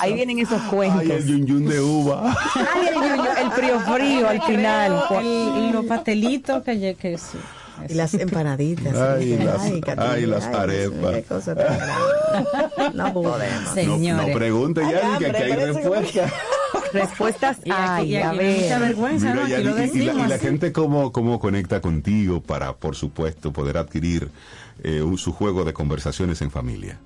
Ahí 0.00 0.12
vienen 0.14 0.38
esos 0.40 0.60
cuentos. 0.62 1.02
El 1.02 1.24
yun 1.26 1.46
yun 1.46 1.64
de 1.66 1.80
uva. 1.80 2.34
Ay, 2.74 2.86
el, 2.88 2.94
yuyu, 2.94 3.30
el 3.44 3.50
frío 3.52 3.80
frío 3.80 4.28
al 4.28 4.42
final. 4.42 5.02
El- 5.20 5.64
y 5.68 5.72
los 5.72 5.84
pastelitos 5.86 6.62
que, 6.64 6.96
que 6.98 7.16
sí. 7.18 7.38
Y 7.88 7.94
las 7.94 8.14
empanaditas. 8.14 8.96
Ay, 8.96 9.36
las- 9.38 9.70
Catalina, 9.80 10.12
ay, 10.12 10.26
las 10.26 10.44
arepas. 10.46 11.14
Qué 11.14 11.22
cosa 11.22 11.54
tan 11.54 11.76
grande. 11.78 12.96
No 12.96 13.12
podemos. 13.12 13.76
No, 13.86 14.26
no 14.26 14.32
pregunte 14.34 14.80
ya, 14.82 15.12
ni 15.12 15.18
que 15.18 15.26
aquí 15.30 15.42
hay 15.42 15.52
respuesta. 15.52 16.32
Respuestas 16.92 17.58
hay, 17.70 18.16
a 18.16 18.32
mucha 18.32 18.38
ver. 18.38 18.84
y 20.24 20.28
la 20.28 20.38
gente 20.38 20.72
cómo, 20.72 21.12
cómo 21.12 21.38
conecta 21.38 21.80
contigo 21.80 22.40
para, 22.42 22.76
por 22.76 22.94
supuesto, 22.96 23.52
poder 23.52 23.76
adquirir 23.78 24.30
eh, 24.82 25.02
un- 25.02 25.18
su 25.18 25.32
juego 25.32 25.64
de 25.64 25.72
conversaciones 25.74 26.40
en 26.40 26.50
familia. 26.50 26.98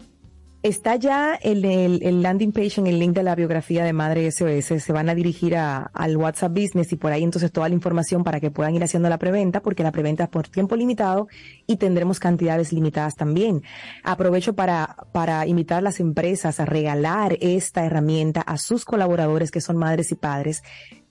Está 0.63 0.95
ya 0.95 1.35
el, 1.43 1.65
el, 1.65 2.05
el 2.05 2.23
landing 2.23 2.53
page 2.53 2.75
en 2.81 2.87
el 2.87 3.01
link 3.01 3.15
de 3.15 3.25
la 3.25 3.35
biografía 3.35 3.83
de 3.85 3.93
Madre 3.93 4.31
SOS. 4.31 4.81
Se 4.81 4.93
van 4.93 5.09
a 5.09 5.15
dirigir 5.17 5.57
a- 5.57 5.91
al 5.93 6.17
WhatsApp 6.17 6.53
Business 6.53 6.93
y 6.93 6.97
por 6.97 7.11
ahí 7.11 7.25
entonces 7.25 7.51
toda 7.51 7.69
la 7.69 7.75
información 7.75 8.23
para 8.23 8.39
que 8.39 8.53
puedan 8.53 8.73
ir 8.77 8.85
haciendo 8.85 9.09
la 9.09 9.19
preventa, 9.19 9.61
porque 9.61 9.83
la 9.83 9.91
preventa 9.91 10.23
es 10.25 10.31
por 10.31 10.47
tiempo 10.49 10.77
limitado 10.77 11.27
y 11.67 11.79
tendremos 11.79 12.21
cantidades 12.21 12.73
limitadas 12.73 13.17
también. 13.17 13.63
Aprovecho 14.05 14.55
para, 14.55 14.95
para 15.13 15.45
invitar 15.49 15.79
a 15.79 15.83
las 15.83 15.99
empresas 15.99 16.61
a 16.61 16.65
regalar 16.65 17.37
esta 17.41 17.85
herramienta 17.85 18.41
a 18.41 18.57
sus 18.57 18.85
colaboradores 18.85 19.51
que 19.51 19.61
son 19.61 19.77
madres 19.77 20.13
y 20.13 20.15
padres 20.15 20.63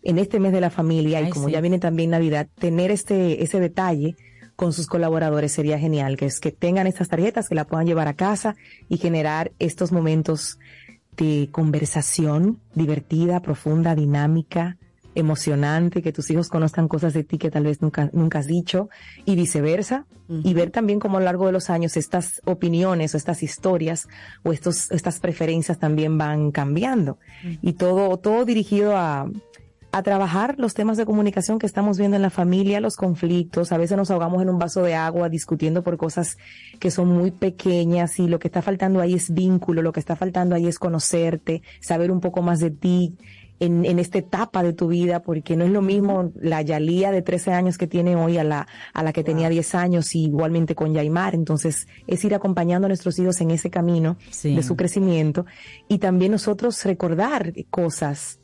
en 0.02 0.18
este 0.18 0.40
mes 0.40 0.54
de 0.54 0.62
la 0.62 0.70
familia 0.70 1.20
y 1.20 1.30
como 1.30 1.48
sí. 1.48 1.52
ya 1.52 1.60
viene 1.62 1.78
también 1.78 2.12
Navidad, 2.12 2.48
tener 2.58 2.90
este, 2.90 3.44
ese 3.44 3.60
detalle 3.60 4.16
con 4.62 4.74
sus 4.74 4.86
colaboradores 4.86 5.54
sería 5.54 5.80
genial, 5.80 6.18
que 6.18 6.28
es 6.28 6.40
que 6.40 6.52
tengan 6.52 6.86
estas 6.86 7.10
tarjetas, 7.10 7.50
que 7.50 7.56
la 7.56 7.66
puedan 7.66 7.88
llevar 7.88 8.08
a 8.08 8.14
casa 8.14 8.56
y 8.90 8.98
generar 8.98 9.52
estos 9.58 9.92
momentos 9.92 10.60
de 11.18 11.50
conversación 11.52 12.60
divertida, 12.76 13.42
profunda, 13.42 13.96
dinámica, 13.96 14.78
emocionante, 15.16 16.04
que 16.04 16.14
tus 16.14 16.30
hijos 16.30 16.48
conozcan 16.48 16.88
cosas 16.88 17.14
de 17.14 17.24
ti 17.24 17.40
que 17.40 17.50
tal 17.50 17.64
vez 17.64 17.82
nunca, 17.82 18.12
nunca 18.14 18.38
has 18.38 18.46
dicho 18.46 18.88
y 19.26 19.36
viceversa. 19.36 20.06
Y 20.30 20.54
ver 20.54 20.70
también 20.70 21.00
cómo 21.00 21.18
a 21.18 21.20
lo 21.20 21.26
largo 21.26 21.48
de 21.48 21.52
los 21.52 21.70
años 21.70 21.98
estas 21.98 22.42
opiniones 22.46 23.14
o 23.14 23.18
estas 23.18 23.44
historias 23.44 24.08
o 24.44 24.54
estos, 24.54 24.90
estas 24.92 25.20
preferencias 25.20 25.78
también 25.78 26.18
van 26.18 26.52
cambiando. 26.52 27.18
Y 27.62 27.74
todo, 27.74 28.16
todo 28.16 28.46
dirigido 28.46 28.96
a, 28.96 29.30
a 29.94 30.04
trabajar 30.04 30.56
los 30.58 30.74
temas 30.74 30.98
de 30.98 31.06
comunicación 31.06 31.60
que 31.60 31.66
estamos 31.66 31.98
viendo 31.98 32.16
en 32.16 32.22
la 32.22 32.30
familia, 32.30 32.80
los 32.80 32.96
conflictos. 32.96 33.72
A 33.72 33.78
veces 33.78 33.98
nos 33.98 34.10
ahogamos 34.10 34.42
en 34.42 34.50
un 34.50 34.58
vaso 34.58 34.84
de 34.84 34.96
agua 34.96 35.28
discutiendo 35.30 35.84
por 35.84 35.98
cosas 35.98 36.38
que 36.80 36.92
son 36.92 37.10
muy 37.10 37.32
pequeñas 37.32 38.18
y 38.20 38.28
lo 38.28 38.40
que 38.40 38.48
está 38.48 38.62
faltando 38.62 39.02
ahí 39.02 39.16
es 39.16 39.34
vínculo, 39.34 39.82
lo 39.82 39.92
que 39.92 40.00
está 40.00 40.16
faltando 40.16 40.56
ahí 40.56 40.68
es 40.68 40.80
conocerte, 40.80 41.62
saber 41.82 42.10
un 42.12 42.22
poco 42.22 42.42
más 42.42 42.60
de 42.60 42.72
ti. 42.72 43.16
En, 43.64 43.86
en 43.86 44.00
esta 44.00 44.18
etapa 44.18 44.64
de 44.64 44.74
tu 44.74 44.88
vida, 44.88 45.22
porque 45.22 45.56
no 45.56 45.64
es 45.64 45.70
lo 45.70 45.84
mismo 45.84 46.32
la 46.34 46.64
Yalía 46.64 47.12
de 47.12 47.22
13 47.22 47.54
años 47.54 47.78
que 47.78 47.86
tiene 47.86 48.16
hoy 48.16 48.40
a 48.40 48.44
la, 48.44 48.66
a 48.92 49.04
la 49.04 49.14
que 49.14 49.24
tenía 49.24 49.50
10 49.50 49.76
años 49.76 50.16
y 50.16 50.24
igualmente 50.26 50.74
con 50.74 50.96
Yaimar. 50.96 51.36
Entonces, 51.36 51.88
es 52.08 52.26
ir 52.26 52.34
acompañando 52.34 52.88
a 52.88 52.88
nuestros 52.88 53.20
hijos 53.20 53.40
en 53.40 53.52
ese 53.52 53.70
camino 53.70 54.18
Sí. 54.32 54.56
de 54.56 54.64
su 54.64 54.76
crecimiento 54.76 55.46
y 55.88 56.00
también 56.00 56.32
nosotros 56.32 56.84
recordar 56.86 57.54
cosas 57.70 58.40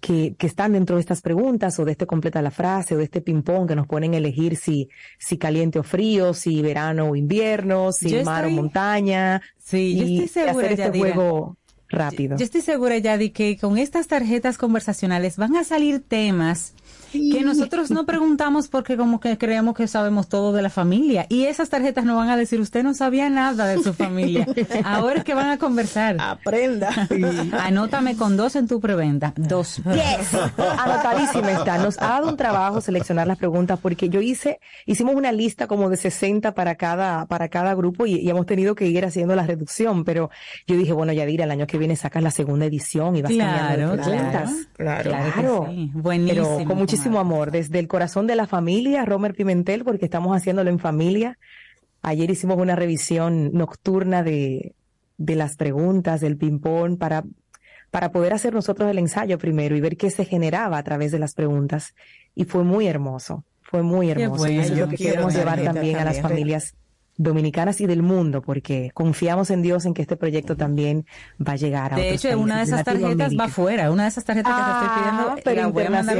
que, 0.00 0.34
que 0.38 0.46
están 0.46 0.72
dentro 0.72 0.96
de 0.96 1.00
estas 1.00 1.22
preguntas 1.22 1.78
o 1.78 1.84
de 1.84 1.92
este 1.92 2.06
completa 2.06 2.40
la 2.42 2.50
frase 2.50 2.94
o 2.94 2.98
de 2.98 3.04
este 3.04 3.20
ping-pong 3.20 3.68
que 3.68 3.76
nos 3.76 3.86
ponen 3.86 4.14
a 4.14 4.18
elegir 4.18 4.56
si, 4.56 4.88
si 5.18 5.38
caliente 5.38 5.78
o 5.78 5.82
frío, 5.82 6.34
si 6.34 6.62
verano 6.62 7.10
o 7.10 7.16
invierno, 7.16 7.92
si 7.92 8.10
Yo 8.10 8.24
mar 8.24 8.46
o 8.46 8.50
montaña. 8.50 9.42
Sí, 9.58 9.96
yo 9.96 10.04
y 10.04 10.18
estoy 10.20 10.44
segura, 10.44 10.66
hacer 10.66 10.72
este 10.72 10.84
Yadira. 10.84 11.14
juego 11.14 11.56
rápido. 11.88 12.36
Yo 12.36 12.44
estoy 12.44 12.60
segura 12.60 12.98
ya 12.98 13.18
de 13.18 13.32
que 13.32 13.56
con 13.56 13.78
estas 13.78 14.06
tarjetas 14.06 14.58
conversacionales 14.58 15.36
van 15.36 15.56
a 15.56 15.64
salir 15.64 16.00
temas 16.00 16.74
que 17.12 17.42
nosotros 17.42 17.90
no 17.90 18.06
preguntamos 18.06 18.68
porque 18.68 18.96
como 18.96 19.20
que 19.20 19.38
creemos 19.38 19.74
que 19.74 19.86
sabemos 19.86 20.28
todo 20.28 20.52
de 20.52 20.62
la 20.62 20.70
familia 20.70 21.26
y 21.28 21.44
esas 21.44 21.68
tarjetas 21.68 22.04
nos 22.04 22.16
van 22.16 22.28
a 22.30 22.36
decir 22.36 22.60
usted 22.60 22.82
no 22.82 22.94
sabía 22.94 23.30
nada 23.30 23.66
de 23.66 23.82
su 23.82 23.92
familia. 23.92 24.46
Ahora 24.84 25.18
es 25.18 25.24
que 25.24 25.34
van 25.34 25.50
a 25.50 25.58
conversar. 25.58 26.16
Aprenda. 26.18 26.90
Anótame 27.60 28.16
con 28.16 28.36
dos 28.36 28.56
en 28.56 28.68
tu 28.68 28.80
preventa. 28.80 29.32
Dos. 29.36 29.76
Yes. 29.84 30.34
Anotadísima 30.78 31.52
está. 31.52 31.78
Nos 31.78 31.98
ha 31.98 32.08
dado 32.08 32.28
un 32.28 32.36
trabajo 32.36 32.80
seleccionar 32.80 33.26
las 33.26 33.38
preguntas 33.38 33.78
porque 33.80 34.08
yo 34.08 34.20
hice, 34.20 34.60
hicimos 34.86 35.14
una 35.14 35.32
lista 35.32 35.66
como 35.66 35.90
de 35.90 35.96
60 35.96 36.54
para 36.54 36.74
cada, 36.76 37.26
para 37.26 37.48
cada 37.48 37.74
grupo 37.74 38.06
y, 38.06 38.16
y 38.16 38.30
hemos 38.30 38.46
tenido 38.46 38.74
que 38.74 38.86
ir 38.86 39.04
haciendo 39.04 39.34
la 39.34 39.46
reducción, 39.46 40.04
pero 40.04 40.30
yo 40.66 40.76
dije, 40.76 40.92
bueno, 40.92 41.12
Yadira, 41.12 41.44
el 41.44 41.50
año 41.50 41.66
que 41.66 41.78
viene 41.78 41.96
sacas 41.96 42.22
la 42.22 42.30
segunda 42.30 42.66
edición 42.66 43.16
y 43.16 43.22
vas 43.22 43.30
cambiando 43.30 43.58
Claro, 43.58 43.96
de 43.96 44.02
claro, 44.02 44.50
claro. 44.76 45.10
Claro 45.10 45.64
que 45.66 45.74
sí. 45.74 45.90
Buenísimo, 45.94 46.56
Pero 46.56 46.64
con 46.68 46.78
muchísimo 46.98 47.20
amor, 47.20 47.52
desde 47.52 47.78
el 47.78 47.86
corazón 47.86 48.26
de 48.26 48.34
la 48.34 48.48
familia, 48.48 49.04
Romer 49.04 49.32
Pimentel, 49.32 49.84
porque 49.84 50.06
estamos 50.06 50.36
haciéndolo 50.36 50.68
en 50.68 50.80
familia. 50.80 51.38
Ayer 52.02 52.28
hicimos 52.28 52.58
una 52.58 52.74
revisión 52.74 53.52
nocturna 53.52 54.24
de, 54.24 54.74
de 55.16 55.34
las 55.36 55.56
preguntas, 55.56 56.20
del 56.20 56.36
ping-pong, 56.36 56.98
para, 56.98 57.22
para 57.92 58.10
poder 58.10 58.32
hacer 58.32 58.52
nosotros 58.52 58.90
el 58.90 58.98
ensayo 58.98 59.38
primero 59.38 59.76
y 59.76 59.80
ver 59.80 59.96
qué 59.96 60.10
se 60.10 60.24
generaba 60.24 60.76
a 60.76 60.82
través 60.82 61.12
de 61.12 61.20
las 61.20 61.34
preguntas. 61.34 61.94
Y 62.34 62.46
fue 62.46 62.64
muy 62.64 62.88
hermoso, 62.88 63.44
fue 63.62 63.82
muy 63.82 64.10
hermoso. 64.10 64.48
y 64.48 64.56
bueno. 64.56 64.62
eso 64.62 64.72
es 64.72 64.80
lo 64.80 64.88
que 64.88 64.96
queremos 64.96 65.34
llevar 65.34 65.62
también 65.62 65.98
a 65.98 66.04
las 66.04 66.20
familias 66.20 66.74
dominicanas 67.18 67.80
y 67.82 67.86
del 67.86 68.02
mundo, 68.02 68.40
porque 68.42 68.90
confiamos 68.94 69.50
en 69.50 69.60
Dios 69.60 69.84
en 69.84 69.92
que 69.92 70.02
este 70.02 70.16
proyecto 70.16 70.56
también 70.56 71.04
va 71.46 71.52
a 71.52 71.56
llegar 71.56 71.92
a 71.92 71.96
De 71.96 72.02
otros 72.12 72.24
hecho, 72.24 72.38
una 72.38 72.58
de 72.58 72.62
esas 72.64 72.84
tarjetas 72.84 73.32
va 73.38 73.44
afuera. 73.44 73.90
Una 73.90 74.04
de 74.04 74.08
esas 74.08 74.24
tarjetas 74.24 74.52
que 74.54 74.62
te 74.62 74.64
Ah, 74.64 74.80
estoy 74.80 75.02
pidiendo 75.02 75.42
pero 75.44 75.60
la 75.62 75.66
voy 75.68 75.84
a 75.84 75.90
mandar 75.90 76.16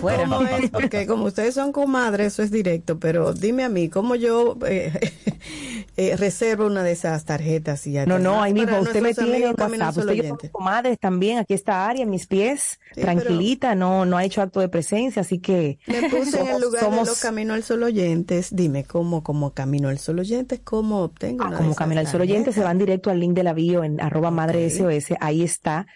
cómo 0.00 0.46
es, 0.58 0.70
porque 0.70 1.06
como 1.06 1.24
ustedes 1.24 1.54
son 1.54 1.72
comadres, 1.72 2.34
eso 2.34 2.42
es 2.42 2.50
directo, 2.50 2.98
pero 2.98 3.32
dime 3.32 3.62
a 3.64 3.68
mí, 3.68 3.88
¿cómo 3.88 4.14
yo 4.16 4.58
eh, 4.66 4.92
eh, 5.96 6.16
reservo 6.16 6.66
una 6.66 6.82
de 6.82 6.92
esas 6.92 7.24
tarjetas? 7.24 7.86
Y 7.86 7.92
ya 7.92 8.06
No, 8.06 8.18
no, 8.18 8.42
ahí 8.42 8.52
mismo 8.52 8.78
usted 8.80 9.00
me 9.00 9.14
tiene 9.14 9.36
en 9.38 9.54
WhatsApp. 9.58 9.96
Usted 9.98 10.12
yo 10.14 10.22
somos 10.28 10.50
comadres 10.50 10.98
también, 10.98 11.38
aquí 11.38 11.54
está 11.54 11.86
Ari 11.88 12.02
en 12.02 12.10
mis 12.10 12.26
pies, 12.26 12.80
Sí, 12.94 13.00
tranquilita, 13.00 13.74
no, 13.74 14.04
no 14.06 14.16
ha 14.16 14.24
hecho 14.24 14.42
acto 14.42 14.60
de 14.60 14.68
presencia, 14.68 15.22
así 15.22 15.38
que 15.38 15.78
Me 15.86 16.10
puse 16.10 16.40
en 16.40 16.46
el 16.48 16.54
somos- 16.54 16.60
lugar 16.60 16.82
somos- 16.82 17.04
de 17.04 17.10
los 17.12 17.20
Camino 17.20 17.54
al 17.54 17.62
Sol 17.62 17.82
Oyentes. 17.84 18.48
Dime, 18.54 18.84
¿cómo 18.84 19.22
como 19.22 19.52
Camino 19.54 19.88
al 19.88 19.98
Sol 19.98 20.18
Oyentes? 20.18 20.31
¿Cómo 20.64 21.02
obtengo 21.02 21.44
Ah, 21.44 21.52
como 21.56 21.74
Camino 21.74 22.00
al 22.00 22.06
Sol 22.06 22.20
Oyente, 22.22 22.52
se 22.52 22.62
van 22.62 22.78
directo 22.78 23.10
al 23.10 23.20
link 23.20 23.34
de 23.34 23.42
la 23.42 23.52
bio 23.52 23.84
en 23.84 24.00
arroba 24.00 24.30
madre 24.30 24.68
SOS, 24.70 25.14
ahí 25.20 25.42
está, 25.42 25.86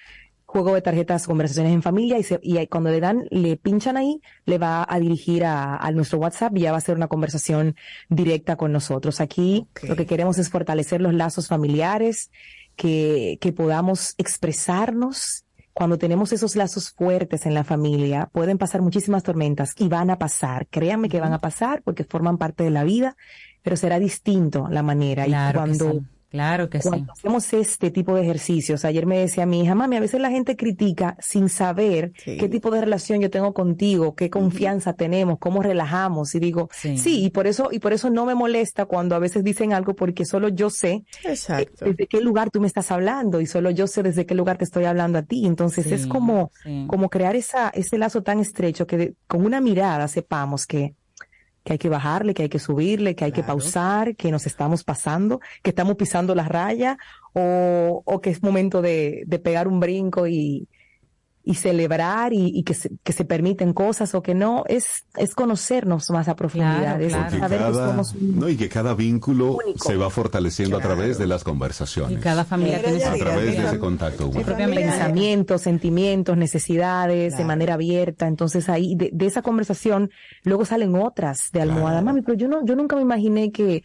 juego 0.44 0.74
de 0.74 0.80
tarjetas, 0.82 1.26
conversaciones 1.26 1.72
en 1.72 1.82
familia, 1.82 2.18
y, 2.18 2.22
se- 2.22 2.38
y 2.42 2.64
cuando 2.68 2.90
le 2.90 3.00
dan, 3.00 3.26
le 3.30 3.56
pinchan 3.56 3.96
ahí, 3.96 4.20
le 4.44 4.58
va 4.58 4.86
a 4.88 4.98
dirigir 5.00 5.44
a, 5.44 5.76
a 5.76 5.90
nuestro 5.90 6.18
WhatsApp 6.18 6.56
y 6.56 6.60
ya 6.60 6.72
va 6.72 6.78
a 6.78 6.80
ser 6.80 6.96
una 6.96 7.08
conversación 7.08 7.74
directa 8.08 8.56
con 8.56 8.72
nosotros. 8.72 9.20
Aquí 9.20 9.66
lo 9.82 9.96
que 9.96 10.06
queremos 10.06 10.38
es 10.38 10.48
fortalecer 10.48 11.00
los 11.00 11.12
lazos 11.14 11.48
familiares, 11.48 12.30
que, 12.76 13.38
que 13.40 13.52
podamos 13.52 14.14
expresarnos. 14.18 15.42
Cuando 15.72 15.98
tenemos 15.98 16.32
esos 16.32 16.56
lazos 16.56 16.90
fuertes 16.92 17.44
en 17.44 17.52
la 17.52 17.62
familia, 17.62 18.30
pueden 18.32 18.56
pasar 18.56 18.80
muchísimas 18.80 19.22
tormentas 19.22 19.74
y 19.76 19.88
van 19.88 20.08
a 20.08 20.18
pasar. 20.18 20.66
Créanme 20.68 21.10
que 21.10 21.20
van 21.20 21.34
a 21.34 21.38
pasar 21.38 21.82
porque 21.82 22.04
forman 22.04 22.38
parte 22.38 22.64
de 22.64 22.70
la 22.70 22.82
vida, 22.84 23.14
pero 23.66 23.76
será 23.76 23.98
distinto 23.98 24.68
la 24.70 24.84
manera. 24.84 25.24
Claro 25.24 25.58
y 25.58 25.72
que 25.72 25.78
cuando 25.78 25.92
sí. 26.00 26.06
Claro 26.28 26.68
que 26.68 26.82
sí. 26.82 26.88
cuando 26.88 27.12
hacemos 27.12 27.52
este 27.52 27.90
tipo 27.90 28.14
de 28.14 28.22
ejercicios, 28.22 28.84
ayer 28.84 29.06
me 29.06 29.18
decía 29.18 29.46
mi 29.46 29.62
hija, 29.62 29.74
mami, 29.74 29.96
a 29.96 30.00
veces 30.00 30.20
la 30.20 30.28
gente 30.30 30.54
critica 30.56 31.16
sin 31.20 31.48
saber 31.48 32.12
Sí. 32.22 32.36
qué 32.36 32.48
tipo 32.48 32.70
de 32.70 32.80
relación 32.80 33.20
yo 33.20 33.30
tengo 33.30 33.54
contigo, 33.54 34.14
qué 34.14 34.28
confianza 34.28 34.92
tenemos, 34.92 35.38
cómo 35.38 35.62
relajamos. 35.62 36.34
Y 36.34 36.40
digo, 36.40 36.68
Sí. 36.72 36.98
sí. 36.98 37.24
y 37.24 37.30
por 37.30 37.46
eso, 37.46 37.68
y 37.72 37.78
por 37.78 37.92
eso 37.92 38.10
no 38.10 38.24
me 38.26 38.34
molesta 38.34 38.84
cuando 38.86 39.14
a 39.14 39.18
veces 39.20 39.42
dicen 39.44 39.72
algo 39.72 39.94
porque 39.94 40.24
solo 40.26 40.48
yo 40.48 40.68
sé 40.68 40.90
eh, 40.92 41.04
Exacto. 41.24 41.86
desde 41.86 42.06
qué 42.06 42.20
lugar 42.20 42.50
tú 42.50 42.60
me 42.60 42.66
estás 42.68 42.90
hablando 42.92 43.40
y 43.40 43.46
solo 43.46 43.70
yo 43.70 43.86
sé 43.86 44.02
desde 44.02 44.26
qué 44.26 44.34
lugar 44.34 44.58
te 44.58 44.64
estoy 44.64 44.84
hablando 44.84 45.18
a 45.18 45.22
ti. 45.22 45.46
Entonces 45.46 45.86
Sí, 45.86 45.94
es 45.94 46.06
como, 46.06 46.50
como 46.88 47.08
crear 47.08 47.34
esa, 47.36 47.70
ese 47.70 47.98
lazo 47.98 48.22
tan 48.22 48.40
estrecho 48.40 48.86
que 48.86 48.96
de- 48.98 49.14
con 49.26 49.44
una 49.46 49.60
mirada 49.60 50.06
sepamos 50.08 50.66
que 50.66 50.94
que 51.66 51.72
hay 51.72 51.78
que 51.78 51.88
bajarle, 51.88 52.32
que 52.32 52.44
hay 52.44 52.48
que 52.48 52.60
subirle, 52.60 53.16
que 53.16 53.24
hay 53.24 53.32
que 53.32 53.42
pausar, 53.42 54.14
que 54.14 54.30
nos 54.30 54.46
estamos 54.46 54.84
pasando, 54.84 55.40
que 55.64 55.70
estamos 55.70 55.96
pisando 55.96 56.32
la 56.36 56.46
raya 56.46 56.96
o, 57.32 58.04
o 58.04 58.20
que 58.20 58.30
es 58.30 58.40
momento 58.40 58.82
de, 58.82 59.24
de 59.26 59.38
pegar 59.40 59.66
un 59.66 59.80
brinco 59.80 60.28
y, 60.28 60.68
y 61.48 61.54
celebrar 61.54 62.32
y, 62.32 62.50
y 62.52 62.64
que, 62.64 62.74
se, 62.74 62.90
que 63.04 63.12
se 63.12 63.24
permiten 63.24 63.72
cosas 63.72 64.14
o 64.16 64.20
que 64.22 64.34
no, 64.34 64.64
es, 64.66 65.04
es 65.16 65.32
conocernos 65.36 66.10
más 66.10 66.26
a 66.26 66.34
profundidad. 66.34 67.00
es 67.00 67.14
Porque 67.14 67.38
saber 67.38 67.58
que 67.58 67.64
cada- 67.64 67.86
somos 67.90 68.12
un- 68.14 68.40
no, 68.40 68.48
y 68.48 68.56
que 68.56 68.68
cada 68.68 68.94
vínculo 68.94 69.52
Único. 69.52 69.88
se 69.88 69.96
va 69.96 70.10
fortaleciendo 70.10 70.76
a 70.76 70.80
través 70.80 71.18
de 71.18 71.28
las 71.28 71.44
conversaciones. 71.44 72.18
Y 72.18 72.20
cada 72.20 72.44
familia 72.44 72.82
tiene 72.82 73.04
a 73.04 73.14
través 73.14 73.56
de 73.56 73.64
ese 73.64 73.78
contacto 73.78 74.26
humano. 74.26 74.44
pensamientos, 74.74 75.62
sentimientos, 75.62 76.36
necesidades 76.36 77.36
de 77.36 77.44
manera 77.44 77.74
abierta. 77.74 78.26
Entonces 78.26 78.68
ahí 78.68 78.96
de, 78.96 79.10
de 79.12 79.26
esa 79.26 79.42
conversación 79.42 80.10
luego 80.42 80.64
salen 80.64 80.96
otras 80.96 81.50
de 81.52 81.62
almohada. 81.62 82.02
Mami, 82.02 82.22
pero 82.22 82.36
yo 82.36 82.48
no, 82.48 82.64
yo 82.66 82.74
nunca 82.74 82.96
me 82.96 83.02
imaginé 83.02 83.52
que, 83.52 83.84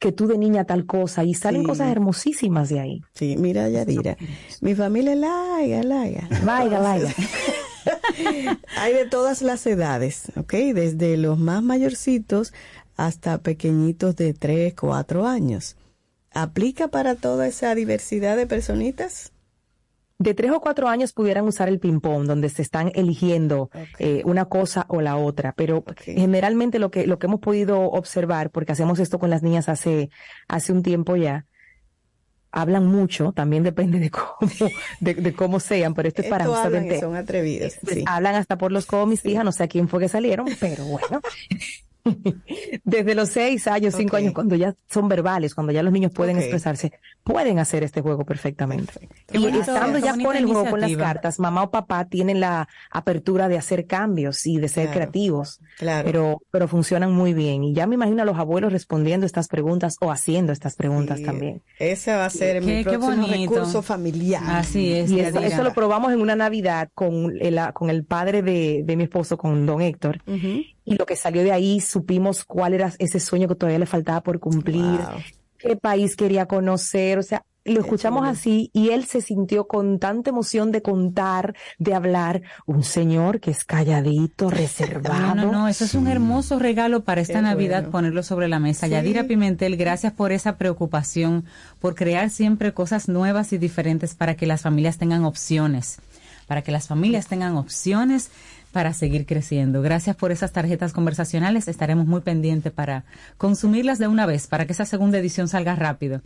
que 0.00 0.10
tú 0.10 0.26
de 0.26 0.36
niña 0.38 0.64
tal 0.64 0.86
cosa 0.86 1.22
y 1.22 1.34
salen 1.34 1.60
Sí. 1.62 1.66
cosas 1.68 1.92
hermosísimas 1.92 2.68
de 2.70 2.80
ahí. 2.80 3.00
Sí, 3.14 3.36
mira 3.38 3.68
Yadira, 3.68 4.16
mi 4.60 4.74
familia 4.74 5.12
es 5.12 5.18
laiga, 5.18 5.82
laiga. 5.84 6.28
Laiga, 6.44 6.80
laiga. 6.80 7.14
Hay 8.76 8.92
de 8.94 9.06
todas 9.06 9.42
las 9.42 9.66
edades, 9.66 10.32
¿ok? 10.36 10.52
Desde 10.74 11.16
los 11.16 11.38
más 11.38 11.62
mayorcitos 11.62 12.52
hasta 12.96 13.38
pequeñitos 13.38 14.16
de 14.16 14.34
3, 14.34 14.74
4 14.74 15.26
años. 15.26 15.76
¿Aplica 16.32 16.88
para 16.88 17.14
toda 17.14 17.46
esa 17.46 17.74
diversidad 17.74 18.36
de 18.36 18.46
personitas? 18.46 19.32
De 20.20 20.34
tres 20.34 20.50
o 20.50 20.60
cuatro 20.60 20.86
años 20.86 21.14
pudieran 21.14 21.46
usar 21.46 21.70
el 21.70 21.80
ping-pong, 21.80 22.26
donde 22.26 22.50
se 22.50 22.60
están 22.60 22.92
eligiendo 22.94 23.70
eh, 23.98 24.20
una 24.26 24.44
cosa 24.44 24.84
o 24.88 25.00
la 25.00 25.16
otra, 25.16 25.54
pero 25.56 25.82
generalmente 25.96 26.78
lo 26.78 26.90
que, 26.90 27.06
lo 27.06 27.18
que 27.18 27.26
hemos 27.26 27.40
podido 27.40 27.80
observar, 27.80 28.50
porque 28.50 28.72
hacemos 28.72 28.98
esto 28.98 29.18
con 29.18 29.30
las 29.30 29.42
niñas 29.42 29.70
hace, 29.70 30.10
hace 30.46 30.74
un 30.74 30.82
tiempo 30.82 31.16
ya, 31.16 31.46
hablan 32.52 32.84
mucho, 32.84 33.32
también 33.32 33.62
depende 33.62 33.98
de 33.98 34.10
cómo, 34.10 34.36
de, 35.00 35.14
de 35.14 35.32
cómo 35.32 35.58
sean, 35.58 35.94
pero 35.94 36.08
esto 36.08 36.20
es 36.20 36.28
para 36.28 36.44
Esto 36.44 36.54
hablan 36.54 36.82
justamente 36.82 36.98
y 36.98 37.00
son 37.00 37.16
atrevidas. 37.16 37.78
pues, 37.80 37.94
sí. 37.94 38.04
hablan 38.06 38.34
hasta 38.34 38.58
por 38.58 38.72
los 38.72 38.84
codos, 38.84 39.24
hija, 39.24 39.42
no 39.42 39.52
sé 39.52 39.64
a 39.64 39.68
quién 39.68 39.88
fue 39.88 40.00
que 40.00 40.10
salieron, 40.10 40.46
pero 40.60 40.84
bueno. 40.84 41.22
Desde 42.84 43.14
los 43.14 43.28
seis 43.30 43.66
años, 43.66 43.94
cinco 43.96 44.16
años, 44.16 44.32
cuando 44.32 44.56
ya 44.56 44.74
son 44.88 45.08
verbales, 45.08 45.54
cuando 45.54 45.72
ya 45.72 45.82
los 45.82 45.92
niños 45.92 46.12
pueden 46.12 46.38
expresarse, 46.38 46.92
pueden 47.24 47.58
hacer 47.58 47.82
este 47.84 48.00
juego 48.00 48.24
perfectamente. 48.24 49.08
Y 49.32 49.38
bonito, 49.38 49.60
estando 49.60 49.98
ya 49.98 50.12
con 50.22 50.36
el 50.36 50.46
juego, 50.46 50.68
con 50.70 50.80
las 50.80 50.96
cartas, 50.96 51.38
mamá 51.38 51.64
o 51.64 51.70
papá 51.70 52.06
tienen 52.06 52.40
la 52.40 52.68
apertura 52.90 53.48
de 53.48 53.58
hacer 53.58 53.86
cambios 53.86 54.46
y 54.46 54.58
de 54.58 54.68
ser 54.68 54.84
Claro. 54.86 54.98
creativos. 55.00 55.60
Claro. 55.78 56.06
Pero, 56.06 56.42
pero 56.50 56.68
funcionan 56.68 57.12
muy 57.12 57.34
bien. 57.34 57.64
Y 57.64 57.74
ya 57.74 57.86
me 57.86 57.94
imagino 57.94 58.22
a 58.22 58.24
los 58.24 58.38
abuelos 58.38 58.72
respondiendo 58.72 59.26
estas 59.26 59.48
preguntas 59.48 59.96
o 60.00 60.10
haciendo 60.10 60.52
estas 60.52 60.76
preguntas 60.76 61.18
Sí, 61.18 61.24
también. 61.24 61.62
Ese 61.78 62.12
va 62.12 62.24
a 62.26 62.30
ser 62.30 62.60
Qué- 62.60 62.66
mi 62.66 62.84
qué 62.84 62.90
próximo 62.98 63.26
bonito. 63.26 63.52
recurso 63.54 63.82
familiar. 63.82 64.42
Así 64.46 64.92
es. 64.92 65.10
Y 65.10 65.20
eso, 65.20 65.62
lo 65.62 65.72
probamos 65.74 66.12
en 66.12 66.20
una 66.20 66.36
Navidad 66.36 66.88
con 66.94 67.36
el, 67.40 67.58
con 67.74 67.90
el 67.90 68.04
padre 68.04 68.42
de, 68.42 68.82
de 68.84 68.96
mi 68.96 69.04
esposo, 69.04 69.36
con 69.38 69.66
don 69.66 69.80
Héctor. 69.80 70.20
Ujú. 70.26 70.62
Y 70.90 70.96
lo 70.96 71.06
que 71.06 71.14
salió 71.14 71.44
de 71.44 71.52
ahí, 71.52 71.80
supimos 71.80 72.44
cuál 72.44 72.74
era 72.74 72.92
ese 72.98 73.20
sueño 73.20 73.46
que 73.46 73.54
todavía 73.54 73.78
le 73.78 73.86
faltaba 73.86 74.22
por 74.22 74.40
cumplir, 74.40 74.82
Wow. 74.82 75.20
qué 75.56 75.76
país 75.76 76.16
quería 76.16 76.46
conocer, 76.46 77.16
o 77.18 77.22
sea, 77.22 77.44
lo 77.64 77.80
escuchamos 77.80 78.26
así 78.26 78.70
y 78.72 78.88
él 78.88 79.04
se 79.04 79.20
sintió 79.20 79.68
con 79.68 79.98
tanta 80.00 80.30
emoción 80.30 80.72
de 80.72 80.82
contar, 80.82 81.54
de 81.78 81.94
hablar, 81.94 82.42
un 82.66 82.82
señor 82.82 83.38
que 83.38 83.52
es 83.52 83.64
calladito, 83.64 84.50
reservado. 84.50 85.34
No, 85.36 85.44
no, 85.46 85.52
no, 85.52 85.68
eso 85.68 85.84
es 85.84 85.94
un 85.94 86.08
hermoso 86.08 86.58
regalo 86.58 87.04
para 87.04 87.20
esta 87.20 87.34
Qué 87.34 87.42
Navidad 87.42 87.82
bueno. 87.82 87.92
ponerlo 87.92 88.22
sobre 88.24 88.48
la 88.48 88.58
mesa. 88.58 88.86
Sí. 88.86 88.92
Yadira 88.92 89.24
Pimentel, 89.24 89.76
gracias 89.76 90.12
por 90.12 90.32
esa 90.32 90.56
preocupación, 90.56 91.44
por 91.78 91.94
crear 91.94 92.30
siempre 92.30 92.74
cosas 92.74 93.08
nuevas 93.08 93.52
y 93.52 93.58
diferentes 93.58 94.14
para 94.14 94.34
que 94.34 94.46
las 94.46 94.62
familias 94.62 94.98
tengan 94.98 95.24
opciones, 95.24 96.00
para 96.48 96.62
que 96.62 96.72
las 96.72 96.88
familias 96.88 97.28
tengan 97.28 97.56
opciones 97.56 98.30
para 98.72 98.92
seguir 98.92 99.26
creciendo. 99.26 99.82
Gracias 99.82 100.16
por 100.16 100.32
esas 100.32 100.52
tarjetas 100.52 100.92
conversacionales. 100.92 101.68
Estaremos 101.68 102.06
muy 102.06 102.20
pendientes 102.20 102.72
para 102.72 103.04
consumirlas 103.36 103.98
de 103.98 104.08
una 104.08 104.26
vez, 104.26 104.46
para 104.46 104.66
que 104.66 104.72
esa 104.72 104.84
segunda 104.84 105.18
edición 105.18 105.48
salga 105.48 105.74
rápido. 105.74 106.20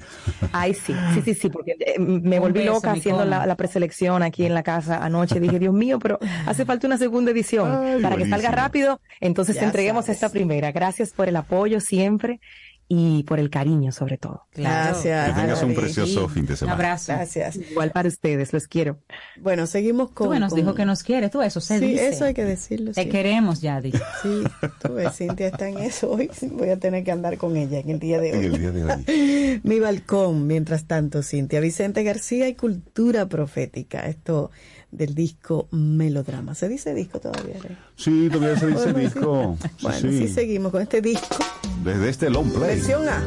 Ay, 0.53 0.75
sí, 0.75 0.95
sí, 1.15 1.23
sí, 1.23 1.35
sí, 1.35 1.49
porque 1.49 1.77
eh, 1.81 1.99
me 1.99 2.37
Un 2.37 2.43
volví 2.43 2.61
beso, 2.61 2.75
loca 2.75 2.93
haciendo 2.93 3.25
la, 3.25 3.47
la 3.47 3.55
preselección 3.57 4.23
aquí 4.23 4.45
en 4.45 4.55
la 4.55 4.63
casa 4.63 5.05
anoche. 5.05 5.41
Dije, 5.41 5.59
Dios 5.59 5.75
mío, 5.75 5.99
pero 5.99 6.19
hace 6.47 6.65
falta 6.65 6.87
una 6.87 6.99
segunda 6.99 7.31
edición 7.31 7.71
Ay, 7.85 8.03
para 8.03 8.17
que 8.17 8.29
salga 8.29 8.51
rápido. 8.51 9.01
Entonces 9.21 9.57
Ya 9.57 9.65
entreguemos 9.65 10.05
sabes. 10.07 10.17
esta 10.19 10.29
primera. 10.31 10.73
Gracias 10.73 11.11
por 11.13 11.29
el 11.29 11.37
apoyo 11.37 11.81
siempre 11.81 12.41
y 12.87 13.23
por 13.25 13.39
el 13.41 13.49
cariño 13.51 13.93
sobre 13.93 14.19
todo. 14.19 14.45
Gracias. 14.55 15.29
Que 15.35 15.41
tengas 15.41 15.63
un 15.63 15.75
precioso 15.75 16.29
fin 16.29 16.45
de 16.47 16.53
Un 16.53 16.57
semana. 16.59 16.75
abrazo. 16.75 17.13
Gracias. 17.15 17.57
Igual 17.57 17.91
para 17.93 18.09
ustedes, 18.09 18.53
los 18.53 18.69
quiero. 18.69 18.99
Bueno, 19.41 19.67
seguimos 19.67 20.11
con... 20.11 20.29
Tú 20.29 20.39
nos 20.39 20.51
con- 20.51 20.59
dijo 20.61 20.75
que 20.75 20.85
nos 20.85 21.03
quiere, 21.03 21.31
tú 21.31 21.41
eso 21.43 21.61
se 21.61 21.79
Sí, 21.79 21.87
dice. 21.87 22.09
eso 22.09 22.25
hay 22.27 22.35
que 22.35 22.45
decirlo. 22.45 22.93
Te 22.93 23.05
sí. 23.05 23.09
queremos, 23.09 23.63
Yadi. 23.63 23.93
Sí, 24.23 24.45
tú 24.83 24.93
ves, 24.95 25.17
Cintia 25.17 25.47
está 25.49 25.69
en 25.69 25.79
eso 25.79 26.11
hoy. 26.11 26.31
Voy 26.53 26.69
a 26.69 26.79
tener 26.79 27.03
que 27.05 27.11
andar 27.13 27.39
con 27.39 27.57
ella 27.57 27.79
en 27.79 27.89
el 27.91 27.99
día 27.99 28.21
de 28.21 28.31
En 28.31 28.39
hoy. 28.39 28.45
el 28.47 28.59
día 28.59 28.71
de 28.71 28.85
hoy. 28.85 29.61
Mi 29.65 29.81
balcón, 29.81 30.47
mientras 30.47 30.85
tanto, 30.87 31.23
Cintia. 31.23 31.61
Vicente 31.61 32.03
García 32.03 32.49
y 32.49 32.55
Cultura 32.55 33.27
Profética. 33.27 34.07
Esto 34.07 34.51
del 34.97 35.15
disco 35.15 35.69
Melodrama. 35.71 36.55
¿Se 36.55 36.69
dice 36.69 36.95
disco 36.95 37.21
todavía? 37.21 37.57
Rey? 37.61 37.77
Sí, 37.97 38.29
todavía 38.33 38.59
se 38.59 38.67
dice 38.69 38.93
disco. 39.01 39.57
Bueno, 39.83 39.99
sí. 39.99 40.19
sí 40.19 40.29
seguimos 40.29 40.73
con 40.73 40.83
este 40.83 41.01
disco. 41.01 41.37
Desde 41.85 42.09
este 42.09 42.31
long 42.31 42.51
play. 42.51 42.77
Versión 42.77 43.09
A. 43.09 43.23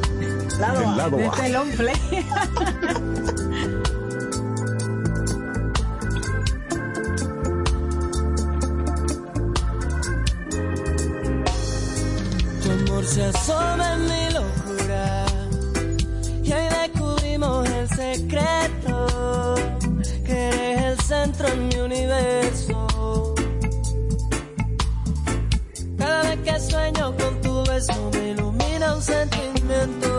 Lado 0.59 0.79
Del 0.79 0.89
A. 0.89 0.95
lado 0.95 1.17
A. 1.17 1.19
Desde 1.21 1.45
el 1.45 1.53
long 1.53 1.69
play. 1.75 1.95
Tu 12.63 12.71
amor 12.71 13.05
se 13.05 13.23
asoma 13.23 13.93
en 13.93 14.03
mi 14.05 14.33
locura 14.33 15.25
y 16.43 16.51
hoy 16.51 16.67
descubrimos 16.81 17.69
el 17.69 17.87
secreto 17.89 19.55
que 20.27 20.49
eres 20.49 20.83
el 20.83 20.99
centro 20.99 21.47
en 21.47 21.67
mi 21.67 21.75
universo. 21.77 23.33
Cada 25.97 26.21
vez 26.23 26.39
que 26.43 26.59
sueño 26.59 27.15
con 27.17 27.41
tu 27.41 27.63
beso 27.63 28.11
me 28.13 28.31
ilumina 28.31 28.95
un 28.95 29.01
sentimiento. 29.01 30.17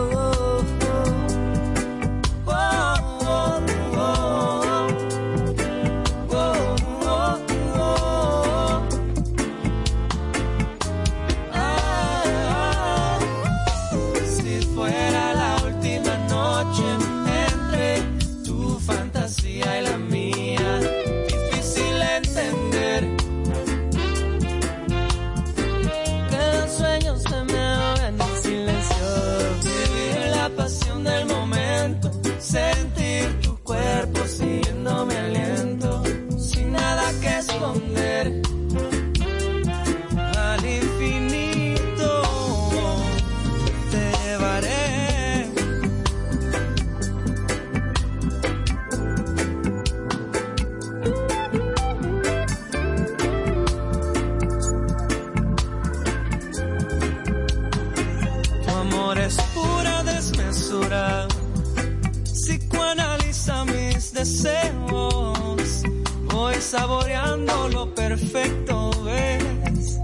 Saboreando 66.69 67.67
lo 67.69 67.95
perfecto, 67.95 68.91
ves. 69.03 69.99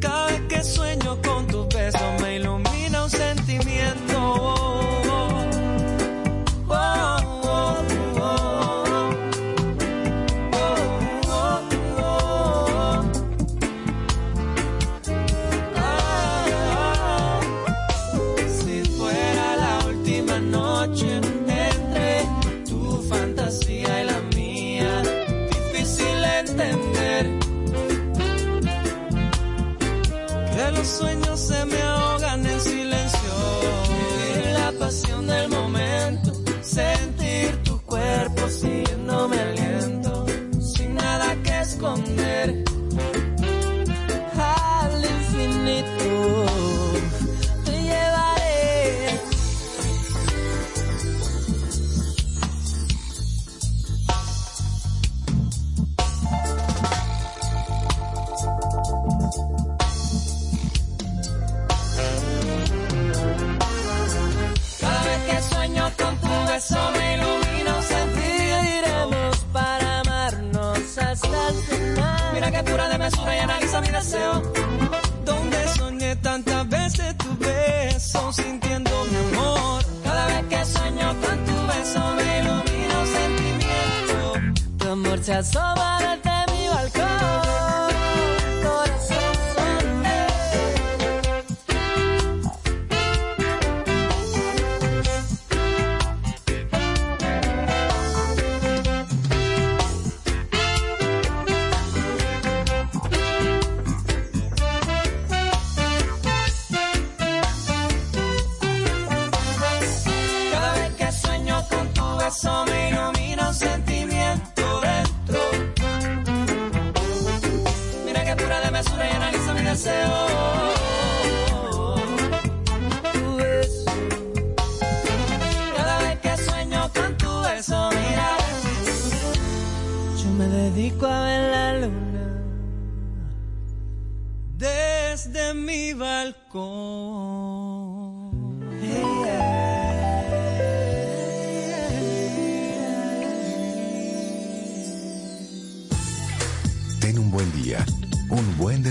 Cada 0.00 0.26
vez 0.28 0.40
que 0.48 0.64
sueño 0.64 1.20
con 1.22 1.46
tus 1.46 1.68
besos 1.68 2.22
me 2.22 2.36
ilumina 2.36 3.04
un 3.04 3.10
sentimiento. 3.10 4.01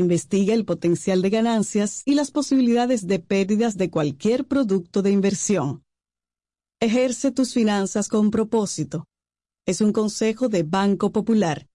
Investiga 0.00 0.54
el 0.54 0.64
potencial 0.64 1.20
de 1.20 1.28
ganancias 1.28 2.00
y 2.06 2.14
las 2.14 2.30
posibilidades 2.30 3.06
de 3.06 3.18
pérdidas 3.18 3.76
de 3.76 3.90
cualquier 3.90 4.46
producto 4.46 5.02
de 5.02 5.10
inversión. 5.10 5.84
Ejerce 6.80 7.32
tus 7.32 7.52
finanzas 7.52 8.08
con 8.08 8.30
propósito. 8.30 9.04
Es 9.66 9.82
un 9.82 9.92
consejo 9.92 10.48
de 10.48 10.62
Banco 10.62 11.12
Popular. 11.12 11.68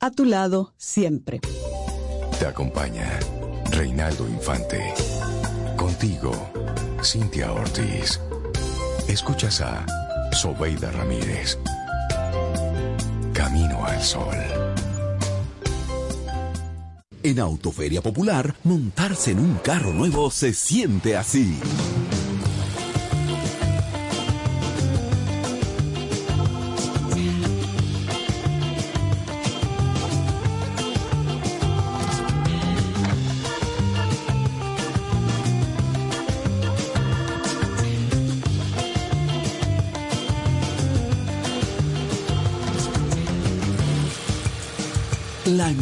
A 0.00 0.10
tu 0.10 0.24
lado 0.24 0.74
siempre. 0.76 1.40
Te 2.40 2.46
acompaña 2.46 3.20
Reinaldo 3.70 4.28
Infante. 4.28 4.92
Contigo, 5.76 6.32
Cintia 7.04 7.52
Ortiz. 7.52 8.20
Escuchas 9.06 9.60
a 9.60 9.86
Sobeida 10.32 10.90
Ramírez. 10.90 11.56
Camino 13.32 13.84
al 13.84 14.02
Sol. 14.02 14.34
En 17.28 17.40
Autoferia 17.40 18.00
Popular, 18.00 18.54
montarse 18.64 19.32
en 19.32 19.40
un 19.40 19.56
carro 19.56 19.92
nuevo 19.92 20.30
se 20.30 20.54
siente 20.54 21.14
así. 21.14 21.58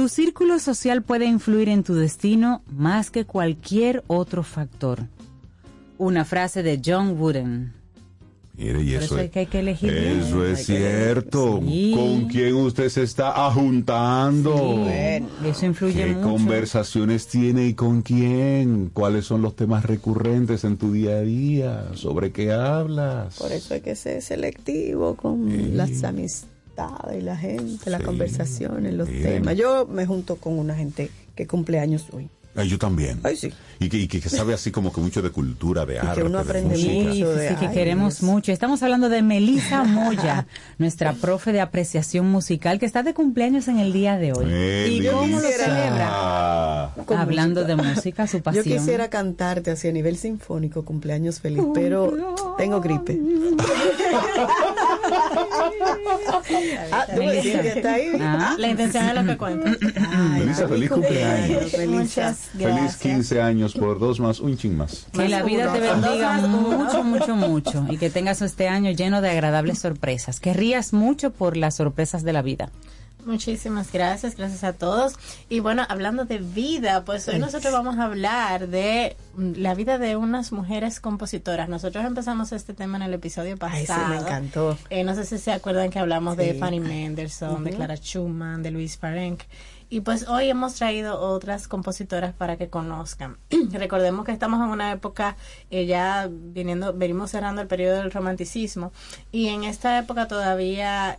Tu 0.00 0.08
círculo 0.08 0.58
social 0.58 1.02
puede 1.02 1.26
influir 1.26 1.68
en 1.68 1.82
tu 1.82 1.94
destino 1.94 2.62
más 2.74 3.10
que 3.10 3.26
cualquier 3.26 4.02
otro 4.06 4.42
factor. 4.42 5.00
Una 5.98 6.24
frase 6.24 6.62
de 6.62 6.80
John 6.82 7.20
Wooden. 7.20 7.74
Mire, 8.56 8.82
y 8.82 8.94
Por 8.94 9.02
eso 9.02 9.14
eso 9.16 9.18
es, 9.18 9.30
que 9.30 9.40
hay 9.40 9.46
que 9.46 9.58
elegir 9.58 9.92
eso 9.92 10.42
es 10.46 10.64
cierto. 10.64 11.60
Sí. 11.62 11.92
¿Con 11.94 12.28
quién 12.28 12.54
usted 12.54 12.88
se 12.88 13.02
está 13.02 13.46
ajuntando? 13.46 14.86
Sí, 14.86 15.46
eso 15.46 15.66
influye 15.66 16.06
¿Qué 16.06 16.14
mucho. 16.14 16.28
conversaciones 16.30 17.26
tiene 17.26 17.66
y 17.66 17.74
con 17.74 18.00
quién? 18.00 18.88
¿Cuáles 18.94 19.26
son 19.26 19.42
los 19.42 19.54
temas 19.54 19.84
recurrentes 19.84 20.64
en 20.64 20.78
tu 20.78 20.94
día 20.94 21.16
a 21.16 21.20
día? 21.20 21.88
¿Sobre 21.92 22.32
qué 22.32 22.52
hablas? 22.52 23.36
Por 23.36 23.52
eso 23.52 23.74
hay 23.74 23.82
que 23.82 23.94
ser 23.94 24.22
selectivo 24.22 25.14
con 25.14 25.76
las 25.76 26.02
amistades 26.04 26.46
y 27.16 27.20
la 27.22 27.36
gente, 27.36 27.90
las 27.90 28.02
conversaciones, 28.02 28.92
los 28.94 29.08
temas. 29.08 29.56
Yo 29.56 29.86
me 29.86 30.06
junto 30.06 30.36
con 30.36 30.58
una 30.58 30.74
gente 30.74 31.10
que 31.34 31.46
cumple 31.46 31.78
años 31.80 32.06
hoy. 32.12 32.28
Ah, 32.56 32.64
yo 32.64 32.78
también. 32.78 33.20
Ay, 33.22 33.36
sí. 33.36 33.52
Y 33.78 33.88
que, 33.88 33.96
y 33.96 34.08
que 34.08 34.20
sabe 34.28 34.52
así 34.52 34.72
como 34.72 34.92
que 34.92 35.00
mucho 35.00 35.22
de 35.22 35.30
cultura, 35.30 35.86
de 35.86 36.00
arte, 36.00 36.24
uno 36.24 36.38
de 36.38 36.44
aprende 36.44 36.70
música. 36.70 36.90
Sí, 36.92 36.98
mucho 37.20 37.30
de- 37.30 37.48
sí, 37.50 37.54
que 37.54 37.66
ay, 37.68 37.72
queremos 37.74 38.18
Dios. 38.18 38.28
mucho. 38.28 38.50
Estamos 38.50 38.82
hablando 38.82 39.08
de 39.08 39.22
Melisa 39.22 39.84
Moya, 39.84 40.48
nuestra 40.76 41.12
profe 41.12 41.52
de 41.52 41.60
apreciación 41.60 42.28
musical, 42.28 42.80
que 42.80 42.86
está 42.86 43.04
de 43.04 43.14
cumpleaños 43.14 43.68
en 43.68 43.78
el 43.78 43.92
día 43.92 44.16
de 44.18 44.32
hoy. 44.32 44.46
¿Y 44.90 45.06
cómo 45.06 45.38
lo 45.40 45.48
celebra? 45.48 46.92
Con 47.06 47.18
Hablando 47.18 47.60
música. 47.62 47.76
de 47.82 47.88
música, 47.94 48.26
su 48.26 48.36
Yo 48.38 48.42
pasión. 48.42 48.64
quisiera 48.64 49.08
cantarte 49.08 49.70
así 49.70 49.86
a 49.86 49.92
nivel 49.92 50.16
sinfónico, 50.16 50.84
cumpleaños 50.84 51.38
feliz, 51.38 51.62
pero 51.72 52.34
tengo 52.58 52.80
gripe. 52.80 53.16
ah, 56.92 57.06
tú 57.14 57.22
me 57.22 57.32
dices 57.34 57.60
que 57.60 57.68
está 57.68 57.94
ahí. 57.94 58.12
Ah. 58.20 58.54
La 58.58 58.68
intención 58.68 59.04
es 59.08 59.14
lo 59.14 59.26
que 59.26 59.36
cuenta. 59.36 59.70
Melissa, 60.38 60.68
feliz 60.68 60.90
cumpleaños. 60.90 61.62
Muchas 61.88 62.38
Feliz 62.52 62.74
gracias. 62.74 62.96
15 62.98 63.42
años 63.42 63.74
por 63.74 63.98
dos 63.98 64.20
más, 64.20 64.40
un 64.40 64.56
ching 64.56 64.76
más. 64.76 65.06
Que 65.12 65.28
la 65.28 65.42
vida 65.42 65.72
te 65.72 65.80
bendiga 65.80 66.38
mucho, 66.38 67.02
mucho, 67.02 67.36
mucho 67.36 67.86
y 67.88 67.96
que 67.96 68.10
tengas 68.10 68.42
este 68.42 68.68
año 68.68 68.90
lleno 68.90 69.20
de 69.20 69.30
agradables 69.30 69.78
sorpresas. 69.78 70.40
Que 70.40 70.52
rías 70.52 70.92
mucho 70.92 71.30
por 71.30 71.56
las 71.56 71.76
sorpresas 71.76 72.22
de 72.22 72.32
la 72.32 72.42
vida. 72.42 72.70
Muchísimas 73.24 73.92
gracias, 73.92 74.36
gracias 74.36 74.64
a 74.64 74.72
todos. 74.72 75.14
Y 75.48 75.60
bueno, 75.60 75.84
hablando 75.88 76.24
de 76.24 76.38
vida, 76.38 77.04
pues 77.04 77.28
hoy 77.28 77.38
nosotros 77.38 77.72
vamos 77.72 77.98
a 77.98 78.04
hablar 78.04 78.68
de 78.68 79.16
la 79.36 79.74
vida 79.74 79.98
de 79.98 80.16
unas 80.16 80.52
mujeres 80.52 81.00
compositoras. 81.00 81.68
Nosotros 81.68 82.04
empezamos 82.04 82.52
este 82.52 82.74
tema 82.74 82.96
en 82.96 83.02
el 83.02 83.14
episodio 83.14 83.52
Ay, 83.60 83.86
pasado. 83.86 84.04
sí, 84.06 84.10
me 84.10 84.16
encantó. 84.18 84.78
Eh, 84.90 85.04
no 85.04 85.14
sé 85.14 85.24
si 85.24 85.38
se 85.38 85.52
acuerdan 85.52 85.90
que 85.90 85.98
hablamos 85.98 86.36
de. 86.36 86.54
Fanny 86.54 86.80
Mendelssohn, 86.80 87.64
de. 87.64 87.70
Clara 87.70 87.96
Schumann, 87.96 88.62
de 88.62 88.70
Luis 88.70 88.96
Parenk. 88.96 89.42
Y 89.92 90.02
pues 90.02 90.28
hoy 90.28 90.48
hemos 90.48 90.74
traído 90.74 91.18
otras 91.20 91.66
compositoras 91.66 92.32
para 92.32 92.56
que 92.56 92.68
conozcan. 92.68 93.38
Recordemos 93.72 94.24
que 94.24 94.30
estamos 94.30 94.60
en 94.64 94.70
una 94.70 94.92
época 94.92 95.36
eh, 95.70 95.84
ya 95.84 96.28
viniendo, 96.30 96.92
venimos 96.92 97.32
cerrando 97.32 97.60
el 97.60 97.66
periodo 97.66 97.96
del 97.96 98.12
romanticismo 98.12 98.92
y 99.32 99.48
en 99.48 99.64
esta 99.64 99.98
época 99.98 100.28
todavía 100.28 101.18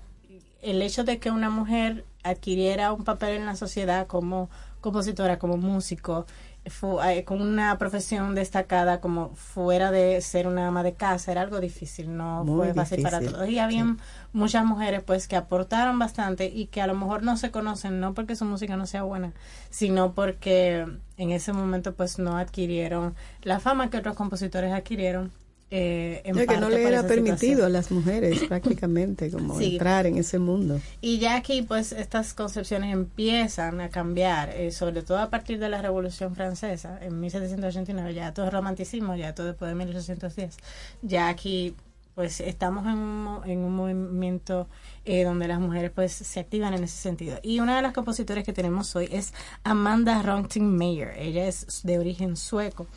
el 0.61 0.81
hecho 0.81 1.03
de 1.03 1.19
que 1.19 1.31
una 1.31 1.49
mujer 1.49 2.05
adquiriera 2.23 2.93
un 2.93 3.03
papel 3.03 3.35
en 3.35 3.45
la 3.45 3.55
sociedad 3.55 4.07
como 4.07 4.49
compositora, 4.79 5.39
como 5.39 5.57
músico, 5.57 6.25
eh, 6.63 7.23
con 7.23 7.41
una 7.41 7.75
profesión 7.79 8.35
destacada 8.35 9.01
como 9.01 9.33
fuera 9.33 9.89
de 9.89 10.21
ser 10.21 10.45
una 10.45 10.67
ama 10.67 10.83
de 10.83 10.93
casa, 10.93 11.31
era 11.31 11.41
algo 11.41 11.59
difícil, 11.59 12.15
no 12.15 12.43
Muy 12.43 12.67
fue 12.67 12.73
fácil 12.75 13.01
para 13.01 13.19
todos. 13.19 13.49
Y 13.49 13.57
habían 13.57 13.99
muchas 14.31 14.63
mujeres 14.63 15.01
pues 15.03 15.27
que 15.27 15.35
aportaron 15.35 15.97
bastante 15.97 16.45
y 16.45 16.67
que 16.67 16.81
a 16.81 16.87
lo 16.87 16.93
mejor 16.93 17.23
no 17.23 17.35
se 17.35 17.49
conocen, 17.49 17.99
no 17.99 18.13
porque 18.13 18.35
su 18.35 18.45
música 18.45 18.77
no 18.77 18.85
sea 18.85 19.01
buena, 19.01 19.33
sino 19.71 20.13
porque 20.13 20.85
en 21.17 21.31
ese 21.31 21.51
momento 21.51 21.95
pues 21.95 22.19
no 22.19 22.37
adquirieron 22.37 23.15
la 23.41 23.59
fama 23.59 23.89
que 23.89 23.97
otros 23.97 24.15
compositores 24.15 24.71
adquirieron. 24.71 25.31
Eh, 25.73 26.21
en 26.25 26.35
Ya 26.35 26.45
que 26.45 26.57
no 26.57 26.69
le 26.69 26.83
era 26.85 27.01
permitido 27.07 27.37
situación. 27.37 27.65
a 27.65 27.69
las 27.69 27.91
mujeres 27.91 28.39
prácticamente 28.49 29.31
como 29.31 29.57
Sí. 29.57 29.73
entrar 29.73 30.05
en 30.05 30.17
ese 30.17 30.37
mundo. 30.37 30.79
Y 30.99 31.17
ya 31.19 31.37
aquí, 31.37 31.61
pues, 31.61 31.93
estas 31.93 32.33
concepciones 32.33 32.93
empiezan 32.93 33.79
a 33.79 33.89
cambiar, 33.89 34.49
eh, 34.49 34.71
sobre 34.71 35.01
todo 35.01 35.19
a 35.19 35.29
partir 35.29 35.59
de 35.59 35.69
la 35.69 35.81
Revolución 35.81 36.35
Francesa, 36.35 36.99
en 37.01 37.19
1789, 37.21 38.13
ya 38.13 38.33
todo 38.33 38.47
es 38.47 38.53
romanticismo, 38.53 39.15
ya 39.15 39.33
todo 39.33 39.47
después 39.47 39.69
de 39.69 39.75
1810. 39.75 40.57
Ya 41.01 41.29
aquí, 41.29 41.73
pues, 42.15 42.41
estamos 42.41 42.85
en 42.85 42.97
un, 42.97 43.39
en 43.49 43.59
un 43.59 43.73
movimiento 43.73 44.67
eh, 45.05 45.23
donde 45.23 45.47
las 45.47 45.59
mujeres, 45.59 45.91
pues, 45.93 46.11
se 46.11 46.39
activan 46.39 46.73
en 46.73 46.83
ese 46.83 46.97
sentido. 46.97 47.39
Y 47.41 47.59
una 47.59 47.75
de 47.75 47.81
las 47.81 47.93
compositores 47.93 48.43
que 48.43 48.53
tenemos 48.53 48.95
hoy 48.95 49.09
es 49.11 49.33
Amanda 49.63 50.21
Meyer. 50.59 51.13
Ella 51.17 51.47
es 51.47 51.81
de 51.83 51.99
origen 51.99 52.35
sueco. 52.35 52.87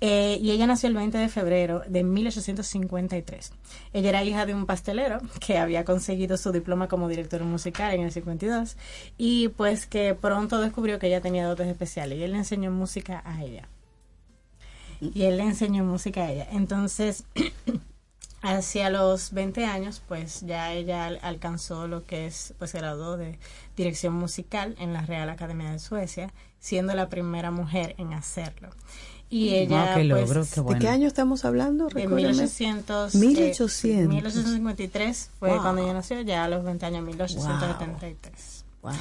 Eh, 0.00 0.38
y 0.40 0.50
ella 0.50 0.66
nació 0.66 0.88
el 0.88 0.94
20 0.94 1.18
de 1.18 1.28
febrero 1.28 1.82
de 1.86 2.02
1853. 2.02 3.52
Ella 3.92 4.08
era 4.08 4.24
hija 4.24 4.46
de 4.46 4.54
un 4.54 4.66
pastelero 4.66 5.20
que 5.38 5.58
había 5.58 5.84
conseguido 5.84 6.36
su 6.36 6.52
diploma 6.52 6.88
como 6.88 7.08
director 7.08 7.42
musical 7.44 7.92
en 7.92 8.02
el 8.02 8.12
52 8.12 8.76
y 9.18 9.48
pues 9.48 9.86
que 9.86 10.14
pronto 10.14 10.60
descubrió 10.60 10.98
que 10.98 11.08
ella 11.08 11.20
tenía 11.20 11.46
dotes 11.46 11.66
especiales 11.66 12.18
y 12.18 12.22
él 12.22 12.32
le 12.32 12.38
enseñó 12.38 12.70
música 12.70 13.22
a 13.24 13.42
ella. 13.42 13.68
Y 15.00 15.22
él 15.22 15.38
le 15.38 15.44
enseñó 15.44 15.84
música 15.84 16.24
a 16.24 16.32
ella. 16.32 16.48
Entonces, 16.52 17.24
hacia 18.42 18.90
los 18.90 19.32
20 19.32 19.64
años, 19.66 20.02
pues 20.08 20.40
ya 20.42 20.72
ella 20.72 21.06
al- 21.06 21.18
alcanzó 21.22 21.86
lo 21.86 22.04
que 22.06 22.26
es, 22.26 22.54
pues 22.58 22.70
se 22.70 22.78
graduó 22.78 23.16
de 23.16 23.38
dirección 23.76 24.14
musical 24.14 24.74
en 24.78 24.92
la 24.92 25.02
Real 25.02 25.28
Academia 25.30 25.70
de 25.72 25.78
Suecia, 25.78 26.32
siendo 26.58 26.94
la 26.94 27.08
primera 27.08 27.50
mujer 27.50 27.94
en 27.98 28.12
hacerlo. 28.12 28.70
Y 29.32 29.50
ella, 29.54 29.94
qué 29.94 30.00
pues, 30.08 30.28
logro, 30.28 30.44
qué 30.66 30.74
¿De 30.74 30.78
qué 30.80 30.88
año 30.88 31.06
estamos 31.06 31.44
hablando? 31.44 31.86
de 31.86 31.94
Recuérdame. 32.02 32.32
1800, 32.32 33.14
1800. 33.14 34.04
eh, 34.04 34.08
1853 34.08 35.30
fue 35.38 35.50
Wow. 35.50 35.62
cuando 35.62 35.82
ella 35.84 35.92
nació, 35.92 36.20
ya 36.22 36.44
a 36.44 36.48
los 36.48 36.64
20 36.64 36.84
años, 36.86 37.04
1873. 37.04 38.64
Wow. 38.82 38.92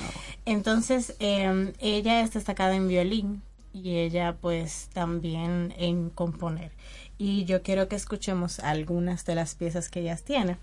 Entonces, 0.46 1.16
eh, 1.20 1.74
ella 1.80 2.22
es 2.22 2.34
destacada 2.34 2.76
en 2.76 2.88
violín 2.88 3.42
y 3.74 3.98
ella 3.98 4.36
pues 4.40 4.90
también 4.94 5.74
en 5.78 6.10
componer. 6.10 6.72
Y 7.20 7.44
yo 7.44 7.62
quiero 7.62 7.90
que 7.90 7.98
escuchemos 7.98 8.60
algunas 8.60 9.26
de 9.26 9.36
las 9.36 9.54
piezas 9.54 9.90
que 9.90 10.00
ellas 10.00 10.24
tiene. 10.24 10.58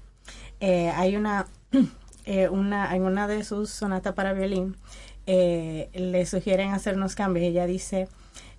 Eh, 0.58 0.90
hay 0.96 1.14
una, 1.14 1.46
eh, 2.24 2.48
una, 2.48 2.96
en 2.96 3.02
una 3.02 3.28
de 3.28 3.44
sus 3.44 3.68
sonatas 3.68 4.14
para 4.14 4.32
violín, 4.32 4.74
eh, 5.26 5.90
le 5.92 6.24
sugieren 6.24 6.72
hacer 6.72 6.96
unos 6.96 7.14
cambios. 7.14 7.44
Ella 7.44 7.66
dice, 7.66 8.08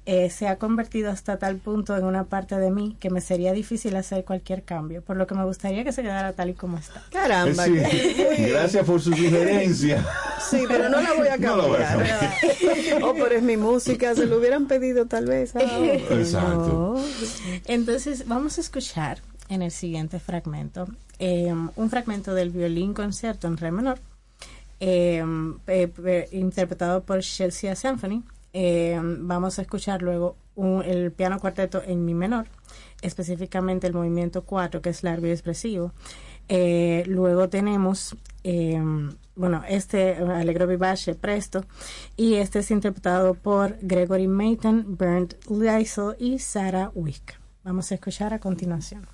eh, 0.10 0.30
se 0.30 0.48
ha 0.48 0.56
convertido 0.58 1.12
hasta 1.12 1.38
tal 1.38 1.58
punto 1.58 1.98
en 1.98 2.06
una 2.06 2.24
parte 2.24 2.56
de 2.56 2.72
mí 2.72 2.96
que 2.98 3.10
me 3.10 3.20
sería 3.20 3.52
difícil 3.52 3.94
hacer 3.98 4.24
cualquier 4.24 4.64
cambio, 4.64 5.02
por 5.02 5.18
lo 5.18 5.28
que 5.28 5.36
me 5.36 5.44
gustaría 5.44 5.84
que 5.84 5.92
se 5.92 6.02
quedara 6.02 6.32
tal 6.32 6.50
y 6.52 6.54
como 6.54 6.78
está. 6.78 7.04
Caramba. 7.12 7.66
Sí. 7.66 7.74
que- 7.74 8.48
Gracias 8.50 8.86
por 8.86 9.02
su 9.02 9.12
sugerencia. 9.12 10.06
Sí, 10.50 10.64
pero 10.66 10.88
no 10.88 11.02
la 11.02 11.14
voy 11.14 11.28
a 11.28 11.36
No 11.38 11.58
la 11.58 11.66
voy 11.68 11.82
a 11.82 11.88
cambiar. 11.90 12.34
oh, 13.04 13.14
pero 13.16 13.36
es 13.36 13.44
mi 13.44 13.58
música, 13.58 14.16
se 14.16 14.26
lo 14.28 14.38
hubieran 14.38 14.66
pedido 14.68 15.08
tal 15.08 15.26
vez. 15.26 15.54
Ah, 15.58 15.60
Exacto. 16.12 16.96
no. 16.96 17.04
Entonces, 17.66 18.28
vamos 18.28 18.58
a 18.58 18.62
escuchar 18.62 19.20
en 19.50 19.62
el 19.62 19.72
siguiente 19.72 20.20
fragmento 20.20 20.88
eh, 21.20 21.54
un 21.76 21.90
fragmento 21.90 22.34
del 22.34 22.50
violín 22.52 22.94
concierto 22.94 23.48
en 23.48 23.58
re 23.58 23.72
menor, 23.72 24.00
eh, 24.80 25.22
eh, 25.68 25.92
eh, 26.06 26.28
interpretado 26.32 27.04
por 27.04 27.20
Chelsea 27.22 27.76
Symphony. 27.76 28.24
Eh, 28.54 29.00
vamos 29.02 29.60
a 29.60 29.62
escuchar 29.62 30.02
luego 30.02 30.36
un- 30.56 30.84
el 30.84 31.12
piano 31.12 31.40
cuarteto 31.40 31.82
en 31.86 32.06
mi 32.06 32.14
menor, 32.14 32.48
específicamente 33.02 33.88
el 33.88 33.94
movimiento 33.94 34.44
4, 34.44 34.82
que 34.82 34.90
es 34.90 35.04
largo 35.04 35.28
y 35.28 35.32
expresivo. 35.32 35.92
Eh, 36.50 37.04
luego 37.08 37.50
tenemos, 37.50 38.16
eh, 38.44 38.82
bueno, 39.36 39.64
este 39.68 40.16
Allegro 40.16 40.66
Vivace 40.66 41.14
Presto, 41.14 41.66
y 42.16 42.36
este 42.36 42.60
es 42.60 42.72
interpretado 42.72 43.34
por 43.36 43.78
Gregory 43.82 44.28
Mayton, 44.28 44.98
Bernd 44.98 45.36
Leisel 45.50 46.16
y 46.18 46.40
Sarah 46.40 46.90
Wick. 46.96 47.40
Vamos 47.64 47.92
a 47.92 47.96
escuchar 47.96 48.34
a 48.34 48.40
continuación. 48.40 49.06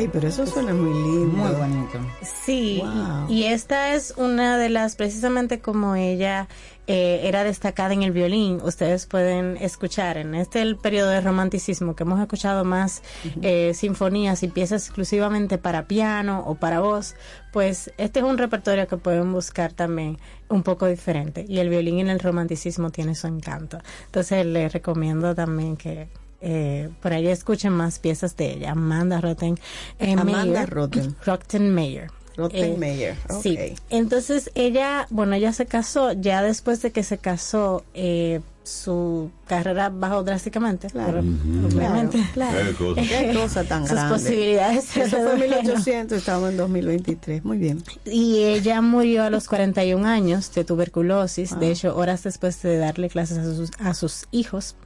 Ay, 0.00 0.08
pero 0.10 0.28
eso 0.28 0.46
suena 0.46 0.72
muy 0.72 0.94
lindo. 0.94 1.36
Muy 1.36 1.52
bonito. 1.52 1.98
Sí, 2.22 2.80
Wow. 2.82 3.28
y 3.28 3.44
esta 3.44 3.94
es 3.94 4.14
una 4.16 4.56
de 4.56 4.70
las, 4.70 4.96
precisamente 4.96 5.60
como 5.60 5.94
ella 5.94 6.48
eh, 6.86 7.20
era 7.28 7.44
destacada 7.44 7.92
en 7.92 8.02
el 8.02 8.10
violín, 8.10 8.60
ustedes 8.64 9.04
pueden 9.06 9.58
escuchar 9.58 10.16
en 10.16 10.34
este 10.34 10.62
el 10.62 10.76
periodo 10.76 11.10
de 11.10 11.20
romanticismo 11.20 11.94
que 11.94 12.02
hemos 12.04 12.18
escuchado 12.18 12.64
más 12.64 13.02
eh, 13.42 13.72
sinfonías 13.74 14.42
y 14.42 14.48
piezas 14.48 14.86
exclusivamente 14.86 15.58
para 15.58 15.86
piano 15.86 16.42
o 16.46 16.54
para 16.56 16.80
voz, 16.80 17.14
pues 17.52 17.92
este 17.98 18.20
es 18.20 18.24
un 18.24 18.38
repertorio 18.38 18.88
que 18.88 18.96
pueden 18.96 19.30
buscar 19.32 19.72
también 19.72 20.18
un 20.48 20.62
poco 20.62 20.86
diferente 20.86 21.44
y 21.46 21.58
el 21.58 21.68
violín 21.68 22.00
en 22.00 22.08
el 22.08 22.18
romanticismo 22.18 22.90
tiene 22.90 23.14
su 23.14 23.26
encanto. 23.28 23.78
Entonces 24.06 24.44
les 24.46 24.72
recomiendo 24.72 25.34
también 25.34 25.76
que 25.76 26.08
eh, 26.40 26.88
por 27.02 27.12
ahí 27.12 27.26
escuchen 27.28 27.72
más 27.72 27.98
piezas 27.98 28.36
de 28.36 28.52
ella, 28.54 28.72
Amanda 28.72 29.20
Rotten 29.20 29.58
eh, 29.98 30.12
Amanda 30.12 30.44
Meyer. 30.44 30.70
Rotten. 30.70 31.16
Rottenmeier. 31.24 32.10
Rottenmeier, 32.36 33.16
ok. 33.28 33.42
Sí. 33.42 33.58
Entonces 33.90 34.50
ella, 34.54 35.06
bueno, 35.10 35.34
ella 35.34 35.52
se 35.52 35.66
casó, 35.66 36.12
ya 36.12 36.42
después 36.42 36.80
de 36.80 36.90
que 36.90 37.02
se 37.02 37.18
casó, 37.18 37.84
eh, 37.92 38.40
su 38.62 39.30
carrera 39.46 39.90
bajó 39.90 40.22
drásticamente. 40.22 40.88
Claro. 40.88 41.22
pero, 41.22 41.66
Obviamente. 41.66 42.24
Claro, 42.32 42.58
Qué 42.68 42.74
cosa. 42.74 43.00
Qué 43.08 43.32
cosa 43.34 43.64
tan 43.64 43.82
Sus 43.82 43.92
grande. 43.92 44.14
posibilidades 44.14 44.96
Eso 44.96 45.16
fue 45.16 45.18
en 45.18 45.24
redujeron. 45.40 45.64
1800, 45.64 46.18
estamos 46.18 46.50
en 46.50 46.56
2023. 46.56 47.44
Muy 47.44 47.58
bien. 47.58 47.82
Y 48.04 48.44
ella 48.44 48.80
murió 48.80 49.24
a 49.24 49.30
los 49.30 49.48
41 49.48 50.06
años 50.06 50.52
de 50.54 50.64
tuberculosis, 50.64 51.58
de 51.58 51.72
hecho, 51.72 51.96
horas 51.96 52.22
después 52.22 52.62
de 52.62 52.78
darle 52.78 53.08
clases 53.08 53.38
a 53.38 53.44
sus, 53.44 53.70
a 53.78 53.94
sus 53.94 54.26
hijos. 54.30 54.76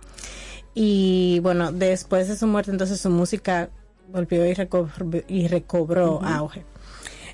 Y 0.74 1.38
bueno, 1.40 1.72
después 1.72 2.28
de 2.28 2.36
su 2.36 2.46
muerte, 2.46 2.70
entonces 2.70 3.00
su 3.00 3.10
música 3.10 3.70
volvió 4.08 4.44
y 4.46 4.54
recobró, 4.54 4.90
y 5.28 5.46
recobró 5.48 6.20
auge. 6.22 6.64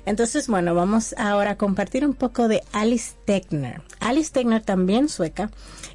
Entonces, 0.05 0.47
bueno, 0.47 0.73
vamos 0.73 1.13
ahora 1.17 1.51
a 1.51 1.57
compartir 1.57 2.05
un 2.05 2.13
poco 2.13 2.47
de 2.47 2.63
Alice 2.71 3.13
Tegner. 3.25 3.81
Alice 3.99 4.31
Tegner, 4.31 4.61
también 4.63 5.09
sueca, 5.09 5.51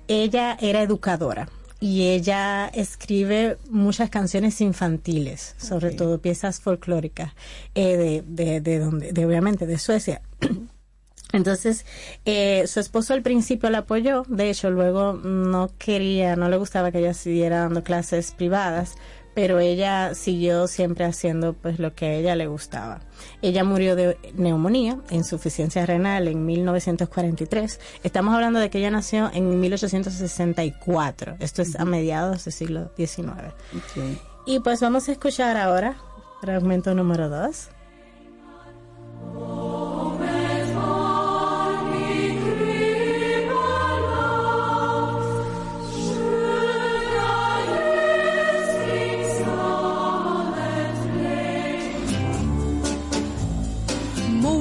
ella 0.07 0.57
era 0.61 0.83
educadora 0.83 1.49
y 1.81 2.09
ella 2.09 2.69
escribe 2.69 3.59
muchas 3.69 4.09
canciones 4.11 4.61
infantiles, 4.61 5.55
sobre 5.59 5.91
todo 5.91 6.21
piezas 6.21 6.61
folclóricas 6.61 7.33
eh, 7.75 7.97
de, 7.97 8.25
de, 8.27 8.61
de, 8.61 8.79
donde, 8.79 9.13
de 9.13 9.27
obviamente 9.27 9.67
de 9.67 9.79
Suecia. 9.79 10.23
Entonces, 11.33 11.85
eh, 12.25 12.67
su 12.67 12.81
esposo 12.81 13.13
al 13.13 13.23
principio 13.23 13.69
la 13.71 13.79
apoyó, 13.79 14.25
de 14.29 14.51
hecho 14.51 14.71
luego 14.71 15.13
no 15.13 15.71
quería, 15.79 16.37
no 16.37 16.49
le 16.49 16.57
gustaba 16.57 16.93
que 16.93 17.01
ella 17.01 17.15
siguiera 17.15 17.61
dando 17.61 17.83
clases 17.83 18.33
privadas, 18.33 18.97
pero 19.37 19.59
ella 19.59 20.15
siguió 20.15 20.67
siempre 20.67 21.05
haciendo 21.05 21.53
pues 21.53 21.79
lo 21.79 21.95
que 21.95 22.07
a 22.07 22.15
ella 22.15 22.35
le 22.37 22.47
gustaba. 22.47 23.01
Ella 23.43 23.65
murió 23.65 23.95
de 23.95 24.17
neumonía, 24.35 24.99
insuficiencia 25.11 25.85
renal 25.85 26.27
en 26.29 26.47
1943. 26.47 27.79
Estamos 28.03 28.35
hablando 28.35 28.61
de 28.61 28.71
que 28.71 28.79
ella 28.79 28.91
nació 28.91 29.31
en 29.35 29.61
1864. 29.61 31.37
Esto 31.39 31.61
es 31.61 31.77
a 31.77 31.85
mediados 31.85 32.47
del 32.47 32.55
siglo 32.55 32.91
XIX. 32.97 33.53
Y 34.47 34.61
pues 34.61 34.81
vamos 34.81 35.07
a 35.11 35.13
escuchar 35.13 35.59
ahora 35.59 35.99
fragmento 36.41 36.95
número 36.95 37.29
2. 37.29 37.69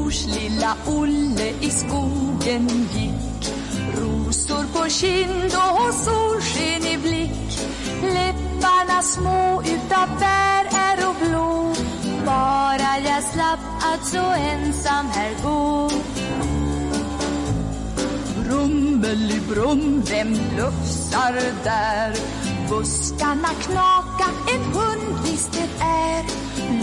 Mors 0.06 0.26
lilla 0.26 0.76
Olle 0.86 1.50
i 1.62 1.70
skogen 1.70 2.68
gick. 2.94 3.54
Rosor 3.98 4.66
på 4.74 4.90
kind 4.90 5.54
och 5.56 5.94
solsken 5.94 6.86
i 6.86 6.98
blick. 6.98 7.60
Läpparna 8.02 9.02
små 9.02 9.62
utav 9.62 10.20
bär 10.20 10.66
är 10.66 11.10
och 11.10 11.16
blå. 11.28 11.74
Bara 12.26 13.00
jag 13.06 13.24
slapp 13.24 13.60
att 13.82 14.06
så 14.06 14.32
ensam 14.32 15.06
här 15.06 15.32
gå. 15.44 15.90
Brummelibrum, 18.44 20.02
vem 20.10 20.34
blufsar 20.34 21.34
där? 21.64 22.16
Buskarna 22.70 23.50
knaka, 23.68 24.28
en 24.54 24.62
hund 24.74 25.24
visst 25.24 25.54
det 25.54 25.70
är 25.84 26.24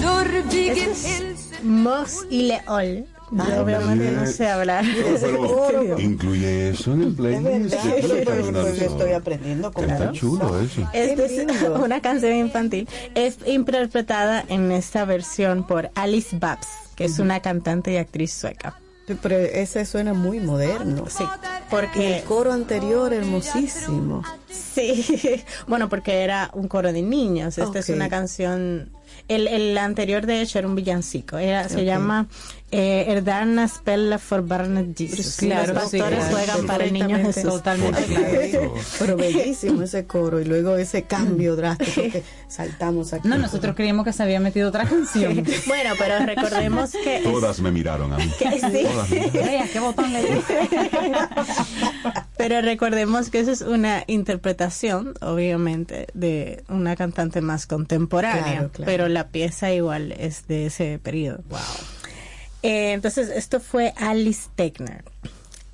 Lurvigen 0.02 0.94
hälsar 1.04 1.62
Mos 1.62 2.26
y 2.30 2.42
Leol. 2.42 3.04
Yo 3.32 3.62
obviamente 3.62 4.10
no 4.10 4.26
sé 4.26 4.48
hablar. 4.48 4.84
Incluye 5.98 6.70
eso 6.70 6.92
en 6.92 7.02
el 7.02 7.14
playlist. 7.14 7.74
Sol. 7.74 8.76
Estoy 8.80 9.12
aprendiendo 9.12 9.72
con 9.72 9.88
Está 9.90 10.12
chulo 10.12 10.60
eso. 10.60 10.86
Esta 10.92 11.24
es 11.24 11.62
una 11.82 12.00
canción 12.00 12.34
infantil. 12.34 12.86
Es 13.14 13.38
interpretada 13.46 14.44
en 14.48 14.70
esta 14.70 15.04
versión 15.06 15.66
por 15.66 15.90
Alice 15.94 16.36
Babs, 16.38 16.68
que 16.94 17.06
es 17.06 17.18
una 17.18 17.40
cantante 17.40 17.92
y 17.92 17.96
actriz 17.96 18.34
sueca. 18.34 18.81
Pero 19.06 19.36
ese 19.36 19.84
suena 19.84 20.14
muy 20.14 20.40
moderno. 20.40 21.06
Sí, 21.08 21.24
porque 21.68 22.18
el 22.18 22.24
coro 22.24 22.52
anterior, 22.52 23.12
hermosísimo. 23.12 24.22
sí, 24.48 25.04
bueno, 25.66 25.88
porque 25.88 26.22
era 26.22 26.50
un 26.54 26.68
coro 26.68 26.92
de 26.92 27.02
niños. 27.02 27.58
Esta 27.58 27.80
es 27.80 27.88
una 27.88 28.08
canción. 28.08 28.90
El, 29.28 29.46
el 29.48 29.76
anterior, 29.76 30.26
de 30.26 30.40
hecho, 30.40 30.58
era 30.58 30.68
un 30.68 30.74
villancico. 30.74 31.38
Era, 31.38 31.68
Se 31.68 31.84
llama 31.84 32.28
eh, 32.72 33.04
Erdarna 33.12 33.68
Spella 33.68 34.18
for 34.18 34.44
Barnet 34.44 34.96
Jesus. 34.96 35.36
Claro, 35.36 35.74
Los 35.74 35.90
sí, 35.90 35.98
pastores 35.98 36.24
claro. 36.26 36.36
juegan 36.36 36.66
para 36.66 36.84
el 36.84 36.92
niño. 36.92 37.18
Jesús. 37.18 37.42
Totalmente 37.44 38.02
claro. 38.04 38.74
Pero 38.98 39.16
bellísimo 39.16 39.82
ese 39.82 40.06
coro 40.06 40.40
y 40.40 40.44
luego 40.46 40.76
ese 40.76 41.02
cambio 41.04 41.54
drástico 41.54 42.00
que 42.10 42.22
saltamos 42.48 43.12
aquí. 43.12 43.28
No, 43.28 43.36
nosotros 43.38 43.76
creíamos 43.76 44.04
que 44.06 44.12
se 44.14 44.22
había 44.22 44.40
metido 44.40 44.68
otra 44.70 44.84
canción. 44.86 45.44
Bueno, 45.66 45.90
pero 45.98 46.18
recordemos 46.26 46.90
que 46.92 47.20
Todas 47.22 47.60
me 47.60 47.70
miraron 47.70 48.12
a 48.12 48.16
mí. 48.16 48.30
que 48.38 48.50
sí. 48.58 48.82
Todas 48.90 49.10
me 49.10 49.20
miraron. 49.20 49.48
Ey, 49.48 49.56
¿a 49.58 49.68
qué 49.68 49.78
botón 49.80 50.12
le? 50.12 50.22
Pero 52.36 52.60
recordemos 52.60 53.30
que 53.30 53.40
eso 53.40 53.52
es 53.52 53.60
una 53.62 54.02
interpretación, 54.06 55.14
obviamente, 55.20 56.08
de 56.14 56.64
una 56.68 56.96
cantante 56.96 57.40
más 57.40 57.66
contemporánea, 57.66 58.42
Claro, 58.42 58.70
claro. 58.72 58.84
pero 58.90 59.08
la 59.08 59.28
pieza 59.28 59.72
igual 59.72 60.12
es 60.12 60.48
de 60.48 60.66
ese 60.66 60.98
periodo. 61.00 61.42
Wow. 61.48 61.58
Entonces, 62.62 63.28
esto 63.30 63.60
fue 63.60 63.92
Alice 63.96 64.48
Tegner. 64.54 65.04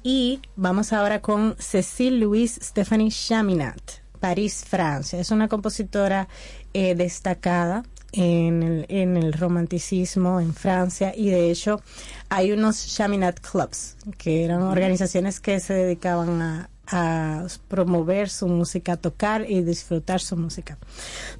Y 0.03 0.41
vamos 0.57 0.93
ahora 0.93 1.21
con 1.21 1.57
Cécile 1.59 2.19
Louise 2.19 2.61
Stephanie 2.63 3.11
Chaminade, 3.11 3.83
París, 4.21 4.65
Francia. 4.67 5.21
Es 5.21 5.31
una 5.31 5.49
compositora 5.49 6.29
eh, 6.73 6.95
destacada 6.95 7.83
en 8.13 8.63
el, 8.63 8.87
en 8.89 9.17
el 9.17 9.33
romanticismo 9.33 10.41
en 10.41 10.55
Francia 10.55 11.13
y 11.15 11.29
de 11.29 11.51
hecho 11.51 11.83
hay 12.29 12.53
unos 12.53 12.87
Chaminade 12.87 13.41
Clubs, 13.41 13.97
que 14.17 14.45
eran 14.45 14.63
organizaciones 14.63 15.41
que 15.41 15.61
se 15.61 15.75
dedicaban 15.75 16.41
a, 16.41 16.71
a 16.87 17.47
promover 17.69 18.31
su 18.31 18.49
música, 18.49 18.93
a 18.93 18.97
tocar 18.97 19.49
y 19.51 19.63
disfrutar 19.63 20.21
su 20.21 20.37
música. 20.37 20.79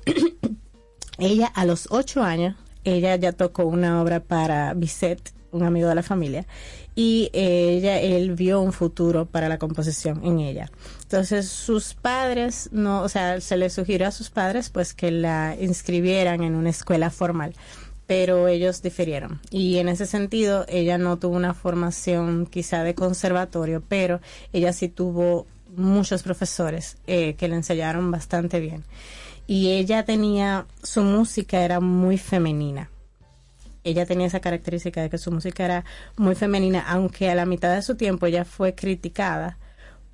ella 1.19 1.47
a 1.47 1.65
los 1.65 1.89
ocho 1.91 2.23
años, 2.23 2.55
ella 2.85 3.17
ya 3.17 3.33
tocó 3.33 3.65
una 3.65 4.03
obra 4.03 4.21
para 4.21 4.75
Bizet, 4.75 5.33
un 5.53 5.63
amigo 5.63 5.89
de 5.89 5.95
la 5.95 6.03
familia, 6.03 6.47
y 6.95 7.31
ella, 7.33 8.01
él 8.01 8.35
vio 8.35 8.61
un 8.61 8.73
futuro 8.73 9.27
para 9.27 9.49
la 9.49 9.59
composición 9.59 10.21
en 10.25 10.41
ella. 10.41 10.71
Entonces 11.03 11.49
sus 11.49 11.95
padres, 11.95 12.71
no, 12.73 13.03
o 13.03 13.09
sea, 13.09 13.41
se 13.41 13.57
le 13.57 13.71
sugirió 13.71 14.09
a 14.09 14.11
sus 14.11 14.31
padres 14.31 14.69
pues 14.69 14.95
que 14.95 15.13
la 15.13 15.57
inscribieran 15.61 16.43
en 16.43 16.57
una 16.57 16.71
escuela 16.71 17.11
formal, 17.11 17.55
pero 18.09 18.49
ellos 18.49 18.83
difirieron. 18.83 19.41
Y 19.51 19.79
en 19.79 19.89
ese 19.89 20.07
sentido, 20.07 20.65
ella 20.69 20.99
no 20.99 21.19
tuvo 21.19 21.37
una 21.37 21.55
formación 21.55 22.47
quizá 22.47 22.83
de 22.83 22.97
conservatorio, 22.97 23.81
pero 23.87 24.21
ella 24.53 24.73
sí 24.73 24.89
tuvo 24.89 25.47
muchos 25.77 26.25
profesores 26.25 26.97
eh, 27.07 27.35
que 27.35 27.47
le 27.47 27.55
enseñaron 27.55 28.11
bastante 28.11 28.59
bien. 28.59 28.83
Y 29.47 29.71
ella 29.71 30.05
tenía, 30.05 30.67
su 30.83 31.03
música 31.03 31.65
era 31.65 31.79
muy 31.79 32.19
femenina 32.19 32.91
ella 33.85 34.07
tenía 34.07 34.27
esa 34.27 34.41
característica 34.41 35.01
de 35.03 35.11
que 35.11 35.19
su 35.19 35.31
música 35.33 35.65
era 35.65 35.85
muy 36.17 36.35
femenina, 36.35 36.85
aunque 36.89 37.31
a 37.31 37.35
la 37.35 37.47
mitad 37.47 37.75
de 37.75 37.83
su 37.83 37.95
tiempo 37.97 38.27
ella 38.27 38.45
fue 38.45 38.75
criticada 38.75 39.59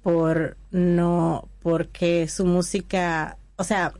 por 0.02 0.56
no, 0.70 1.48
porque 1.62 2.28
su 2.28 2.44
música, 2.44 3.38
o 3.56 3.64
sea, 3.64 3.92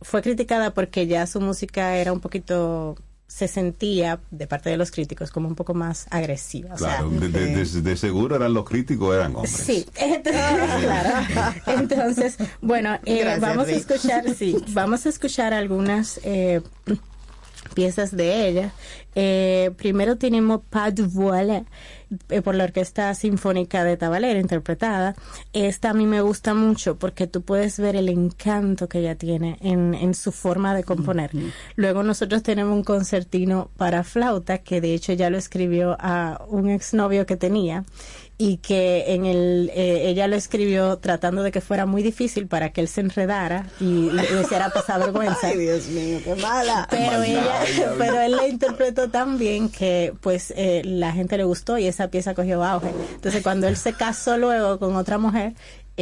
fue 0.00 0.20
criticada 0.22 0.74
porque 0.74 1.06
ya 1.06 1.26
su 1.26 1.40
música 1.40 1.96
era 1.96 2.12
un 2.12 2.18
poquito, 2.18 2.96
se 3.28 3.46
sentía 3.46 4.18
de 4.32 4.46
parte 4.48 4.68
de 4.68 4.76
los 4.76 4.90
críticos 4.90 5.30
como 5.30 5.46
un 5.48 5.54
poco 5.54 5.74
más 5.74 6.06
agresiva. 6.10 6.74
O 6.74 6.78
sea, 6.78 6.96
Claro, 6.98 7.10
de, 7.10 7.28
de- 7.28 7.54
de- 7.64 7.82
de 7.82 7.96
seguro 7.96 8.34
eran 8.36 8.52
los 8.52 8.64
críticos, 8.68 9.14
eran 9.14 9.36
hombres. 9.36 9.52
Sí, 9.52 9.86
entonces, 9.94 10.42
claro. 10.82 11.54
Entonces, 11.66 12.36
bueno, 12.60 12.94
eh, 13.04 13.20
Gracias, 13.20 13.40
vamos 13.40 13.68
a 13.68 13.72
escuchar, 13.72 14.24
sí, 14.34 14.56
vamos 14.72 15.06
a 15.06 15.08
escuchar 15.08 15.54
algunas 15.54 16.20
eh, 16.24 16.60
piezas 17.74 18.16
de 18.16 18.48
ella. 18.48 18.72
Eh, 19.14 19.72
primero 19.76 20.16
tenemos 20.16 20.60
Pas 20.70 20.94
Voile, 21.12 21.64
eh, 22.28 22.42
por 22.42 22.54
la 22.54 22.64
Orquesta 22.64 23.14
Sinfónica 23.14 23.84
de 23.84 23.96
Tabalera, 23.96 24.38
interpretada. 24.38 25.14
Esta 25.52 25.90
a 25.90 25.94
mí 25.94 26.06
me 26.06 26.20
gusta 26.20 26.54
mucho 26.54 26.98
porque 26.98 27.26
tú 27.26 27.42
puedes 27.42 27.78
ver 27.78 27.96
el 27.96 28.08
encanto 28.08 28.88
que 28.88 29.00
ella 29.00 29.14
tiene 29.14 29.58
en, 29.60 29.94
en 29.94 30.14
su 30.14 30.32
forma 30.32 30.74
de 30.74 30.84
componer. 30.84 31.30
Luego 31.76 32.02
nosotros 32.02 32.42
tenemos 32.42 32.74
un 32.74 32.84
concertino 32.84 33.70
para 33.76 34.04
flauta 34.04 34.58
que 34.58 34.80
de 34.80 34.94
hecho 34.94 35.12
ya 35.12 35.30
lo 35.30 35.38
escribió 35.38 35.96
a 35.98 36.44
un 36.48 36.68
exnovio 36.68 37.26
que 37.26 37.36
tenía 37.36 37.84
y 38.44 38.56
que 38.56 39.14
en 39.14 39.24
el 39.24 39.70
eh, 39.72 40.08
ella 40.08 40.26
lo 40.26 40.34
escribió 40.34 40.98
tratando 40.98 41.44
de 41.44 41.52
que 41.52 41.60
fuera 41.60 41.86
muy 41.86 42.02
difícil 42.02 42.48
para 42.48 42.72
que 42.72 42.80
él 42.80 42.88
se 42.88 43.00
enredara 43.00 43.68
y 43.78 44.10
le 44.10 44.24
hiciera 44.40 44.68
pasar 44.70 44.98
vergüenza. 45.04 45.46
Ay, 45.46 45.58
Dios 45.58 45.86
mío, 45.86 46.18
qué 46.24 46.34
mala. 46.34 46.88
Pero 46.90 47.22
ella, 47.22 47.44
pero 47.96 48.20
él 48.20 48.34
la 48.34 48.48
interpretó 48.48 49.08
tan 49.10 49.38
bien 49.38 49.68
que 49.68 50.12
pues 50.20 50.52
eh, 50.56 50.82
la 50.84 51.12
gente 51.12 51.36
le 51.36 51.44
gustó 51.44 51.78
y 51.78 51.86
esa 51.86 52.08
pieza 52.08 52.34
cogió 52.34 52.64
auge. 52.64 52.90
Entonces 53.14 53.44
cuando 53.44 53.68
él 53.68 53.76
se 53.76 53.92
casó 53.92 54.36
luego 54.36 54.80
con 54.80 54.96
otra 54.96 55.18
mujer, 55.18 55.52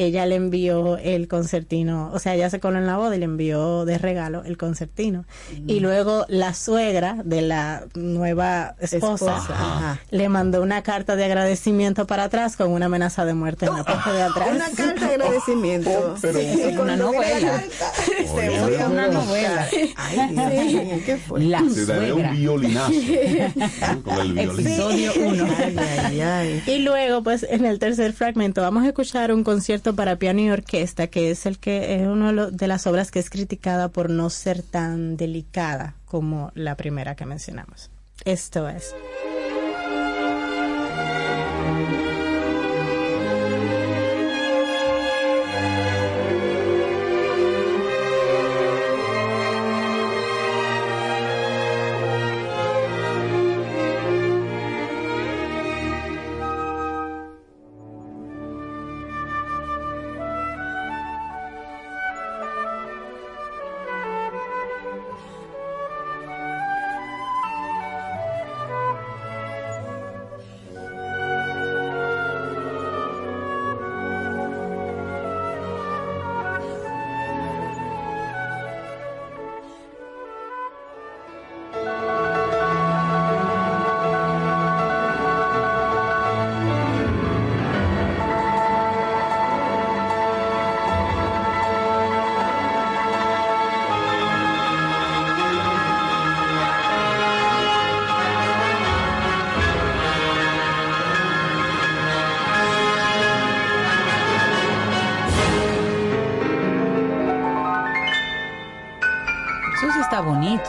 ella 0.02 0.26
le 0.26 0.34
envió 0.36 0.96
el 0.98 1.28
concertino, 1.28 2.10
o 2.12 2.18
sea, 2.18 2.34
ella 2.34 2.50
se 2.50 2.60
coló 2.60 2.78
en 2.78 2.86
la 2.86 2.96
boda 2.96 3.16
y 3.16 3.18
le 3.18 3.24
envió 3.24 3.84
de 3.84 3.98
regalo 3.98 4.42
el 4.44 4.56
concertino. 4.56 5.24
Y 5.66 5.80
luego 5.80 6.24
la 6.28 6.54
suegra 6.54 7.16
de 7.24 7.42
la 7.42 7.84
nueva 7.94 8.74
esposa, 8.80 9.98
le 10.10 10.28
mandó 10.28 10.62
una 10.62 10.82
carta 10.82 11.16
de 11.16 11.24
agradecimiento 11.24 12.06
para 12.06 12.24
atrás 12.24 12.56
con 12.56 12.70
una 12.70 12.86
amenaza 12.86 13.24
de 13.24 13.34
muerte 13.34 13.66
en 13.66 13.76
la 13.76 13.84
parte 13.84 14.12
de 14.12 14.22
atrás. 14.22 14.48
Una 14.54 14.70
carta 14.70 15.08
de 15.08 15.14
agradecimiento. 15.14 16.14
pero- 16.20 16.38
Sí, 16.40 16.76
Una 16.80 16.96
novela. 16.96 17.62
se 18.06 18.84
una 18.86 19.08
novela. 19.08 19.66
Ay, 19.96 20.28
Dios 20.30 20.84
mío, 20.84 21.00
¿qué 21.04 21.16
fue? 21.16 21.40
La 21.44 21.58
Te 21.62 21.84
daré 21.86 22.12
un 22.12 22.18
suegra. 22.20 22.32
violinazo. 22.32 22.92
¿no? 22.92 24.02
Con 24.02 24.20
el 24.20 24.32
violín. 24.32 24.66
Episodio 24.66 25.12
1. 25.16 25.46
Ay, 25.58 25.76
ay, 25.76 26.20
ay. 26.20 26.62
Y 26.66 26.78
luego, 26.80 27.22
pues, 27.22 27.46
en 27.48 27.64
el 27.64 27.78
tercer 27.78 28.12
fragmento 28.12 28.60
vamos 28.62 28.84
a 28.84 28.88
escuchar 28.88 29.32
un 29.32 29.44
concierto 29.44 29.89
para 29.94 30.16
piano 30.16 30.40
y 30.40 30.50
orquesta, 30.50 31.06
que 31.08 31.30
es 31.30 31.46
el 31.46 31.58
que 31.58 31.96
es 31.96 32.06
una 32.06 32.32
de, 32.50 32.66
las 32.66 32.86
obras 32.86 33.10
que 33.10 33.18
es 33.18 33.30
criticada 33.30 33.88
por 33.88 34.10
no 34.10 34.30
ser 34.30 34.62
tan 34.62 35.16
delicada 35.16 35.94
como 36.04 36.52
la 36.54 36.76
primera 36.76 37.14
que 37.14 37.26
mencionamos. 37.26 37.90
Esto 38.24 38.68
es. 38.68 38.94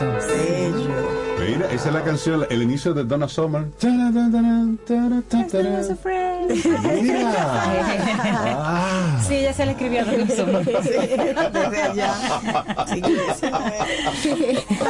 Bonito. 0.00 0.26
Bello. 0.28 1.22
Mira, 1.40 1.66
esa 1.72 1.88
es 1.88 1.94
la 1.94 2.02
canción, 2.04 2.46
el 2.50 2.62
inicio 2.62 2.94
de 2.94 3.02
Donna 3.04 3.26
Summer. 3.26 3.66
Mira. 7.02 7.32
Ah. 8.54 9.20
Sí, 9.26 9.34
ella 9.36 9.52
se 9.52 9.66
le 9.66 9.72
escribió 9.72 10.02
a 10.02 10.04
Donna 10.04 10.26
Summer. 10.28 10.64
Desde 10.64 11.82
allá. 11.82 12.14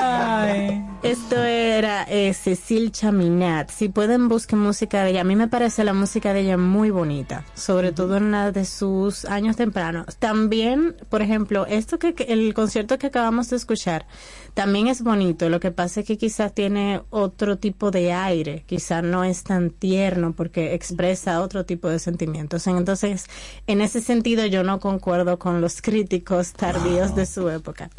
Ay. 0.00 0.84
Esto 1.02 1.42
era 1.42 2.04
eh, 2.08 2.32
Cecil 2.34 2.92
Chaminat. 2.92 3.70
Si 3.70 3.88
pueden, 3.88 4.28
busquen 4.28 4.58
música 4.60 5.02
de 5.04 5.10
ella. 5.10 5.22
A 5.22 5.24
mí 5.24 5.34
me 5.36 5.48
parece 5.48 5.84
la 5.84 5.94
música 5.94 6.32
de 6.34 6.40
ella 6.40 6.56
muy 6.58 6.90
bonita, 6.90 7.44
sobre 7.54 7.92
todo 7.92 8.16
en 8.18 8.30
la 8.30 8.52
de 8.52 8.64
sus 8.64 9.24
años 9.24 9.56
tempranos. 9.56 10.16
También, 10.18 10.94
por 11.08 11.22
ejemplo, 11.22 11.66
esto 11.66 11.98
que 11.98 12.14
que- 12.14 12.24
el 12.24 12.52
concierto 12.54 12.98
que 12.98 13.06
acabamos 13.08 13.48
de 13.50 13.56
escuchar 13.56 14.06
también 14.54 14.88
es 14.88 15.02
bonito. 15.02 15.48
Lo 15.48 15.60
que 15.60 15.70
pasa 15.70 16.00
es 16.00 16.06
que 16.06 16.18
quizás 16.18 16.52
tiene 16.54 17.00
otro 17.10 17.58
tipo 17.58 17.90
de 17.90 18.12
aire, 18.12 18.64
quizás 18.66 19.02
no 19.02 19.24
es 19.24 19.44
tan 19.44 19.70
tierno 19.70 20.32
porque 20.32 20.74
expresa 20.74 21.40
otro 21.40 21.64
tipo 21.64 21.88
de 21.88 21.98
sentimientos. 21.98 22.66
Entonces, 22.66 23.26
en 23.66 23.80
ese 23.80 24.00
sentido, 24.00 24.44
yo 24.46 24.62
no 24.62 24.80
concuerdo 24.80 25.38
con 25.38 25.60
los 25.60 25.80
críticos 25.80 26.52
tardíos 26.52 27.14
de 27.14 27.26
su 27.26 27.48
época. 27.48 27.90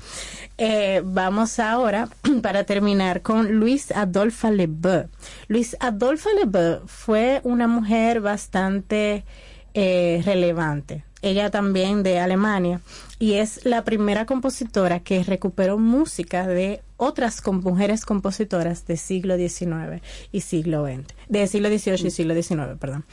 Eh, 0.57 1.01
vamos 1.03 1.59
ahora, 1.59 2.09
para 2.41 2.63
terminar, 2.65 3.21
con 3.21 3.53
Luis 3.53 3.91
Adolphe 3.91 4.51
Lebeau. 4.51 5.09
Luis 5.47 5.75
Adolphe 5.80 6.30
Lebeau 6.35 6.81
fue 6.85 7.41
una 7.43 7.67
mujer 7.67 8.21
bastante 8.21 9.25
eh, 9.73 10.21
relevante. 10.23 11.03
Ella 11.23 11.49
también 11.49 12.03
de 12.03 12.19
Alemania 12.19 12.81
y 13.24 13.36
es 13.36 13.64
la 13.64 13.86
primera 13.86 14.26
compositora 14.26 15.00
que 15.00 15.24
recuperó 15.24 15.78
música 15.78 16.45
de 16.45 16.82
otras 16.98 17.41
mujeres 17.48 18.04
compositoras 18.04 18.86
del 18.86 18.98
siglo 18.98 19.38
XIX 19.38 20.04
y 20.34 20.41
siglo 20.41 20.86
XX, 20.86 21.08
del 21.30 21.48
siglo 21.48 21.70
XVIII 21.70 22.08
y 22.08 22.12
siglo 22.12 22.34
XIX, 22.34 22.78
perdón. 22.78 23.06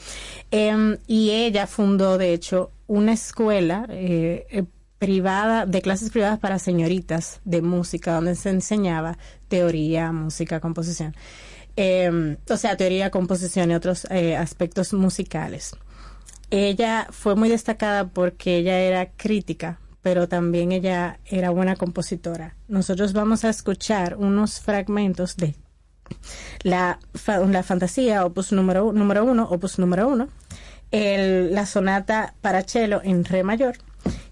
Em, 0.51 0.97
y 1.07 1.29
ella 1.29 1.65
fundó, 1.65 2.17
de 2.17 2.33
hecho, 2.33 2.71
una 2.87 3.13
escuela 3.13 3.85
eh, 3.87 4.47
eh, 4.49 4.65
privada, 4.99 5.65
de 5.65 5.81
clases 5.81 6.09
privadas 6.09 6.39
para 6.39 6.59
señoritas 6.59 7.39
de 7.45 7.61
música, 7.61 8.15
donde 8.15 8.35
se 8.35 8.49
enseñaba 8.49 9.17
teoría, 9.47 10.11
música, 10.11 10.59
composición. 10.59 11.15
Em, 11.77 12.35
o 12.49 12.57
sea, 12.57 12.75
teoría, 12.75 13.11
composición 13.11 13.71
y 13.71 13.75
otros 13.75 14.05
eh, 14.11 14.35
aspectos 14.35 14.91
musicales. 14.91 15.73
Ella 16.49 17.07
fue 17.11 17.35
muy 17.35 17.47
destacada 17.47 18.09
porque 18.09 18.57
ella 18.57 18.77
era 18.77 19.09
crítica, 19.11 19.79
pero 20.01 20.27
también 20.27 20.71
ella 20.71 21.19
era 21.25 21.49
buena 21.51 21.75
compositora. 21.75 22.55
Nosotros 22.67 23.13
vamos 23.13 23.43
a 23.45 23.49
escuchar 23.49 24.15
unos 24.17 24.59
fragmentos 24.59 25.37
de 25.37 25.55
la, 26.63 26.99
la 27.49 27.63
fantasía, 27.63 28.25
opus 28.25 28.51
número, 28.51 28.91
número 28.93 29.23
uno, 29.23 29.43
opus 29.49 29.79
número 29.79 30.07
uno, 30.07 30.27
el- 30.91 31.53
la 31.53 31.65
sonata 31.65 32.33
para 32.41 32.63
cello 32.63 33.01
en 33.03 33.23
re 33.25 33.43
mayor 33.43 33.77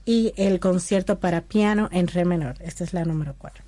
y 0.05 0.33
el 0.35 0.59
concierto 0.59 1.19
para 1.19 1.41
piano 1.41 1.87
en 1.91 2.07
re 2.07 2.25
menor. 2.25 2.55
Esta 2.61 2.83
es 2.83 2.93
la 2.93 3.05
número 3.05 3.35
cuatro. 3.37 3.63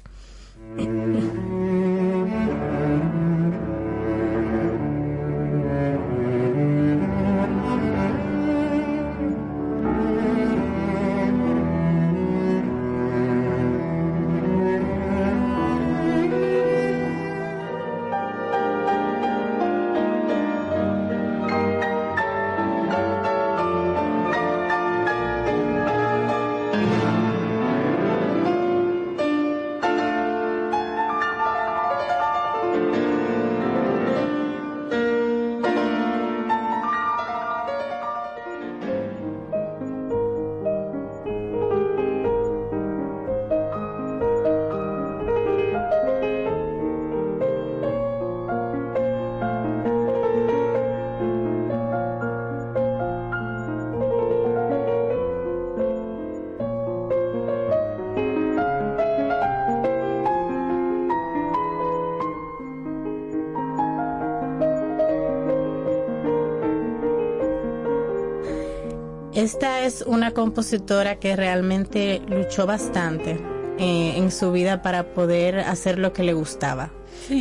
Esta 69.41 69.85
es 69.85 70.03
una 70.05 70.35
compositora 70.35 71.15
que 71.15 71.35
realmente 71.35 72.21
luchó 72.27 72.67
bastante 72.67 73.39
eh, 73.79 74.13
en 74.15 74.29
su 74.29 74.51
vida 74.51 74.83
para 74.83 75.15
poder 75.15 75.61
hacer 75.61 75.97
lo 75.97 76.13
que 76.13 76.21
le 76.21 76.33
gustaba. 76.33 76.91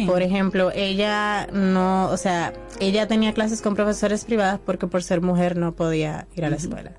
Por 0.07 0.23
ejemplo, 0.23 0.73
ella 0.75 1.47
no, 1.53 2.09
o 2.09 2.17
sea, 2.17 2.55
ella 2.81 3.07
tenía 3.07 3.35
clases 3.35 3.61
con 3.61 3.75
profesores 3.75 4.25
privadas 4.25 4.61
porque 4.65 4.87
por 4.87 5.03
ser 5.03 5.21
mujer 5.21 5.59
no 5.59 5.75
podía 5.75 6.27
ir 6.35 6.47
a 6.47 6.49
la 6.49 6.57
escuela. 6.57 6.93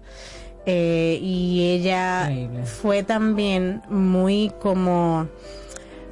Eh, 0.68 1.18
y 1.20 1.72
ella 1.72 2.32
fue 2.66 3.02
también 3.02 3.82
muy 3.90 4.52
como 4.62 5.28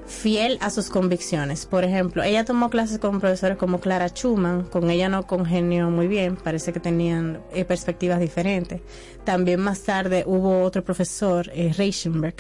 fiel 0.09 0.57
a 0.59 0.69
sus 0.69 0.89
convicciones. 0.89 1.65
Por 1.65 1.83
ejemplo, 1.83 2.23
ella 2.23 2.43
tomó 2.43 2.69
clases 2.69 2.99
con 2.99 3.19
profesores 3.19 3.57
como 3.57 3.79
Clara 3.79 4.09
Schumann, 4.09 4.63
con 4.63 4.89
ella 4.89 5.07
no 5.07 5.25
congenió 5.25 5.89
muy 5.89 6.07
bien, 6.07 6.35
parece 6.35 6.73
que 6.73 6.79
tenían 6.79 7.41
eh, 7.53 7.63
perspectivas 7.63 8.19
diferentes. 8.19 8.81
También 9.23 9.61
más 9.61 9.83
tarde 9.83 10.23
hubo 10.25 10.63
otro 10.63 10.83
profesor, 10.83 11.49
eh, 11.53 11.73
Reichenberg, 11.77 12.35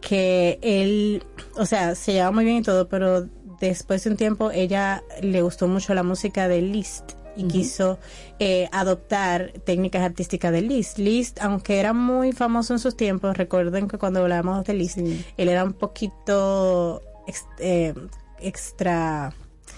que 0.00 0.58
él, 0.62 1.24
o 1.56 1.66
sea, 1.66 1.94
se 1.94 2.12
llevaba 2.12 2.32
muy 2.32 2.44
bien 2.44 2.58
y 2.58 2.62
todo, 2.62 2.88
pero 2.88 3.26
después 3.60 4.04
de 4.04 4.10
un 4.10 4.16
tiempo 4.16 4.50
ella 4.50 5.02
le 5.22 5.40
gustó 5.42 5.66
mucho 5.66 5.94
la 5.94 6.02
música 6.02 6.46
de 6.46 6.60
Liszt 6.60 7.25
y 7.36 7.44
quiso 7.44 7.98
eh, 8.38 8.68
adoptar 8.72 9.52
técnicas 9.64 10.02
artísticas 10.02 10.52
de 10.52 10.62
Liszt. 10.62 10.98
Liszt, 10.98 11.38
aunque 11.40 11.78
era 11.78 11.92
muy 11.92 12.32
famoso 12.32 12.72
en 12.72 12.78
sus 12.78 12.96
tiempos, 12.96 13.36
recuerden 13.36 13.88
que 13.88 13.98
cuando 13.98 14.20
hablábamos 14.20 14.64
de 14.64 14.74
Liszt, 14.74 14.98
él 14.98 15.48
era 15.48 15.64
un 15.64 15.72
poquito 15.74 17.02
ex- 17.26 17.44
eh, 17.58 17.94
extra 18.40 19.32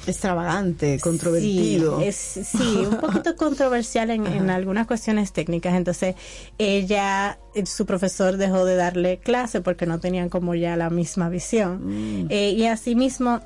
extravagante, 0.06 0.98
controvertido. 1.00 1.98
Sí, 2.00 2.06
es, 2.06 2.16
sí, 2.16 2.86
un 2.88 2.96
poquito 2.98 3.36
controversial 3.36 4.10
en, 4.10 4.26
en 4.26 4.48
algunas 4.48 4.86
cuestiones 4.86 5.32
técnicas. 5.32 5.74
Entonces, 5.74 6.14
ella, 6.56 7.38
eh, 7.54 7.66
su 7.66 7.84
profesor 7.84 8.36
dejó 8.36 8.64
de 8.64 8.76
darle 8.76 9.18
clase 9.18 9.60
porque 9.60 9.86
no 9.86 9.98
tenían 10.00 10.28
como 10.28 10.54
ya 10.54 10.76
la 10.76 10.88
misma 10.90 11.28
visión. 11.28 12.26
Eh, 12.30 12.52
y 12.56 12.66
asimismo, 12.66 13.40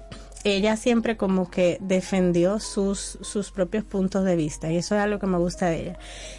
ella 0.44 0.77
siempre 0.77 1.16
como 1.16 1.51
que 1.51 1.78
defendió 1.81 2.59
sus, 2.59 3.19
sus 3.20 3.51
propios 3.51 3.85
puntos 3.85 4.24
de 4.24 4.36
vista 4.36 4.73
y 4.73 4.77
eso 4.77 4.94
es 4.94 5.01
algo 5.01 5.19
que 5.19 5.27
me 5.27 5.39
gusta 5.39 5.66
de 5.66 5.82
ella. 5.82 5.98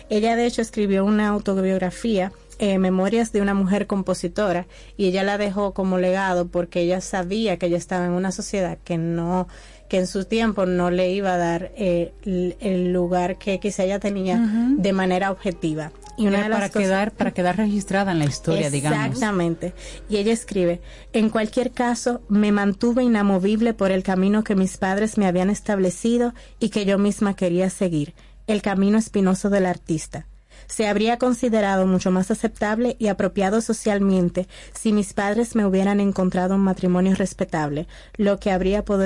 Ella 0.10 0.36
de 0.36 0.46
hecho 0.46 0.62
escribió 0.62 1.06
una 1.06 1.30
autobiografía, 1.30 2.32
eh, 2.60 2.78
Memorias 2.78 3.32
de 3.32 3.42
una 3.42 3.54
mujer 3.54 3.88
compositora, 3.88 4.68
y 4.98 5.08
ella 5.08 5.24
la 5.24 5.38
dejó 5.38 5.74
como 5.74 5.98
legado 5.98 6.48
porque 6.48 6.82
ella 6.82 7.02
sabía 7.02 7.58
que 7.58 7.68
ella 7.68 7.78
estaba 7.78 8.06
en 8.06 8.12
una 8.12 8.32
sociedad 8.32 8.78
que 8.84 8.98
no 8.98 9.48
que 9.90 10.00
en 10.00 10.08
su 10.08 10.26
tiempo 10.26 10.66
no 10.66 10.90
le 10.90 11.12
iba 11.12 11.36
a 11.36 11.38
dar 11.38 11.72
eh, 11.76 12.14
el, 12.24 12.92
lugar 12.92 13.38
que 13.38 13.60
quizá 13.60 13.84
ella 13.84 14.00
tenía 14.00 14.40
de 14.76 14.92
manera 14.92 15.30
objetiva. 15.30 15.92
Y 16.18 16.27
una 16.27 16.44
de 16.44 16.49
las 16.49 16.57
para 16.57 16.69
cosas- 16.69 16.81
quedar 16.84 17.11
para 17.11 17.31
quedar 17.31 17.57
registrada 17.57 18.11
en 18.11 18.19
la 18.19 18.26
historia, 18.26 18.69
digamos. 18.69 18.99
Exactamente. 19.07 19.73
Y 20.10 20.18
ella 20.18 20.31
escribe, 20.34 20.81
en 21.11 21.30
cualquier 21.30 21.72
caso, 21.72 22.22
me 22.30 22.52
mantuve 22.52 23.03
inamovible 23.03 23.73
por 23.73 23.91
el 23.91 24.03
camino 24.03 24.44
que 24.44 24.56
mis 24.56 24.77
padres 24.77 25.18
me 25.18 25.26
habían 25.26 25.49
establecido 25.49 26.34
y 26.60 26.69
que 26.69 26.85
yo 26.85 26.98
misma 26.99 27.35
quería 27.35 27.69
seguir, 27.69 28.14
el 28.48 28.61
camino 28.61 28.98
espinoso 28.98 29.49
del 29.49 29.65
artista. 29.65 30.27
Se 30.68 30.88
habría 30.88 31.18
considerado 31.18 31.85
mucho 31.88 32.10
más 32.11 32.31
aceptable 32.31 32.95
y 32.99 33.07
apropiado 33.07 33.60
socialmente 33.61 34.48
si 34.73 34.94
mis 34.94 35.14
padres 35.14 35.56
me 35.56 35.65
hubieran 35.65 35.99
encontrado 35.99 36.56
un 36.56 36.61
matrimonio 36.61 37.15
respetable, 37.15 37.88
lo 38.18 38.40
que 38.40 38.52
habría 38.52 38.85
po- 38.85 38.98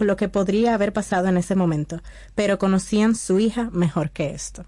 lo 0.00 0.16
que 0.16 0.28
podría 0.28 0.74
haber 0.74 0.92
pasado 0.92 1.28
en 1.28 1.36
ese 1.36 1.54
momento, 1.54 2.00
pero 2.34 2.58
conocían 2.58 3.14
su 3.14 3.38
hija 3.38 3.70
mejor 3.72 4.10
que 4.10 4.30
esto. 4.34 4.64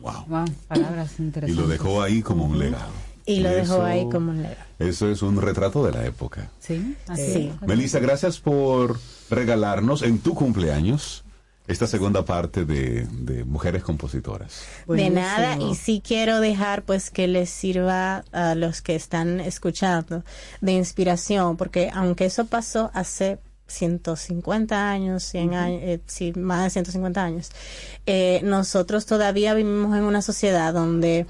Wow, 0.00 0.44
palabras 0.68 1.14
Y 1.18 1.22
interesantes. 1.22 1.56
lo 1.64 1.68
dejó 1.68 2.02
ahí 2.02 2.22
como 2.22 2.44
un 2.44 2.58
legado. 2.58 2.90
Y 3.24 3.40
lo 3.40 3.48
dejó 3.50 3.74
Eso- 3.74 3.84
ahí 3.84 4.08
como 4.08 4.30
un 4.30 4.42
legado. 4.42 4.64
Eso 4.78 5.10
es 5.10 5.22
un 5.22 5.40
retrato 5.40 5.84
de 5.84 5.92
la 5.92 6.04
época. 6.06 6.48
Sí, 6.60 6.96
así 7.08 7.32
Sí. 7.32 7.52
Melissa, 7.66 7.98
gracias 7.98 8.38
por 8.38 8.98
regalarnos 9.30 10.02
en 10.02 10.18
tu 10.18 10.34
cumpleaños 10.34 11.24
esta 11.66 11.88
segunda 11.88 12.24
parte 12.24 12.64
de, 12.64 13.06
de 13.10 13.42
Mujeres 13.44 13.82
Compositoras. 13.82 14.62
De 14.86 15.10
nada, 15.10 15.56
y 15.58 15.74
sí 15.74 16.00
quiero 16.06 16.38
dejar 16.38 16.82
pues 16.84 17.10
que 17.10 17.26
les 17.26 17.50
sirva 17.50 18.18
a 18.30 18.54
los 18.54 18.80
que 18.82 18.94
están 18.94 19.40
escuchando 19.40 20.22
de 20.60 20.72
inspiración, 20.72 21.56
porque 21.56 21.90
aunque 21.92 22.26
eso 22.26 22.44
pasó 22.46 22.92
hace 22.94 23.38
150 23.66 24.90
años, 24.90 25.22
100 25.24 25.48
Ujú. 25.48 25.56
años, 25.56 25.80
eh, 25.82 26.00
sí, 26.06 26.32
más 26.36 26.64
de 26.64 26.70
150 26.70 27.22
años, 27.24 27.50
eh, 28.06 28.40
nosotros 28.44 29.06
todavía 29.06 29.54
vivimos 29.54 29.96
en 29.96 30.04
una 30.04 30.22
sociedad 30.22 30.72
donde 30.74 31.26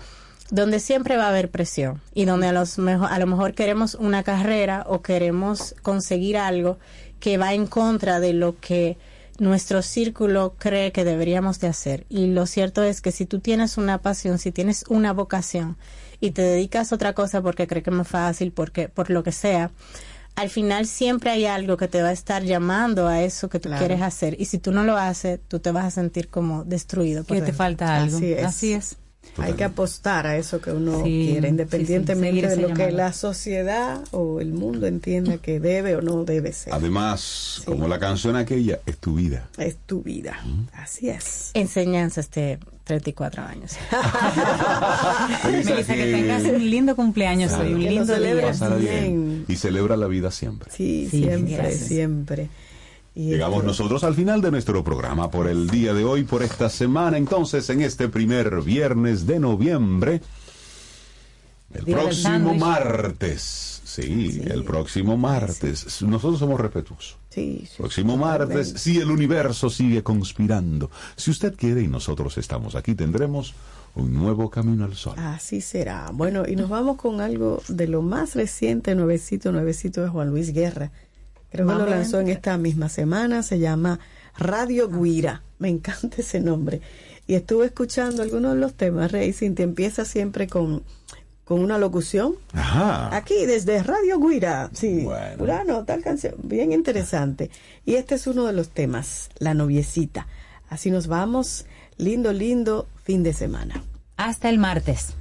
donde 0.48 0.78
siempre 0.78 1.16
va 1.16 1.24
a 1.24 1.30
haber 1.30 1.50
presión 1.50 2.00
y 2.14 2.24
donde 2.24 2.46
a, 2.46 2.52
los 2.52 2.78
mejo- 2.78 3.06
a 3.08 3.18
lo 3.18 3.26
mejor 3.26 3.52
queremos 3.54 3.96
una 3.96 4.22
carrera 4.22 4.84
o 4.86 5.02
queremos 5.02 5.74
conseguir 5.82 6.36
algo 6.36 6.78
que 7.18 7.36
va 7.36 7.52
en 7.52 7.66
contra 7.66 8.20
de 8.20 8.32
lo 8.32 8.54
que 8.60 8.96
nuestro 9.40 9.82
círculo 9.82 10.54
cree 10.56 10.92
que 10.92 11.02
deberíamos 11.04 11.58
de 11.58 11.66
hacer. 11.66 12.06
Y 12.08 12.28
lo 12.28 12.46
cierto 12.46 12.84
es 12.84 13.00
que 13.00 13.10
si 13.10 13.26
tú 13.26 13.40
tienes 13.40 13.76
una 13.76 13.98
pasión, 13.98 14.38
si 14.38 14.52
tienes 14.52 14.84
una 14.88 15.12
vocación 15.12 15.76
y 16.20 16.30
te 16.30 16.42
dedicas 16.42 16.92
a 16.92 16.94
otra 16.94 17.12
cosa 17.12 17.42
porque 17.42 17.66
crees 17.66 17.82
que 17.82 17.90
es 17.90 17.96
más 17.96 18.06
fácil, 18.06 18.52
porque 18.52 18.88
por 18.88 19.10
lo 19.10 19.24
que 19.24 19.32
sea, 19.32 19.72
al 20.36 20.50
final 20.50 20.86
siempre 20.86 21.30
hay 21.30 21.46
algo 21.46 21.76
que 21.76 21.88
te 21.88 22.02
va 22.02 22.08
a 22.08 22.12
estar 22.12 22.42
llamando 22.44 23.08
a 23.08 23.22
eso 23.22 23.48
que 23.48 23.58
tú 23.58 23.68
Claro. 23.68 23.78
quieres 23.84 24.02
hacer. 24.02 24.36
Y 24.38 24.44
si 24.44 24.58
tú 24.58 24.70
no 24.70 24.84
lo 24.84 24.96
haces, 24.96 25.40
tú 25.48 25.58
te 25.60 25.72
vas 25.72 25.84
a 25.86 25.90
sentir 25.90 26.28
como 26.28 26.64
destruido. 26.64 27.24
Que 27.24 27.40
te 27.42 27.52
falta 27.52 27.96
algo. 28.02 28.16
Así 28.18 28.32
es. 28.32 28.44
Así 28.44 28.72
es. 28.74 28.96
Hay 29.38 29.52
que 29.52 29.64
apostar 29.64 30.26
a 30.26 30.36
eso 30.36 30.60
que 30.60 30.70
uno 30.70 31.02
Sí, 31.04 31.28
quiere, 31.30 31.48
independientemente 31.48 32.50
sí, 32.50 32.56
de 32.56 32.68
lo 32.68 32.74
que 32.74 32.90
la 32.90 33.12
sociedad 33.12 34.02
o 34.10 34.40
el 34.40 34.52
mundo 34.52 34.86
entienda 34.86 35.38
que 35.38 35.60
debe 35.60 35.96
o 35.96 36.02
no 36.02 36.24
debe 36.24 36.52
ser. 36.52 36.72
Además, 36.72 37.62
como 37.64 37.86
la 37.88 37.98
canción 37.98 38.36
aquella, 38.36 38.80
es 38.86 38.96
tu 38.98 39.14
vida. 39.16 39.48
Es 39.58 39.76
tu 39.84 40.02
vida. 40.02 40.38
Así 40.72 41.08
es. 41.10 41.50
Enseñanza 41.54 42.20
este 42.20 42.58
34 42.84 43.42
años. 43.42 43.72
Melissa, 45.44 45.94
que 45.94 46.12
tengas 46.12 46.44
un 46.44 46.70
lindo 46.70 46.94
cumpleaños 46.94 47.52
hoy, 47.52 47.74
un 47.74 47.82
lindo 47.82 48.14
bien. 48.78 49.44
Y 49.48 49.56
celebra 49.56 49.96
la 49.96 50.06
vida 50.06 50.30
siempre. 50.30 50.70
Sí, 50.70 51.08
Sí, 51.10 51.22
siempre, 51.22 51.56
gracias. 51.56 51.88
siempre. 51.88 52.48
Y 53.16 53.30
Llegamos 53.30 53.56
esto- 53.60 53.66
nosotros 53.68 54.04
al 54.04 54.14
final 54.14 54.42
de 54.42 54.50
nuestro 54.50 54.84
programa 54.84 55.30
por 55.30 55.48
el 55.48 55.68
día 55.70 55.94
de 55.94 56.04
hoy, 56.04 56.24
por 56.24 56.42
esta 56.42 56.68
semana. 56.68 57.16
Entonces, 57.16 57.68
en 57.70 57.80
este 57.80 58.08
primer 58.10 58.60
viernes 58.60 59.26
de 59.26 59.40
noviembre, 59.40 60.20
el 61.72 61.84
Día 61.86 61.96
próximo 61.98 62.54
martes, 62.54 63.80
sí, 63.84 64.40
el 64.44 64.64
próximo 64.64 65.16
martes, 65.16 66.02
nosotros 66.02 66.38
somos 66.38 66.60
respetuosos. 66.60 67.16
Sí, 67.30 67.66
Próximo 67.76 68.16
martes, 68.16 68.74
si 68.76 68.98
el 68.98 69.10
universo 69.10 69.68
sigue 69.70 70.02
conspirando, 70.02 70.90
si 71.16 71.30
usted 71.30 71.54
quiere 71.56 71.82
y 71.82 71.88
nosotros 71.88 72.38
estamos 72.38 72.74
aquí, 72.76 72.94
tendremos 72.94 73.52
un 73.94 74.12
nuevo 74.14 74.48
camino 74.50 74.84
al 74.84 74.94
sol. 74.94 75.14
Así 75.18 75.60
será. 75.62 76.10
Bueno, 76.12 76.44
y 76.46 76.54
nos 76.56 76.68
vamos 76.68 76.96
con 76.98 77.20
algo 77.22 77.62
de 77.68 77.88
lo 77.88 78.02
más 78.02 78.34
reciente, 78.34 78.94
nuevecito, 78.94 79.52
nuevecito 79.52 80.02
de 80.02 80.08
Juan 80.08 80.28
Luis 80.30 80.52
Guerra. 80.52 80.92
Creo 81.56 81.66
que 81.68 81.84
lo 81.84 81.86
lanzó 81.90 82.20
en 82.20 82.28
esta 82.28 82.56
misma 82.58 82.88
semana, 82.88 83.42
se 83.42 83.58
llama 83.58 83.98
Radio 84.38 84.88
Guira. 84.88 85.42
Me 85.58 85.68
encanta 85.68 86.16
ese 86.18 86.40
nombre. 86.40 86.80
Y 87.26 87.34
estuve 87.34 87.66
escuchando 87.66 88.22
algunos 88.22 88.54
de 88.54 88.60
los 88.60 88.74
temas, 88.74 89.10
Rey 89.10 89.32
Cintia 89.32 89.64
empieza 89.64 90.04
siempre 90.04 90.46
con, 90.46 90.84
con 91.44 91.60
una 91.60 91.78
locución. 91.78 92.34
Ajá. 92.52 93.14
Aquí 93.16 93.46
desde 93.46 93.82
Radio 93.82 94.20
Guira. 94.20 94.70
Sí, 94.72 95.04
Bueno. 95.38 95.84
tal 95.84 96.02
canción. 96.02 96.34
Bien 96.42 96.72
interesante. 96.72 97.50
Y 97.84 97.94
este 97.94 98.14
es 98.14 98.26
uno 98.26 98.44
de 98.46 98.52
los 98.52 98.68
temas, 98.68 99.30
La 99.38 99.54
noviecita. 99.54 100.26
Así 100.68 100.90
nos 100.90 101.06
vamos. 101.06 101.66
Lindo, 101.96 102.32
lindo 102.32 102.86
fin 103.02 103.22
de 103.22 103.32
semana. 103.32 103.82
Hasta 104.16 104.48
el 104.48 104.58
martes. 104.58 105.14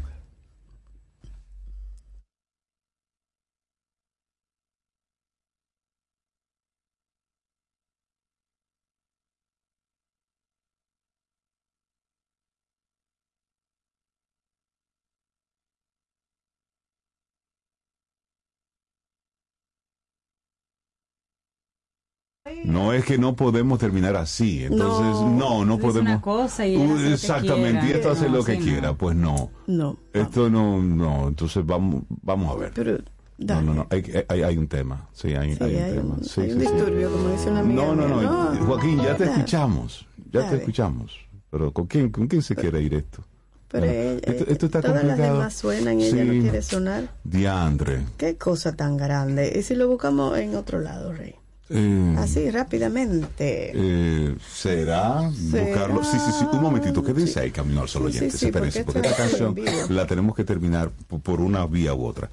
No 22.65 22.93
es 22.93 23.05
que 23.05 23.17
no 23.17 23.35
podemos 23.35 23.79
terminar 23.79 24.15
así, 24.15 24.63
entonces 24.63 25.05
no, 25.21 25.63
no, 25.65 25.75
dices 25.75 25.81
podemos. 25.91 26.09
una 26.11 26.21
cosa 26.21 26.65
y 26.67 26.75
Uh, 26.77 26.97
exactamente, 27.13 27.87
y 27.87 27.91
esto 27.91 28.11
hace 28.11 28.27
No, 28.29 28.37
lo 28.37 28.43
que 28.43 28.53
sí, 28.53 28.59
no. 28.59 28.63
quiera, 28.65 28.93
pues 28.93 29.15
no. 29.15 29.51
No. 29.67 29.97
Esto 30.13 30.49
no, 30.49 30.81
no, 30.81 31.27
entonces 31.27 31.65
vamos, 31.65 32.03
vamos 32.09 32.55
a 32.55 32.59
ver. 32.59 32.71
Pero, 32.73 32.97
no, 33.37 33.61
no, 33.61 33.73
no, 33.73 33.87
hay, 33.89 34.03
hay, 34.29 34.43
hay 34.43 34.57
un 34.57 34.67
tema, 34.67 35.07
sí, 35.13 35.35
hay, 35.35 35.55
Sí, 35.55 35.63
hay 35.63 35.75
un 35.75 35.83
hay 35.83 35.91
tema. 35.93 36.15
un- 36.15 36.23
Sí, 36.23 36.41
hay 36.41 36.51
un 36.53 36.59
sí, 36.59 36.65
sí. 36.67 36.73
disturbio, 36.73 37.11
como 37.11 37.29
dice 37.29 37.49
una 37.51 37.59
amiga 37.59 37.85
No, 37.85 37.95
no, 37.95 38.07
no, 38.53 38.65
Joaquín, 38.65 38.97
ya 39.01 39.15
te 39.17 39.25
escuchamos, 39.25 40.07
ya 40.31 40.39
te 40.41 40.45
Dale. 40.45 40.57
escuchamos. 40.57 41.11
Pero 41.51 41.71
¿con 41.71 41.85
quién, 41.87 42.09
con 42.09 42.27
quién 42.27 42.41
se 42.41 42.55
quiere 42.55 42.81
ir 42.81 42.93
esto? 42.95 43.23
Pero 43.69 43.85
ella- 43.87 44.19
esto, 44.23 44.45
esto 44.49 44.65
está 44.67 44.81
todas 44.81 44.95
las 44.97 45.05
complicado. 45.05 45.37
demás 45.37 45.53
suenan 45.53 45.99
y 45.99 46.05
ella 46.05 46.23
no 46.23 46.33
Sí. 46.33 46.39
quiere 46.41 46.61
sonar. 46.61 47.09
Diandre. 47.23 48.01
Qué 48.17 48.37
cosa 48.37 48.73
tan 48.75 48.95
grande. 48.97 49.53
¿Y 49.57 49.63
si 49.63 49.75
lo 49.75 49.87
buscamos 49.87 50.37
en 50.37 50.55
otro 50.55 50.79
lado, 50.79 51.11
Rey? 51.13 51.35
Eh, 51.69 52.15
Así, 52.19 52.51
rápidamente. 52.51 53.71
eh, 53.73 54.35
¿Será? 54.53 55.31
¿Será? 55.31 55.63
Buscarlo. 55.65 56.03
Sí, 56.03 56.17
sí, 56.19 56.31
sí. 56.39 56.45
Un 56.51 56.61
momentito. 56.61 57.03
Quédense 57.03 57.39
ahí, 57.39 57.51
Camino 57.51 57.81
al 57.81 57.89
Sol 57.89 58.03
Sí, 58.11 58.11
sí, 58.11 58.17
oyentes. 58.19 58.39
sí, 58.39 58.51
porque 58.51 58.83
porque 58.83 59.07
esta 59.07 59.15
canción 59.23 59.55
la 59.89 60.05
tenemos 60.05 60.35
que 60.35 60.43
terminar 60.43 60.91
po- 61.07 61.19
por 61.19 61.41
una 61.41 61.65
vía 61.65 61.93
u 61.95 62.05
otra. 62.05 62.29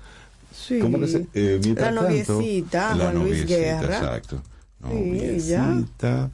Sí. 0.55 0.79
¿Cómo 0.81 1.01
que 1.01 1.09
se, 1.09 1.27
eh, 1.33 1.59
mientras 1.63 1.95
La 1.95 2.03
tanto, 2.03 2.33
noviecita, 2.35 2.95
la 2.95 3.05
Juan 3.05 3.15
Luis 3.15 3.25
noviecita, 3.47 3.57
Guerra. 3.81 3.97
Exacto. 3.97 4.37
Sí. 4.37 4.89
Noviecita. 4.95 6.31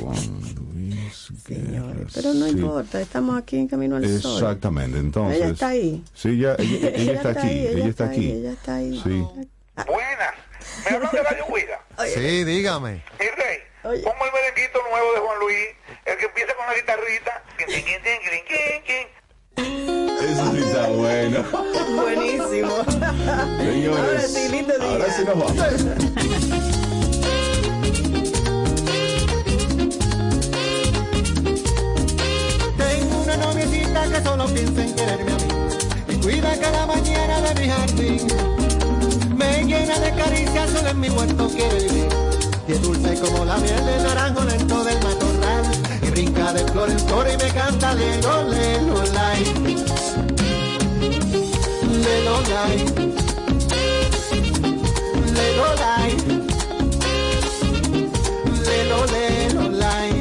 Juan 0.00 0.16
Luis 0.74 1.32
Guerra. 1.46 1.94
Pero 2.14 2.34
no 2.34 2.46
sí. 2.46 2.52
importa, 2.52 3.00
estamos 3.02 3.36
aquí 3.36 3.56
en 3.58 3.68
Camino 3.68 3.96
al 3.96 4.20
Sol. 4.20 4.32
Exactamente, 4.42 4.98
entonces. 4.98 5.36
Ella 5.42 5.48
está 5.50 5.68
ahí. 5.68 6.02
Sí, 6.14 6.28
ella, 6.30 6.56
ella, 6.58 6.88
ella 6.88 7.12
está 7.12 7.28
aquí, 7.30 7.46
ahí, 7.46 7.66
ella 7.66 7.86
está 7.88 8.04
aquí. 8.06 8.30
Ella 8.30 8.52
está 8.52 8.74
ahí. 8.76 9.00
Sí. 9.04 9.10
Buenas. 9.86 10.34
¿Me 10.84 10.96
hablan 10.96 11.10
de 11.12 11.22
Radio 11.22 11.46
Huida? 11.46 11.80
Sí, 12.06 12.44
dígame. 12.44 13.02
Y 13.20 13.24
Rey, 13.40 13.58
pongo 13.82 14.24
el 14.26 14.32
merenguito 14.32 14.82
nuevo 14.90 15.12
de 15.14 15.18
Juan 15.20 15.38
Luis, 15.40 15.66
el 16.04 16.16
que 16.18 16.24
empieza 16.26 16.54
con 16.54 16.66
la 16.66 16.74
guitarrita. 16.74 17.42
Eso 19.56 20.52
sí 20.52 20.58
está 20.58 20.86
bueno. 20.88 21.42
Buenísimo. 21.94 22.84
Señores, 23.58 23.98
Ahora 23.98 24.20
sí, 24.20 24.48
lindo 24.48 24.78
día. 24.78 24.88
ahora 24.88 25.12
sí 25.12 25.24
nos 25.24 25.38
vamos. 25.38 26.66
Tengo 32.76 33.22
una 33.22 33.36
noviecita 33.36 34.08
que 34.08 34.22
solo 34.22 34.46
piensa 34.46 34.82
en 34.82 34.94
quererme 34.94 35.32
a 35.32 35.36
mí 35.36 35.48
y 36.08 36.14
cuida 36.20 36.58
cada 36.60 36.86
mañana 36.86 37.40
de 37.40 37.60
mi 37.60 37.68
jardín. 37.68 38.55
De 40.00 40.12
caricias, 40.14 40.70
solo 40.70 40.88
en 40.90 41.00
mi 41.00 41.08
huerto 41.08 41.48
quiere 41.48 41.78
vivir. 41.84 42.08
Y 42.68 42.72
es 42.72 42.82
dulce 42.82 43.18
como 43.20 43.44
la 43.44 43.56
miel 43.56 43.86
de 43.86 44.02
naranjo 44.02 44.44
lento 44.44 44.84
del 44.84 45.02
matorral. 45.02 45.64
Y 46.02 46.10
brinca 46.10 46.52
de 46.52 46.64
flor 46.70 46.90
en 46.90 46.98
flor 47.00 47.26
y 47.32 47.36
me 47.42 47.50
canta 47.52 47.94
lelo, 47.94 48.44
lelo, 48.44 49.02
lai. 49.14 49.44
Lelo, 52.04 52.40
lai. 52.50 52.76
Lelo, 55.34 55.74
lai. 55.74 56.16
Lelo, 58.66 59.06
lelo, 59.06 59.70
lai. 59.70 60.20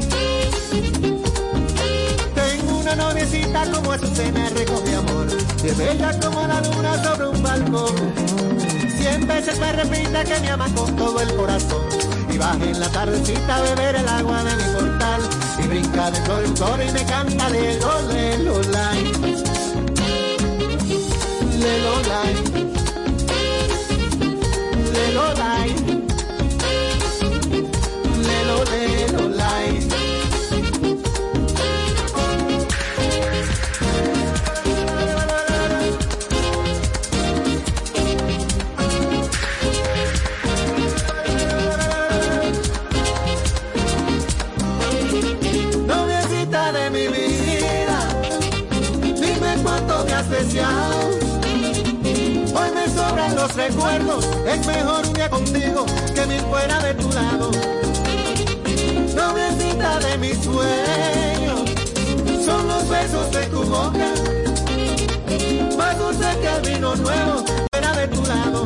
Tengo 2.33 2.77
una 2.79 2.95
noviecita 2.95 3.71
como 3.71 3.91
Azucena 3.91 4.49
rico 4.49 4.81
mi 4.85 4.93
amor 4.93 5.27
Y 5.63 5.67
es 5.67 5.77
bella 5.77 6.19
como 6.19 6.47
la 6.47 6.61
luna 6.61 7.03
sobre 7.03 7.27
un 7.27 7.43
balcón 7.43 8.34
Cien 9.05 9.27
veces 9.27 9.59
me 9.59 9.71
repite 9.71 10.23
que 10.23 10.39
me 10.39 10.49
ama 10.49 10.67
con 10.73 10.95
todo 10.95 11.21
el 11.21 11.35
corazón. 11.35 11.83
Y 12.27 12.39
baja 12.39 12.55
en 12.63 12.79
la 12.79 12.89
tardecita 12.89 13.57
a 13.57 13.61
beber 13.61 13.97
el 13.97 14.07
agua 14.07 14.43
de 14.43 14.55
mi 14.55 14.63
portal. 14.73 15.21
Y 15.63 15.67
brinca 15.67 16.09
de 16.09 16.21
flor 16.21 16.43
en 16.43 16.57
flor 16.57 16.79
y 16.81 16.91
me 16.91 17.05
canta 17.05 17.51
de 17.51 17.79
lo, 17.79 18.01
le, 18.11 18.37
lo, 18.39 18.63
lai 18.63 19.03
Le, 21.59 21.81
lo, 21.83 22.01
lai 22.09 22.33
Le, 24.91 25.13
lo, 25.13 25.33
lai 25.35 25.75
Le, 28.25 28.45
lo, 28.47 28.63
le, 28.63 29.07
lo, 29.11 29.94
los 53.45 53.55
recuerdos, 53.55 54.25
es 54.47 54.65
mejor 54.65 55.05
un 55.05 55.13
día 55.13 55.29
contigo 55.29 55.85
que 56.15 56.25
mil 56.25 56.41
fuera 56.41 56.79
de 56.79 56.93
tu 56.95 57.11
lado. 57.11 57.51
Noviecita 59.15 59.99
de 59.99 60.17
mis 60.17 60.37
sueños, 60.43 61.61
son 62.43 62.67
los 62.67 62.89
besos 62.89 63.31
de 63.31 63.45
tu 63.47 63.63
boca, 63.63 64.07
más 65.77 65.97
dulce 65.99 66.25
que 66.41 66.47
el 66.47 66.73
vino 66.73 66.95
nuevo 66.95 67.43
fuera 67.71 67.93
de 67.93 68.07
tu 68.07 68.21
lado. 68.25 68.65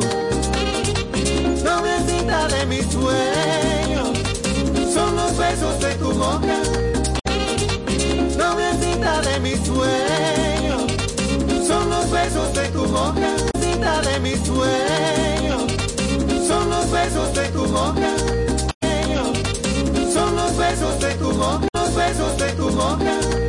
Noviecita 1.62 2.48
de 2.48 2.66
mis 2.66 2.86
sueños, 2.86 4.08
son 4.94 5.16
los 5.16 5.36
besos 5.36 5.80
de 5.80 5.94
tu 5.96 6.12
boca 6.12 6.56
noviecita 8.38 9.20
de 9.20 9.40
mis 9.40 9.60
sueños, 9.60 10.82
son 11.66 11.90
los 11.90 12.10
besos 12.10 12.54
de 12.54 12.68
tu 12.68 12.86
boca, 12.86 13.28
de 13.80 14.20
mis 14.20 14.38
sueños. 14.40 15.62
Son 16.46 16.68
los 16.68 16.90
besos 16.90 17.34
de 17.34 17.48
tu 17.48 17.64
boca. 17.66 18.14
Son 20.12 20.36
los 20.36 20.56
besos 20.56 21.00
de 21.00 21.14
tu 21.14 21.32
boca. 21.32 21.66
Los 21.74 21.94
besos 21.94 22.38
de 22.38 22.52
tu 22.52 22.70
boca. 22.70 23.39